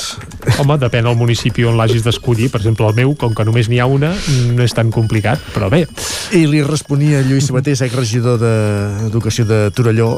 [0.63, 2.47] Home, depèn del municipi on l'hagis d'escollir.
[2.53, 4.13] Per exemple, el meu, com que només n'hi ha una,
[4.55, 5.83] no és tan complicat, però bé.
[6.31, 10.13] I li responia Lluís Sabater, exregidor d'Educació de Torelló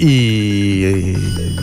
[0.00, 0.14] i,
[0.88, 1.14] i,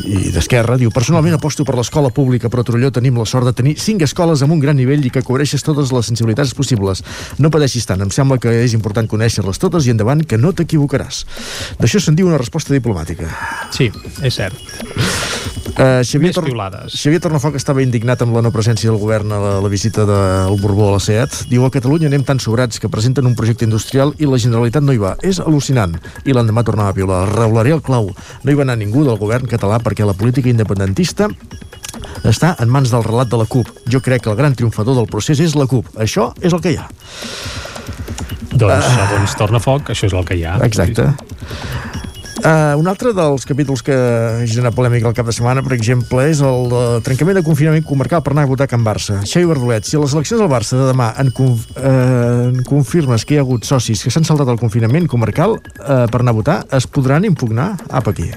[0.05, 0.77] i d'Esquerra.
[0.79, 4.05] Diu, personalment aposto per l'escola pública, però a Torelló tenim la sort de tenir cinc
[4.07, 7.03] escoles amb un gran nivell i que cobreixes totes les sensibilitats possibles.
[7.41, 11.23] No pateixis tant, em sembla que és important conèixer-les totes i endavant que no t'equivocaràs.
[11.81, 13.31] D'això se'n diu una resposta diplomàtica.
[13.75, 13.91] Sí,
[14.21, 14.61] és cert.
[15.77, 16.47] Uh, Xavier, Tor.
[16.89, 20.55] Xavier Tornafoc estava indignat amb la no presència del govern a la, la visita del
[20.57, 21.43] Borbó a la SEAT.
[21.51, 24.95] Diu, a Catalunya anem tan sobrats que presenten un projecte industrial i la Generalitat no
[24.95, 25.13] hi va.
[25.21, 25.93] És al·lucinant.
[26.25, 27.19] I l'endemà tornava a piular.
[27.29, 28.09] Reblaré el clau.
[28.43, 31.29] No hi va anar ningú del govern català perquè la política independentista
[32.27, 33.69] està en mans del relat de la CUP.
[33.89, 35.93] Jo crec que el gran triomfador del procés és la CUP.
[36.01, 36.87] Això és el que hi ha.
[38.57, 40.57] Doncs, segons Torna Foc, això és el que hi ha.
[40.65, 41.11] Exacte.
[42.47, 43.95] Uh, un altre dels capítols que
[44.47, 48.21] genera polèmica el cap de setmana, per exemple, és el uh, trencament de confinament comarcal
[48.23, 49.17] per anar a votar a Can Barça.
[49.27, 53.27] Xavi Bardolet, si a les eleccions del Barça de demà en, conf uh, en confirmes
[53.27, 56.37] que hi ha hagut socis que s'han saltat el confinament comarcal uh, per anar a
[56.37, 57.73] votar, es podran impugnar?
[57.91, 58.29] Apa, aquí.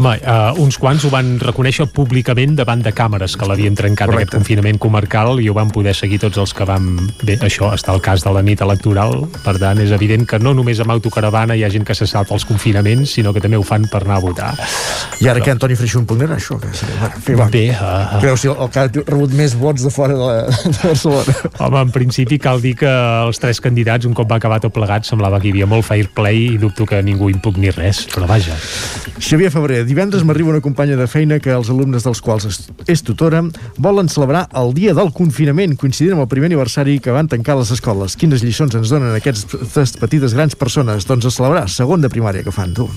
[0.00, 4.30] Home, uh, uns quants ho van reconèixer públicament davant de càmeres que l'havien trencat Correcte.
[4.30, 6.94] aquest confinament comarcal i ho van poder seguir tots els que vam...
[7.20, 10.56] Bé, això està el cas de la nit electoral, per tant és evident que no
[10.56, 13.64] només amb autocaravana hi ha gent que se salta els confinaments, sinó que també ho
[13.66, 14.52] fan per anar a votar.
[15.22, 16.56] I ara que Antoni Freixó impugnarà això?
[16.62, 17.46] Que seria, fi, va.
[17.52, 20.46] Bé, uh, Creus si el, el que ha rebut més vots de fora de, la,
[20.64, 21.36] de Barcelona?
[21.66, 25.06] Home, en principi cal dir que els tres candidats, un cop va acabar tot plegat,
[25.08, 28.56] semblava que hi havia molt fair play i dubto que ningú impugni res, però vaja.
[29.22, 32.48] Xavier Febrer, divendres m'arriba una companya de feina que els alumnes dels quals
[32.90, 33.42] és tutora
[33.76, 37.72] volen celebrar el dia del confinament, coincidint amb el primer aniversari que van tancar les
[37.74, 38.16] escoles.
[38.18, 41.06] Quines lliçons ens donen aquestes petites grans persones?
[41.08, 42.88] Doncs a celebrar, segon de primària que fan, tu.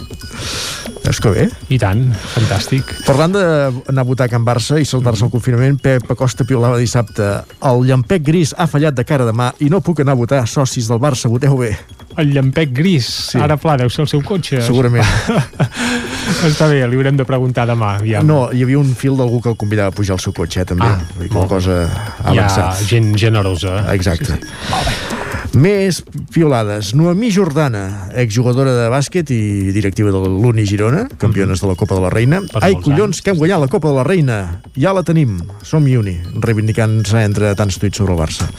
[1.06, 1.44] Veus que bé?
[1.70, 2.02] I tant,
[2.34, 2.90] fantàstic.
[3.06, 7.28] Parlant d'anar a votar a Can Barça i saltar-se el confinament, Pep Acosta piolava dissabte.
[7.62, 10.42] El llampec gris ha fallat de cara de mà i no puc anar a votar.
[10.50, 11.76] Socis del Barça, voteu bé.
[12.18, 13.38] El llampec gris, Sí.
[13.44, 14.62] ara pla, deu ser el seu cotxe.
[14.64, 15.04] Segurament.
[16.48, 17.98] Està bé, li haurem de preguntar demà.
[18.00, 18.26] Aviam.
[18.26, 20.66] No, hi havia un fil d'algú que el convidava a pujar al seu cotxe, eh,
[20.66, 20.88] també.
[20.88, 22.88] Ah, Vull cosa Hi ha avançada.
[22.88, 23.94] gent generosa.
[23.94, 24.26] Exacte.
[24.26, 25.25] Sí, sí.
[25.56, 26.02] Més
[26.36, 26.90] piolades.
[27.00, 32.04] Noemí Jordana, exjugadora de bàsquet i directiva de l'Uni Girona, campiones de la Copa de
[32.04, 32.42] la Reina.
[32.52, 34.40] Per Ai, collons, que hem guanyat la Copa de la Reina.
[34.76, 35.38] Ja la tenim.
[35.64, 38.50] Som Uni, reivindicant-se entre tants tuits sobre el Barça.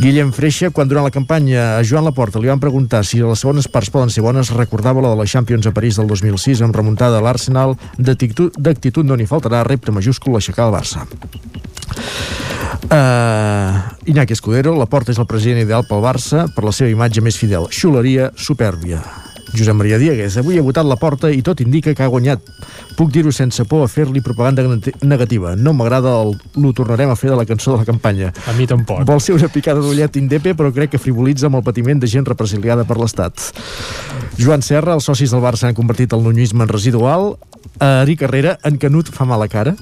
[0.00, 3.70] Guillem Freixa, quan durant la campanya a Joan Laporta li van preguntar si les segones
[3.70, 7.22] parts poden ser bones, recordava la de la Champions a París del 2006 amb remuntada
[7.22, 11.06] a l'Arsenal d'actitud no n'hi faltarà, repte majúscul aixecar el Barça.
[12.92, 13.78] Uh,
[14.10, 17.38] Iñaki Escudero, la porta és el president ideal pel Barça per la seva imatge més
[17.40, 17.68] fidel.
[17.72, 19.00] Xuleria, supèrbia.
[19.52, 22.40] Josep Maria Diegues, avui ha votat la porta i tot indica que ha guanyat.
[22.96, 25.52] Puc dir-ho sense por a fer-li propaganda neg- negativa.
[25.56, 26.34] No m'agrada el...
[26.56, 28.32] L'ho tornarem a fer de la cançó de la campanya.
[28.48, 29.04] A mi tampoc.
[29.08, 32.28] Vol ser una picada d'ullet indepe, però crec que frivolitza amb el patiment de gent
[32.28, 33.52] represaliada per l'Estat.
[34.40, 37.34] Joan Serra, els socis del Barça han convertit el nunyisme en residual.
[37.82, 39.74] A Eric Herrera, en Canut fa mal a cara.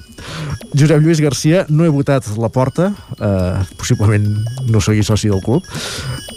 [0.73, 4.25] Josep Lluís Garcia, no he votat la porta, uh, possiblement
[4.71, 5.65] no sigui soci del club.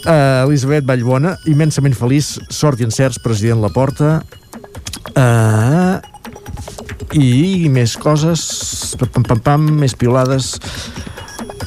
[0.03, 4.19] Uh, Elisabet Vallbona, immensament feliç, sort i encerts, president Laporta.
[5.15, 5.97] Uh,
[7.15, 8.43] I més coses,
[8.99, 10.55] pam, pam, pam, més piolades.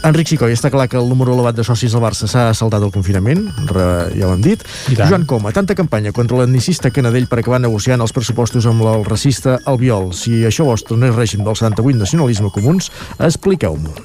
[0.07, 2.93] Enric Xicoi, està clar que el número elevat de socis del Barça s'ha saltat el
[2.95, 4.63] confinament, re, ja ho hem dit.
[4.95, 9.59] Joan Coma, tanta campanya contra l'etnicista Canadell per acabar negociant els pressupostos amb el racista
[9.67, 10.13] Albiol.
[10.15, 13.97] Si això vostre no és règim del 78 nacionalisme comuns, expliqueu-m'ho.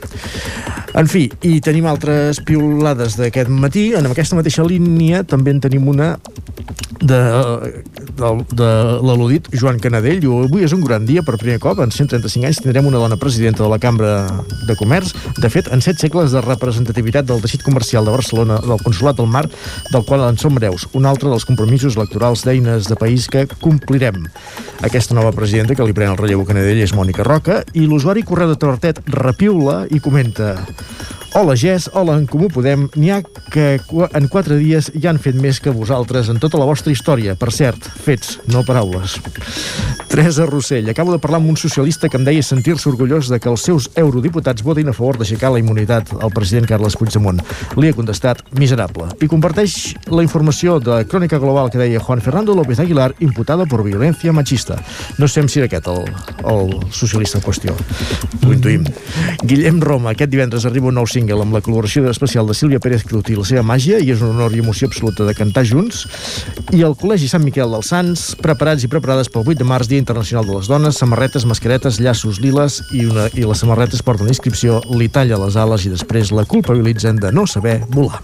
[0.98, 3.92] En fi, i tenim altres piulades d'aquest matí.
[3.98, 6.14] En aquesta mateixa línia també en tenim una
[7.04, 7.20] de,
[8.18, 8.70] de, de
[9.04, 10.24] l'al·ludit Joan Canadell.
[10.46, 13.64] Avui és un gran dia per primer cop, en 135 anys tindrem una dona presidenta
[13.64, 14.14] de la Cambra
[14.68, 15.16] de Comerç.
[15.42, 19.28] De fet, en set segles de representativitat del teixit comercial de Barcelona, del Consolat del
[19.28, 19.44] Mar,
[19.92, 20.88] del qual en som hereus.
[20.96, 24.24] Un altre dels compromisos electorals d'eines de país que complirem.
[24.82, 28.24] Aquesta nova presidenta que li pren el relleu a Canadell és Mònica Roca i l'usuari
[28.24, 30.56] Correu de Tortet repiula i comenta
[31.36, 33.16] Hola GES, hola en Comú Podem, n'hi ha
[33.50, 33.80] que
[34.14, 37.34] en quatre dies ja han fet més que vosaltres en tota la vostra història.
[37.34, 39.16] Per cert, fets, no paraules.
[40.14, 43.50] Teresa Rossell, acabo de parlar amb un socialista que em deia sentir-se orgullós de que
[43.50, 47.42] els seus eurodiputats votin a favor d'aixecar la immunitat al president Carles Puigdemont.
[47.82, 49.10] Li he contestat, miserable.
[49.18, 53.82] I comparteix la informació de Crònica Global que deia Juan Fernando López Aguilar imputada per
[53.82, 54.78] violència machista.
[55.18, 56.06] No sé si era aquest el,
[56.46, 57.74] el socialista en qüestió.
[58.46, 58.86] Ho intuïm.
[59.42, 63.06] Guillem Roma, aquest divendres arriba un nou single amb la col·laboració especial de Sílvia Pérez
[63.08, 66.04] Crut i la seva màgia i és un honor i emoció absoluta de cantar junts.
[66.76, 70.04] I el Col·legi Sant Miquel dels Sants, preparats i preparades pel 8 de març, Dia
[70.04, 74.36] Internacional de les Dones, samarretes, mascaretes, llaços liles i, una, i les samarretes porten la
[74.36, 78.20] inscripció li talla les ales i després la culpabilitzen de no saber volar.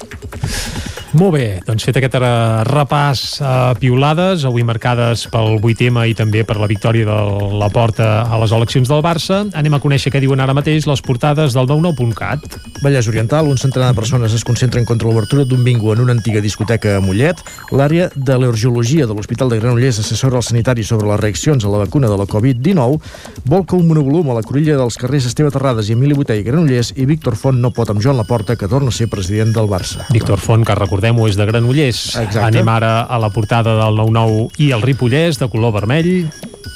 [1.18, 2.27] Molt bé, doncs fet aquest eh,
[2.68, 8.27] repàs a piulades, avui marcades pel 8M i també per la victòria de la porta
[8.30, 11.65] a les eleccions del Barça, anem a conèixer què diuen ara mateix les portades del
[11.65, 12.45] 99.cat.
[12.84, 16.44] Vallès Oriental, un centenar de persones es concentren contra l'obertura d'un bingo en una antiga
[16.45, 17.41] discoteca a Mollet.
[17.73, 21.81] L'àrea de l'eurgiologia de l'Hospital de Granollers assessora als sanitaris sobre les reaccions a la
[21.88, 23.02] vacuna de la Covid-19,
[23.49, 26.94] vol que un monovolum a la corilla dels carrers Esteve Terrades i Emili Botell Granollers
[27.02, 30.06] i Víctor Font no pot amb Joan Laporta, que torna a ser president del Barça.
[30.14, 32.03] Víctor Font, que recordem-ho, és de Granollers.
[32.19, 32.45] Exacte.
[32.45, 36.30] Anem ara a la portada del 99 i el Ripollès, de color vermell.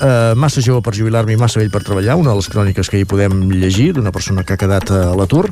[0.03, 2.99] Uh, massa jove per jubilar-me i massa vell per treballar, una de les cròniques que
[2.99, 5.45] hi podem llegir d'una persona que ha quedat a l'atur.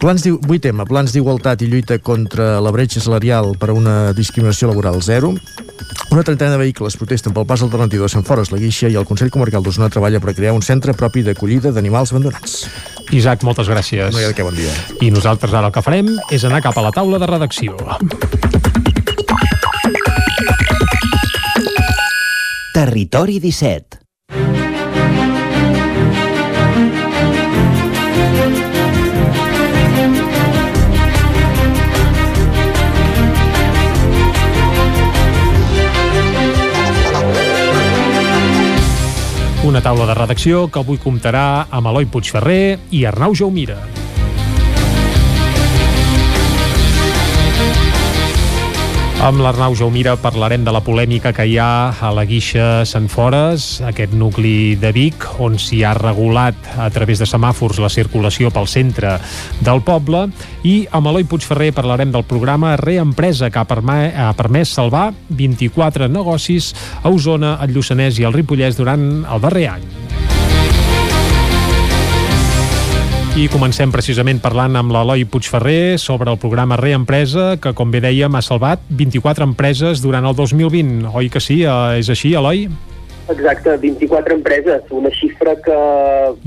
[0.00, 5.02] Plans 8M, plans d'igualtat i lluita contra la bretxa salarial per a una discriminació laboral
[5.02, 5.34] zero.
[6.10, 9.06] Una trentena de vehicles protesten pel pas alternatiu de Sant Fores, la Guixa i el
[9.06, 12.62] Consell Comarcal d'Osona treballa per crear un centre propi d'acollida d'animals abandonats.
[13.12, 14.12] Isaac, moltes gràcies.
[14.14, 14.72] No hi ha de què, bon dia.
[15.04, 17.76] I nosaltres ara el que farem és anar cap a la taula de redacció.
[22.74, 24.03] Territori 17
[39.64, 44.03] Una taula de redacció que avui comptarà amb Eloi Puigferrer i Arnau Jaumira.
[49.24, 53.78] Amb l'Arnau Jaumira parlarem de la polèmica que hi ha a la Guixa Sant Fores,
[53.88, 58.68] aquest nucli de Vic, on s'hi ha regulat a través de semàfors la circulació pel
[58.68, 59.14] centre
[59.64, 60.26] del poble,
[60.68, 67.08] i amb Eloi Puigferrer parlarem del programa Reempresa, que ha, permès salvar 24 negocis a
[67.08, 70.33] Osona, el Lluçanès i el Ripollès durant el darrer any.
[73.34, 78.30] I comencem precisament parlant amb l'Eloi Puigferrer sobre el programa Reempresa, que, com bé dèiem,
[78.30, 81.08] ha salvat 24 empreses durant el 2020.
[81.18, 81.64] Oi que sí?
[81.66, 82.68] Eh, És així, Eloi?
[83.34, 85.80] Exacte, 24 empreses, una xifra que...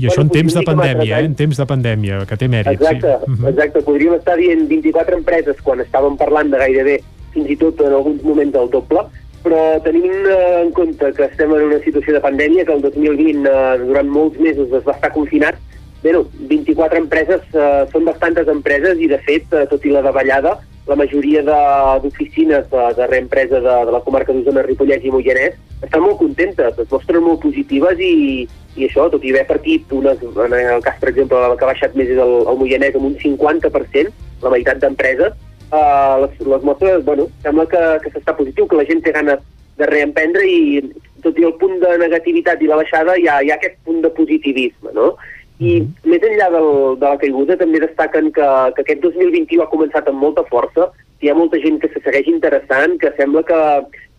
[0.00, 1.28] I això en temps de pandèmia, eh?
[1.28, 3.30] En temps de pandèmia, que té mèrit, Exacte, sí.
[3.34, 3.52] Mhm.
[3.52, 3.84] exacte.
[3.84, 6.98] Podríem estar dient 24 empreses quan estàvem parlant de gairebé
[7.36, 9.04] fins i tot en alguns moments el doble,
[9.44, 13.44] però tenim eh, en compte que estem en una situació de pandèmia, que el 2020
[13.44, 15.60] eh, durant molts mesos es va estar confinat,
[16.02, 20.02] bé, no, 24 empreses eh, són bastantes empreses i de fet, eh, tot i la
[20.04, 20.58] davallada,
[20.88, 25.58] la majoria de- d'oficines de, de reempresa de, de la comarca d'Osona, Ripollès i Moianès
[25.82, 28.46] estan molt contentes, es mostren molt positives i,
[28.78, 31.72] i això, tot i haver partit unes, en el cas, per exemple, la que ha
[31.74, 35.36] baixat més és el, el Moianès amb un 50%, la meitat d'empreses,
[35.68, 39.44] eh, les, les mostres, bueno, sembla que, que s'està positiu, que la gent té ganes
[39.78, 40.80] de reemprendre i
[41.22, 44.00] tot i el punt de negativitat i la baixada hi ha, hi ha aquest punt
[44.02, 45.12] de positivisme, no?
[45.58, 46.68] I més enllà del,
[47.00, 51.30] de la caiguda també destaquen que, que aquest 2021 ha començat amb molta força, hi
[51.30, 53.58] ha molta gent que se segueix interessant, que sembla que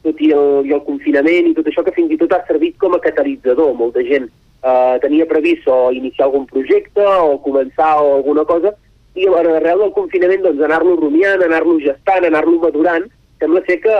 [0.03, 2.75] tot i el, i el confinament i tot això que fins i tot ha servit
[2.79, 3.71] com a catalitzador.
[3.79, 8.75] Molta gent eh, tenia previst o iniciar algun projecte o començar o alguna cosa
[9.19, 13.07] i arrel del confinament doncs, anar-lo rumiant, anar-lo gestant, anar-lo madurant,
[13.39, 13.95] sembla ser que,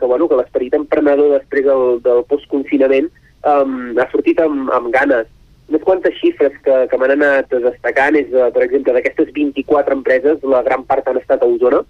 [0.00, 3.10] que, bueno, que l'esperit emprenedor després del, del postconfinament
[3.46, 5.28] um, ha sortit amb, amb ganes.
[5.68, 10.42] Unes quantes xifres que, que m'han anat destacant és, eh, per exemple, d'aquestes 24 empreses,
[10.42, 11.82] la gran part han estat a Osona,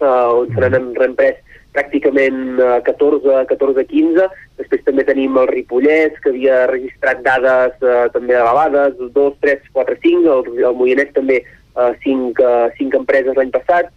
[0.00, 1.40] eh, on se n'han reemprès
[1.76, 4.26] pràcticament eh, 14, 14, 15.
[4.60, 10.00] Després també tenim el Ripollès, que havia registrat dades eh, també elevades, 2, 3, 4,
[10.06, 10.34] 5.
[10.36, 13.92] El, el Moianès també eh, 5, eh, 5 empreses l'any passat.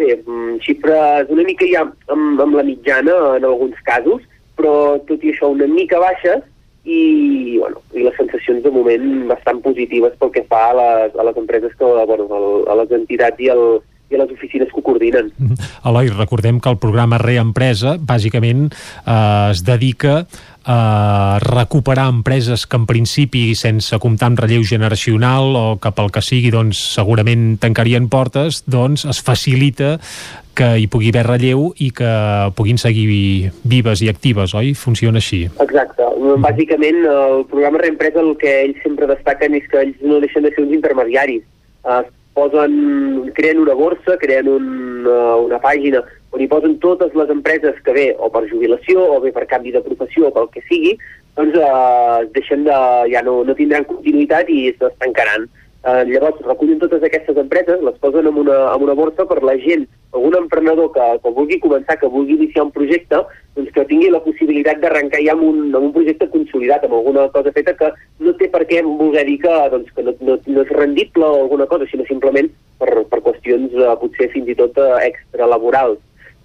[0.00, 4.24] Bé, mm, xifres una mica ja amb, amb la mitjana en alguns casos,
[4.56, 6.44] però tot i això una mica baixes
[6.84, 11.26] i, bueno, i les sensacions de moment bastant positives pel que fa a les, a
[11.28, 12.28] les empreses, que, bueno,
[12.66, 13.64] a les entitats i el,
[14.12, 15.30] i a les oficines que ho coordinen.
[15.88, 20.22] Eloi, recordem que el programa Reempresa bàsicament eh, es dedica
[20.64, 26.22] a recuperar empreses que en principi sense comptar amb relleu generacional o que pel que
[26.22, 29.96] sigui doncs segurament tancarien portes, doncs es facilita
[30.56, 32.12] que hi pugui haver relleu i que
[32.56, 33.06] puguin seguir
[33.64, 34.72] vives i actives, oi?
[34.78, 35.44] Funciona així.
[35.64, 36.08] Exacte.
[36.42, 40.52] Bàsicament, el programa Reempresa el que ells sempre destaquen és que ells no deixen de
[40.54, 41.44] ser uns intermediaris.
[41.82, 42.02] Uh,
[42.36, 42.74] posen,
[43.36, 44.66] creen una borsa, creen un,
[45.04, 46.02] uh, una pàgina
[46.32, 49.74] on hi posen totes les empreses que bé, o per jubilació, o bé per canvi
[49.74, 50.94] de professió, o pel que sigui,
[51.36, 52.78] doncs uh, deixen de,
[53.12, 55.44] ja no, no tindran continuïtat i es tancaran.
[55.44, 59.56] Uh, llavors recullen totes aquestes empreses, les posen en una, en una borsa per la
[59.58, 63.18] gent, algun emprenedor que, que vulgui començar, que vulgui iniciar un projecte,
[63.56, 67.26] doncs que tingui la possibilitat d'arrencar ja amb un, amb un projecte consolidat, amb alguna
[67.34, 67.90] cosa feta que
[68.22, 71.42] no té per què voler dir que, doncs, que no, no, no és rendible o
[71.42, 76.00] alguna cosa, sinó simplement per, per qüestions uh, potser fins i tot uh, extralaborals.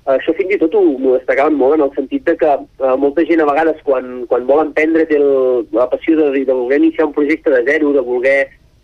[0.08, 2.96] Uh, això fins i tot ho, ho destacaven molt en el sentit de que uh,
[3.00, 6.82] molta gent a vegades quan, quan vol emprendre té el, la passió de, de voler
[6.82, 8.40] iniciar un projecte de zero, de voler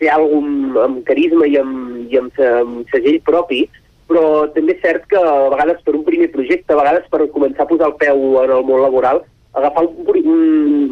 [0.10, 3.64] alguna amb, amb carisma i amb, i amb, amb segell propi,
[4.10, 7.66] però també és cert que a vegades per un primer projecte, a vegades per començar
[7.66, 9.24] a posar el peu en el món laboral,
[9.54, 10.44] agafar un, un,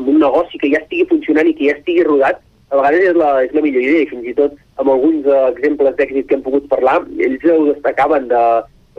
[0.07, 3.31] un negoci que ja estigui funcionant i que ja estigui rodat, a vegades és la,
[3.43, 6.45] és la millor idea, i fins i tot amb alguns uh, exemples d'èxit que hem
[6.45, 8.43] pogut parlar, ells ho destacaven de...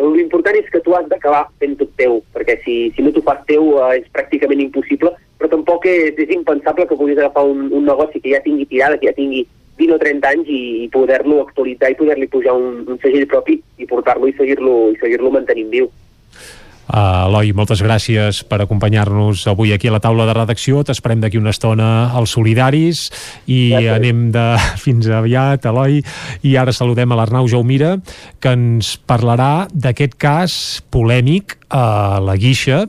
[0.03, 3.43] L'important és que tu has d'acabar fent tot teu, perquè si, si no t'ho fas
[3.49, 7.85] teu uh, és pràcticament impossible, però tampoc és, és impensable que puguis agafar un, un
[7.89, 9.45] negoci que ja tingui tirada, que ja tingui
[9.83, 13.59] 20 o 30 anys i, i poder-lo actualitzar i poder-li pujar un, un segell propi
[13.83, 15.91] i portar-lo i seguir-lo i seguir-lo mantenint viu.
[16.93, 20.83] Uh, Eloi, moltes gràcies per acompanyar-nos avui aquí a la taula de redacció.
[20.85, 23.07] T'esperem d'aquí una estona als Solidaris
[23.47, 23.95] i gràcies.
[23.95, 24.45] anem de
[24.85, 26.03] fins aviat, Eloi.
[26.45, 27.95] I ara saludem a l'Arnau Jaumira,
[28.43, 30.55] que ens parlarà d'aquest cas
[30.93, 32.85] polèmic a la Guixa,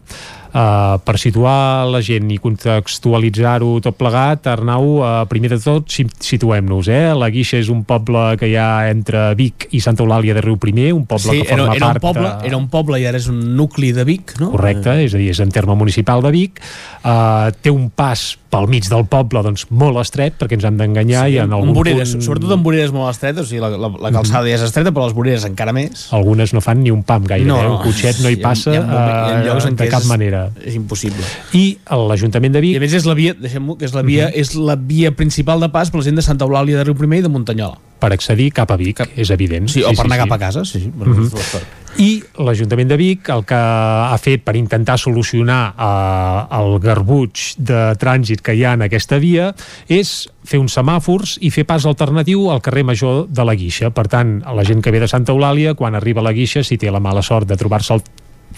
[0.53, 6.91] Uh, per situar la gent i contextualitzar-ho tot plegat, Arnau, uh, primer de tot situem-nos,
[6.93, 7.07] eh?
[7.17, 10.59] La Guixa és un poble que hi ha entre Vic i Santa Eulàlia de Riu
[10.61, 12.03] Primer, un poble sí, que forma era, era part...
[12.03, 12.51] Un poble, de...
[12.51, 14.51] Era un poble i ara és un nucli de Vic, no?
[14.53, 16.61] Correcte, és a dir, és en terme municipal de Vic.
[17.01, 21.25] Uh, té un pas pel mig del poble doncs, molt estret, perquè ens han d'enganyar
[21.25, 22.25] sí, i en algun voreres, punt...
[22.27, 24.49] Sobretot en voreres molt estretes, o sigui, la, la, la calçada mm -hmm.
[24.49, 26.07] ja és estreta, però les voreres encara més.
[26.11, 27.67] Algunes no fan ni un pam gaire, no, eh?
[27.67, 30.01] un cotxet no hi passa hi ha, hi ha, hi ha llocs en de cap
[30.01, 30.51] és, manera.
[30.63, 31.23] És impossible.
[31.53, 32.73] I l'Ajuntament de Vic...
[32.73, 34.41] I a més és la via, deixem que és la via, uh -huh.
[34.41, 37.19] és la via principal de pas per la gent de Santa Eulàlia de Riu Primer
[37.19, 37.77] i de Muntanyola.
[38.03, 39.15] Per accedir cap a Vic, cap...
[39.15, 39.69] és evident.
[39.71, 40.25] Sí, o sí, per anar sí.
[40.25, 40.83] cap a casa, sí.
[40.91, 41.63] Uh -huh.
[42.01, 47.93] I l'Ajuntament de Vic el que ha fet per intentar solucionar eh, el garbuig de
[48.01, 49.53] trànsit que hi ha en aquesta via
[49.87, 53.91] és fer uns semàfors i fer pas alternatiu al carrer Major de la Guixa.
[53.91, 56.77] Per tant, la gent que ve de Santa Eulàlia, quan arriba a la Guixa, si
[56.77, 58.01] té la mala sort de trobar-se al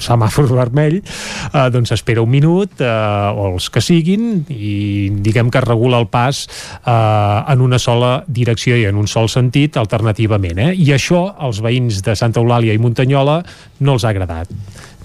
[0.02, 5.64] semàfor vermell, eh, doncs espera un minut eh, o els que siguin i diguem que
[5.64, 10.60] regula el pas eh, en una sola direcció i en un sol sentit alternativament.
[10.70, 10.72] Eh?
[10.76, 13.42] I això als veïns de Santa Eulàlia i Muntanyola
[13.80, 14.52] no els ha agradat.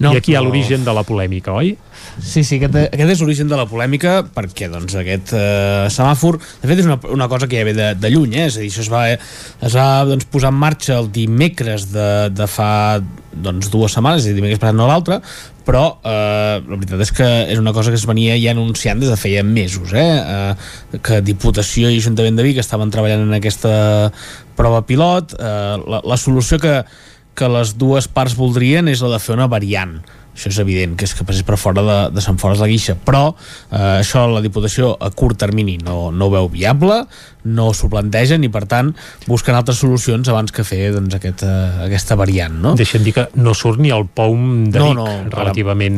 [0.01, 1.75] No, I aquí hi ha l'origen de la polèmica, oi?
[2.19, 6.67] Sí, sí, aquest, aquest és l'origen de la polèmica perquè doncs, aquest eh, semàfor de
[6.69, 8.49] fet és una, una cosa que ja ve de, de lluny eh?
[8.49, 12.11] és a dir, això es va, es va doncs, posar en marxa el dimecres de,
[12.35, 12.99] de fa
[13.31, 15.21] doncs, dues setmanes, dir, dimecres passat no l'altre
[15.65, 19.11] però eh, la veritat és que és una cosa que es venia ja anunciant des
[19.11, 20.07] de feia mesos eh?
[20.19, 23.73] Eh, que Diputació i Ajuntament de Vic estaven treballant en aquesta
[24.57, 26.81] prova pilot eh, la, la solució que,
[27.37, 29.99] que les dues parts voldrien és la de fer una variant
[30.33, 32.71] això és evident, que és que passés per fora de, de Sant Fores de la
[32.71, 37.01] Guixa, però eh, això la Diputació a curt termini no, no ho veu viable,
[37.43, 38.91] no s'ho plantegen i per tant
[39.25, 42.73] busquen altres solucions abans que fer doncs, aquest, uh, aquesta variant no?
[42.77, 45.97] Deixem dir que no surt ni el POUM de no, Vic, no, relativament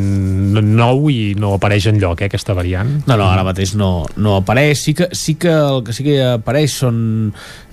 [0.55, 0.63] ara...
[0.63, 2.89] nou i no apareix en lloc eh, aquesta variant.
[3.09, 4.79] No, no, ara mateix no, no apareix.
[4.83, 6.97] Sí que, sí que el que sí que apareix són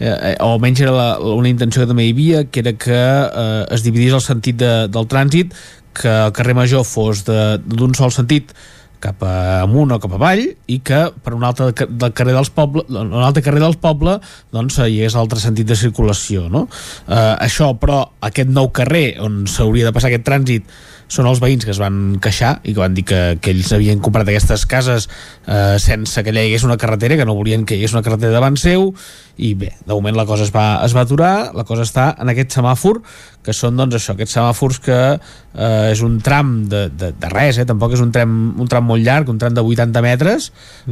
[0.00, 3.00] eh, eh, o almenys era la, una intenció que també hi havia que era que
[3.00, 5.54] eh, es dividís el sentit de, del trànsit
[5.96, 8.54] que el carrer Major fos d'un sol sentit
[9.00, 13.24] cap amunt o cap avall i que per un altre del carrer dels poble, un
[13.24, 14.18] altre carrer del poble
[14.52, 16.66] doncs hi és altre sentit de circulació no?
[17.08, 20.68] eh, això però aquest nou carrer on s'hauria de passar aquest trànsit
[21.10, 24.02] són els veïns que es van queixar i que van dir que, que ells havien
[24.02, 25.08] comprat aquestes cases
[25.46, 28.04] eh, sense que allà hi hagués una carretera, que no volien que hi hagués una
[28.06, 28.92] carretera davant seu,
[29.40, 32.28] i bé, de moment la cosa es va, es va aturar, la cosa està en
[32.28, 33.00] aquest semàfor,
[33.40, 37.56] que són doncs això, aquests semàfors que eh, és un tram de, de, de res,
[37.62, 37.64] eh?
[37.68, 40.50] tampoc és un tram, un tram molt llarg, un tram de 80 metres,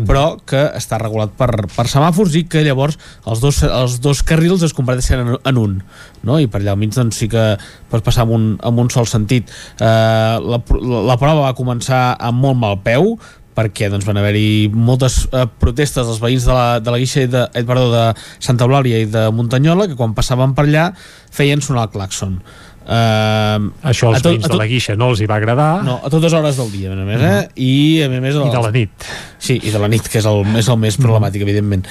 [0.09, 2.97] però que està regulat per, per semàfors i que llavors
[3.29, 5.81] els dos, els dos carrils es converteixen en, en un,
[6.25, 6.39] no?
[6.41, 7.51] i per allà al mig doncs, sí que
[7.93, 9.53] pots passar amb un, amb un sol sentit.
[9.77, 13.19] Eh, la, la, la prova va començar amb molt mal peu,
[13.59, 17.32] perquè doncs, van haver-hi moltes eh, protestes dels veïns de la, de la Guixa i
[17.32, 18.06] de, eh, perdó, de
[18.39, 20.90] Santa Eulàlia i de Muntanyola que quan passaven per allà
[21.35, 22.40] feien sonar el claxon
[22.89, 25.82] Uh, Això als veïns de la Guixa no els hi va agradar.
[25.85, 27.43] No, a totes hores del dia, a més, eh?
[27.60, 27.72] I
[28.06, 28.32] a més...
[28.32, 29.09] I de la nit.
[29.36, 31.85] Sí, i de la nit, que és el, és el més problemàtic, evidentment.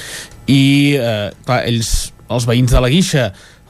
[0.49, 0.63] I,
[0.97, 1.91] eh, clar, ells,
[2.33, 3.27] els veïns de la Guixa,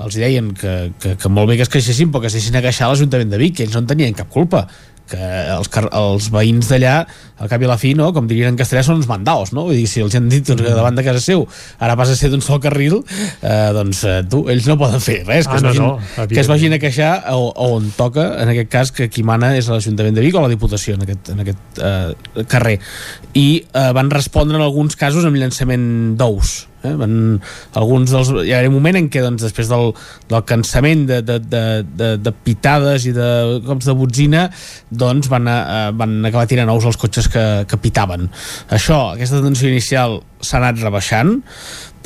[0.07, 2.63] els deien que, que, que molt bé que es queixessin, però que es deixin a
[2.63, 4.63] queixar a l'Ajuntament de Vic, que ells no en tenien cap culpa
[5.09, 6.97] que els, els veïns d'allà
[7.37, 8.09] al cap i a la fi, no?
[8.15, 9.67] com dirien en castellà són uns mandaos, no?
[9.67, 11.45] Vull dir, si els han dit doncs, que davant de casa seu
[11.83, 15.19] ara passa a ser d'un sol carril eh, doncs eh, tu, ells no poden fer
[15.27, 15.83] res que, Ah, es, no, vagin,
[16.21, 19.25] no, que es vagin a queixar a, a on toca en aquest cas que qui
[19.25, 22.77] mana és l'Ajuntament de Vic o la Diputació en aquest, en aquest eh, carrer
[23.33, 26.93] i eh, van respondre en alguns casos amb llançament d'ous eh?
[26.99, 27.15] van,
[27.79, 29.91] alguns dels, hi ha un moment en què doncs, després del,
[30.29, 31.63] del cansament de, de, de,
[31.99, 33.29] de, de pitades i de
[33.67, 34.47] cops de botzina
[34.89, 38.29] doncs van, a, eh, van acabar tirant ous als cotxes que, que pitaven
[38.73, 41.39] això, aquesta tensió inicial s'ha anat rebaixant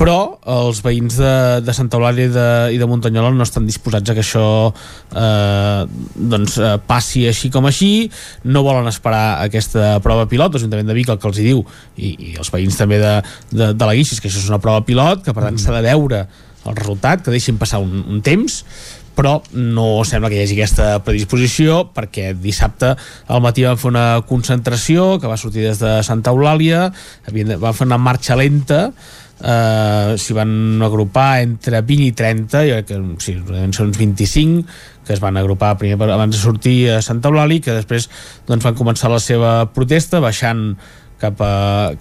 [0.00, 0.16] però
[0.50, 1.32] els veïns de,
[1.62, 2.46] de Santa Eulàlia i de,
[2.76, 5.82] i de Muntanyola no estan disposats a que això eh,
[6.16, 7.92] doncs, eh, passi així com així.
[8.44, 10.56] No volen esperar aquesta prova pilot.
[10.56, 11.62] l'Ajuntament de Vic el que els hi diu
[11.96, 13.18] i, i els veïns també de,
[13.52, 15.76] de, de la Guixa és que això és una prova pilot que per tant s'ha
[15.76, 16.26] de veure
[16.62, 18.62] el resultat, que deixin passar un, un temps
[19.12, 22.94] però no sembla que hi hagi aquesta predisposició perquè dissabte
[23.28, 26.86] al matí van fer una concentració que va sortir des de Santa Eulàlia
[27.28, 28.86] van fer una marxa lenta
[29.42, 33.36] eh, s'hi van agrupar entre 20 i 30 jo crec que sí,
[33.74, 34.64] ser uns 25
[35.06, 38.08] que es van agrupar primer abans de sortir a Santa Eulàlia i que després
[38.46, 40.76] doncs, van començar la seva protesta baixant
[41.22, 41.52] cap a,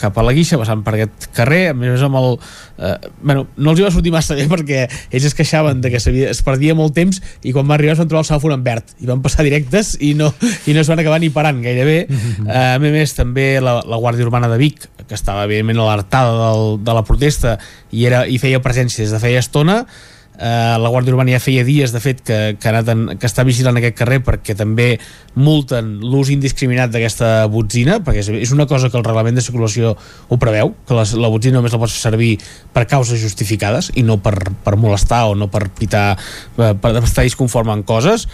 [0.02, 2.38] cap a la Guixa, passant per aquest carrer, a més amb el...
[2.82, 6.02] Eh, bueno, no els hi va sortir massa bé perquè ells es queixaven de que
[6.02, 8.96] es perdia molt temps i quan va arribar es van trobar el semàfor en verd
[9.00, 10.32] i van passar directes i no,
[10.66, 12.00] i no es van acabar ni parant gairebé.
[12.08, 15.82] Eh, a més a més, també la, la Guàrdia Urbana de Vic, que estava evidentment
[15.84, 17.58] alertada del, de la protesta
[17.92, 19.82] i, era, i feia presència des de feia estona,
[20.40, 23.28] Eh, la Guàrdia Urbana ja feia dies, de fet, que, que, ha anat en, que
[23.28, 24.96] està vigilant aquest carrer perquè també
[25.36, 29.94] multen l'ús indiscriminat d'aquesta botzina, perquè és, és una cosa que el reglament de circulació
[29.94, 32.32] ho preveu, que la, la botzina només la pots servir
[32.74, 36.16] per causes justificades i no per, per molestar o no per pitar,
[36.58, 38.26] eh, per estar disconforme en coses,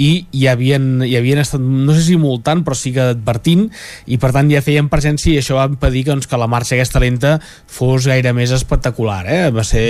[0.00, 3.66] i hi havien, hi havien estat, no sé si multant, però sí que advertint,
[4.06, 6.76] i per tant ja feien presència i això va impedir que, doncs, que la marxa
[6.76, 7.36] aquesta lenta
[7.70, 9.22] fos gaire més espectacular.
[9.26, 9.42] Eh?
[9.54, 9.84] Va ser,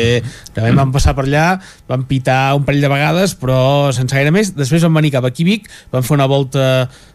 [0.56, 1.46] realment vam passar per allà,
[1.88, 4.52] vam pitar un parell de vegades, però sense gaire més.
[4.58, 6.66] Després vam venir cap aquí a Vic, vam fer una volta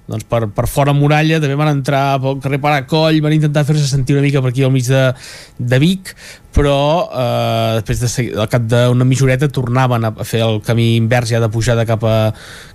[0.08, 4.16] doncs, per, per fora muralla, també van entrar pel carrer Paracoll, van intentar fer-se sentir
[4.16, 5.04] una mica per aquí al mig de,
[5.60, 6.14] de Vic,
[6.58, 11.30] però eh, després de seguir, al cap d'una mitjoreta tornaven a fer el camí invers
[11.30, 12.16] ja de pujada cap a,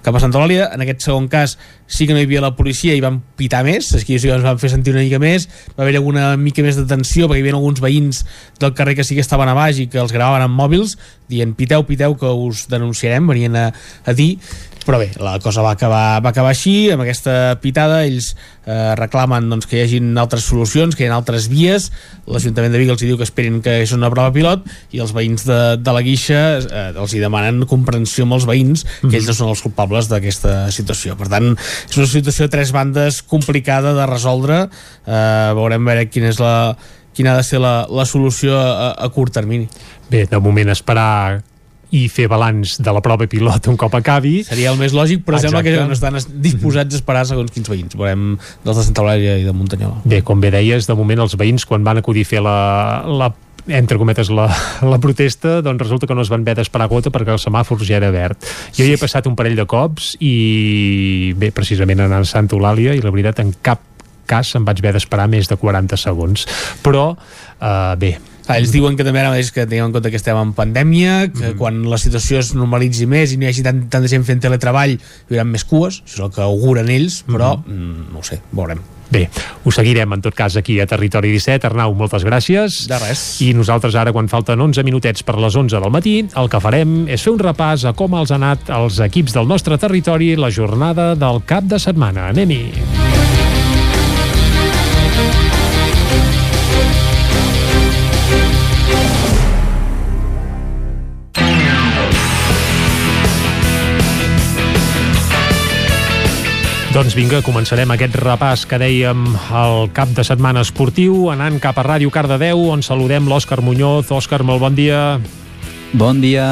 [0.04, 0.68] cap a Santa Eulàlia.
[0.76, 1.56] En aquest segon cas
[1.90, 4.60] sí que no hi havia la policia i van pitar més, aquí que ens van
[4.62, 7.56] fer sentir una mica més, va haver alguna mica més de tensió perquè hi havia
[7.58, 8.22] alguns veïns
[8.62, 10.94] del carrer que sí que estaven a baix i que els gravaven amb mòbils
[11.32, 13.70] dient piteu, piteu que us denunciarem venien a,
[14.04, 14.36] a dir.
[14.82, 18.32] Però bé, la cosa va acabar, va acabar així amb aquesta pitada, ells
[18.66, 21.90] eh, reclamen doncs, que hi hagin altres solucions que hi ha altres vies,
[22.26, 25.46] l'Ajuntament de Vic els diu que esperin que és una prova pilot i els veïns
[25.46, 29.36] de, de la Guixa eh, els hi demanen comprensió amb els veïns que ells no
[29.38, 31.14] són els culpables d'aquesta situació.
[31.20, 34.64] Per tant, és una situació a tres bandes complicada de resoldre.
[35.06, 36.56] Eh, veurem veure quina és la
[37.12, 39.68] quina ha de ser la, la solució a, a curt termini
[40.12, 41.40] Bé, de moment esperar
[41.92, 44.38] i fer balanç de la prova pilot un cop acabi.
[44.46, 45.50] Seria el més lògic, però Exacte.
[45.50, 47.96] sembla que no estan es- disposats a esperar segons quins veïns.
[47.96, 50.00] Veurem dels de Santa Eulàlia i de Muntanyola.
[50.04, 53.28] Bé, com bé deies, de moment els veïns quan van acudir a fer la, la
[53.68, 54.48] entre cometes la,
[54.82, 58.00] la protesta doncs resulta que no es van haver d'esperar gota perquè el semàfor ja
[58.00, 58.42] era verd
[58.74, 62.96] jo hi he passat un parell de cops i bé, precisament anant a Santa Eulàlia
[62.98, 63.78] i la veritat en cap
[64.26, 66.48] cas em vaig haver d'esperar més de 40 segons
[66.82, 68.16] però eh, bé
[68.60, 71.52] ells diuen que també ara mateix que tinguem en compte que estem en pandèmia, que
[71.52, 71.58] mm.
[71.60, 74.96] quan la situació es normalitzi més i no hi hagi tant, tanta gent fent teletreball
[74.96, 75.00] hi
[75.30, 78.10] haurà més cues, això és el que auguren ells, però mm.
[78.12, 78.82] no ho sé, veurem.
[79.12, 79.26] Bé,
[79.64, 81.68] ho seguirem en tot cas aquí a Territori 17.
[81.68, 82.86] Arnau, moltes gràcies.
[82.88, 83.24] De res.
[83.44, 87.02] I nosaltres ara, quan falten 11 minutets per les 11 del matí, el que farem
[87.12, 90.50] és fer un repàs a com els ha anat els equips del nostre territori la
[90.50, 92.30] jornada del cap de setmana.
[92.32, 93.21] Anem-hi.
[106.92, 109.22] Doncs vinga, començarem aquest repàs que dèiem
[109.56, 114.10] al cap de setmana esportiu, anant cap a Ràdio Cardedeu, on saludem l'Òscar Muñoz.
[114.12, 115.16] Òscar, molt bon dia.
[115.96, 116.44] Bon dia.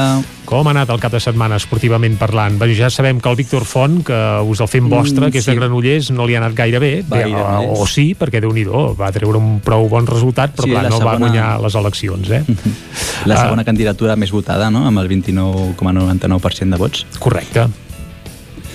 [0.49, 2.57] Com ha anat el cap de setmana esportivament parlant?
[2.61, 4.17] Bé, ja sabem que el Víctor Font, que
[4.49, 5.51] us el fem vostre, Mm, que és sí.
[5.53, 7.03] de Granollers, no li ha anat gaire bé.
[7.09, 7.69] bé o, bé.
[7.77, 10.89] o sí, perquè déu nhi va treure un prou bon resultat, però Sí, clar, la
[10.91, 12.45] no va segona- guanyar les eleccions, eh?
[13.27, 13.45] La Ah.
[13.45, 17.07] segona candidatura més votada, no?, amb el 29,99% de vots.
[17.19, 17.67] Correcte.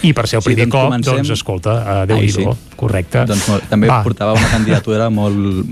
[0.06, 1.15] I per ser el Sí, primer doncs cop, comencem.
[1.19, 2.45] doncs escolta, uh, déu Ai, nhi sí.
[2.77, 3.26] correcte.
[3.30, 4.02] Doncs molt, també Va.
[4.06, 5.65] portava una candidatura molt...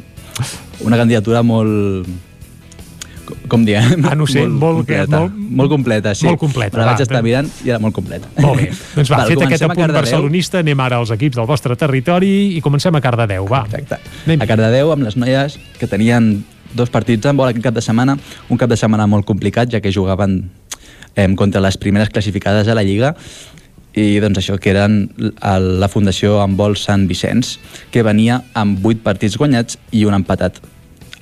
[0.83, 2.07] Una candidatura molt...
[3.47, 4.03] com- diem?
[4.09, 5.19] Ah, no sé, molt- completa.
[5.19, 6.25] molt- molt completa, sí.
[6.25, 7.27] molt completa, Me la va, vaig estar doncs.
[7.27, 8.27] mirant i era molt completa.
[8.41, 8.71] Molt bé.
[8.95, 12.61] Doncs va, Val, fet aquest apunt barcelonista, anem ara als equips del vostre territori i
[12.61, 13.63] comencem a Cardedeu, va.
[13.69, 13.99] Exacte.
[14.33, 16.43] A Cardedeu, amb les noies que tenien
[16.73, 18.17] dos partits en vol aquest cap de setmana,
[18.49, 20.49] un cap de setmana molt complicat, ja que jugaven
[21.15, 23.13] eh, contra les primeres classificades a la Lliga,
[23.93, 25.07] i doncs això, que eren
[25.41, 27.57] la Fundació Handbol Sant Vicenç,
[27.93, 30.59] que venia amb 8 partits guanyats i un empatat.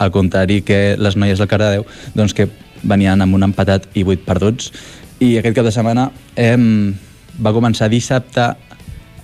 [0.02, 1.85] Al contrari que les noies del Cardedeu,
[2.15, 2.48] doncs que
[2.84, 4.72] venien amb un empatat i 8 perduts.
[5.22, 6.57] I aquest cap de setmana eh,
[7.38, 8.53] va començar dissabte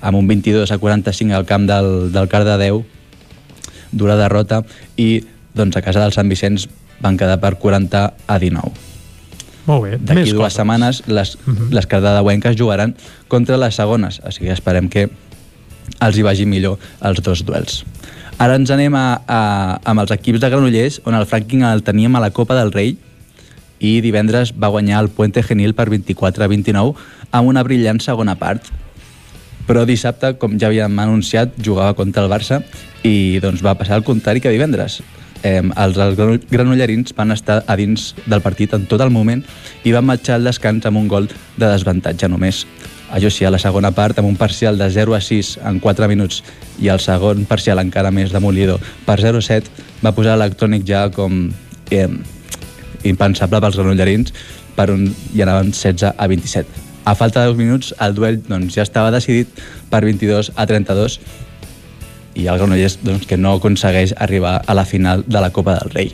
[0.01, 2.83] amb un 22 a 45 al camp del, del Cardedeu,
[3.91, 4.61] dura derrota,
[4.97, 5.23] i
[5.55, 6.67] doncs a casa del Sant Vicenç
[7.01, 8.86] van quedar per 40 a 19.
[9.99, 10.53] D'aquí dues coses.
[10.53, 11.69] setmanes les, Mhm.
[11.75, 12.95] les cardedeuenques jugaran
[13.27, 15.09] contra les segones, així que esperem que
[15.99, 17.83] els hi vagi millor els dos duels.
[18.37, 22.15] Ara ens anem a, a, amb els equips de Granollers, on el Franking el teníem
[22.15, 22.97] a la Copa del Rei
[23.79, 26.93] i divendres va guanyar el Puente Genil per 24 a 29
[27.31, 28.63] amb una brillant segona part.
[29.67, 32.61] Però dissabte, com ja havíem anunciat, jugava contra el Barça
[33.03, 35.01] i doncs va passar el contrari que divendres.
[35.43, 39.43] Eh, els, els grano- granollerins van estar a dins del partit en tot el moment
[39.85, 42.65] i van marxar al descans amb un gol de desavantatge només.
[43.13, 46.09] Això sí, a la segona part, amb un parcial de 0 a 6 en 4
[46.11, 46.41] minuts
[46.83, 49.71] i el segon parcial encara més demolidor per 0 a 7,
[50.03, 51.45] va posar l'electrònic ja com
[51.91, 52.09] eh,
[53.07, 54.33] impensable pels granollerins
[54.75, 56.83] per un, i anaven 16 a 27.
[57.07, 59.47] A falta de 2 minuts, el duel doncs, ja estava decidit
[59.89, 61.21] per 22 a 32
[62.37, 65.91] i el Granollers doncs, que no aconsegueix arribar a la final de la Copa del
[65.91, 66.11] Rei.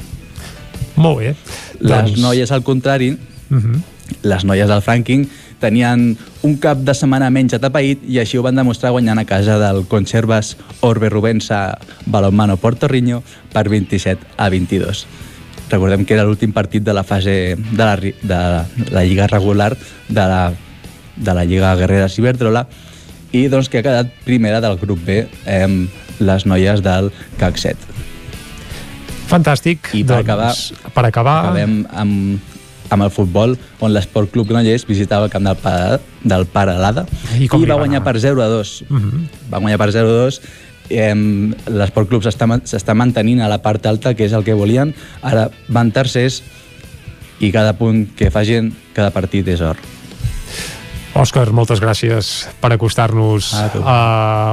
[0.96, 1.36] Molt bé.
[1.84, 3.18] Les noies, al contrari,
[3.54, 3.82] Uh -huh.
[4.24, 5.28] les noies del Franking
[5.60, 9.60] tenien un cap de setmana menys atapeït i així ho van demostrar guanyant a casa
[9.60, 13.22] del Conservas Orbe Rubensa Balonmano Porto Riño
[13.54, 15.06] per 27 a 22.
[15.70, 19.78] Recordem que era l'últim partit de la fase de la, de la lliga regular
[20.10, 20.54] de la,
[21.16, 22.68] de la Lliga Guerreras Iberdrola
[23.34, 27.12] i doncs que ha quedat primera del grup B amb les noies del
[27.42, 27.94] CAC 7.
[29.30, 29.94] Fantàstic.
[29.98, 31.38] I per doncs, acabar, per acabar...
[31.48, 32.52] acabem amb,
[32.94, 37.08] amb el futbol, on l'Esport Club Granollers visitava el camp del, Para, del Paralada
[37.40, 38.76] I i, va va guanyar per 0 a 2.
[38.90, 39.26] Mhm.
[39.50, 40.42] Va guanyar per 0 a 2
[40.90, 44.94] em, l'Esport Club s'està mantenint a la part alta, que és el que volien.
[45.24, 46.42] Ara van tercers
[47.40, 49.80] i cada punt que facin, cada partit és or.
[51.14, 53.98] Òscar, moltes gràcies per acostar-nos a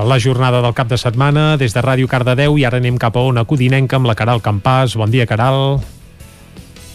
[0.05, 3.23] la jornada del cap de setmana des de Ràdio Cardedeu i ara anem cap a
[3.25, 4.99] una codinenca amb la Caral Campàs.
[5.01, 5.81] Bon dia, Caral.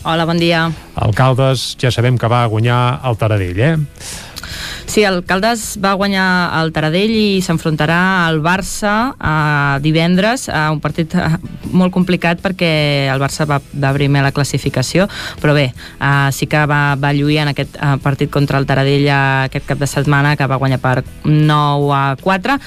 [0.06, 0.68] Hola, bon dia.
[1.02, 3.74] Alcaldes, ja sabem que va guanyar el Taradell, eh?
[4.86, 6.26] Sí, el Caldes va guanyar
[6.62, 11.30] el Taradell i s'enfrontarà al Barça eh, divendres, a un partit eh,
[11.76, 12.72] molt complicat perquè
[13.12, 15.08] el Barça va, va primer la classificació,
[15.42, 19.10] però bé, eh, sí que va, va lluir en aquest eh, partit contra el Taradell
[19.16, 22.58] aquest cap de setmana, que va guanyar per 9 a 4,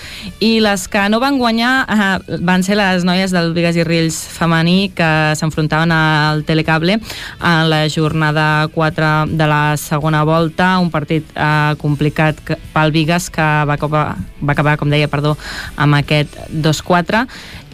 [0.45, 4.19] i les que no van guanyar eh, van ser les noies del Vigas i Rills
[4.39, 5.09] femení que
[5.39, 12.41] s'enfrontaven al Telecable en la jornada 4 de la segona volta, un partit eh, complicat
[12.45, 14.05] que, pel Vigas que va acabar,
[14.43, 15.35] va acabar, com deia, perdó,
[15.81, 17.25] amb aquest 2-4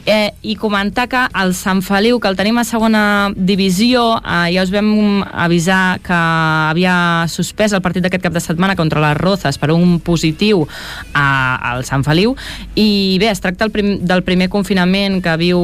[0.07, 4.65] Eh, I comentar que el Sant Feliu, que el tenim a segona divisió, eh, ja
[4.67, 9.57] us vam avisar que havia suspès el partit d'aquest cap de setmana contra les Rozas
[9.57, 10.67] per un positiu
[11.15, 12.37] a, al Sant Feliu.
[12.77, 15.59] I bé, es tracta el prim, del primer confinament que viu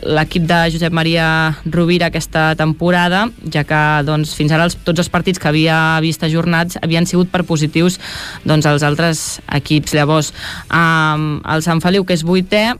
[0.00, 1.28] l'equip de Josep Maria
[1.68, 6.24] Rovira aquesta temporada, ja que doncs, fins ara els, tots els partits que havia vist
[6.24, 8.00] ajornats havien sigut per positius
[8.48, 9.92] doncs, als altres equips.
[9.92, 10.32] Llavors,
[10.72, 11.16] eh,
[11.52, 12.70] el Sant Feliu, que és vuitè,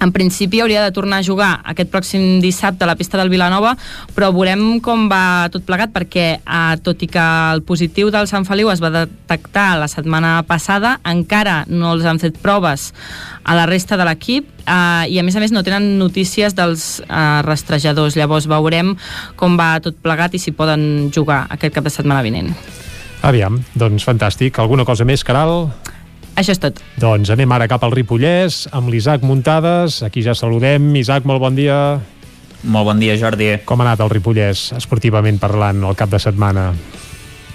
[0.00, 3.74] en principi hauria de tornar a jugar aquest pròxim dissabte a la pista del Vilanova,
[4.14, 8.46] però veurem com va tot plegat, perquè eh, tot i que el positiu del Sant
[8.48, 12.92] Feliu es va detectar la setmana passada, encara no els han fet proves
[13.44, 17.00] a la resta de l'equip eh, i a més a més no tenen notícies dels
[17.04, 18.16] eh, rastrejadors.
[18.18, 18.94] Llavors veurem
[19.36, 22.54] com va tot plegat i si poden jugar aquest cap de setmana vinent.
[23.24, 24.58] Aviam, doncs fantàstic.
[24.60, 25.70] Alguna cosa més, Caral?
[26.34, 26.80] Això és tot.
[26.98, 30.00] Doncs anem ara cap al Ripollès amb l'Isaac Muntades.
[30.02, 30.88] Aquí ja saludem.
[30.98, 32.00] Isaac, molt bon dia.
[32.64, 33.52] Molt bon dia, Jordi.
[33.68, 36.72] Com ha anat el Ripollès, esportivament parlant, el cap de setmana?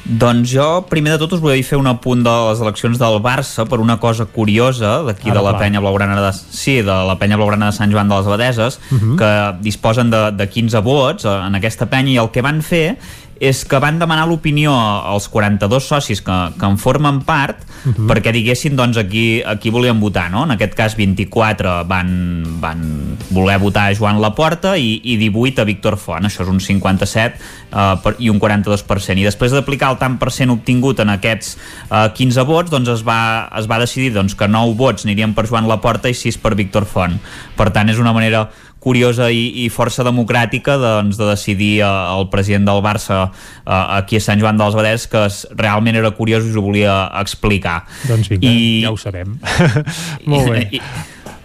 [0.10, 3.66] Doncs jo, primer de tot, us volia fer un apunt de les eleccions del Barça
[3.70, 5.60] per una cosa curiosa d'aquí de la clar.
[5.60, 8.98] penya blaugrana de, sí, de la penya blaugrana de Sant Joan de les Abadeses, Uh
[8.98, 9.18] -huh.
[9.18, 12.98] que disposen de, de 15 vots eh, en aquesta penya i el que van fer
[13.40, 18.08] és que van demanar l'opinió als 42 socis que, que en formen part Uh -huh.
[18.08, 20.30] perquè diguessin doncs, a, qui, a qui volien votar.
[20.32, 20.44] No?
[20.44, 25.64] En aquest cas, 24 van, van voler votar a Joan Laporta i, i 18 a
[25.64, 26.26] Víctor Font.
[26.26, 27.40] Això és un 57
[27.72, 29.18] eh, per, i un 42%.
[29.18, 31.58] I després d'aplicar el tant per cent obtingut en aquests
[31.92, 35.48] eh, 15 vots, doncs es va, es va decidir doncs, que 9 vots anirien per
[35.48, 37.20] Joan Laporta i 6 per Víctor Font.
[37.56, 38.50] Per tant, és una manera
[38.80, 44.18] curiosa i, i força democràtica doncs, de decidir eh, el president del Barça eh, aquí
[44.18, 47.84] a Sant Joan dels Badès que es, realment era curiós i us ho volia explicar
[48.08, 49.38] Doncs vinga, I- ja ho sabem.
[50.30, 50.68] molt bé.
[50.72, 50.82] i,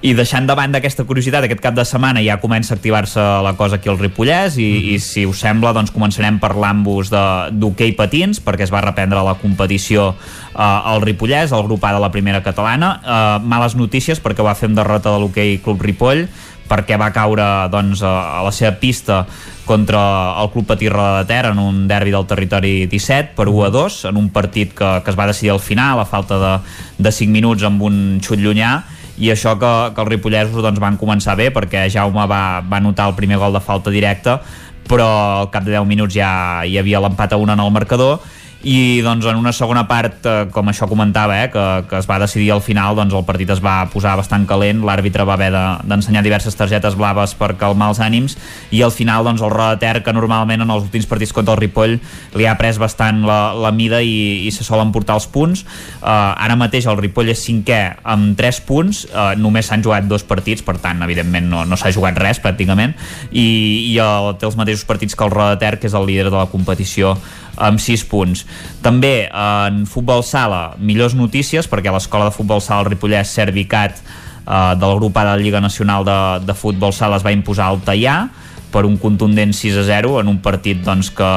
[0.05, 3.55] i deixant de banda aquesta curiositat, aquest cap de setmana ja comença a activar-se la
[3.57, 4.91] cosa aquí al Ripollès i, Mhm.
[4.95, 9.35] i si us sembla doncs començarem parlant-vos de- d'hoquei patins perquè es va reprendre la
[9.41, 14.45] competició eh, al Ripollès, el grup A de la primera catalana eh, males notícies perquè
[14.45, 16.29] va fer amb derrota de l'hoquei Club Ripoll
[16.69, 19.25] perquè va caure doncs, a la seva pista
[19.65, 20.01] contra
[20.43, 24.05] el Club Patí de Ter en un derbi del territori 17 per 1 a 2
[24.11, 26.53] en un partit que, que es va decidir al final a falta de,
[26.99, 28.83] de 5 minuts amb un xut llunyà.
[29.17, 33.09] I això que, que els ripollesos doncs, van començar bé perquè Jaume va, va notar
[33.09, 34.41] el primer gol de falta directa
[34.85, 35.07] però
[35.41, 38.19] al cap de 10 minuts ja hi havia l'empat a 1 en el marcador
[38.65, 42.19] i doncs en una segona part, eh, com això comentava, eh, que, que es va
[42.23, 45.65] decidir al final, doncs el partit es va posar bastant calent, l'àrbitre va haver de-
[45.85, 48.37] d'ensenyar de, diverses targetes blaves per calmar els ànims
[48.73, 51.61] i al final doncs el Roda Ter, que normalment en els últims partits contra el
[51.61, 51.99] Ripoll
[52.35, 55.65] li ha pres bastant la, la mida i, i se solen portar els punts.
[56.01, 60.25] Uh, ara mateix el Ripoll és cinquè amb 3 punts, uh, només s'han jugat dos
[60.27, 62.97] partits, per tant, evidentment no, no s'ha jugat res pràcticament,
[63.31, 63.47] i,
[63.93, 66.39] i el, té els mateixos partits que el Roda Ter, que és el líder de
[66.39, 67.15] la competició
[67.57, 68.45] amb 6 punts.
[68.83, 74.01] També en futbol sala, millors notícies, perquè l'escola de futbol sala al Ripollès Servicat
[74.47, 77.81] eh, del grup de la Lliga Nacional de, de Futbol Sala es va imposar al
[77.85, 78.29] Tallà
[78.75, 81.31] per un contundent 6 a 0 en un partit doncs, que,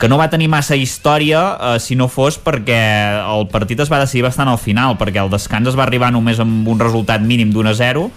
[0.00, 2.80] que no va tenir massa història eh, si no fos perquè
[3.22, 6.42] el partit es va decidir bastant al final perquè el descans es va arribar només
[6.42, 8.08] amb un resultat mínim d'un a 0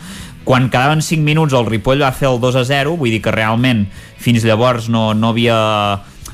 [0.44, 3.36] quan quedaven 5 minuts el Ripoll va fer el 2 a 0 vull dir que
[3.36, 3.86] realment
[4.18, 5.60] fins llavors no, no havia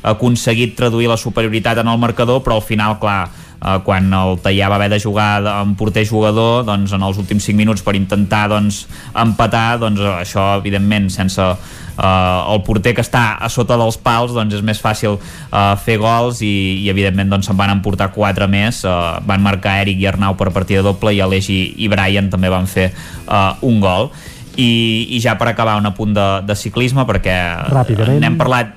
[0.04, 3.22] aconseguit traduir la superioritat en el marcador però al final clar
[3.62, 7.46] eh, quan el Tallà va haver de jugar amb porter jugador doncs en els últims
[7.50, 13.06] 5 minuts per intentar doncs, empatar doncs eh, això evidentment sense eh, el porter que
[13.06, 16.56] està a sota dels pals doncs és més fàcil eh, fer gols i,
[16.86, 18.98] i evidentment doncs se'n van emportar 4 més eh,
[19.28, 22.68] van marcar Eric i Arnau per partida doble i Aleix i, i Brian també van
[22.70, 24.14] fer eh, un gol
[24.60, 27.36] i, i ja per acabar un apunt de, de ciclisme perquè
[27.72, 28.20] Ràpidament.
[28.24, 28.76] n'hem parlat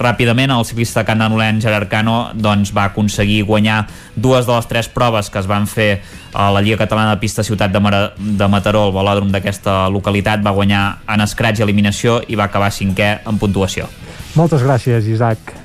[0.00, 3.84] ràpidament el ciclista candanolenc Gerard Cano doncs, va aconseguir guanyar
[4.16, 6.02] dues de les tres proves que es van fer
[6.32, 10.44] a la Lliga Catalana de Pista Ciutat de, Mara, de Mataró, el velòdrom d'aquesta localitat,
[10.44, 13.90] va guanyar en escratx i eliminació i va acabar cinquè en puntuació.
[14.38, 15.59] Moltes gràcies, Isaac.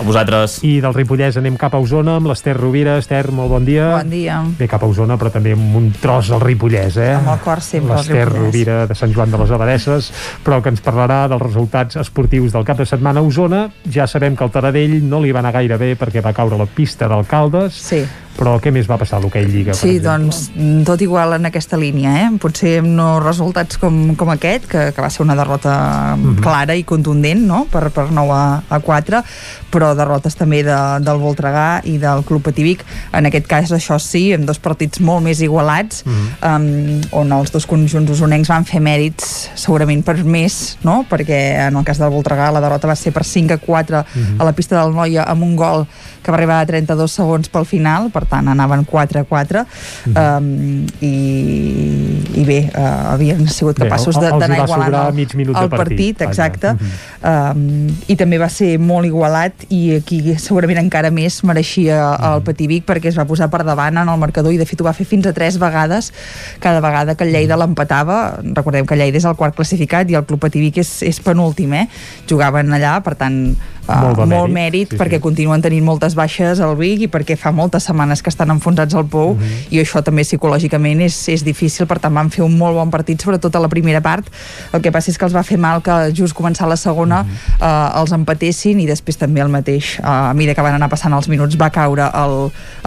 [0.00, 0.54] A vosaltres.
[0.64, 2.94] I del Ripollès anem cap a Osona amb l'Ester Rovira.
[3.02, 3.90] Ester, molt bon dia.
[3.98, 4.38] Bon dia.
[4.56, 7.10] Bé, cap a Osona, però també amb un tros al Ripollès, eh?
[7.18, 8.24] Amb el cor sempre al L'Ester.
[8.30, 10.08] Rovira de Sant Joan de les Abadesses,
[10.46, 13.66] però que ens parlarà dels resultats esportius del cap de setmana a Osona.
[13.92, 16.64] Ja sabem que el Taradell no li va anar gaire bé perquè va caure a
[16.64, 17.76] la pista d'alcaldes.
[17.76, 18.00] Sí.
[18.40, 19.74] Però què més va passar a l'hoquei Lliga?
[19.76, 20.46] Sí, doncs
[20.88, 22.28] tot igual en aquesta línia, eh?
[22.40, 26.38] Potser no resultats com, com aquest, que, que va ser una derrota Mhm.
[26.40, 29.20] clara i contundent, no?, per, per 9 a, a 4,
[29.70, 32.82] però derrotes també de, del Voltregà i del Club Pativic.
[33.12, 37.66] En aquest cas, això sí, amb dos partits molt més igualats, um, on els dos
[37.68, 42.50] conjunts usonencs van fer mèrits segurament per més, no?, perquè en el cas del Voltregà
[42.52, 44.40] la derrota va ser per 5 a 4 Mhm.
[44.40, 45.86] a la pista del Noia amb un gol
[46.22, 49.64] que va arribar a 32 segons pel final, per tant anaven 4 a 4
[50.14, 50.48] um,
[51.04, 51.14] i,
[52.40, 56.26] i bé, uh, havien sigut capaços d'anar igualant el, mig minut de el partit, partit,
[56.28, 56.74] exacte.
[56.74, 56.94] Mhm.
[57.32, 62.00] um, i també va ser molt igualat i aquí segurament encara més mereixia
[62.30, 64.86] el Pativic perquè es va posar per davant en el marcador i de fet ho
[64.86, 66.12] va fer fins a tres vegades.
[66.60, 70.18] Cada vegada que el Lleida l'empatava recordem que el Lleida és el quart classificat i
[70.18, 71.86] el Club Pativic és, és penúltim eh?
[72.30, 75.24] jugaven allà, per tant uh, Molt molt mèrit, mèrit sí, perquè sí.
[75.24, 79.06] continuen tenint moltes baixes al Vic i perquè fa moltes setmanes que estan enfonsats al
[79.06, 79.36] Pou
[79.70, 83.22] i això també psicològicament és, és difícil, per tant van fer un molt bon partit
[83.22, 84.26] sobretot a la primera part.
[84.74, 88.00] El que passa és que els va fer mal que just començar la segona uh,
[88.00, 89.96] els empatessin i després també el mateix.
[90.02, 92.36] Uh, a mesura que van anar passant els minuts va caure el,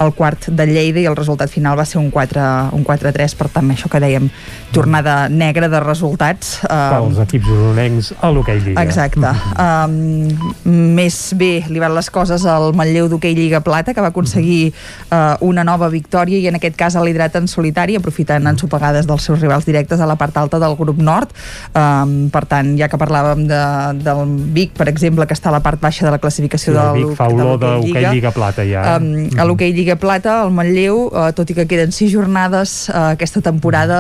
[0.04, 2.44] el quart de Lleida i el resultat final va ser un 4
[2.76, 4.30] un 4-3, per tant això que dèiem
[4.74, 8.84] tornada negra de resultats uh, Pels equips usonencs a l'hoquei Lliga.
[8.84, 9.32] Exacte.
[9.60, 14.74] Um, més bé li van les coses al Manlleu d'hoquei Lliga Plata, que va aconseguir
[15.14, 19.28] uh, una nova victòria i en aquest cas ha liderat en solitari, aprofitant ensopegades dels
[19.28, 21.34] seus rivals directes a la part alta del grup nord.
[21.78, 23.62] Um, per tant, ja que parlàvem de,
[24.04, 24.24] del
[24.56, 27.00] Vic, per exemple, que està a la part baixa de la classificació Sí, el del
[27.00, 28.86] Vic fa olor d'hoquei Lliga Plata ja.
[28.98, 33.14] Um, a l'hoquei Lliga Plata, el Manlleu, uh, tot i que queden sis jornades, uh,
[33.14, 34.00] aquesta temporada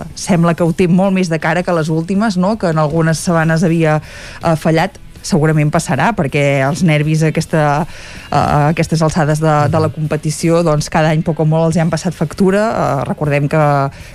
[0.00, 2.56] uh, sembla que ho té molt més de cara que les últimes, no?
[2.58, 7.62] que en algunes setmanes havia uh, fallat segurament passarà perquè els nervis a, aquesta,
[8.30, 11.82] a aquestes alçades de, de la competició doncs cada any poc o molt els hi
[11.84, 12.64] han passat factura.
[12.72, 13.62] Uh, recordem que,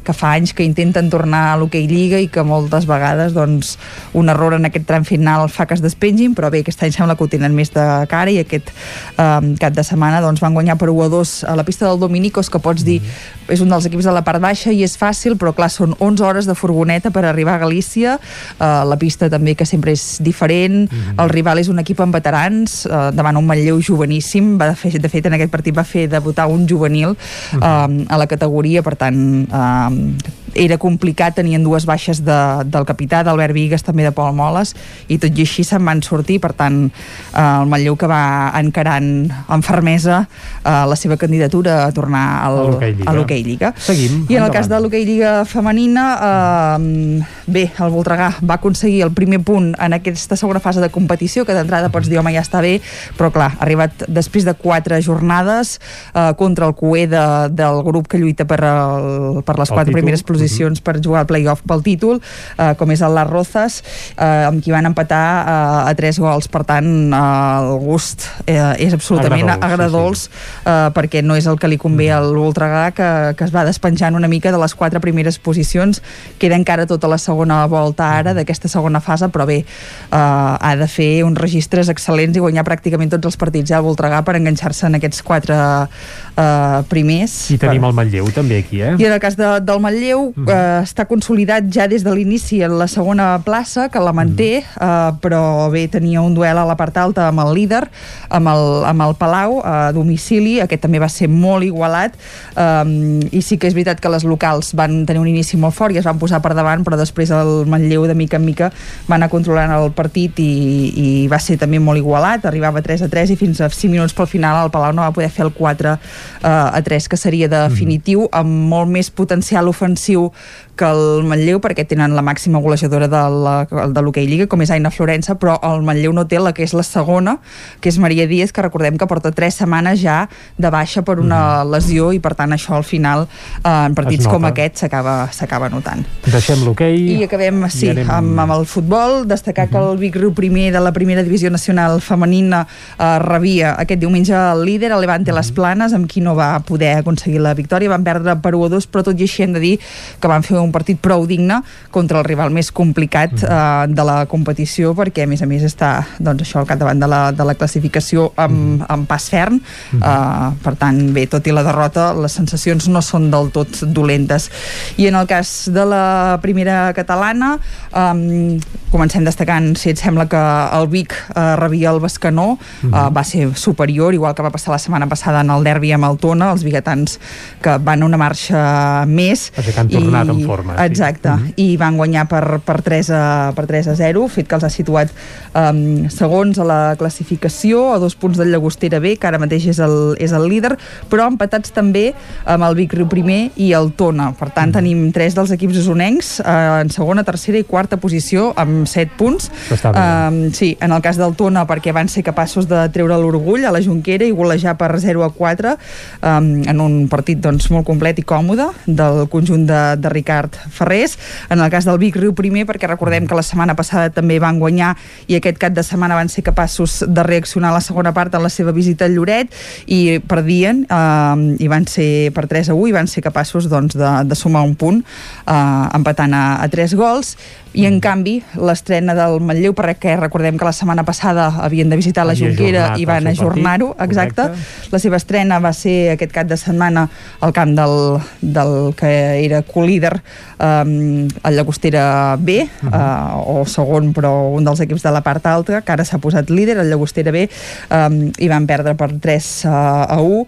[0.04, 3.76] que fa anys que intenten tornar a l'hoquei Lliga i que moltes vegades doncs,
[4.18, 7.16] un error en aquest tram final fa que es despengin però bé, aquest any sembla
[7.18, 8.72] que ho tenen més de cara i aquest
[9.16, 12.00] um, cap de setmana doncs, van guanyar per 1 a 2 a la pista del
[12.02, 13.00] Dominicos que pots dir
[13.48, 16.26] és un dels equips de la part baixa i és fàcil però clar, són 11
[16.28, 18.18] hores de furgoneta per arribar a Galícia.
[18.58, 20.88] Uh, la pista també que sempre és diferent
[21.18, 24.94] el rival és un equip amb veterans uh, davant un Manlleu joveníssim va de, fer,
[25.00, 28.96] de fet en aquest partit va fer debutar un juvenil uh, a la categoria per
[29.00, 34.34] tant uh, era complicat, tenien dues baixes de, del capità, d'Albert Vigues, també de Pol
[34.36, 34.74] Moles,
[35.08, 39.10] i tot i així se'n van sortir, per tant, eh, el Manlleu que va encarant
[39.30, 42.60] amb fermesa eh, la seva candidatura a tornar al,
[43.06, 43.72] A l'hoquei Lliga.
[43.72, 43.74] Lliga.
[43.78, 44.56] Seguim, I en el endavant.
[44.58, 49.98] cas de l'hoquei Lliga femenina, eh, bé, el Voltregà va aconseguir el primer punt en
[49.98, 52.78] aquesta segona fase de competició, que d'entrada pots dir, home, ja està bé,
[53.18, 55.78] però clar, ha arribat després de quatre jornades
[56.14, 57.24] eh, contra el QE de,
[57.56, 60.00] del grup que lluita per, el, per les El quatre títol.
[60.02, 62.22] primeres posicions per jugar al play-off pel títol,
[62.58, 63.82] eh, com és el Las Rozas,
[64.18, 66.48] eh, amb qui van empatar eh, a tres gols.
[66.52, 67.22] Per tant, eh,
[67.58, 70.24] el gust eh, és absolutament Agradolç, agradolç,
[70.66, 74.16] eh, perquè no és el que li convé al Voltregà, que, que es va despenjant
[74.16, 76.02] una mica de les quatre primeres posicions.
[76.40, 80.88] Queda encara tota la segona volta ara d'aquesta segona fase, però bé, eh, ha de
[80.92, 84.98] fer uns registres excel·lents i guanyar pràcticament tots els partits al Voltregà per enganxar-se en
[85.00, 87.36] aquests quatre eh, primers.
[87.54, 88.96] I tenim el Manlleu també aquí, eh?
[88.98, 92.78] I en el cas de, del Manlleu eh, està consolidat ja des de l'inici en
[92.80, 94.90] la segona plaça, que la manté, eh,
[95.24, 97.84] però bé, tenia un duel a la part alta amb el líder,
[98.30, 102.18] amb el, amb el Palau, a domicili, aquest també va ser molt igualat,
[102.56, 105.96] eh, i sí que és veritat que les locals van tenir un inici molt fort
[105.96, 108.72] i es van posar per davant, però després el Manlleu de mica en mica
[109.10, 113.10] va anar controlant el partit i, i va ser també molt igualat, arribava 3 a
[113.12, 115.54] 3 i fins a 5 minuts pel final el Palau no va poder fer el
[115.56, 116.00] 4 uh,
[116.48, 120.32] a 3 que seria definitiu amb molt més potencial ofensiu
[120.78, 124.70] que el Manlleu perquè tenen la màxima golejadora de la- de l'hoquei Lliga com és
[124.72, 127.40] Aina Florença però el Manlleu no té la que és la segona
[127.82, 131.64] que és Maria Díaz que recordem que porta 3 setmanes ja de baixa per una
[131.66, 133.28] lesió i per tant això al final
[133.64, 136.06] eh, en partits com aquest s'acaba notant.
[136.26, 138.10] Deixem l'hoquei i acabem, sí, i anem...
[138.12, 139.26] amb, amb el futbol.
[139.28, 142.66] Destacar que el Vic Riu primer de la primera divisió nacional femenina
[143.00, 146.94] eh, rebia aquest diumenge el líder, el Levante Les Planes, amb qui no va poder
[147.00, 147.90] aconseguir la victòria.
[147.90, 149.74] Van perdre per 1 a 2, però tot i així hem de dir
[150.22, 151.62] que van fer un partit prou digne
[151.92, 155.92] contra el rival més complicat eh, de la competició, perquè a més a més està
[156.20, 159.60] doncs, això al capdavant de la, de la classificació amb, amb pas ferm.
[159.98, 164.50] Eh, per tant, bé, tot i la derrota, les sensacions no són del tot dolentes.
[164.98, 167.58] I en el cas de la primera catalana,
[167.92, 168.58] um,
[168.92, 170.42] comencem destacant, si et sembla que
[170.78, 174.82] el Vic uh, rebia el Bescanó, uh, va ser superior, igual que va passar la
[174.82, 177.20] setmana passada en el derbi amb el Tona, els biguetans
[177.64, 179.50] que van una marxa més.
[179.56, 180.86] Perquè han tornat en forma, sí.
[180.86, 183.24] Exacte, i van guanyar per, per, 3 a,
[183.58, 185.12] per 3 a 0, fet que els ha situat
[185.54, 189.82] um, segons a la classificació, a dos punts del Llagostera B, que ara mateix és
[189.84, 190.76] el, és el líder,
[191.12, 192.12] però empatats també
[192.46, 194.32] amb el Vic Riu primer i el Tona.
[194.38, 198.88] Per tant, tenim tres dels equips usonencs eh, en segona, tercera i quarta posició amb
[198.88, 199.50] 7 punts.
[199.88, 203.74] Um, sí, en el cas del Tona, perquè van ser capaços de treure l'orgull a
[203.74, 208.20] la Junquera i golejar per 0 a 4 um, en un partit doncs, molt complet
[208.22, 211.18] i còmode del conjunt de, de Ricard Ferrés.
[211.50, 214.60] En el cas del Vic Riu primer, perquè recordem que la setmana passada també van
[214.60, 214.94] guanyar
[215.28, 218.44] i aquest cap de setmana van ser capaços de reaccionar a la segona part en
[218.44, 219.54] la seva visita al Lloret
[219.86, 223.98] i perdien um, i van ser per 3 a 1 i van ser capaços doncs,
[223.98, 227.36] de, de sumar un punt uh, empatant a, a 3 gols
[227.78, 232.26] i en canvi l'estrena del Manlleu perquè recordem que la setmana passada havien de visitar
[232.26, 234.48] la Havia Junquera i van ajornar-ho, exacte.
[234.48, 234.92] correcte.
[234.94, 237.08] La seva estrena va ser aquest cap de setmana
[237.46, 239.12] al camp del, del que
[239.44, 240.16] era colíder
[240.58, 245.84] um, el Llagostera B uh, o segon però un dels equips de la part alta
[245.86, 249.76] que ara s'ha posat líder, el Llagostera B um, i van perdre per 3 uh,
[250.18, 250.46] a 1 um,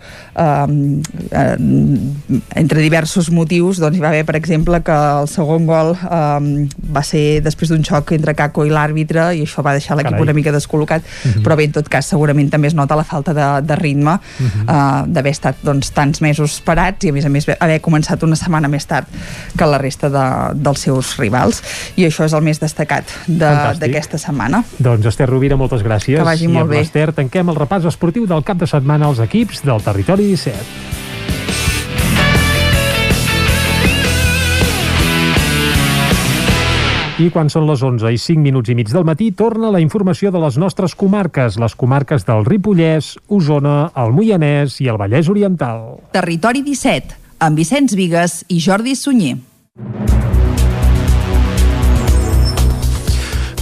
[1.29, 1.55] uh,
[2.57, 6.51] entre diversos motius doncs hi va haver per exemple que el segon gol um,
[6.89, 10.33] va ser després d'un xoc entre Caco i l'àrbitre i això va deixar l'equip una
[10.33, 11.43] mica descol·locat Mhm.
[11.45, 14.63] però bé, en tot cas segurament també es nota la falta de, de ritme Mhm.
[14.67, 18.35] uh, d'haver estat doncs, tants mesos parats i a més a més haver començat una
[18.35, 19.07] setmana més tard
[19.57, 20.25] que la resta de,
[20.55, 21.61] dels seus rivals
[21.95, 26.17] i això és el més destacat de- d'aquesta setmana Doncs Esther Rovira, moltes gràcies.
[26.17, 26.77] Que vagi I molt bé.
[26.79, 30.55] l'Esther tanquem el repàs esportiu del cap de setmana als equips del Territori 17.
[37.19, 40.31] I quan són les 11 i 5 minuts i mig del matí, torna la informació
[40.31, 45.83] de les nostres comarques, les comarques del Ripollès, Osona, el Moianès i el Vallès Oriental.
[46.15, 49.35] Territori 17, amb Vicenç Vigues i Jordi Sunyer.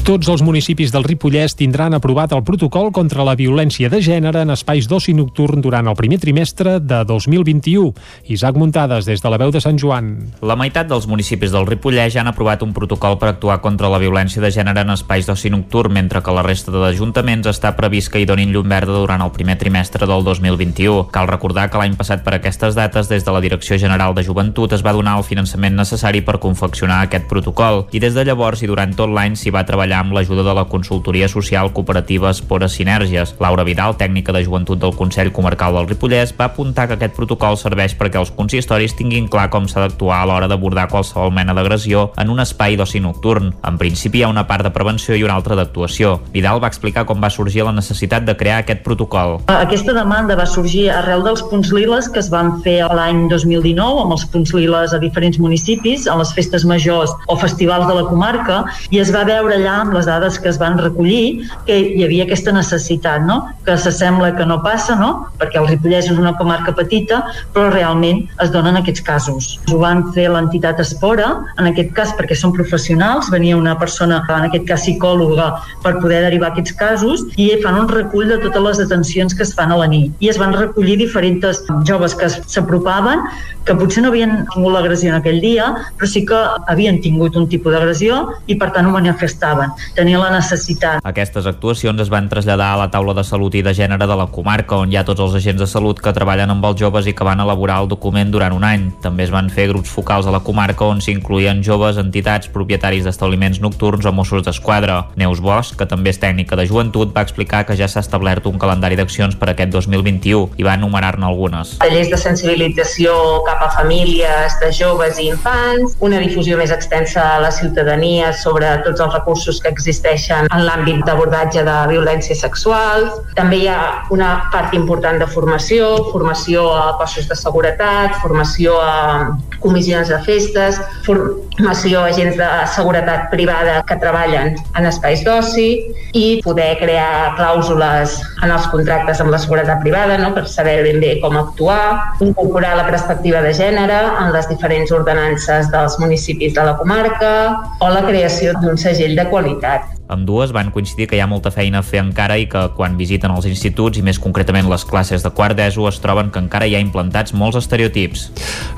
[0.08, 4.54] Tots els municipis del Ripollès tindran aprovat el protocol contra la violència de gènere en
[4.54, 7.90] espais d'oci nocturn durant el primer trimestre de 2021.
[8.32, 10.14] Isaac Muntades, des de la veu de Sant Joan.
[10.40, 14.00] La meitat dels municipis del Ripollès ja han aprovat un protocol per actuar contra la
[14.00, 18.24] violència de gènere en espais d'oci nocturn, mentre que la resta d'ajuntaments està previst que
[18.24, 21.10] hi donin llum verda durant el primer trimestre del 2021.
[21.12, 24.72] Cal recordar que l'any passat per aquestes dates, des de la Direcció General de Joventut
[24.72, 28.72] es va donar el finançament necessari per confeccionar aquest protocol i des de llavors i
[28.72, 33.36] durant tot l'any s'hi va treballar amb l'ajuda de la consultoria social cooperativa Espora Sinergies.
[33.40, 37.58] Laura Vidal, tècnica de joventut del Consell Comarcal del Ripollès, va apuntar que aquest protocol
[37.58, 42.12] serveix perquè els consistoris tinguin clar com s'ha d'actuar a l'hora d'abordar qualsevol mena d'agressió
[42.18, 43.54] en un espai d'oci nocturn.
[43.66, 46.18] En principi hi ha una part de prevenció i una altra d'actuació.
[46.34, 49.40] Vidal va explicar com va sorgir la necessitat de crear aquest protocol.
[49.52, 54.16] Aquesta demanda va sorgir arrel dels punts liles que es van fer l'any 2019 amb
[54.18, 58.64] els punts liles a diferents municipis, a les festes majors o festivals de la comarca,
[58.92, 62.28] i es va veure allà amb les dades que es van recollir que hi havia
[62.28, 63.40] aquesta necessitat, no?
[63.66, 65.28] que s'assembla que no passa, no?
[65.40, 67.24] perquè el Ripollès és una comarca petita,
[67.56, 69.50] però realment es donen aquests casos.
[69.72, 74.48] Ho van fer l'entitat Espora, en aquest cas perquè són professionals, venia una persona, en
[74.50, 75.50] aquest cas psicòloga,
[75.84, 79.54] per poder derivar aquests casos, i fan un recull de totes les detencions que es
[79.58, 80.14] fan a la nit.
[80.24, 83.24] I es van recollir diferents joves que s'apropaven,
[83.68, 85.68] que potser no havien tingut l'agressió en aquell dia,
[86.00, 86.40] però sí que
[86.72, 89.74] havien tingut un tipus d'agressió i per tant ho manifestaven.
[89.96, 91.02] Tenien la necessitat.
[91.08, 94.28] Aquestes actuacions es van traslladar a la taula de salut i de gènere de la
[94.34, 97.14] comarca, on hi ha tots els agents de salut que treballen amb els joves i
[97.18, 98.90] que van elaborar el document durant un any.
[99.04, 103.62] També es van fer grups focals a la comarca on s'incluïen joves, entitats, propietaris d'establiments
[103.64, 105.00] nocturns o Mossos d'Esquadra.
[105.16, 108.60] Neus Bosch, que també és tècnica de joventut, va explicar que ja s'ha establert un
[108.62, 111.78] calendari d'accions per aquest 2021 i va enumerar-ne algunes.
[111.82, 113.14] tallers de sensibilització
[113.46, 118.70] cap a famílies de joves i infants, una difusió més extensa a la ciutadania sobre
[118.86, 123.14] tots els recursos que existeixen en l'àmbit d'abordatge de violències sexuals.
[123.38, 123.80] També hi ha
[124.14, 130.80] una part important de formació, formació a cossos de seguretat, formació a comissions de festes,
[131.06, 135.70] formació a agents de seguretat privada que treballen en espais d'oci
[136.18, 140.34] i poder crear clàusules en els contractes amb la seguretat privada no?
[140.36, 145.72] per saber ben bé com actuar, incorporar la perspectiva de gènere en les diferents ordenances
[145.74, 147.34] dels municipis de la comarca
[147.80, 149.47] o la creació d'un segell de qualitat.
[149.48, 152.62] autoridad Amb dues van coincidir que hi ha molta feina a fer encara i que
[152.78, 156.40] quan visiten els instituts i més concretament les classes de quart d'ESO es troben que
[156.40, 158.30] encara hi ha implantats molts estereotips.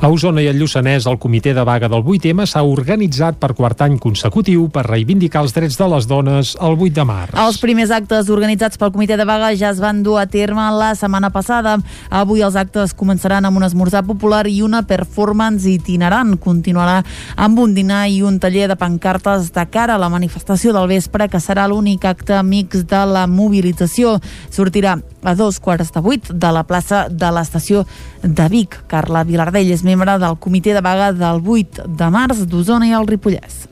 [0.02, 3.84] A Osona i al Lluçanès, el comitè de vaga del 8M s'ha organitzat per quart
[3.86, 7.38] any consecutiu per reivindicar els drets de les dones el 8 de març.
[7.46, 10.96] Els primers actes organitzats pel comitè de vaga ja es van dur a terme la
[10.98, 11.78] setmana passada.
[12.10, 16.40] Avui els actes començaran amb un esmorzar popular i una performance itinerant.
[16.42, 17.04] Continuarà
[17.38, 21.19] amb un dinar i un taller de pancartes de cara a la manifestació del vespre
[21.28, 24.16] que serà l'únic acte mix de la mobilització.
[24.54, 27.84] Sortirà a dos quarts de vuit de la plaça de l'estació
[28.24, 28.78] de Vic.
[28.88, 33.10] Carla Vilardell és membre del comitè de vaga del 8 de març d'Osona i el
[33.10, 33.66] Ripollès.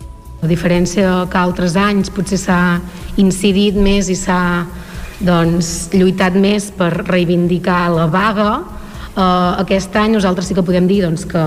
[0.43, 2.59] A diferència que altres anys potser s'ha
[3.17, 4.41] incidit més i s'ha
[5.25, 8.51] doncs, lluitat més per reivindicar la vaga,
[9.17, 11.45] eh, aquest any nosaltres sí que podem dir doncs, que,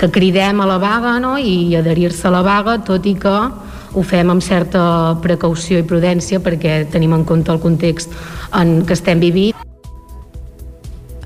[0.00, 1.36] que cridem a la vaga no?
[1.38, 3.36] i adherir-se a la vaga, tot i que
[3.94, 8.14] ho fem amb certa precaució i prudència perquè tenim en compte el context
[8.52, 9.73] en què estem vivint.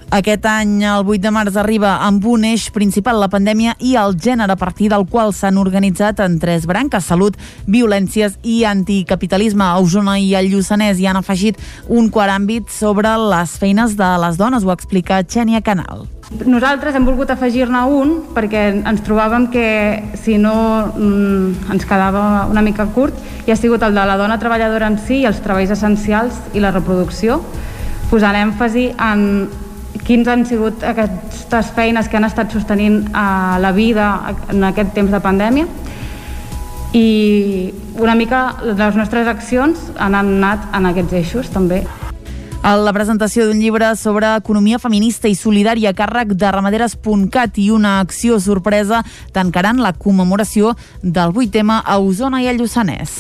[0.09, 4.14] Aquest any, el 8 de març, arriba amb un eix principal, la pandèmia i el
[4.16, 7.36] gènere, a partir del qual s'han organitzat en tres branques, salut,
[7.68, 9.66] violències i anticapitalisme.
[9.66, 11.60] A Osona i al Lluçanès hi han afegit
[11.93, 16.06] un quart àmbit sobre les feines de les dones, ho explica Xènia Canal.
[16.40, 19.68] Nosaltres hem volgut afegir-ne un perquè ens trobàvem que
[20.24, 20.56] si no
[20.89, 24.97] mm, ens quedava una mica curt i ha sigut el de la dona treballadora en
[25.05, 27.43] si i els treballs essencials i la reproducció
[28.09, 29.24] posant èmfasi en
[30.05, 35.12] quins han sigut aquestes feines que han estat sostenint a la vida en aquest temps
[35.12, 35.66] de pandèmia
[36.97, 41.82] i una mica les nostres accions han anat en aquests eixos també.
[42.62, 47.69] A la presentació d'un llibre sobre economia feminista i solidària a càrrec de ramaderes.cat i
[47.70, 53.15] una acció sorpresa tancaran la commemoració del 8M a Osona i a Lluçanès.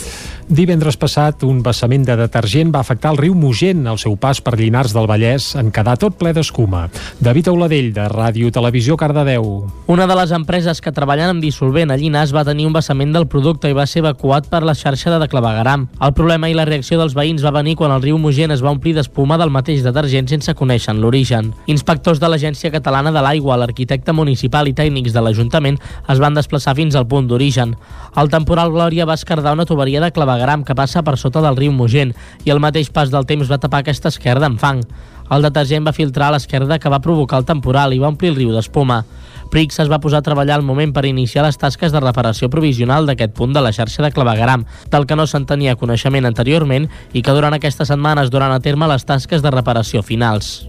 [0.48, 4.54] Divendres passat, un vessament de detergent va afectar el riu Mogent al seu pas per
[4.56, 6.86] Llinars del Vallès en quedar tot ple d'escuma.
[7.20, 9.44] David Auladell, de Ràdio Televisió Cardedeu.
[9.92, 13.26] Una de les empreses que treballen amb dissolvent a Llinars va tenir un vessament del
[13.28, 15.84] producte i va ser evacuat per la xarxa de clavegaram.
[16.00, 18.72] El problema i la reacció dels veïns va venir quan el riu Mogent es va
[18.72, 21.52] omplir d'espuma del mateix detergent sense conèixer l'origen.
[21.68, 25.76] Inspectors de l'Agència Catalana de l'Aigua, l'arquitecte municipal i tècnics de l'Ajuntament
[26.08, 27.76] es van desplaçar fins al punt d'origen.
[28.16, 31.72] El temporal Glòria va escardar una tuberia de clavegaram que passa per sota del riu
[31.72, 34.82] Mogent i el mateix pas del temps va tapar aquesta esquerda amb fang.
[35.30, 38.38] El detergent va filtrar a l'esquerda que va provocar el temporal i va omplir el
[38.38, 39.04] riu d'espuma.
[39.50, 43.06] Prix es va posar a treballar al moment per iniciar les tasques de reparació provisional
[43.08, 47.22] d'aquest punt de la xarxa de clavegaram, del que no se'n tenia coneixement anteriorment i
[47.22, 50.68] que durant aquestes setmanes duran a terme les tasques de reparació finals.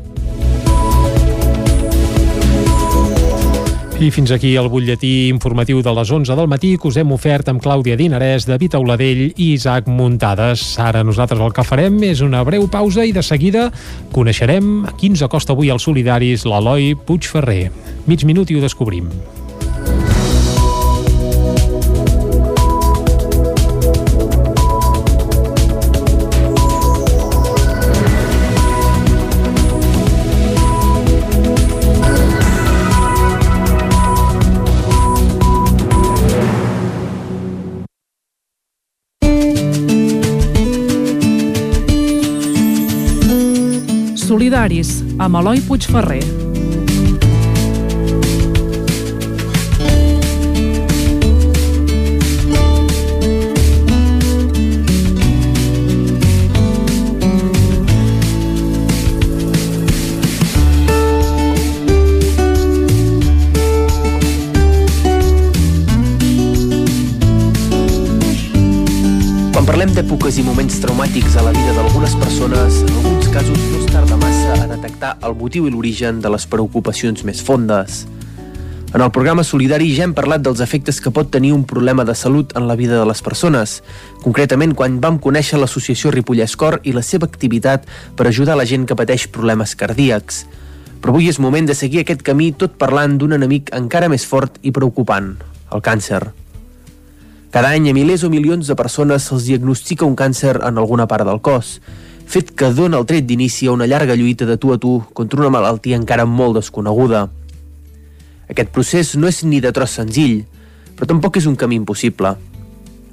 [3.99, 7.49] I fins aquí el butlletí informatiu de les 11 del matí que us hem ofert
[7.51, 10.63] amb Clàudia Dinarès, David Auladell i Isaac Muntades.
[10.79, 13.65] Ara nosaltres el que farem és una breu pausa i de seguida
[14.15, 17.65] coneixerem qui ens acosta avui als solidaris l'Eloi Puigferrer.
[18.07, 19.11] Mig minut i ho descobrim.
[44.39, 46.23] Solidaris, amb Eloi Puigferrer.
[69.69, 74.17] Parlem d'èpoques i moments traumàtics a la vida d'algunes persones, en casos no es tarda
[74.17, 78.07] massa a detectar el motiu i l'origen de les preocupacions més fondes.
[78.89, 82.15] En el programa Solidari ja hem parlat dels efectes que pot tenir un problema de
[82.17, 83.83] salut en la vida de les persones,
[84.23, 87.85] concretament quan vam conèixer l'associació Ripollès Cor i la seva activitat
[88.17, 90.45] per ajudar la gent que pateix problemes cardíacs.
[90.97, 94.57] Però avui és moment de seguir aquest camí tot parlant d'un enemic encara més fort
[94.63, 95.35] i preocupant,
[95.69, 96.23] el càncer.
[97.53, 101.29] Cada any a milers o milions de persones se'ls diagnostica un càncer en alguna part
[101.29, 101.77] del cos,
[102.29, 105.39] fet que dona el tret d'inici a una llarga lluita de tu a tu contra
[105.41, 107.23] una malaltia encara molt desconeguda.
[108.53, 110.43] Aquest procés no és ni de tros senzill,
[110.93, 112.35] però tampoc és un camí impossible.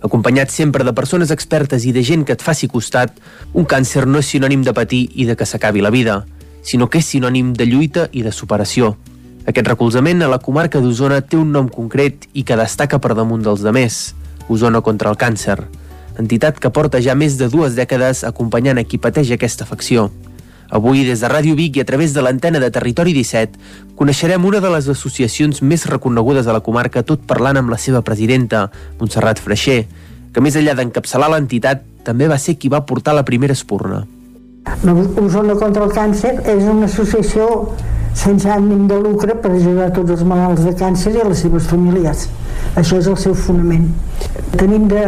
[0.04, 3.16] Acompanyat sempre de persones expertes i de gent que et faci costat,
[3.56, 6.18] un càncer no és sinònim de patir i de que s'acabi la vida,
[6.60, 8.98] sinó que és sinònim de lluita i de superació.
[9.48, 13.48] Aquest recolzament a la comarca d'Osona té un nom concret i que destaca per damunt
[13.48, 14.12] dels demés,
[14.52, 15.56] Osona contra el càncer,
[16.18, 20.10] entitat que porta ja més de dues dècades acompanyant a qui pateix aquesta afecció.
[20.68, 23.60] Avui, des de Ràdio Vic i a través de l'antena de Territori 17,
[23.94, 28.02] coneixerem una de les associacions més reconegudes a la comarca tot parlant amb la seva
[28.02, 28.66] presidenta,
[28.98, 29.84] Montserrat Freixer,
[30.34, 34.02] que més enllà d'encapçalar l'entitat, també va ser qui va portar la primera espurna.
[35.22, 37.46] Osona contra el càncer és una associació
[38.16, 42.26] sense ànim de lucre per ajudar tots els malalts de càncer i les seves famílies.
[42.74, 43.86] Això és el seu fonament.
[44.56, 45.04] Tenim de,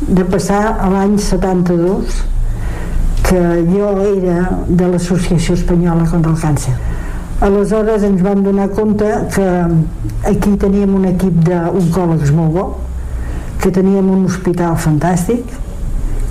[0.00, 2.22] de passar a l'any 72
[3.28, 6.74] que jo era de l'Associació Espanyola contra el Càncer.
[7.44, 9.48] Aleshores ens vam donar compte que
[10.26, 12.64] aquí teníem un equip d'oncòlegs molt bo,
[13.60, 15.44] que teníem un hospital fantàstic,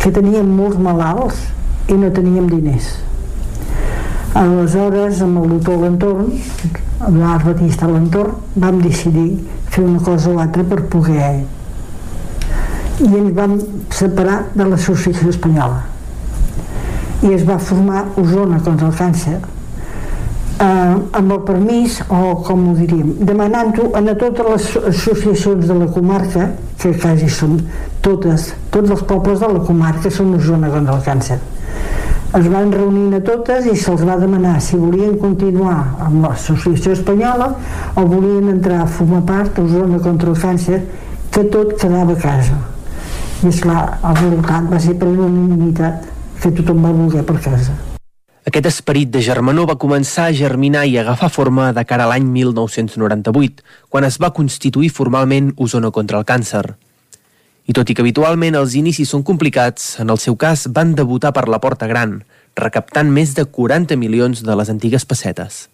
[0.02, 1.44] que teníem molts malalts
[1.88, 2.90] i no teníem diners.
[4.38, 6.34] Aleshores, amb el doctor Lentorn,
[7.20, 9.30] l'Art Batista Lentorn, vam decidir
[9.70, 11.57] fer una cosa o l'altra per poder...
[12.98, 13.58] I ens vam
[13.94, 15.84] separar de l'Associació Espanyola.
[17.22, 22.76] I es va formar Osona contra el càncer, eh, amb el permís, o com ho
[22.78, 27.60] diríem, demanant-ho a totes les associacions de la comarca, que quasi són
[28.02, 31.40] totes, tots els pobles de la comarca són Osona contra el càncer
[32.36, 37.54] es van reunir a totes i se'ls va demanar si volien continuar amb l'associació espanyola
[37.96, 40.82] o volien entrar a formar part a Osona contra el càncer
[41.32, 42.58] que tot quedava a casa
[43.44, 46.10] i esclar, el resultat va ser per unanimitat
[46.42, 47.76] que tothom va voler per casa
[48.48, 52.30] aquest esperit de germanor va començar a germinar i agafar forma de cara a l'any
[52.32, 56.64] 1998, quan es va constituir formalment Osona contra el càncer.
[57.68, 61.34] I tot i que habitualment els inicis són complicats, en el seu cas van debutar
[61.36, 62.22] per la porta gran,
[62.56, 65.68] recaptant més de 40 milions de les antigues pessetes.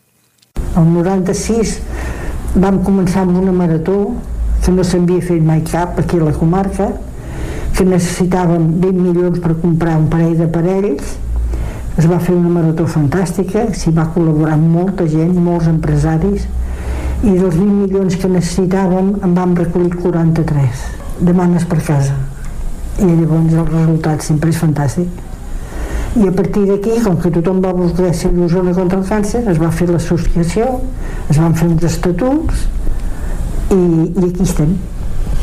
[0.73, 1.77] El 96
[2.57, 4.15] vam començar amb una marató
[4.65, 6.89] que no s'havia fet mai cap aquí a la comarca,
[7.73, 11.15] que necessitàvem 20 milions per comprar un parell d'aparells.
[11.97, 16.47] Es va fer una marató fantàstica, s'hi va col·laborar molta gent, molts empresaris,
[17.23, 20.87] i dels 20 milions que necessitàvem en vam recollir 43
[21.23, 22.17] demanes per casa
[22.99, 25.21] i llavors el resultat sempre és fantàstic
[26.13, 29.57] i a partir d'aquí, com que tothom va voler ser d'Osona contra el càncer, es
[29.57, 30.67] va fer l'associació,
[31.25, 32.67] es van fer uns estatuts
[33.73, 34.75] i, i aquí estem.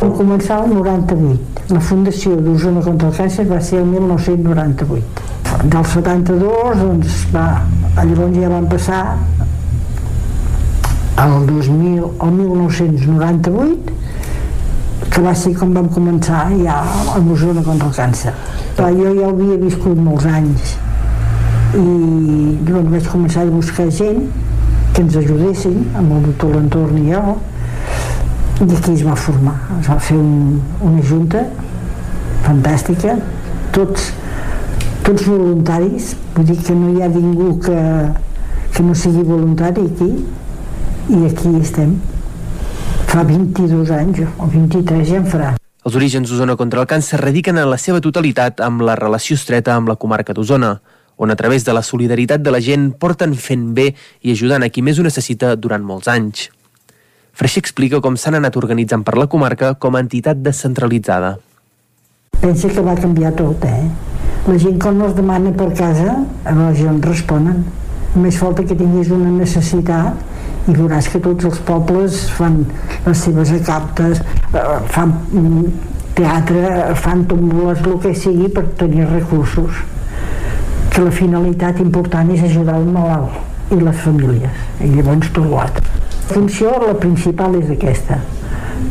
[0.00, 1.64] Va començar el 98.
[1.74, 5.26] La fundació d'Osona contra el càncer va ser el 1998.
[5.74, 7.44] Del 72, doncs, va,
[7.98, 9.00] llavors ja van passar
[11.20, 13.98] el 2000, el 1998
[15.10, 18.32] que va ser com vam començar ja a Osona contra el càncer.
[18.78, 20.78] Però jo ja havia viscut molts anys
[21.76, 24.24] i doncs vaig començar a buscar gent
[24.94, 27.36] que ens ajudessin amb el doctor Lentorn i jo
[28.60, 31.44] i aquí es va formar es va fer un, una junta
[32.44, 33.16] fantàstica
[33.72, 34.10] tots,
[35.06, 37.80] tots voluntaris vull dir que no hi ha ningú que,
[38.76, 40.12] que no sigui voluntari aquí
[41.10, 41.96] i aquí estem
[43.10, 45.48] fa 22 anys, o 23 ja en farà.
[45.82, 49.74] Els orígens d'Osona contra el càncer radiquen en la seva totalitat amb la relació estreta
[49.74, 50.76] amb la comarca d'Osona,
[51.18, 53.90] on a través de la solidaritat de la gent porten fent bé
[54.22, 56.46] i ajudant a qui més ho necessita durant molts anys.
[57.40, 61.30] Freixer explica com s'han anat organitzant per la comarca com a entitat descentralitzada.
[62.42, 63.86] Pensa que va canviar tot, eh?
[64.44, 67.62] La gent quan els demana per casa, a la gent responen.
[68.12, 72.58] Només falta que tinguis una necessitat i veuràs que tots els pobles fan
[73.06, 74.20] les seves acaptes,
[74.52, 75.64] eh, fan mm,
[76.20, 76.74] teatre,
[77.06, 79.80] fan tomboles, el que sigui per tenir recursos.
[80.92, 85.99] Que la finalitat important és ajudar el malalt i les famílies, i llavors tot l'altre.
[86.30, 88.20] Funció, la principal és aquesta.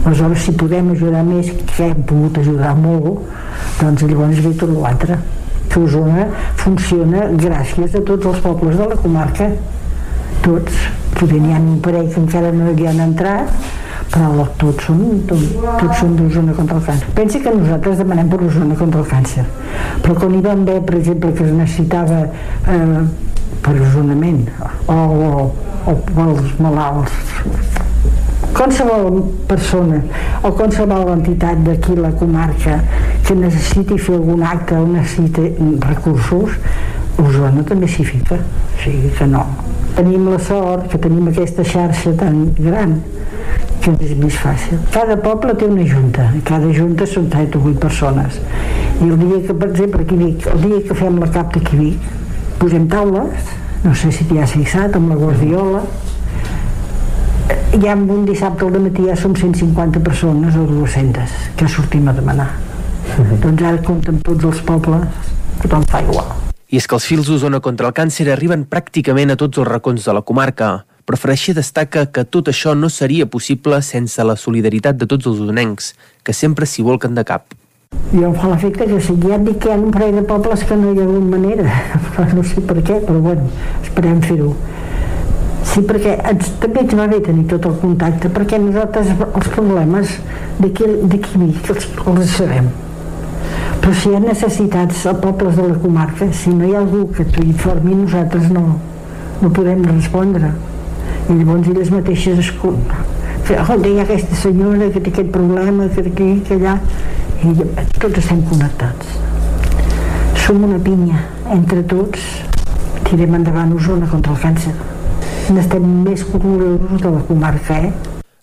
[0.03, 3.21] Aleshores, si podem ajudar més, que hem pogut ajudar molt,
[3.79, 5.19] doncs llavors ve tot l'altre.
[5.69, 6.25] Que Osona
[6.59, 9.51] funciona gràcies a tots els pobles de la comarca,
[10.43, 13.69] tots potser n'hi ha un parell que encara no hi han entrat
[14.09, 17.09] però tots són, tots, tots són d'Osona contra el càncer.
[17.17, 19.45] Pensa que nosaltres demanem per Osona contra el càncer,
[20.03, 23.03] però quan hi vam veure, per exemple, que es necessitava eh,
[23.65, 24.45] per osonament
[24.87, 25.29] o, o,
[25.91, 27.15] o pels malalts
[28.57, 30.01] qualsevol persona
[30.43, 32.79] o qualsevol entitat d'aquí la comarca
[33.27, 35.53] que necessiti fer algun acte o necessiti
[35.85, 36.57] recursos
[37.19, 39.43] Osona també s'hi fica o sigui que no
[39.95, 42.99] tenim la sort que tenim aquesta xarxa tan gran
[43.83, 44.79] que és més fàcil.
[44.93, 48.39] Cada poble té una junta, cada junta són 3 o 8 persones.
[48.99, 51.79] I el dia que, per exemple, aquí Vic, el dia que fem la cap d'aquí
[51.79, 52.09] Vic,
[52.59, 53.51] posem taules,
[53.83, 55.83] no sé si t'hi has fixat, amb la guardiola,
[57.79, 62.13] ja amb un dissabte al matí ja som 150 persones o 200 que sortim a
[62.13, 62.49] demanar.
[63.17, 63.39] Uh -huh.
[63.39, 65.07] Doncs ara compten tots els pobles,
[65.61, 66.27] tothom fa igual.
[66.69, 70.05] I és que els fils d'Osona contra el càncer arriben pràcticament a tots els racons
[70.05, 74.95] de la comarca, però Freixer destaca que tot això no seria possible sense la solidaritat
[74.95, 77.58] de tots els usonencs, que sempre s'hi volquen de cap.
[78.11, 80.21] Jo em fa l'efecte que si ja et dic que hi ha un parell de
[80.25, 81.65] pobles que no hi ha hagut manera,
[82.37, 83.43] no sé per què, però bueno,
[83.83, 84.55] esperem fer-ho.
[85.69, 90.15] Sí, perquè ens, també ens va bé tenir tot el contacte, perquè nosaltres els problemes
[90.57, 91.85] d'aquí els,
[92.15, 92.71] els sabem
[93.79, 97.05] però si hi ha necessitats a pobles de la comarca, si no hi ha algú
[97.13, 98.63] que t'ho informi, nosaltres no,
[99.39, 100.49] no podem respondre.
[101.29, 102.75] I llavors elles mateixes es que oh,
[103.53, 106.75] hi ha aquesta senyora que té aquest problema, que aquí, que allà,
[107.39, 107.53] i
[107.99, 109.13] tots estem connectats.
[110.43, 111.21] Som una pinya,
[111.53, 112.25] entre tots
[113.07, 114.73] tirem endavant Osona contra el càncer.
[115.55, 117.93] N'estem més orgullosos de la comarca, eh?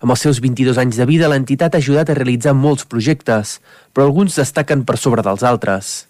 [0.00, 3.58] Amb els seus 22 anys de vida, l'entitat ha ajudat a realitzar molts projectes,
[3.92, 6.06] però alguns destaquen per sobre dels altres.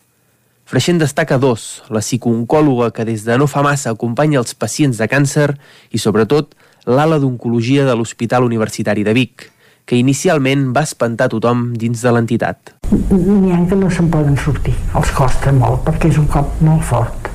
[0.67, 5.07] Freixent destaca dos, la psicooncòloga que des de no fa massa acompanya els pacients de
[5.11, 5.53] càncer
[5.91, 6.55] i, sobretot,
[6.87, 9.51] l'ala d'oncologia de l'Hospital Universitari de Vic,
[9.87, 12.73] que inicialment va espantar tothom dins de l'entitat.
[12.91, 16.83] N'hi ha que no se'n poden sortir, els costa molt, perquè és un cop molt
[16.91, 17.31] fort.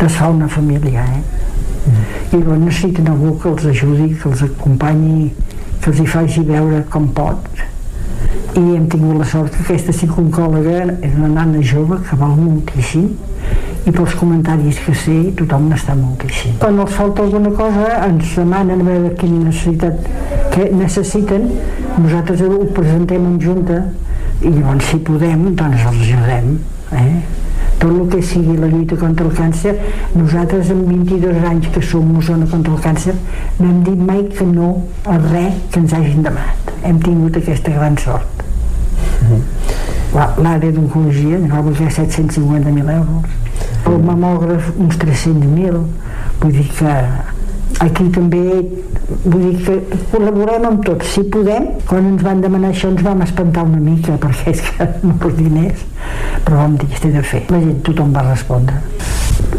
[0.00, 1.22] Desfà una família, eh?
[2.32, 5.32] I llavors necessiten algú que els ajudi, que els acompanyi,
[5.82, 7.62] que els hi faci veure com pot
[8.52, 13.06] i hem tingut la sort que aquesta psicooncòloga és una nana jove que val moltíssim
[13.86, 16.56] i pels comentaris que sé tothom n'està moltíssim.
[16.62, 20.08] Quan els falta alguna cosa ens demanen a veure quina necessitat
[20.54, 21.48] que necessiten,
[21.98, 23.84] nosaltres ho presentem en junta
[24.42, 26.58] i llavors si podem doncs els ajudem.
[26.92, 27.14] Eh?
[27.82, 29.72] tot el que sigui la lluita contra el càncer,
[30.14, 33.14] nosaltres amb 22 anys que som Osona contra el càncer
[33.58, 34.68] no hem dit mai que no
[35.02, 36.70] a res que ens hagin demanat.
[36.86, 38.46] Hem tingut aquesta gran sort.
[40.14, 43.41] L'àrea d'oncologia ens va voler 750.000 euros.
[43.90, 45.84] El mamògraf uns 300.000.
[46.42, 46.96] Vull dir que
[47.82, 48.42] aquí també
[49.24, 53.24] vull dir que col·laborem amb tots si podem, quan ens van demanar això ens vam
[53.24, 54.88] espantar una mica perquè és que
[55.22, 55.86] per diners
[56.44, 58.80] però vam dir que de fer la gent, tothom va respondre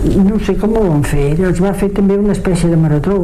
[0.03, 1.33] no sé com ho van fer.
[1.49, 3.17] Es va fer també una espècie de marató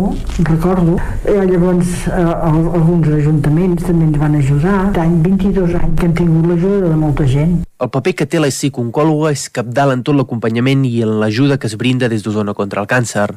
[0.47, 4.77] recordo, eh, llavors eh, alguns ajuntaments també ens van ajudar.
[4.99, 7.59] Any 22 anys que han tingut l'ajuda de molta gent.
[7.79, 11.67] El paper que té la psicooncòloga és capdalt en tot l'acompanyament i en l'ajuda que
[11.67, 13.29] es brinda des d'Osona contra el càncer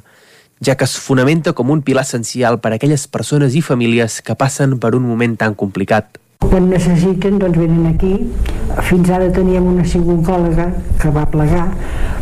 [0.62, 4.38] ja que es fonamenta com un pilar essencial per a aquelles persones i famílies que
[4.38, 6.21] passen per un moment tan complicat.
[6.42, 8.12] Quan necessiten, doncs venen aquí.
[8.88, 10.68] Fins ara teníem una psicòloga
[11.00, 11.66] que va plegar,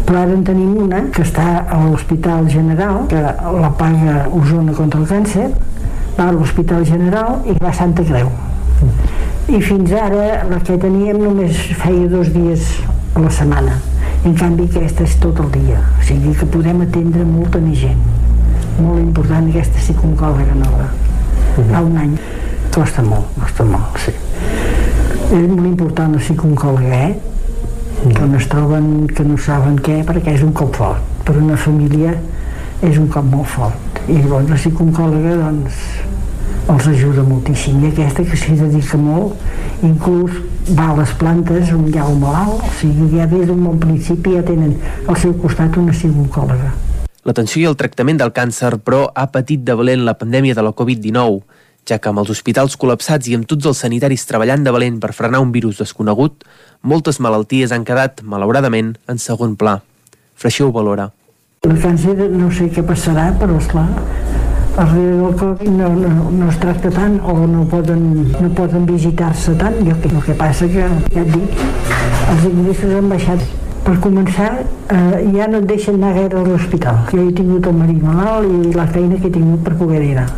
[0.06, 5.00] però ara en tenim una que està a l'Hospital General, que la paga Osona contra
[5.00, 5.48] el càncer,
[6.18, 8.30] va a l'Hospital General i va a Santa Creu.
[9.50, 12.72] I fins ara la que teníem només feia dos dies
[13.14, 13.78] a la setmana.
[14.24, 18.02] En canvi aquesta és tot el dia, o sigui que podem atendre molta més gent
[18.80, 20.88] molt important aquesta psicooncòloga nova
[21.56, 22.14] fa un any
[22.74, 24.14] costa molt, costa molt, sí
[25.30, 27.14] és molt important la psicooncòloga eh?
[28.04, 28.14] -huh.
[28.14, 31.56] que no es troben que no saben què perquè és un cop fort per una
[31.56, 32.14] família
[32.82, 35.80] és un cop molt fort i llavors la psicooncòloga doncs
[36.70, 39.34] els ajuda moltíssim i aquesta que s'hi dedica molt
[39.86, 40.32] inclús
[40.76, 43.78] va a les plantes on hi ha un malalt o sigui ja des d'un bon
[43.78, 44.76] principi ja tenen
[45.06, 46.72] al seu costat una psicooncòloga
[47.28, 50.72] L'atenció i el tractament del càncer, però, ha patit de valent la pandèmia de la
[50.72, 51.42] Covid-19,
[51.88, 55.12] ja que amb els hospitals col·lapsats i amb tots els sanitaris treballant de valent per
[55.16, 56.44] frenar un virus desconegut,
[56.82, 59.80] moltes malalties han quedat, malauradament, en segon pla.
[60.36, 61.10] Freixó ho valora.
[61.68, 63.88] El càncer no sé què passarà, però esclar,
[64.76, 69.56] darrere del Covid no, no, no es tracta tant o no poden, no poden visitar-se
[69.60, 69.76] tant.
[69.84, 71.64] Jo, el que passa que, ja et dic,
[72.32, 73.44] els ingressos han baixat
[73.84, 77.02] per començar, eh, ja no et deixen anar gaire a l'hospital.
[77.10, 80.28] Jo he tingut el marit malalt i la feina que he tingut per poder anar.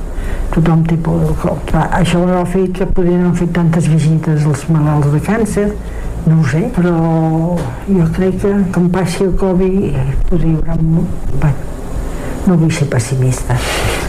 [0.53, 1.71] Tothom té por del cop.
[1.97, 5.69] Això ha fet que podrien haver fet tantes visites als malalts de càncer,
[6.27, 6.97] no ho sé, però
[7.89, 9.97] jo crec que quan passi el Covid
[10.29, 11.07] podria haver...
[11.41, 11.71] Bueno,
[12.47, 13.57] no vull ser pessimista,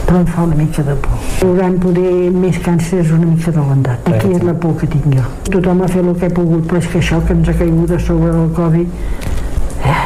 [0.03, 1.15] però em fa una mica de por.
[1.39, 4.11] Hi haurà poder més càncers una mica adelantat.
[4.11, 5.25] Aquí és la por que tinc jo.
[5.47, 7.95] Tothom ha fet el que ha pogut, però és que això que ens ha caigut
[7.95, 9.01] a sobre del Covid,
[9.79, 9.99] eh,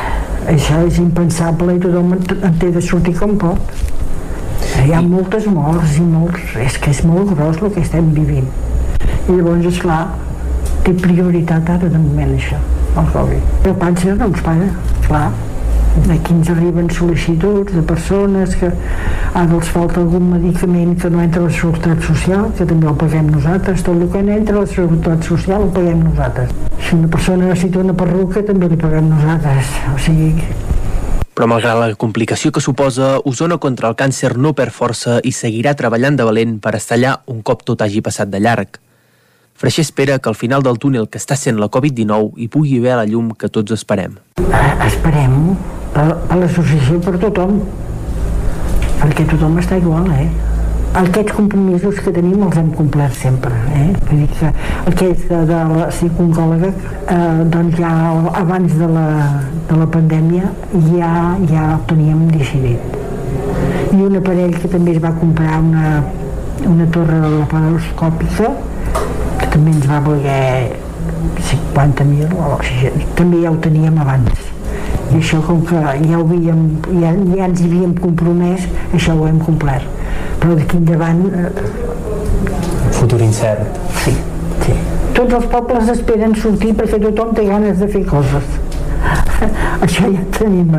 [0.53, 3.77] això és impensable i tothom en té de sortir com pot.
[4.83, 6.55] Hi ha moltes morts i molts...
[6.63, 8.47] És que és molt gros el que estem vivint.
[9.27, 10.01] I llavors, esclar,
[10.85, 12.61] té prioritat ara de moment això,
[13.01, 13.69] el Covid.
[13.81, 14.71] Càncer no ens paga,
[15.09, 15.27] clar
[15.97, 21.41] Aquí ens arriben sol·licituds de persones que ara els falta algun medicament que no entra
[21.41, 24.63] a la Seguretat Social, que també el paguem nosaltres, tot el que no entra a
[24.63, 26.53] la Seguretat Social el paguem nosaltres.
[26.77, 30.31] Si una persona necessita una perruca també li paguem nosaltres, o sigui...
[31.37, 35.75] Però malgrat la complicació que suposa, Osona contra el càncer no perd força i seguirà
[35.77, 38.79] treballant de valent per estallar un cop tot hagi passat de llarg.
[39.53, 42.97] Freixer espera que al final del túnel que està sent la Covid-19 hi pugui haver
[42.97, 44.17] la llum que tots esperem.
[44.41, 45.37] Eh, esperem,
[45.93, 47.61] per, per l'associació per tothom
[48.97, 50.25] perquè tothom està igual eh?
[50.95, 53.89] Aquests compromisos que tenim els hem complert sempre eh?
[54.07, 54.51] Vull dir que
[54.91, 57.91] aquest de, de la psicòloga eh, doncs ja
[58.41, 59.07] abans de la,
[59.69, 60.53] de la pandèmia
[60.93, 61.11] ja,
[61.49, 62.95] ja el teníem decidit.
[63.93, 65.91] I un aparell que també es va comprar una
[66.65, 68.49] una torre de laparoscòpica
[69.37, 70.73] que també ens va voler
[71.47, 74.47] 50.000 o 60, també ja ho teníem abans.
[75.11, 78.65] I això com que ja, ho havíem, ja, ja ens hi havíem compromès
[78.97, 79.96] això ho hem complert
[80.47, 81.49] però d'aquí endavant eh,
[82.95, 83.79] Futur incert.
[83.99, 84.13] sí,
[84.63, 84.75] sí.
[85.13, 88.53] Tots els pobles esperen sortir perquè tothom té ganes de fer coses.
[89.83, 90.71] Això ja tenim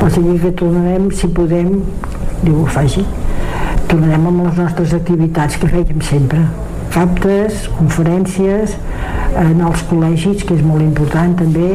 [0.00, 1.74] o sigui que tornarem si podem
[2.48, 3.04] ho faci
[3.90, 6.40] tornarem amb les nostres activitats que fèiem sempre.
[6.94, 8.78] Captes, conferències
[9.36, 11.74] en els col·legis que és molt important també.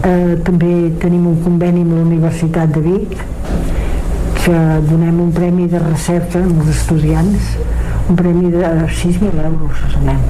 [0.00, 0.72] Eh, també
[1.02, 3.18] tenim un conveni amb la Universitat de Vic
[4.44, 4.52] que
[4.90, 7.54] donem un premi de recerca als estudiants
[8.10, 10.20] un premi de 6.000 euros donem.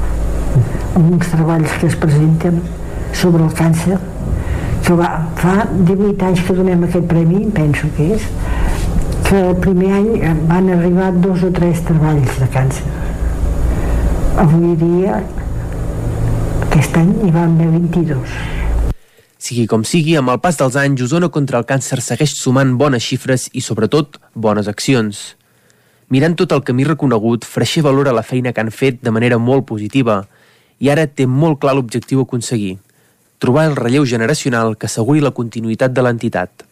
[0.94, 2.60] Amb uns treballs que es presenten
[3.12, 3.98] sobre el càncer
[4.86, 5.10] que va,
[5.40, 8.28] fa 18 anys que donem aquest premi penso que és
[9.26, 10.10] que el primer any
[10.46, 12.86] van arribar dos o tres treballs de càncer.
[14.44, 15.22] Avui dia
[16.68, 18.63] aquest any hi van haver 22
[19.44, 23.04] Sigui com sigui, amb el pas dels anys, Osona contra el càncer segueix sumant bones
[23.04, 25.20] xifres i, sobretot, bones accions.
[26.08, 29.66] Mirant tot el camí reconegut, Freixer valora la feina que han fet de manera molt
[29.68, 30.22] positiva
[30.80, 32.78] i ara té molt clar l'objectiu a aconseguir,
[33.38, 36.64] trobar el relleu generacional que asseguri la continuïtat de l'entitat.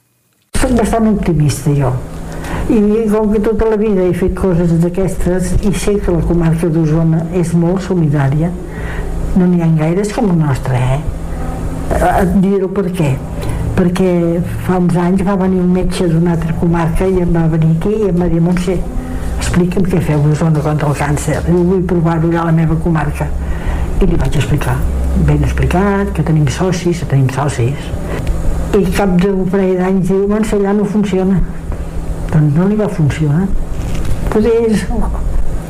[0.56, 1.92] Soc bastant optimista jo
[2.72, 6.72] i com que tota la vida he fet coses d'aquestes i sé que la comarca
[6.72, 8.48] d'Osona és molt solidària
[9.36, 11.02] no n'hi ha gaires com el nostre eh?
[11.92, 13.12] Et diré per què.
[13.76, 14.08] Perquè
[14.66, 17.92] fa uns anys va venir un metge d'una altra comarca i em va venir aquí
[17.98, 18.76] i em va dir Montse,
[19.38, 21.38] explica'm què feu a Osona contra el càncer.
[21.48, 23.28] I vull provar-ho a la meva comarca.
[24.00, 24.76] I li vaig explicar
[25.26, 27.90] ben explicat, que tenim socis que tenim socis.
[28.72, 31.42] I cap d'un parell d'anys diu Montse, allà no funciona.
[32.32, 33.44] Doncs no li va funcionar.
[34.32, 34.86] Potser és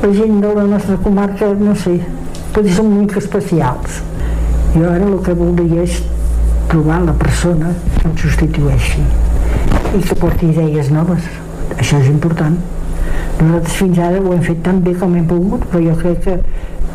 [0.03, 1.97] la gent de la nostra comarca no sé,
[2.55, 4.01] potser són molt especials
[4.73, 5.99] jo ara el que voldria és
[6.69, 9.03] trobar la persona que em substitueixi
[9.93, 11.27] i que porti idees noves.
[11.77, 12.55] Això és important.
[13.37, 16.37] Nosaltres fins ara ho hem fet tan bé com hem pogut però jo crec que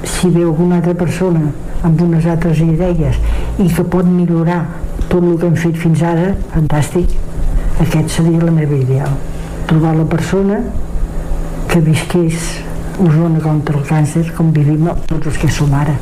[0.08, 1.52] si ve alguna altra persona
[1.86, 3.18] amb unes altres idees
[3.58, 4.60] i que pot millorar
[5.08, 7.15] tot el que hem fet fins ara fantàstic.
[7.86, 9.15] Aquest seria la meva ideal
[9.68, 10.62] trobar la persona
[11.68, 12.55] que visqués
[12.98, 16.00] Osona contra el càncer com vivim tots els que som ara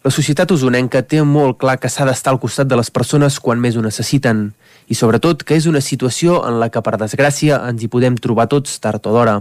[0.00, 3.60] La societat usonenca té molt clar que s'ha d'estar al costat de les persones quan
[3.60, 4.46] més ho necessiten
[4.88, 8.48] i sobretot que és una situació en la que per desgràcia ens hi podem trobar
[8.48, 9.36] tots tard o d'hora.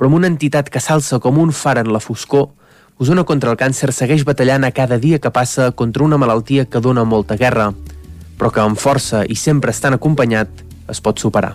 [0.00, 2.48] Però amb una entitat que s'alça com un far en la foscor,
[3.00, 6.84] Osona contra el càncer segueix batallant a cada dia que passa contra una malaltia que
[6.84, 7.70] dona molta guerra,
[8.36, 11.54] però que amb força i sempre estan acompanyat es pot superar.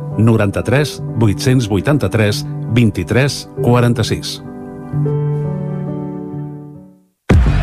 [0.17, 4.41] 93 883 23 46.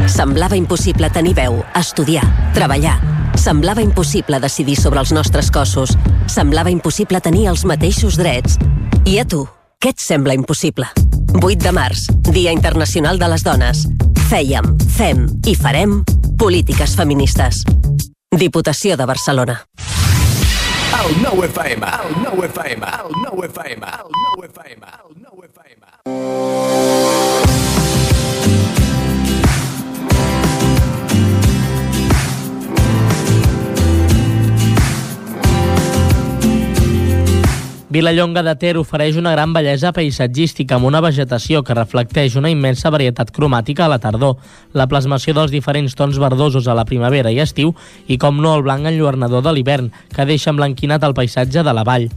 [0.08, 2.24] Semblava impossible tenir veu, estudiar,
[2.56, 2.96] treballar.
[3.38, 5.92] Semblava impossible decidir sobre els nostres cossos.
[6.26, 8.56] Semblava impossible tenir els mateixos drets.
[9.04, 9.44] I a tu,
[9.78, 10.88] què et sembla impossible?
[11.38, 13.84] 8 de març, Dia Internacional de les Dones.
[14.28, 16.00] Fèiem, fem i farem
[16.40, 17.62] polítiques feministes.
[18.34, 19.60] Diputació de Barcelona.
[20.96, 25.82] El nou FM, el nou FM, el nou FM, el nou FM, el nou FM.
[37.88, 42.90] Vilallonga de Ter ofereix una gran bellesa paisatgística amb una vegetació que reflecteix una immensa
[42.92, 44.34] varietat cromàtica a la tardor,
[44.76, 47.72] la plasmació dels diferents tons verdosos a la primavera i estiu
[48.04, 51.86] i, com no, el blanc enlluernador de l'hivern, que deixa emblanquinat el paisatge de la
[51.88, 52.10] vall.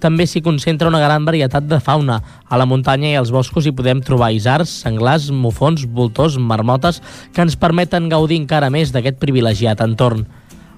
[0.00, 2.22] També s'hi concentra una gran varietat de fauna.
[2.48, 7.02] A la muntanya i als boscos hi podem trobar isars, senglars, mufons, voltors, marmotes,
[7.34, 10.24] que ens permeten gaudir encara més d'aquest privilegiat entorn.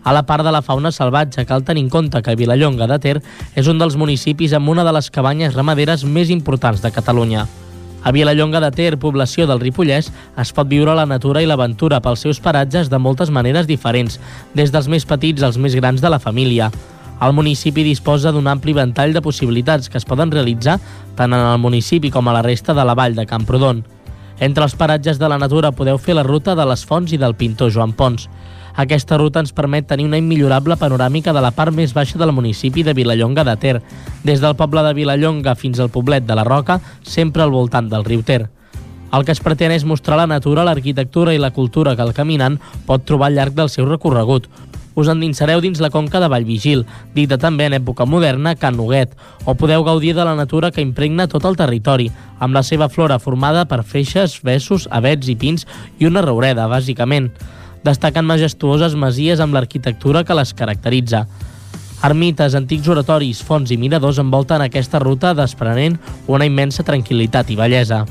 [0.02, 3.16] A la part de la fauna salvatge, cal tenir en compte que Vilallonga de Ter
[3.54, 7.46] és un dels municipis amb una de les cabanyes ramaderes més importants de Catalunya.
[8.02, 10.08] A Vilallonga de Ter, població del Ripollès,
[10.40, 14.16] es pot viure la natura i l'aventura pels seus paratges de moltes maneres diferents,
[14.54, 16.70] des dels més petits als més grans de la família.
[17.20, 20.78] El municipi disposa d'un ampli ventall de possibilitats que es poden realitzar
[21.18, 23.84] tant en el municipi com a la resta de la vall de Camprodon.
[24.40, 27.36] Entre els paratges de la natura podeu fer la ruta de les Fonts i del
[27.36, 28.30] pintor Joan Pons.
[28.76, 32.84] Aquesta ruta ens permet tenir una immillorable panoràmica de la part més baixa del municipi
[32.86, 33.76] de Vilallonga de Ter,
[34.24, 38.04] des del poble de Vilallonga fins al poblet de la Roca, sempre al voltant del
[38.04, 38.48] riu Ter.
[39.10, 42.60] El que es pretén és mostrar la natura, l'arquitectura i la cultura que el caminant
[42.86, 44.46] pot trobar al llarg del seu recorregut.
[44.94, 46.84] Us endinsareu dins la conca de Vallvigil,
[47.14, 49.14] dita també en època moderna Can Noguet,
[49.46, 53.18] o podeu gaudir de la natura que impregna tot el territori, amb la seva flora
[53.18, 55.66] formada per feixes, vessos, avets i pins
[55.98, 57.30] i una roureda, bàsicament.
[57.84, 61.24] Destaquen majestuoses masies amb l'arquitectura que les caracteritza.
[62.04, 68.04] Ermites, antics oratoris, fonts i miradors envolten aquesta ruta desprenent una immensa tranquil·litat i bellesa.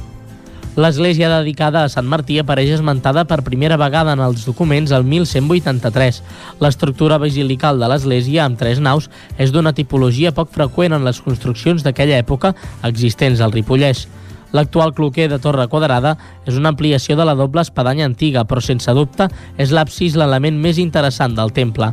[0.80, 6.22] L'església dedicada a Sant Martí apareix esmentada per primera vegada en els documents el 1183.
[6.62, 11.84] L'estructura basilical de l'església, amb tres naus, és d'una tipologia poc freqüent en les construccions
[11.84, 12.54] d'aquella època
[12.88, 14.06] existents al Ripollès.
[14.52, 16.16] L'actual cloquer de torre quadrada
[16.50, 20.80] és una ampliació de la doble espadanya antiga, però sense dubte és l'absis l'element més
[20.82, 21.92] interessant del temple.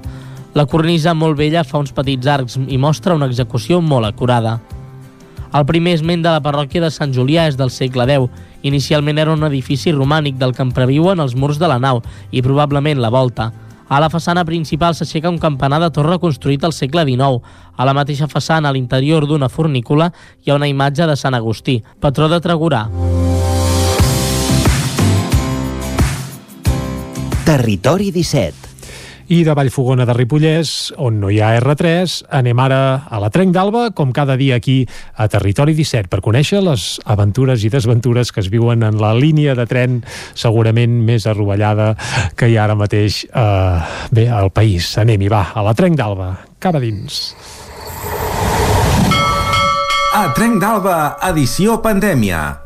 [0.57, 4.57] La cornisa molt vella fa uns petits arcs i mostra una execució molt acurada.
[5.53, 8.31] El primer esment de la parròquia de Sant Julià és del segle X.
[8.67, 12.03] Inicialment era un edifici romànic del que en previuen els murs de la nau
[12.33, 13.53] i probablement la volta.
[13.89, 17.39] A la façana principal s'aixeca un campanar de torre construït al segle XIX.
[17.77, 20.11] A la mateixa façana, a l'interior d'una fornícula,
[20.43, 22.87] hi ha una imatge de Sant Agustí, patró de Tregurà.
[27.47, 28.76] Territori 17
[29.27, 32.79] I de Vallfogona de Ripollès, on no hi ha R3, anem ara
[33.11, 34.85] a la Trenc d'Alba, com cada dia aquí
[35.19, 39.57] a Territori 17, per conèixer les aventures i desventures que es viuen en la línia
[39.59, 39.97] de tren
[40.35, 41.95] segurament més arrovellada
[42.39, 43.81] que hi ha ara mateix eh,
[44.15, 44.93] bé, al país.
[45.03, 46.31] Anem-hi, va, a la Trenc d'Alba,
[46.63, 47.19] cap a dins.
[50.15, 51.01] A Trenc d'Alba,
[51.33, 52.66] edició pandèmia.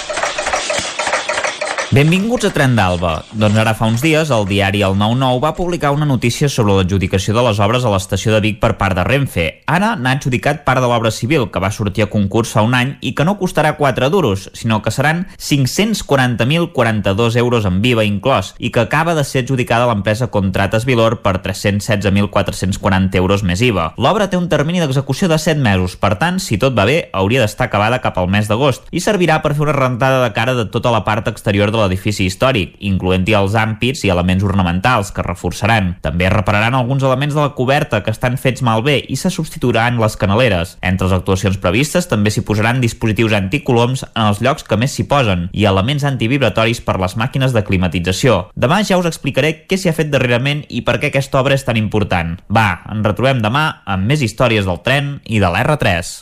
[1.91, 3.27] Benvinguts a Tren d'Alba.
[3.35, 7.33] Doncs ara fa uns dies el diari El 9-9 va publicar una notícia sobre l'adjudicació
[7.35, 9.59] de les obres a l'estació de Vic per part de Renfe.
[9.67, 12.95] Ara n'ha adjudicat part de l'obra civil, que va sortir a concurs fa un any
[13.03, 18.71] i que no costarà 4 duros, sinó que seran 540.042 euros en viva inclòs i
[18.71, 23.99] que acaba de ser adjudicada a l'empresa Contrates Vilor per 316.440 euros més IVA.
[23.99, 27.43] L'obra té un termini d'execució de 7 mesos, per tant, si tot va bé, hauria
[27.43, 30.71] d'estar acabada cap al mes d'agost i servirà per fer una rentada de cara de
[30.71, 35.95] tota la part exterior de l'edifici històric, incloent-hi els àmpits i elements ornamentals que reforçaran.
[36.05, 40.17] També repararan alguns elements de la coberta que estan fets malbé i se substituiran les
[40.17, 40.77] canaleres.
[40.81, 45.07] Entre les actuacions previstes també s'hi posaran dispositius anticoloms en els llocs que més s'hi
[45.09, 48.51] posen i elements antivibratoris per les màquines de climatització.
[48.55, 51.65] Demà ja us explicaré què s'hi ha fet darrerament i per què aquesta obra és
[51.67, 52.37] tan important.
[52.49, 56.13] Va, ens retrobem demà amb més històries del tren i de l'R3.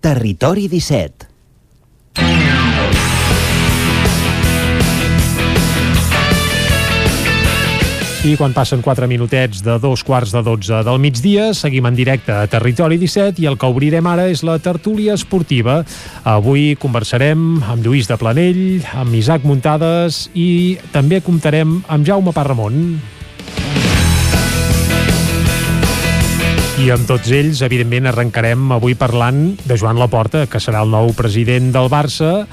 [0.00, 2.59] Territori 17
[8.20, 12.34] I quan passen 4 minutets de dos quarts de 12 del migdia, seguim en directe
[12.36, 15.78] a Territori 17 i el que obrirem ara és la tertúlia esportiva.
[16.28, 18.60] Avui conversarem amb Lluís de Planell,
[18.92, 23.00] amb Isaac Muntades i també comptarem amb Jaume Parramon.
[26.80, 31.14] I amb tots ells, evidentment, arrencarem avui parlant de Joan Laporta, que serà el nou
[31.16, 32.44] president del Barça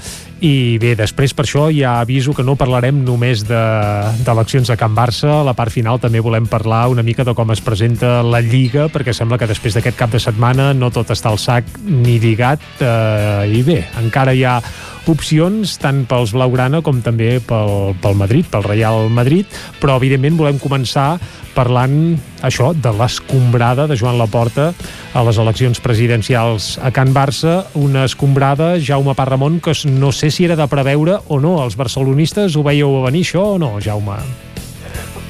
[0.44, 4.94] i bé, després per això ja aviso que no parlarem només d'eleccions de, de Can
[4.94, 8.38] Barça, a la part final també volem parlar una mica de com es presenta la
[8.44, 12.20] Lliga, perquè sembla que després d'aquest cap de setmana no tot està al sac ni
[12.22, 14.60] lligat, eh, i bé, encara hi ha
[15.08, 19.48] opcions tant pels Blaugrana com també pel, pel Madrid, pel Real Madrid,
[19.80, 21.16] però evidentment volem començar
[21.56, 24.70] parlant això de l'escombrada de Joan Laporta
[25.14, 30.44] a les eleccions presidencials a Can Barça, una escombrada, Jaume Parramon, que no sé si
[30.44, 31.62] era de preveure o no.
[31.64, 34.18] Els barcelonistes ho veieu a venir, això, o no, Jaume?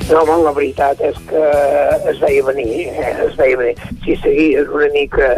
[0.09, 1.45] No, home, la veritat és que
[2.11, 3.13] es veia venir, eh?
[3.27, 3.77] es veia venir.
[4.05, 5.31] Si seguies una mica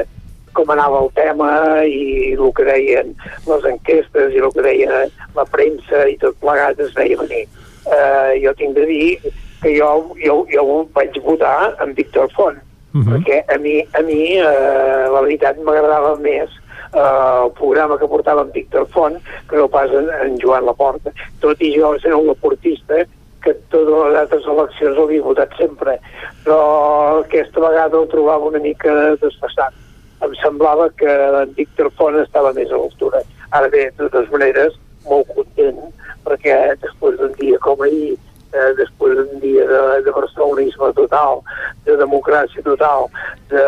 [0.54, 1.50] com anava el tema
[1.86, 3.12] i el que deien
[3.46, 5.04] les enquestes i el que deia
[5.36, 7.44] la premsa i tot plegat es veia venir.
[7.86, 9.90] Uh, jo tinc de dir que jo,
[10.22, 12.58] jo, jo vaig votar amb Víctor Font,
[12.92, 13.06] uh -huh.
[13.10, 16.50] perquè a mi, a mi uh, la veritat m'agradava més
[16.94, 19.16] uh, el programa que portava en Víctor Font
[19.48, 21.10] que no pas en, en Joan Laporta.
[21.40, 23.04] Tot i jo sent un laportista
[23.42, 25.98] que totes les altres eleccions l'havia votat sempre,
[26.44, 29.72] però aquesta vegada ho trobava una mica desfassat
[30.20, 31.10] em semblava que
[31.42, 33.22] en Víctor Font estava més a l'altura.
[33.56, 34.76] Ara bé, de totes maneres,
[35.08, 35.78] molt content,
[36.26, 38.16] perquè després d'un dia com ahir,
[38.52, 41.42] eh, després d'un dia de, de barcelonisme total,
[41.86, 43.08] de democràcia total,
[43.52, 43.64] de,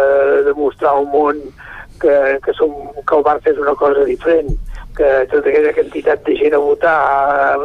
[0.49, 1.41] de mostrar al món
[2.02, 2.75] que, que, som,
[3.07, 4.51] que el Barça és una cosa diferent,
[4.97, 6.97] que tota aquella quantitat de gent a votar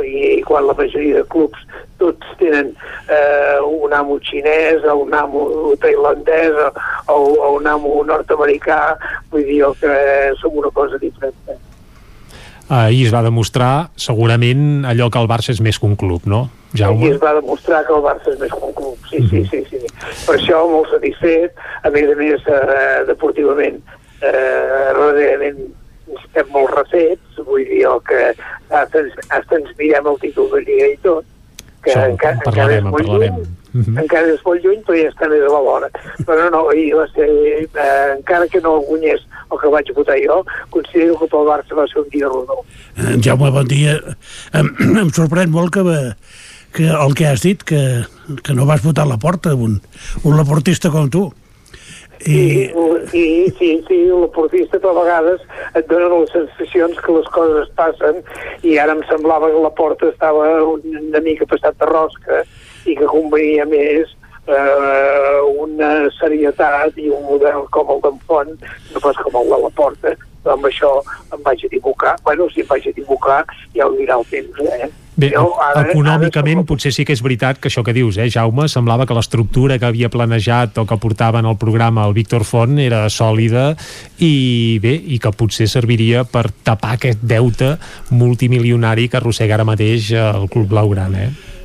[0.05, 1.65] i, i quan la majoria de clubs
[1.99, 2.71] tots tenen
[3.11, 5.43] eh, un amo xinès o un amo
[5.83, 8.79] tailandès o, o un amo nord-americà
[9.33, 9.95] vull dir que
[10.39, 11.66] som una cosa diferent
[12.69, 16.49] ahir es va demostrar segurament allò que el Barça és més que un club, no?
[16.75, 17.05] Jaume?
[17.05, 19.49] Ahir es va demostrar que el Barça és més que un club, sí, mm -hmm.
[19.49, 19.87] sí, sí, sí.
[20.25, 23.81] Per això molt satisfet, a més a més eh, deportivament
[24.21, 25.59] eh, darrerament
[26.17, 28.33] estem molt refets, vull dir que
[28.69, 31.25] hasta, hasta ens mirem el títol de Lliga i tot,
[31.83, 33.99] que Això, encara, encara és molt lluny, mm -hmm.
[34.01, 35.89] encara és molt lluny, però ja està més a la vora.
[36.25, 40.41] Però no, i va ser, eh, encara que no guanyés el que vaig votar jo,
[40.73, 42.61] considero que pel Barça va ser un dia rodó.
[42.97, 43.97] Eh, Jaume, bon dia.
[44.53, 44.71] Em,
[45.03, 45.83] em sorprèn molt que,
[46.75, 47.81] que el que has dit, que,
[48.43, 49.79] que no vas votar a la porta, un,
[50.23, 51.27] un laportista com tu.
[52.25, 52.71] I...
[53.11, 55.43] Sí, sí, sí, l'oportista a vegades
[55.77, 58.23] et dona les sensacions que les coses passen
[58.65, 62.41] i ara em semblava que la porta estava una mica passat de rosca
[62.89, 64.16] i que convenia més
[64.47, 68.55] eh, una serietat i un model com el d'en Font,
[68.93, 70.15] no pas com el de la porta,
[70.47, 70.93] amb això
[71.33, 72.15] em vaig equivocar.
[72.23, 73.43] Bueno, si em vaig equivocar
[73.75, 74.89] ja ho dirà el temps, eh?
[75.17, 76.67] Bé, jo, ara, econòmicament ara...
[76.69, 79.87] potser sí que és veritat que això que dius, eh, Jaume, semblava que l'estructura que
[79.89, 83.71] havia planejat o que portava en el programa el Víctor Font era sòlida
[84.21, 87.75] i bé, i que potser serviria per tapar aquest deute
[88.13, 91.56] multimilionari que arrossega ara mateix el Club Blaugrana, eh?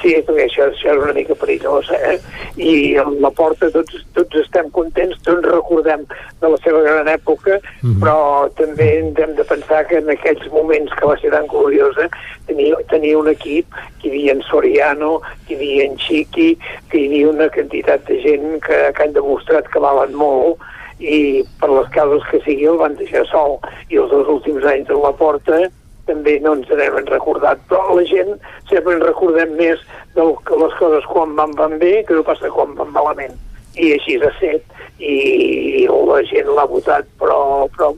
[0.00, 2.14] Sí, perquè això, això és una mica perillós, eh?
[2.56, 6.06] I amb la porta tots, tots estem contents, tots recordem
[6.40, 8.00] de la seva gran època, mm -hmm.
[8.00, 12.08] però també hem de pensar que en aquells moments que va ser tan gloriosa
[12.46, 13.66] tenia, tenia un equip
[14.00, 18.06] que hi havia en Soriano, que hi havia en Chiqui, que hi havia una quantitat
[18.06, 20.56] de gent que, que han demostrat que valen molt
[20.98, 23.58] i per les causes que sigui el van deixar sol.
[23.90, 25.70] I els dos últims anys de la porta
[26.10, 28.34] també no ens n'hem recordat, però la gent
[28.70, 29.84] sempre ens recordem més
[30.16, 33.38] de les coses quan van, van bé que no passa quan van malament.
[33.78, 34.66] I així ha set,
[34.98, 37.92] i la gent l'ha votat, però, però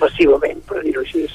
[0.00, 1.26] massivament, per dir-ho així.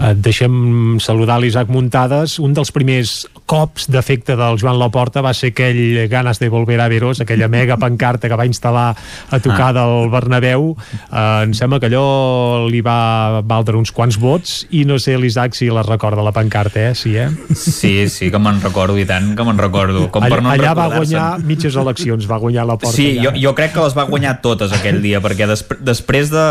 [0.00, 2.38] Eh, deixem saludar l'Isaac Muntades.
[2.40, 6.88] Un dels primers cops d'efecte del Joan Laporta va ser aquell Ganes de volver a
[6.88, 9.76] veros, aquella mega pancarta que va instal·lar a tocar ah.
[9.76, 10.70] del Bernabéu.
[11.10, 15.58] Eh, em sembla que allò li va valdre uns quants vots i no sé l'Isaac
[15.58, 16.94] si la recorda la pancarta, eh?
[16.94, 17.28] Sí, eh?
[17.54, 20.06] Sí, sí, que me'n recordo i tant, que me'n recordo.
[20.14, 22.96] Com allà, per no allà va guanyar mitges eleccions, va guanyar la porta.
[22.96, 23.28] Sí, allà.
[23.28, 26.46] jo, jo crec que les va guanyar totes aquell dia, perquè des, després de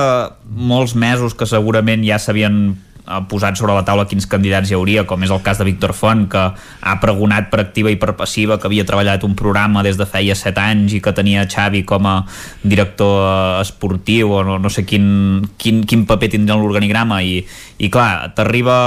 [0.46, 2.99] molts mesos que segurament ja s'havien ha
[3.30, 6.28] posat sobre la taula quins candidats hi hauria, com és el cas de Víctor Font,
[6.30, 10.08] que ha pregonat per activa i per passiva que havia treballat un programa des de
[10.10, 12.16] feia 7 anys i que tenia Xavi com a
[12.64, 17.22] director esportiu o no, no sé quin, quin, quin paper tindria en l'organigrama.
[17.26, 17.42] I,
[17.80, 18.80] i clar, t'arriba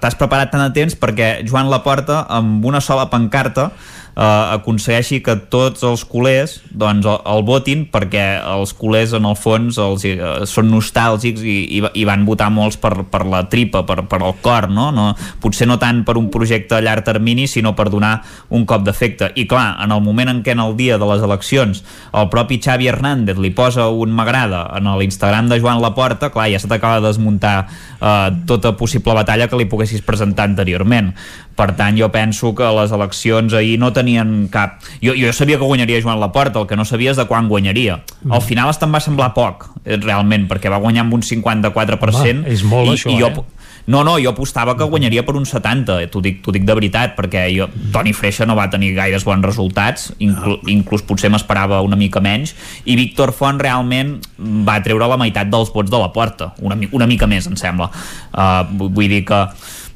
[0.00, 3.70] t'has preparat tant a temps perquè Joan Laporta amb una sola pancarta
[4.16, 9.36] eh, aconsegueixi que tots els culers doncs, el, el votin perquè els culers en el
[9.38, 13.84] fons els, eh, són nostàlgics i, i, i van votar molts per, per la tripa,
[13.86, 14.90] per, per el cor no?
[14.94, 15.10] No,
[15.42, 18.16] potser no tant per un projecte a llarg termini sinó per donar
[18.54, 21.24] un cop d'efecte i clar, en el moment en què en el dia de les
[21.24, 21.82] eleccions
[22.14, 26.60] el propi Xavi Hernández li posa un m'agrada en l'Instagram de Joan Laporta, clar, ja
[26.62, 31.12] se t'acaba de desmuntar eh, tota possible batalla que li poguessis presentar anteriorment
[31.54, 34.03] per tant jo penso que les eleccions ahir no tenien
[34.50, 34.80] cap...
[35.02, 38.02] Jo, jo sabia que guanyaria Joan Laporta, el que no sabia és de quan guanyaria.
[38.22, 38.32] Mm.
[38.32, 42.44] Al final hasta em va semblar poc, eh, realment, perquè va guanyar amb un 54%.
[42.44, 43.64] Home, és molt i, això, i jo, eh?
[43.86, 47.12] No, no, jo apostava que guanyaria per un 70, eh, t'ho dic, dic de veritat,
[47.18, 51.98] perquè jo, Toni Freixa no va tenir gaires bons resultats, inclu, inclús potser m'esperava una
[52.00, 52.54] mica menys,
[52.88, 54.16] i Víctor Font realment
[54.64, 57.90] va treure la meitat dels vots de la porta, una, una mica més, em sembla.
[58.32, 59.44] Uh, vull dir que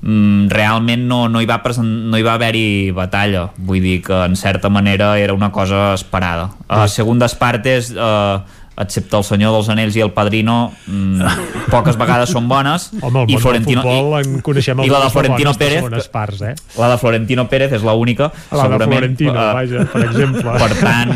[0.03, 3.49] realment no, no hi va, present, no hi va haver-hi batalla.
[3.59, 6.51] Vull dir que en certa manera era una cosa esperada.
[6.69, 8.41] A uh, segundes partes uh,
[8.79, 11.25] excepte el Senyor dels Anells i el Padrino mmm,
[11.75, 12.91] poques vegades són bones.
[13.03, 16.55] Home, i Florentino futbol en coneixem i la de Florentino Pérez parts, eh?
[16.79, 20.57] la de Florentino Pérez és l'única la de Florentino, uh, vaja, per exemple.
[20.63, 21.13] per tant,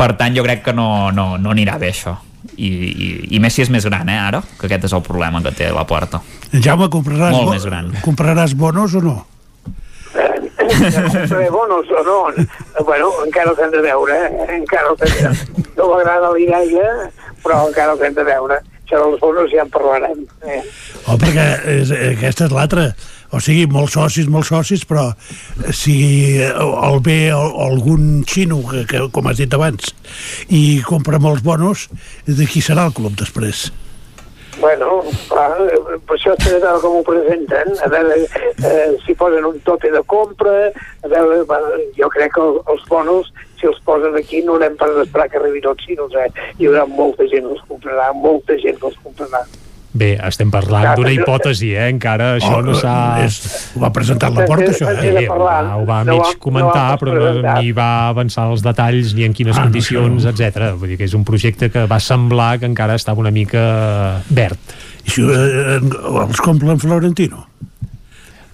[0.00, 2.16] per tant jo crec que no, no, no anirà bé això
[2.56, 5.52] i, i, i Messi és més gran, eh, ara que aquest és el problema que
[5.56, 7.92] té la porta Jaume, compraràs, Molt més gran.
[8.04, 9.18] compraràs bonos o no?
[10.10, 12.18] compraré bonos o no
[12.84, 14.56] bueno, encara els hem de veure eh?
[14.56, 16.90] encara els hem de veure no m'agrada l'idea
[17.44, 20.60] però encara els hem de veure això dels bonos ja en parlarem eh?
[21.06, 21.46] oh, perquè
[21.76, 22.90] és, aquesta és l'altra
[23.30, 25.10] o sigui, molts socis, molts socis, però
[25.74, 25.96] si
[26.40, 29.92] el ve algun xino, que, que, com has dit abans,
[30.48, 31.88] i compra molts bonos,
[32.26, 33.68] de qui serà el club després?
[34.60, 34.98] Bueno,
[35.30, 35.54] clar,
[36.04, 40.02] per això de veure com ho presenten, a veure eh, si posen un tope de
[40.10, 40.52] compra,
[41.06, 42.44] a veure, bueno, jo crec que
[42.74, 46.28] els bonos, si els posen aquí, no anem per esperar que arribin els xinos, eh?
[46.58, 49.44] Hi haurà molta gent que els comprarà, molta gent que els comprarà.
[49.90, 51.88] Bé, estem parlant d'una hipòtesi, eh?
[51.90, 52.92] Encara això oh, no s'ha...
[53.74, 55.24] Ho va presentar la porta, això, eh?
[55.24, 59.26] Eh, ho va, ho va mig comentar, però no, ni va avançar els detalls, ni
[59.26, 60.70] en quines ah, condicions, no, etc.
[60.78, 63.64] Vull dir que és un projecte que va semblar que encara estava una mica
[64.30, 64.76] verd.
[65.08, 67.48] I si eh, els compra en Florentino?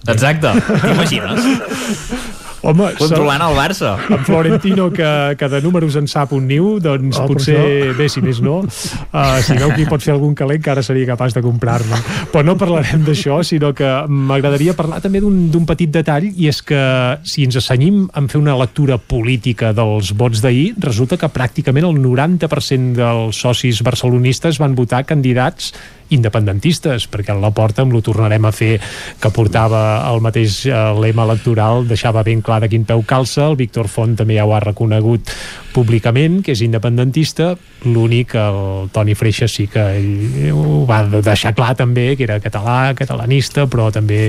[0.09, 1.45] Exacte, t'imagines?
[2.61, 3.93] Home, controlant el Barça.
[4.09, 8.23] En Florentino, que, que de números en sap un niu, doncs oh, potser, bé, si
[8.25, 11.35] més no, uh, si veu que hi pot fer algun calent, que ara seria capaç
[11.37, 11.99] de comprar-ne.
[12.33, 16.81] Però no parlarem d'això, sinó que m'agradaria parlar també d'un petit detall, i és que
[17.27, 22.01] si ens assenyim en fer una lectura política dels vots d'ahir, resulta que pràcticament el
[22.01, 25.73] 90% dels socis barcelonistes van votar candidats
[26.13, 28.77] independentistes, perquè la porta amb lo tornarem a fer
[29.21, 33.57] que portava el mateix eh, lema electoral, deixava ben clar de quin peu calça, el
[33.59, 35.33] Víctor Font també ja ho ha reconegut
[35.77, 37.51] públicament, que és independentista,
[37.85, 42.95] l'únic, el Toni Freixa sí que ell ho va deixar clar també, que era català,
[42.97, 44.19] catalanista, però també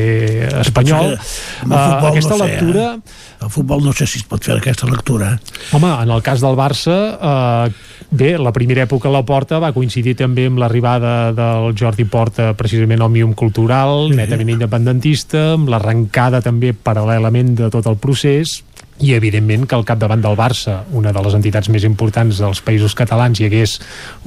[0.60, 1.16] espanyol.
[1.64, 1.72] Uh,
[2.10, 2.92] aquesta no sé, lectura...
[2.98, 3.24] Eh?
[3.38, 5.36] El futbol no sé si es pot fer aquesta lectura.
[5.76, 9.70] Home, en el cas del Barça, eh, bé, la primera època a la Porta va
[9.76, 16.42] coincidir també amb l'arribada del Jordi Porta precisament al Mium Cultural, netament independentista, amb l'arrencada
[16.44, 18.62] també paral·lelament de tot el procés,
[18.98, 22.96] i evidentment que al capdavant del Barça, una de les entitats més importants dels països
[22.98, 23.76] catalans, hi hagués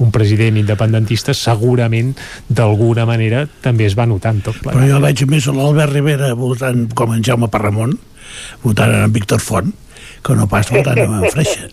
[0.00, 2.14] un president independentista, segurament
[2.48, 4.78] d'alguna manera també es va notar tot plegat.
[4.78, 7.98] Però jo veig més l'Albert Rivera votant com en Jaume Parramon,
[8.64, 9.74] votant en Víctor Font,
[10.22, 11.68] que no pas votant en Freixa.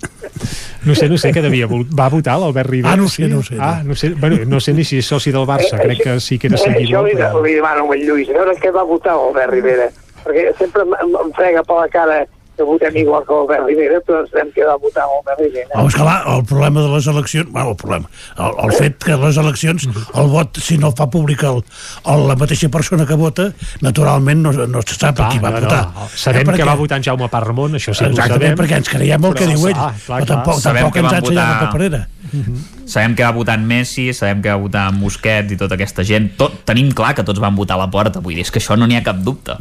[0.85, 1.67] No sé, no sé què devia...
[1.67, 2.93] vol- Va votar l'Albert Rivera?
[2.93, 3.63] Ah, no sé, no sé, no.
[3.63, 6.37] Ah, no sé, bueno, no sé ni si és soci del Barça, crec que sí
[6.39, 7.05] que era Eh, això seguidor.
[7.09, 7.41] li, Però...
[7.43, 9.89] li demano al Lluís, a veure què va votar l'Albert Rivera,
[10.23, 12.19] perquè sempre em, em- em frega per la cara
[12.59, 15.79] que votem igual que l'Albert Rivera, però ens hem quedat a votar l'Albert Rivera.
[15.79, 17.49] Oh, és que clar, el problema de les eleccions...
[17.55, 19.87] Bueno, el problema, el, el fet que les eleccions,
[20.19, 21.63] el vot, si no fa públic el,
[22.05, 23.49] el, la mateixa persona que vota,
[23.85, 25.81] naturalment no, no se sap a qui va no, votar.
[25.95, 26.09] no.
[26.13, 28.59] Sabem Eh, que perquè- va votar en Jaume Parramon, això sí que ho Exactament, sabem.
[28.59, 30.27] perquè ens creiem el que diu ell, clar, clar, però clar.
[30.35, 32.85] tampoc, tampoc que ens ha ensenyat la votar- paperera.
[32.89, 36.03] Sabem que va votar en Messi, sabem que va votar en Busquets i tota aquesta
[36.03, 36.31] gent.
[36.37, 38.75] Tot, tenim clar que tots van votar a la porta, vull dir, és que això
[38.77, 39.53] no n'hi ha cap dubte,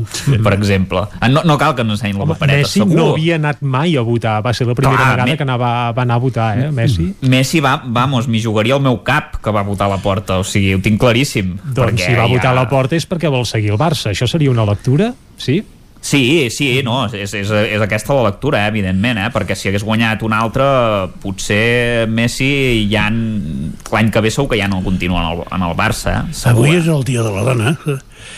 [0.42, 1.02] per exemple.
[1.20, 2.96] Ah, No, no cal que ens ensenyin la papereta, Messi segur.
[2.96, 5.92] no havia anat mai a votar, va ser la primera Clar, vegada Me- que anava,
[5.92, 7.14] va anar a votar, eh, Messi.
[7.20, 10.44] Messi va, vamos, m'hi jugaria el meu cap que va votar a la porta, o
[10.44, 11.58] sigui, ho tinc claríssim.
[11.74, 14.10] Doncs si va votar ja- a la porta és perquè vol seguir el Barça.
[14.10, 15.12] Això seria una lectura?
[15.36, 15.62] Sí?
[16.00, 19.82] Sí, sí, no, és, és, és aquesta la lectura, eh, evidentment, eh, perquè si hagués
[19.84, 20.64] guanyat un altre,
[21.20, 25.74] potser Messi ja l'any que ve segur que ja no continua en el, en el
[25.76, 26.20] Barça.
[26.28, 26.34] Eh?
[26.38, 26.78] Segur, Avui eh?
[26.78, 27.74] és el dia de la dona.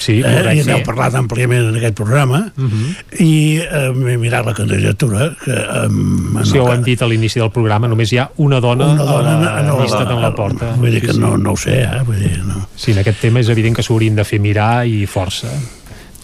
[0.00, 0.84] Sí, eh, I n'heu sí.
[0.86, 2.46] parlat àmpliament en aquest programa.
[2.56, 3.20] Uh -huh.
[3.20, 5.30] I eh, m'he mirat la candidatura.
[5.44, 8.60] Que, eh, el ho ca- hem dit a l'inici del programa, només hi ha una
[8.60, 10.72] dona, Una dona a la en el- llista en la porta.
[10.76, 11.18] Vull dir que Sí, sí.
[11.20, 11.88] no, no ho sé, eh?
[12.06, 12.66] Vull dir, no.
[12.76, 15.48] Sí, en aquest tema és evident que s'ho haurien de fer mirar i força.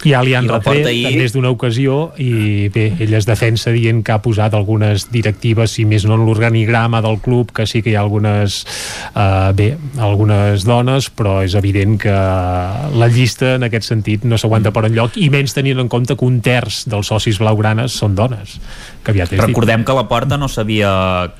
[0.07, 4.03] Ja li han retret ahir- en més d'una ocasió i bé, ell es defensa dient
[4.05, 7.91] que ha posat algunes directives, si més no en l'organigrama del club, que sí que
[7.91, 8.65] hi ha algunes
[9.15, 14.71] eh, bé, algunes dones, però és evident que la llista en aquest sentit no s'aguanta
[14.75, 18.57] per enlloc i menys tenint en compte que un terç dels socis blaugranes són dones
[19.03, 19.45] que aviat és dit.
[19.45, 20.91] Recordem que la Porta no sabia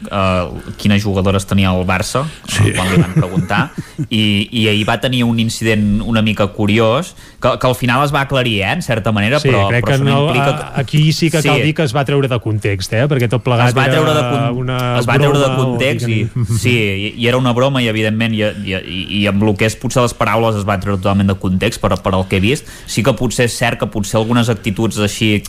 [0.08, 2.72] eh, quines jugadores tenia el Barça sí.
[2.76, 3.62] quan li van preguntar
[4.10, 8.14] i, i ahir va tenir un incident una mica curiós que, que al final es
[8.14, 11.12] va aclarir, eh, en certa manera Sí, però, crec però que no, implica a- aquí
[11.14, 11.62] sí que cal Sí.
[11.64, 13.06] dir que es va treure de context, eh?
[13.08, 15.72] perquè tot plegat es va treure de, con una es va treure de broma o
[15.72, 16.20] context i,
[16.60, 19.66] sí, i, i era una broma i evidentment i, i, i, i amb el que
[19.70, 22.44] és potser les paraules es va treure totalment de context per, per el que he
[22.44, 25.42] vist sí que potser és cert que potser algunes actituds així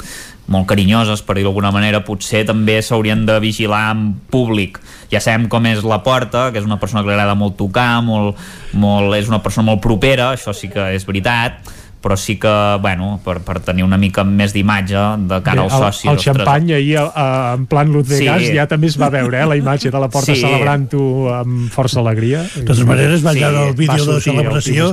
[0.48, 4.78] molt carinyoses, per dir-ho d'alguna manera, potser també s'haurien de vigilar en públic.
[5.12, 8.00] Ja sabem com és la Porta, que és una persona que li agrada molt tocar,
[8.02, 8.38] molt,
[8.72, 11.60] molt, és una persona molt propera, això sí que és veritat,
[12.02, 15.70] però sí que, bueno, per, per tenir una mica més d'imatge de cara Bé, el,
[15.70, 16.04] socis.
[16.06, 18.52] el ostres, xampany ahir a, en plan Luz Vegas Sí.
[18.54, 20.40] ja també es va veure, eh, la imatge de la porta Sí.
[20.40, 22.42] celebrant-ho amb força alegria.
[22.54, 24.92] De totes maneres, va Sí, veure el vídeo de el celebració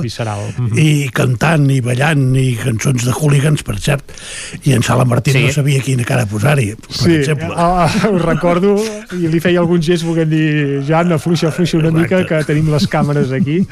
[0.76, 4.02] i cantant i ballant i cançons de hooligans, per cert,
[4.64, 5.44] i en Sala Martín Sí.
[5.46, 7.52] no sabia quina cara posar-hi, per Sí, exemple.
[7.56, 8.76] ah, ho recordo
[9.12, 12.88] i li feia algun gest volent dir Jan, afluixa, afluixa una mica que tenim les
[12.88, 13.66] càmeres aquí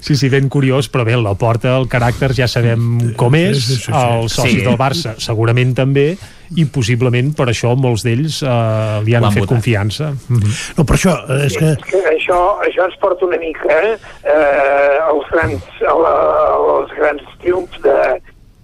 [0.00, 2.75] sí, sí, ben curiós, però bé, la porta el caràcter ja sabem
[3.16, 3.92] com és Sí, sí, sí, sí.
[3.92, 4.64] els socis Sí.
[4.64, 6.16] del Barça segurament també
[6.56, 9.56] i possiblement per això molts d'ells eh, li han fet votat.
[9.56, 10.52] confiança Mhm.
[10.78, 11.72] No, per això, eh, és que...
[11.72, 16.14] És que això, això ens porta una mica eh, als grans, a la,
[16.54, 17.98] als grans triomfs de,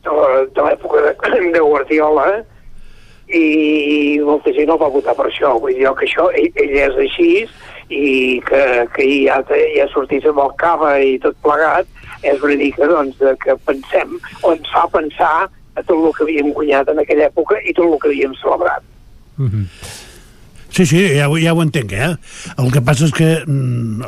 [0.04, 2.44] de, l'època de, de Guardiola
[3.32, 5.54] i molta gent no va votar per això.
[5.60, 7.30] Vull dir que això, ell, ell és així
[7.92, 8.62] i que,
[8.94, 9.38] que ja,
[9.76, 11.86] ja sortís amb el cava i tot plegat
[12.22, 15.34] és una mica doncs, de que pensem o ens fa pensar
[15.74, 18.82] a tot el que havíem guanyat en aquella època i tot el que havíem celebrat.
[19.36, 19.68] Mhm.
[20.72, 22.14] Sí, sí, ja, ja ho entenc, eh?
[22.56, 24.06] El que passa és que mm,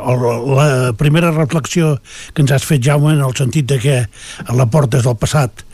[0.57, 1.99] la primera reflexió
[2.33, 3.97] que ens has fet, Jaume, en el sentit de que
[4.57, 5.65] la porta és del passat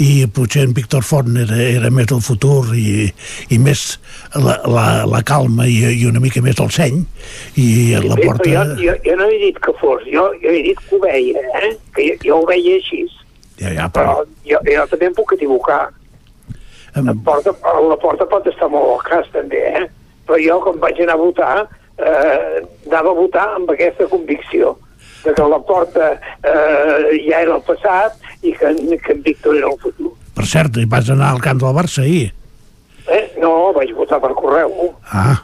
[0.00, 3.10] i potser en Víctor Font era, era més del futur i,
[3.52, 3.98] i més
[4.40, 7.02] la, la, la calma i, i una mica més el seny
[7.60, 7.68] i
[8.06, 8.48] la Bé, porta...
[8.48, 11.02] Però jo, jo, jo no he dit que fos, jo, jo he dit que ho
[11.04, 11.72] veia, eh?
[11.92, 13.04] que jo, jo ho veia així.
[13.58, 15.84] Ja, ja, Però jo, jo també em puc equivocar.
[16.96, 17.52] La porta,
[17.84, 19.86] la porta pot estar molt al cas, també, eh?
[20.28, 21.54] Però jo, quan vaig anar a votar,
[21.96, 24.76] eh, anava a votar amb aquesta convicció
[25.24, 29.70] de que la porta eh, ja era el passat i que, que en Víctor era
[29.72, 30.12] el futur.
[30.36, 32.28] Per cert, vas anar al camp del Barça ahir.
[33.08, 33.24] Eh?
[33.40, 34.92] No, vaig votar per correu.
[35.10, 35.40] Ah,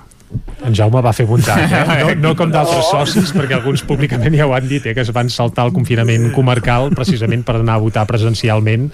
[0.64, 1.82] En Jaume va fer bondat, eh?
[2.04, 4.94] No, no com d'altres socis, perquè alguns públicament ja ho han dit, eh?
[4.96, 8.88] que es van saltar el confinament comarcal precisament per anar a votar presencialment,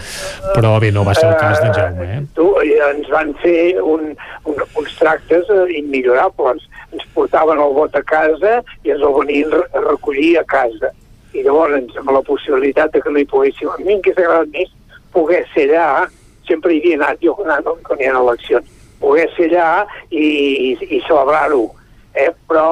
[0.54, 2.22] però bé, no va ser el cas d'en Jaume, eh?
[2.36, 4.10] Tu, eh, ens van fer un,
[4.50, 6.66] un, uns tractes eh, immillorables.
[6.90, 10.90] Ens portaven el vot a casa i ens el venien a recollir a casa.
[11.36, 13.70] I llavors, amb la possibilitat de que no hi poguéssim...
[13.70, 14.72] A mi em hauria agradat més
[15.14, 16.08] poder ser allà,
[16.48, 20.24] sempre hi havia anat jo quan, quan hi ha eleccions, poder ser allà i,
[20.70, 21.66] i, i celebrar-ho.
[22.14, 22.30] Eh?
[22.50, 22.66] Però,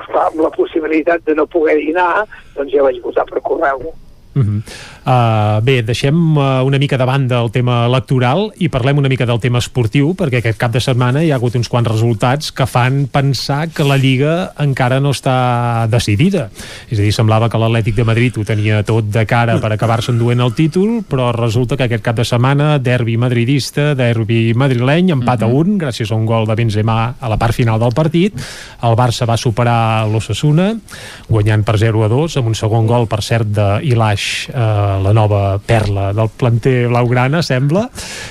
[0.00, 2.26] esclar, amb la possibilitat de no poder dinar,
[2.56, 3.90] doncs ja vaig votar per correu.
[4.36, 4.60] Uh -huh.
[5.10, 9.26] Uh, bé, deixem uh, una mica de banda el tema electoral i parlem una mica
[9.26, 12.66] del tema esportiu, perquè aquest cap de setmana hi ha hagut uns quants resultats que
[12.68, 16.44] fan pensar que la Lliga encara no està decidida.
[16.86, 20.12] És a dir, semblava que l'Atlètic de Madrid ho tenia tot de cara per acabar-se
[20.14, 25.42] enduent el títol, però resulta que aquest cap de setmana, derbi madridista, derbi madrileny, empat
[25.42, 25.50] uh -huh.
[25.50, 28.38] a un, gràcies a un gol de Benzema a la part final del partit.
[28.82, 30.76] El Barça va superar l'Ossassuna,
[31.28, 35.58] guanyant per 0 a 2, amb un segon gol, per cert, d'Ilaix, eh, la nova
[35.64, 37.86] perla del planter blaugrana, sembla,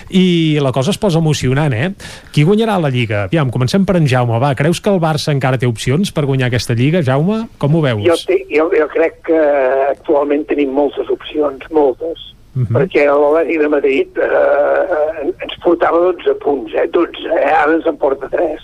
[0.09, 1.91] i la cosa es posa emocionant, eh?
[2.33, 3.25] Qui guanyarà la Lliga?
[3.27, 6.49] Aviam, comencem per en Jaume, va, creus que el Barça encara té opcions per guanyar
[6.49, 7.45] aquesta Lliga, Jaume?
[7.61, 8.05] Com ho veus?
[8.05, 9.43] Jo, jo, jo crec que
[9.89, 12.73] actualment tenim moltes opcions, moltes, uh -huh.
[12.77, 17.97] perquè l'Atlètic de Madrid eh, ens portava 12 punts, eh, 12, eh, ara ens en
[17.97, 18.61] porta 3.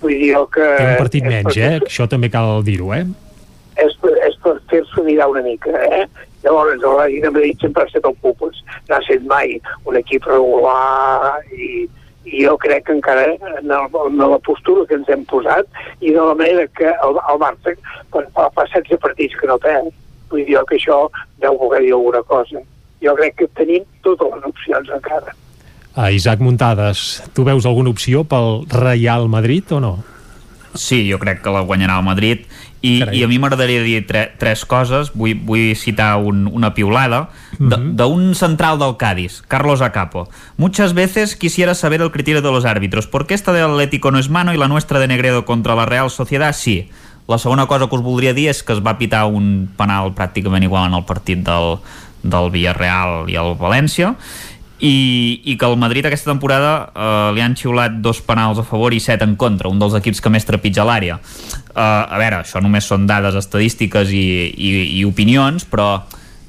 [0.00, 0.64] Vull dir, el que...
[0.76, 1.78] Té un partit menys, eh?
[1.80, 3.06] Això també cal dir-ho, eh?
[3.80, 3.94] És,
[4.74, 6.04] fer-s'ho mirar una mica, eh?
[6.44, 9.54] Llavors, l'Atlètic de Madrid sempre ha estat el Pupus, no ha estat mai
[9.88, 11.86] un equip regular i,
[12.24, 15.68] i jo crec que encara en, el, en la postura que ens hem posat
[16.00, 17.74] i de la manera que el, el Barça
[18.14, 19.90] quan fa, fa 16 partits que no perd
[20.32, 21.04] vull dir que això
[21.42, 22.62] deu voler dir alguna cosa
[23.04, 25.36] jo crec que tenim totes les opcions encara
[25.94, 29.92] a Isaac Muntades, tu veus alguna opció pel Real Madrid o no?
[30.74, 32.48] Sí, jo crec que la guanyarà el Madrid
[32.84, 35.10] i, i a mi m'agradaria dir tre, tres coses.
[35.16, 37.30] Vull, vull citar un, una piulada.
[37.58, 38.34] D'un uh -huh.
[38.34, 40.28] central del Cádiz Carlos Acapo.
[40.56, 43.06] Muchas veces quisiera saber el criterio de los árbitros.
[43.06, 45.86] ¿por qué esta del Atlético no es mano y la nuestra de Negredo contra la
[45.86, 46.54] Real Sociedad?
[46.54, 46.90] Sí.
[47.26, 50.62] La segona cosa que us voldria dir és que es va pitar un penal pràcticament
[50.62, 51.78] igual en el partit del,
[52.22, 54.14] del Villarreal i el València
[54.84, 58.92] i, i que el Madrid aquesta temporada eh, li han xiulat dos penals a favor
[58.92, 61.16] i set en contra, un dels equips que més trepitja l'àrea.
[61.16, 65.88] Eh, a veure, això només són dades estadístiques i, i, i opinions però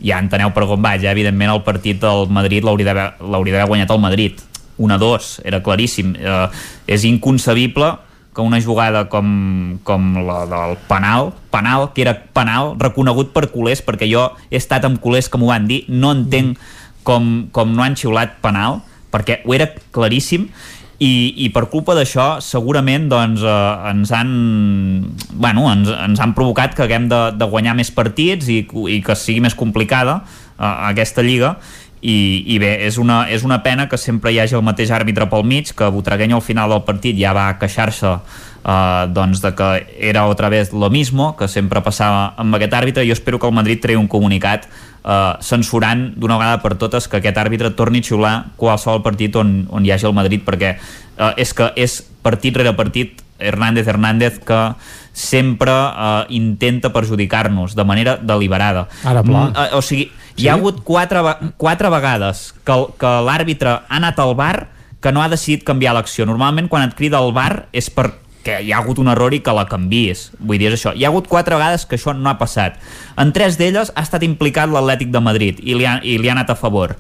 [0.04, 4.04] ja enteneu per on vaig, ja, evidentment el partit del Madrid l'hauria d'haver guanyat el
[4.04, 4.44] Madrid.
[4.76, 6.12] 1-2, era claríssim.
[6.20, 6.48] Eh,
[6.92, 7.94] és inconcebible
[8.36, 13.80] que una jugada com, com la del penal, penal, que era penal, reconegut per culers,
[13.80, 17.76] perquè jo he estat amb culers que m'ho van dir, no entenc mm com, com
[17.76, 18.82] no han xiulat penal,
[19.14, 20.50] perquè ho era claríssim,
[20.96, 24.30] i, i per culpa d'això segurament doncs, eh, ens han
[25.34, 29.18] bueno, ens, ens han provocat que haguem de, de guanyar més partits i, i que
[29.20, 31.58] sigui més complicada eh, aquesta lliga.
[32.06, 35.26] I, i bé, és una, és una pena que sempre hi hagi el mateix àrbitre
[35.32, 38.12] pel mig que Butragueny al final del partit ja va queixar-se
[38.66, 39.70] eh, doncs de que
[40.00, 43.48] era otra vez lo mismo que sempre passava amb aquest àrbitre i jo espero que
[43.48, 48.02] el Madrid tregui un comunicat eh, censurant d'una vegada per totes que aquest àrbitre torni
[48.02, 52.02] a xiular qualsevol partit on, on hi hagi el Madrid perquè eh, és que és
[52.26, 54.60] partit rere partit Hernández Hernández que
[55.14, 58.88] sempre eh, intenta perjudicar-nos de manera deliberada.
[59.04, 59.48] Ara, pla.
[59.48, 61.22] Mm, eh, o sigui, hi ha hagut quatre,
[61.58, 64.70] quatre vegades que, que l'àrbitre ha anat al bar
[65.00, 66.26] que no ha decidit canviar l'acció.
[66.26, 68.10] Normalment quan et crida al bar és per
[68.46, 70.30] que hi ha hagut un error i que la canvis.
[70.40, 70.94] Vull dir, és això.
[70.96, 72.78] Hi ha hagut quatre vegades que això no ha passat.
[73.22, 76.36] En tres d'elles ha estat implicat l'Atlètic de Madrid i li ha, i li ha
[76.38, 76.96] anat a favor.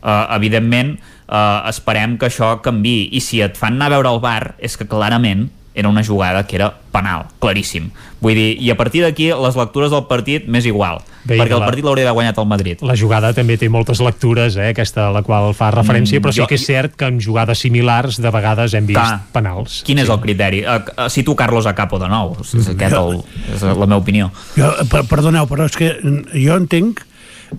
[0.00, 0.94] Uh, evidentment,
[1.28, 4.78] uh, esperem que això canvi i si et fan anar a veure el bar és
[4.80, 7.90] que clarament era una jugada que era penal, claríssim.
[8.20, 11.62] Vull dir, i a partir d'aquí les lectures del partit m'és igual, Bé, perquè el
[11.62, 12.82] partit l'hauria d'haver guanyat el Madrid.
[12.86, 16.34] La jugada també té moltes lectures, eh, aquesta a la qual fa referència, mm, però
[16.34, 19.82] sí jo, que és cert que en jugades similars de vegades hem vist clar, penals.
[19.86, 20.04] Quin sí.
[20.04, 20.64] és el criteri?
[20.66, 22.74] Uh, tu Carlos Acapo de nou, és, mm.
[22.74, 23.22] aquest el,
[23.54, 24.30] és la meva opinió.
[24.56, 24.74] Jo,
[25.08, 25.94] perdoneu, però és que
[26.34, 27.04] jo entenc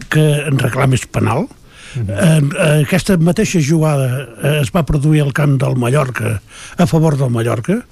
[0.09, 1.47] que en reclames penal,
[1.91, 2.55] Mm -hmm.
[2.55, 6.41] eh, aquesta mateixa jugada eh, es va produir al camp del Mallorca
[6.77, 7.83] a favor del Mallorca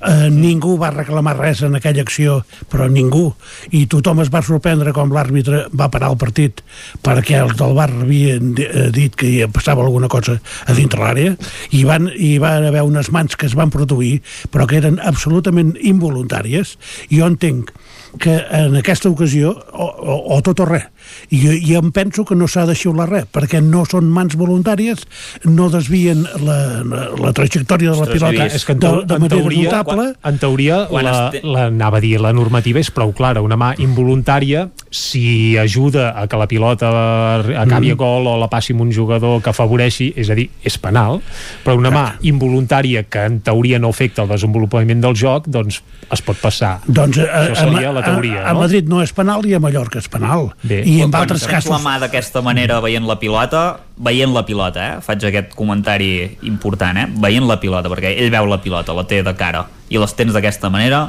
[0.00, 2.40] eh, ningú va reclamar res en aquella acció,
[2.72, 3.30] però ningú.
[3.76, 6.62] I tothom es va sorprendre com l'àrbitre va parar el partit
[7.04, 11.36] perquè els del bar havien eh, dit que hi passava alguna cosa a dintre l'àrea
[11.76, 14.20] i van, hi van haver unes mans que es van produir
[14.50, 16.76] però que eren absolutament involuntàries.
[17.10, 17.72] Jo entenc
[18.18, 20.88] que en aquesta ocasió o, o, o tot o res
[21.30, 25.04] i, i em penso que no s'ha de xiular res perquè no són mans voluntàries
[25.44, 29.40] no desvien la, la, la trajectòria de la pilota és que en, de, de manera
[29.40, 33.42] teoria, notable quan, en teoria la, la, anava a dir la normativa és prou clara
[33.44, 36.90] una mà involuntària si ajuda a que la pilota
[37.38, 37.94] acabi mm.
[37.94, 41.20] a gol o la passi amb un jugador que afavoreixi, és a dir, és penal
[41.64, 45.80] però una mà involuntària que en teoria no afecta el desenvolupament del joc doncs
[46.10, 48.60] es pot passar doncs, a, Això seria a, la teoria, a, no?
[48.60, 50.82] a Madrid no és penal i a Mallorca és penal Bé.
[50.82, 51.70] i en altres casos...
[51.72, 55.00] la mà d'aquesta manera veient la pilota veient la pilota, eh?
[55.04, 57.08] faig aquest comentari important, eh?
[57.20, 60.34] veient la pilota perquè ell veu la pilota, la té de cara i les tens
[60.36, 61.08] d'aquesta manera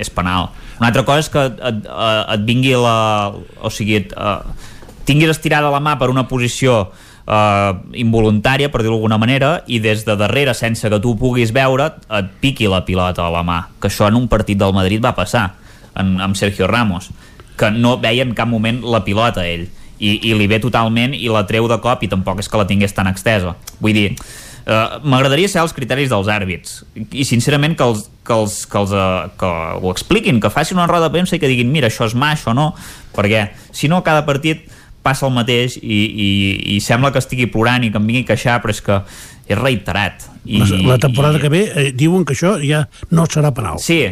[0.00, 1.88] és penal una altra cosa és que et, et,
[2.34, 3.32] et vingui la...
[3.62, 4.14] o sigui, et,
[5.06, 6.88] tinguis estirada la mà per una posició
[7.26, 7.72] eh,
[8.02, 12.30] involuntària, per dir-ho d'alguna manera, i des de darrere, sense que tu puguis veure, et
[12.42, 13.60] piqui la pilota a la mà.
[13.80, 15.50] Que això en un partit del Madrid va passar,
[15.98, 17.10] en, amb Sergio Ramos,
[17.58, 19.68] que no veia en cap moment la pilota ell,
[20.02, 22.66] i, i li ve totalment i la treu de cop i tampoc és que la
[22.66, 23.56] tingués tan extesa.
[23.80, 24.08] Vull dir,
[24.62, 28.92] Uh, M'agradaria saber els criteris dels àrbits i sincerament que els, que, els, que, els,
[28.94, 29.48] uh, que
[29.82, 32.28] ho expliquin, que facin una roda de premsa i que diguin mira, això és mà,
[32.36, 32.68] això no,
[33.16, 34.62] perquè si no cada partit
[35.02, 36.28] passa el mateix i, i,
[36.76, 39.00] i sembla que estigui plorant i que em vingui a queixar, però és que
[39.50, 40.28] és reiterat.
[40.46, 41.42] I, la temporada i...
[41.42, 43.82] que ve eh, diuen que això ja no serà penal.
[43.82, 44.04] Sí,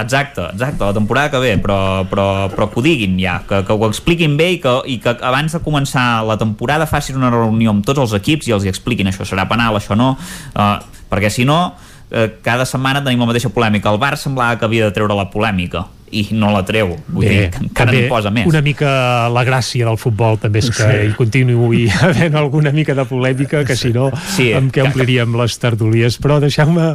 [0.00, 3.76] Exacte, exacte, la temporada que ve, però, però, però que ho diguin ja, que, que
[3.76, 7.74] ho expliquin bé i que, i que abans de començar la temporada facin una reunió
[7.74, 10.74] amb tots els equips i els hi expliquin això serà penal, això no, uh,
[11.12, 13.92] perquè si no, uh, cada setmana tenim la mateixa polèmica.
[13.92, 17.30] El Bar semblava que havia de treure la polèmica i no la treu, vull Bé,
[17.30, 18.48] dir, que encara n'hi posa més.
[18.50, 18.90] Una mica
[19.30, 21.02] la gràcia del futbol també és que sí.
[21.06, 25.56] hi continuï havent alguna mica de polèmica, que si no, sí, amb què ompliríem les
[25.62, 26.18] tertulies.
[26.22, 26.92] Però deixeu-me,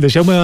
[0.00, 0.36] deixeu-me,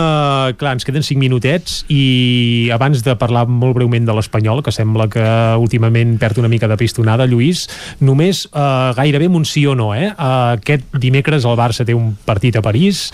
[0.61, 5.09] clar, ens queden 5 minutets i abans de parlar molt breument de l'Espanyol, que sembla
[5.13, 5.25] que
[5.61, 7.67] últimament perd una mica de pistonada, Lluís,
[8.05, 10.11] només eh, gairebé un sí o no, eh?
[10.13, 13.09] Aquest dimecres el Barça té un partit a París,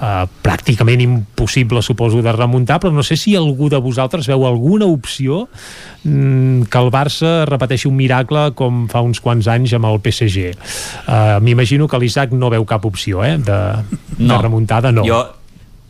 [0.00, 4.86] eh, pràcticament impossible, suposo, de remuntar, però no sé si algú de vosaltres veu alguna
[4.86, 5.46] opció
[6.04, 10.52] mm, que el Barça repeteixi un miracle com fa uns quants anys amb el PSG.
[11.06, 13.58] Uh, M'imagino que l'Isaac no veu cap opció eh, de,
[14.18, 14.30] no.
[14.34, 15.04] de remuntada, no.
[15.06, 15.22] Jo,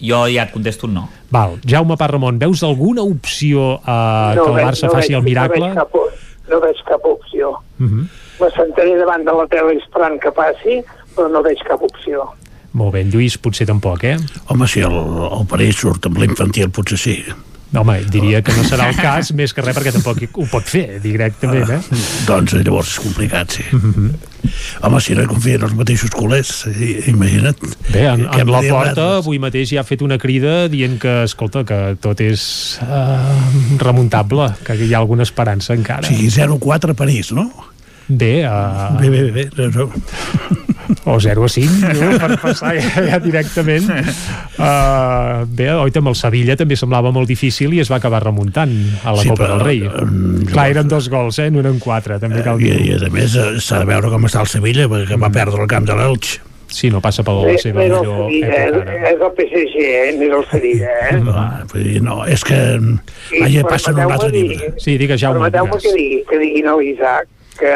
[0.01, 1.07] jo ja et contesto no.
[1.33, 1.59] Val.
[1.67, 5.61] Jaume Parramon, veus alguna opció uh, no que el Barça no faci veig, el miracle?
[5.61, 7.53] No veig cap, no veig cap opció.
[7.79, 8.09] Uh -huh.
[8.41, 10.83] Me sentaré davant de la tele esperant que passi,
[11.17, 12.27] però no veig cap opció.
[12.77, 14.17] Molt bé, Lluís potser tampoc, eh?
[14.53, 17.15] Home, si el, el París surt amb l'infantil, potser sí.
[17.73, 20.69] No, home, diria que no serà el cas, més que res perquè tampoc ho pot
[20.71, 21.81] fer directament, eh?
[21.83, 23.65] Ah, doncs llavors és complicat, sí.
[23.73, 24.35] Mm -hmm.
[24.87, 26.67] Home, si no hi confien els mateixos culers,
[27.07, 27.59] imagina't.
[27.93, 31.65] Bé, en, en la porta avui mateix ja ha fet una crida dient que, escolta,
[31.65, 36.07] que tot és uh, remuntable, que hi ha alguna esperança encara.
[36.07, 37.51] O sigui, 0-4 a París, no?
[38.09, 39.01] Bé, uh...
[39.01, 39.87] bé, bé, bé, bé.
[41.05, 42.19] o 0 a 5 no?
[42.23, 47.75] per passar ja, ja directament uh, bé, oita amb el Sevilla també semblava molt difícil
[47.75, 50.91] i es va acabar remuntant a la Sí, Copa però, del Rei um, clar, eren
[50.91, 51.51] dos gols, eh?
[51.51, 54.27] no eren quatre també cal I, dir I a més eh, s'ha de veure com
[54.29, 56.37] està el Sevilla, perquè va perdre el camp de l'Elx.
[56.67, 58.97] Sí, no passa per la seva millor Sevilla, època eh?
[58.97, 59.11] ara.
[59.11, 60.09] és el PSG, eh?
[60.19, 60.97] més el Sevilla.
[61.07, 61.21] Eh?
[61.73, 62.59] Vull dir, no, és que
[63.39, 64.75] I allà passen a un altre nivell.
[64.83, 67.73] Sí, digues, Jaume, Permeteu-me que digui, que diguin a l'Isaac que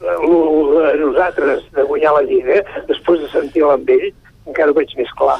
[0.00, 4.10] de nosaltres de guanyar la Lliga, després de sentir amb ell,
[4.50, 5.38] encara ho veig més clar.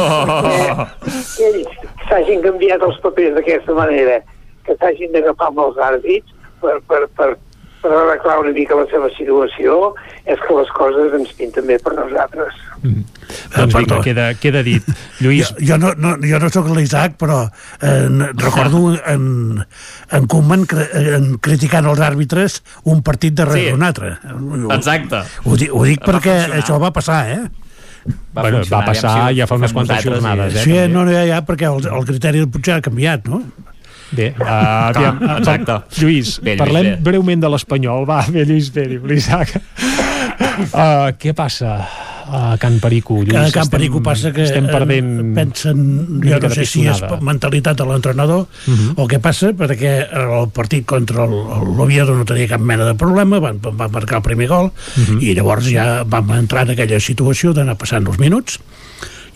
[0.00, 0.86] Oh.
[1.36, 1.72] Que ells
[2.08, 4.20] s'hagin canviat els papers d'aquesta manera,
[4.66, 7.30] que s'hagin d'agafar amb els àrbits per, per, per,
[7.82, 9.94] per arreglar una mica la seva situació,
[10.28, 12.58] és que les coses ens pinten bé per nosaltres.
[12.82, 14.82] doncs vinga, queda, queda dit
[15.22, 18.08] Lluís, Jo, jo, no, no, jo no sóc l'Isaac, però eh,
[18.40, 19.60] recordo en,
[20.16, 20.64] en Koeman
[20.96, 23.74] en criticant els àrbitres un partit darrere Sí.
[23.76, 24.14] un altre.
[24.76, 25.20] Exacte.
[25.44, 26.62] Ho, di, ho dic Va perquè funcionar.
[26.64, 27.42] això va passar, eh?
[28.32, 30.62] Va, Bueno, va passar ho ja fa unes quantes jornades, eh?
[30.64, 33.42] Sí, no, no, ja, ja, perquè el, el criteri potser ha canviat, no?
[34.12, 35.74] Bé, uh, aviam, Clar, exacte.
[36.00, 36.96] Lluís, Bé, Lluís, parlem bé.
[37.00, 38.04] breument de l'Espanyol.
[38.08, 39.52] Va, bé, Lluís, bé, diu l'Isaac.
[40.72, 41.76] Uh, què passa
[42.30, 43.32] a Can Perico, Lluís?
[43.32, 45.34] Cada Can Estem- Perico passa que Estem eh, perdent...
[45.34, 45.80] pensen,
[46.22, 48.72] jo no sé si és mentalitat de l'entrenador Mhm.
[48.74, 49.02] uh -huh.
[49.02, 53.58] o què passa, perquè el partit contra l'Oviedo no tenia cap mena de problema, van,
[53.60, 55.02] van marcar el primer gol Mhm.
[55.02, 55.22] uh -huh.
[55.22, 58.58] i llavors ja vam entrar en aquella situació d'anar passant els minuts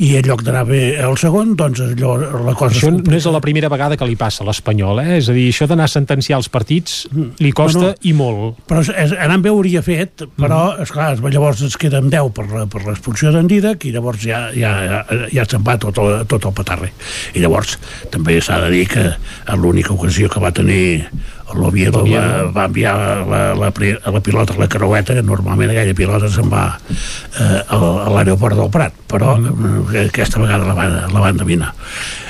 [0.03, 2.17] i en lloc d'anar bé el segon, doncs allò,
[2.47, 5.19] la cosa Això no és la primera vegada que li passa a l'Espanyol, eh?
[5.21, 7.05] És a dir, això d'anar a sentenciar els partits
[7.39, 8.59] li costa Bueno, i molt.
[8.69, 10.83] però és, és, anant bé ho hauria fet, però, mm.
[10.89, 14.49] esclar, llavors es queda amb 10 per, la- per l'expulsió d'en Didac i llavors ja,
[14.57, 16.91] ja, ja, ja se'n va tot el, tot el petarre.
[17.35, 17.79] I llavors
[18.11, 21.05] també s'ha de dir que en l'única ocasió que va tenir
[21.53, 22.95] l'Oviedo va, va enviar
[23.29, 27.61] la, la, pri- la pilota a la creueta, que normalment aquella pilota se'n va eh,
[27.69, 27.79] a,
[28.17, 29.95] l'aeroport del Prat, però mm.
[30.09, 31.73] aquesta vegada la van, la van dominar.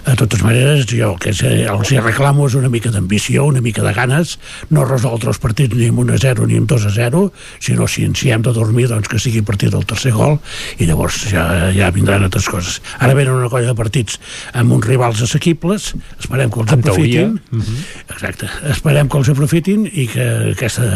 [0.05, 3.81] De totes maneres, jo que sé, els hi reclamo és una mica d'ambició, una mica
[3.87, 4.35] de ganes,
[4.69, 7.23] no resoldre els partits ni amb 1 a 0 ni amb 2 a 0,
[7.65, 10.37] sinó si, si hem de dormir, doncs que sigui a partir del tercer gol
[10.77, 12.83] i llavors ja, ja vindran altres coses.
[12.99, 14.19] Ara venen una colla de partits
[14.53, 17.25] amb uns rivals assequibles, esperem que els En teoria.
[17.31, 17.81] aprofitin.
[18.13, 18.51] Exacte.
[18.75, 20.87] Esperem que els aprofitin i que aquesta,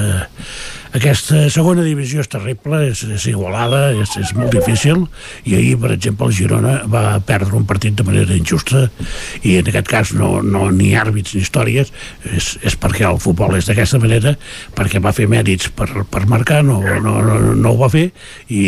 [0.97, 5.05] aquesta segona divisió és terrible, és, és igualada, és, és molt difícil,
[5.45, 8.87] i ahir, per exemple, el Girona va perdre un partit de manera injusta,
[9.43, 11.93] i en aquest cas no, no ni àrbits ni històries,
[12.33, 14.35] és, és perquè el futbol és d'aquesta manera,
[14.77, 18.07] perquè va fer mèrits per, per marcar, no, no, no, no ho va fer,
[18.49, 18.65] i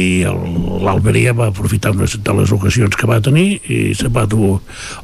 [0.84, 4.58] l'Alberia va aprofitar unes de les ocasions que va tenir i se va dur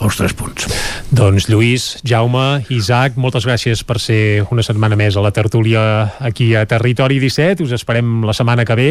[0.04, 0.68] els tres punts.
[1.16, 5.86] Doncs Lluís, Jaume, Isaac, moltes gràcies per ser una setmana més a la tertúlia
[6.20, 7.62] aquí a Territori 17.
[7.62, 8.88] Us esperem la setmana que ve.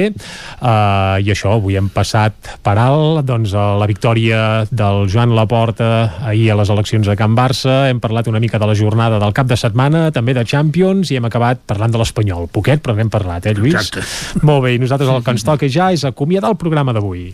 [0.61, 5.89] Uh, I això, avui hem passat per alt doncs, a la victòria del Joan Laporta
[6.25, 7.85] ahir a les eleccions a Can Barça.
[7.89, 11.19] Hem parlat una mica de la jornada del cap de setmana, també de Champions, i
[11.19, 12.47] hem acabat parlant de l'Espanyol.
[12.51, 13.75] Poquet, però n'hem parlat, eh, Lluís?
[13.75, 14.05] Exacte.
[14.45, 17.33] Molt bé, i nosaltres el que ens toca ja és acomiadar el programa d'avui.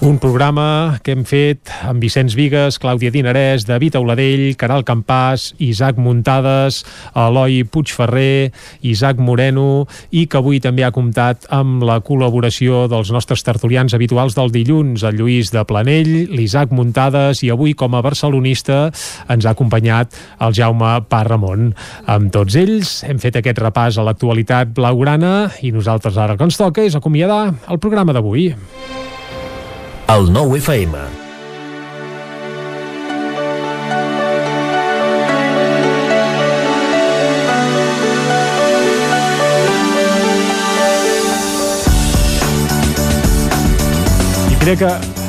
[0.00, 5.98] Un programa que hem fet amb Vicenç Vigues, Clàudia Dinarès, David Auladell, Caral Campàs, Isaac
[6.00, 6.78] Muntades,
[7.12, 8.48] Eloi Puigferrer,
[8.80, 14.38] Isaac Moreno i que avui també ha comptat amb la col·laboració dels nostres tertulians habituals
[14.38, 18.86] del dilluns, el Lluís de Planell, l'Isaac Muntades i avui com a barcelonista
[19.28, 21.74] ens ha acompanyat el Jaume Parramon.
[22.08, 26.48] Amb tots ells hem fet aquest repàs a l'actualitat blaugrana i nosaltres ara el que
[26.48, 28.54] ens toca és acomiadar el programa d'avui.
[30.10, 30.96] El nou FM.
[44.50, 45.19] I mira que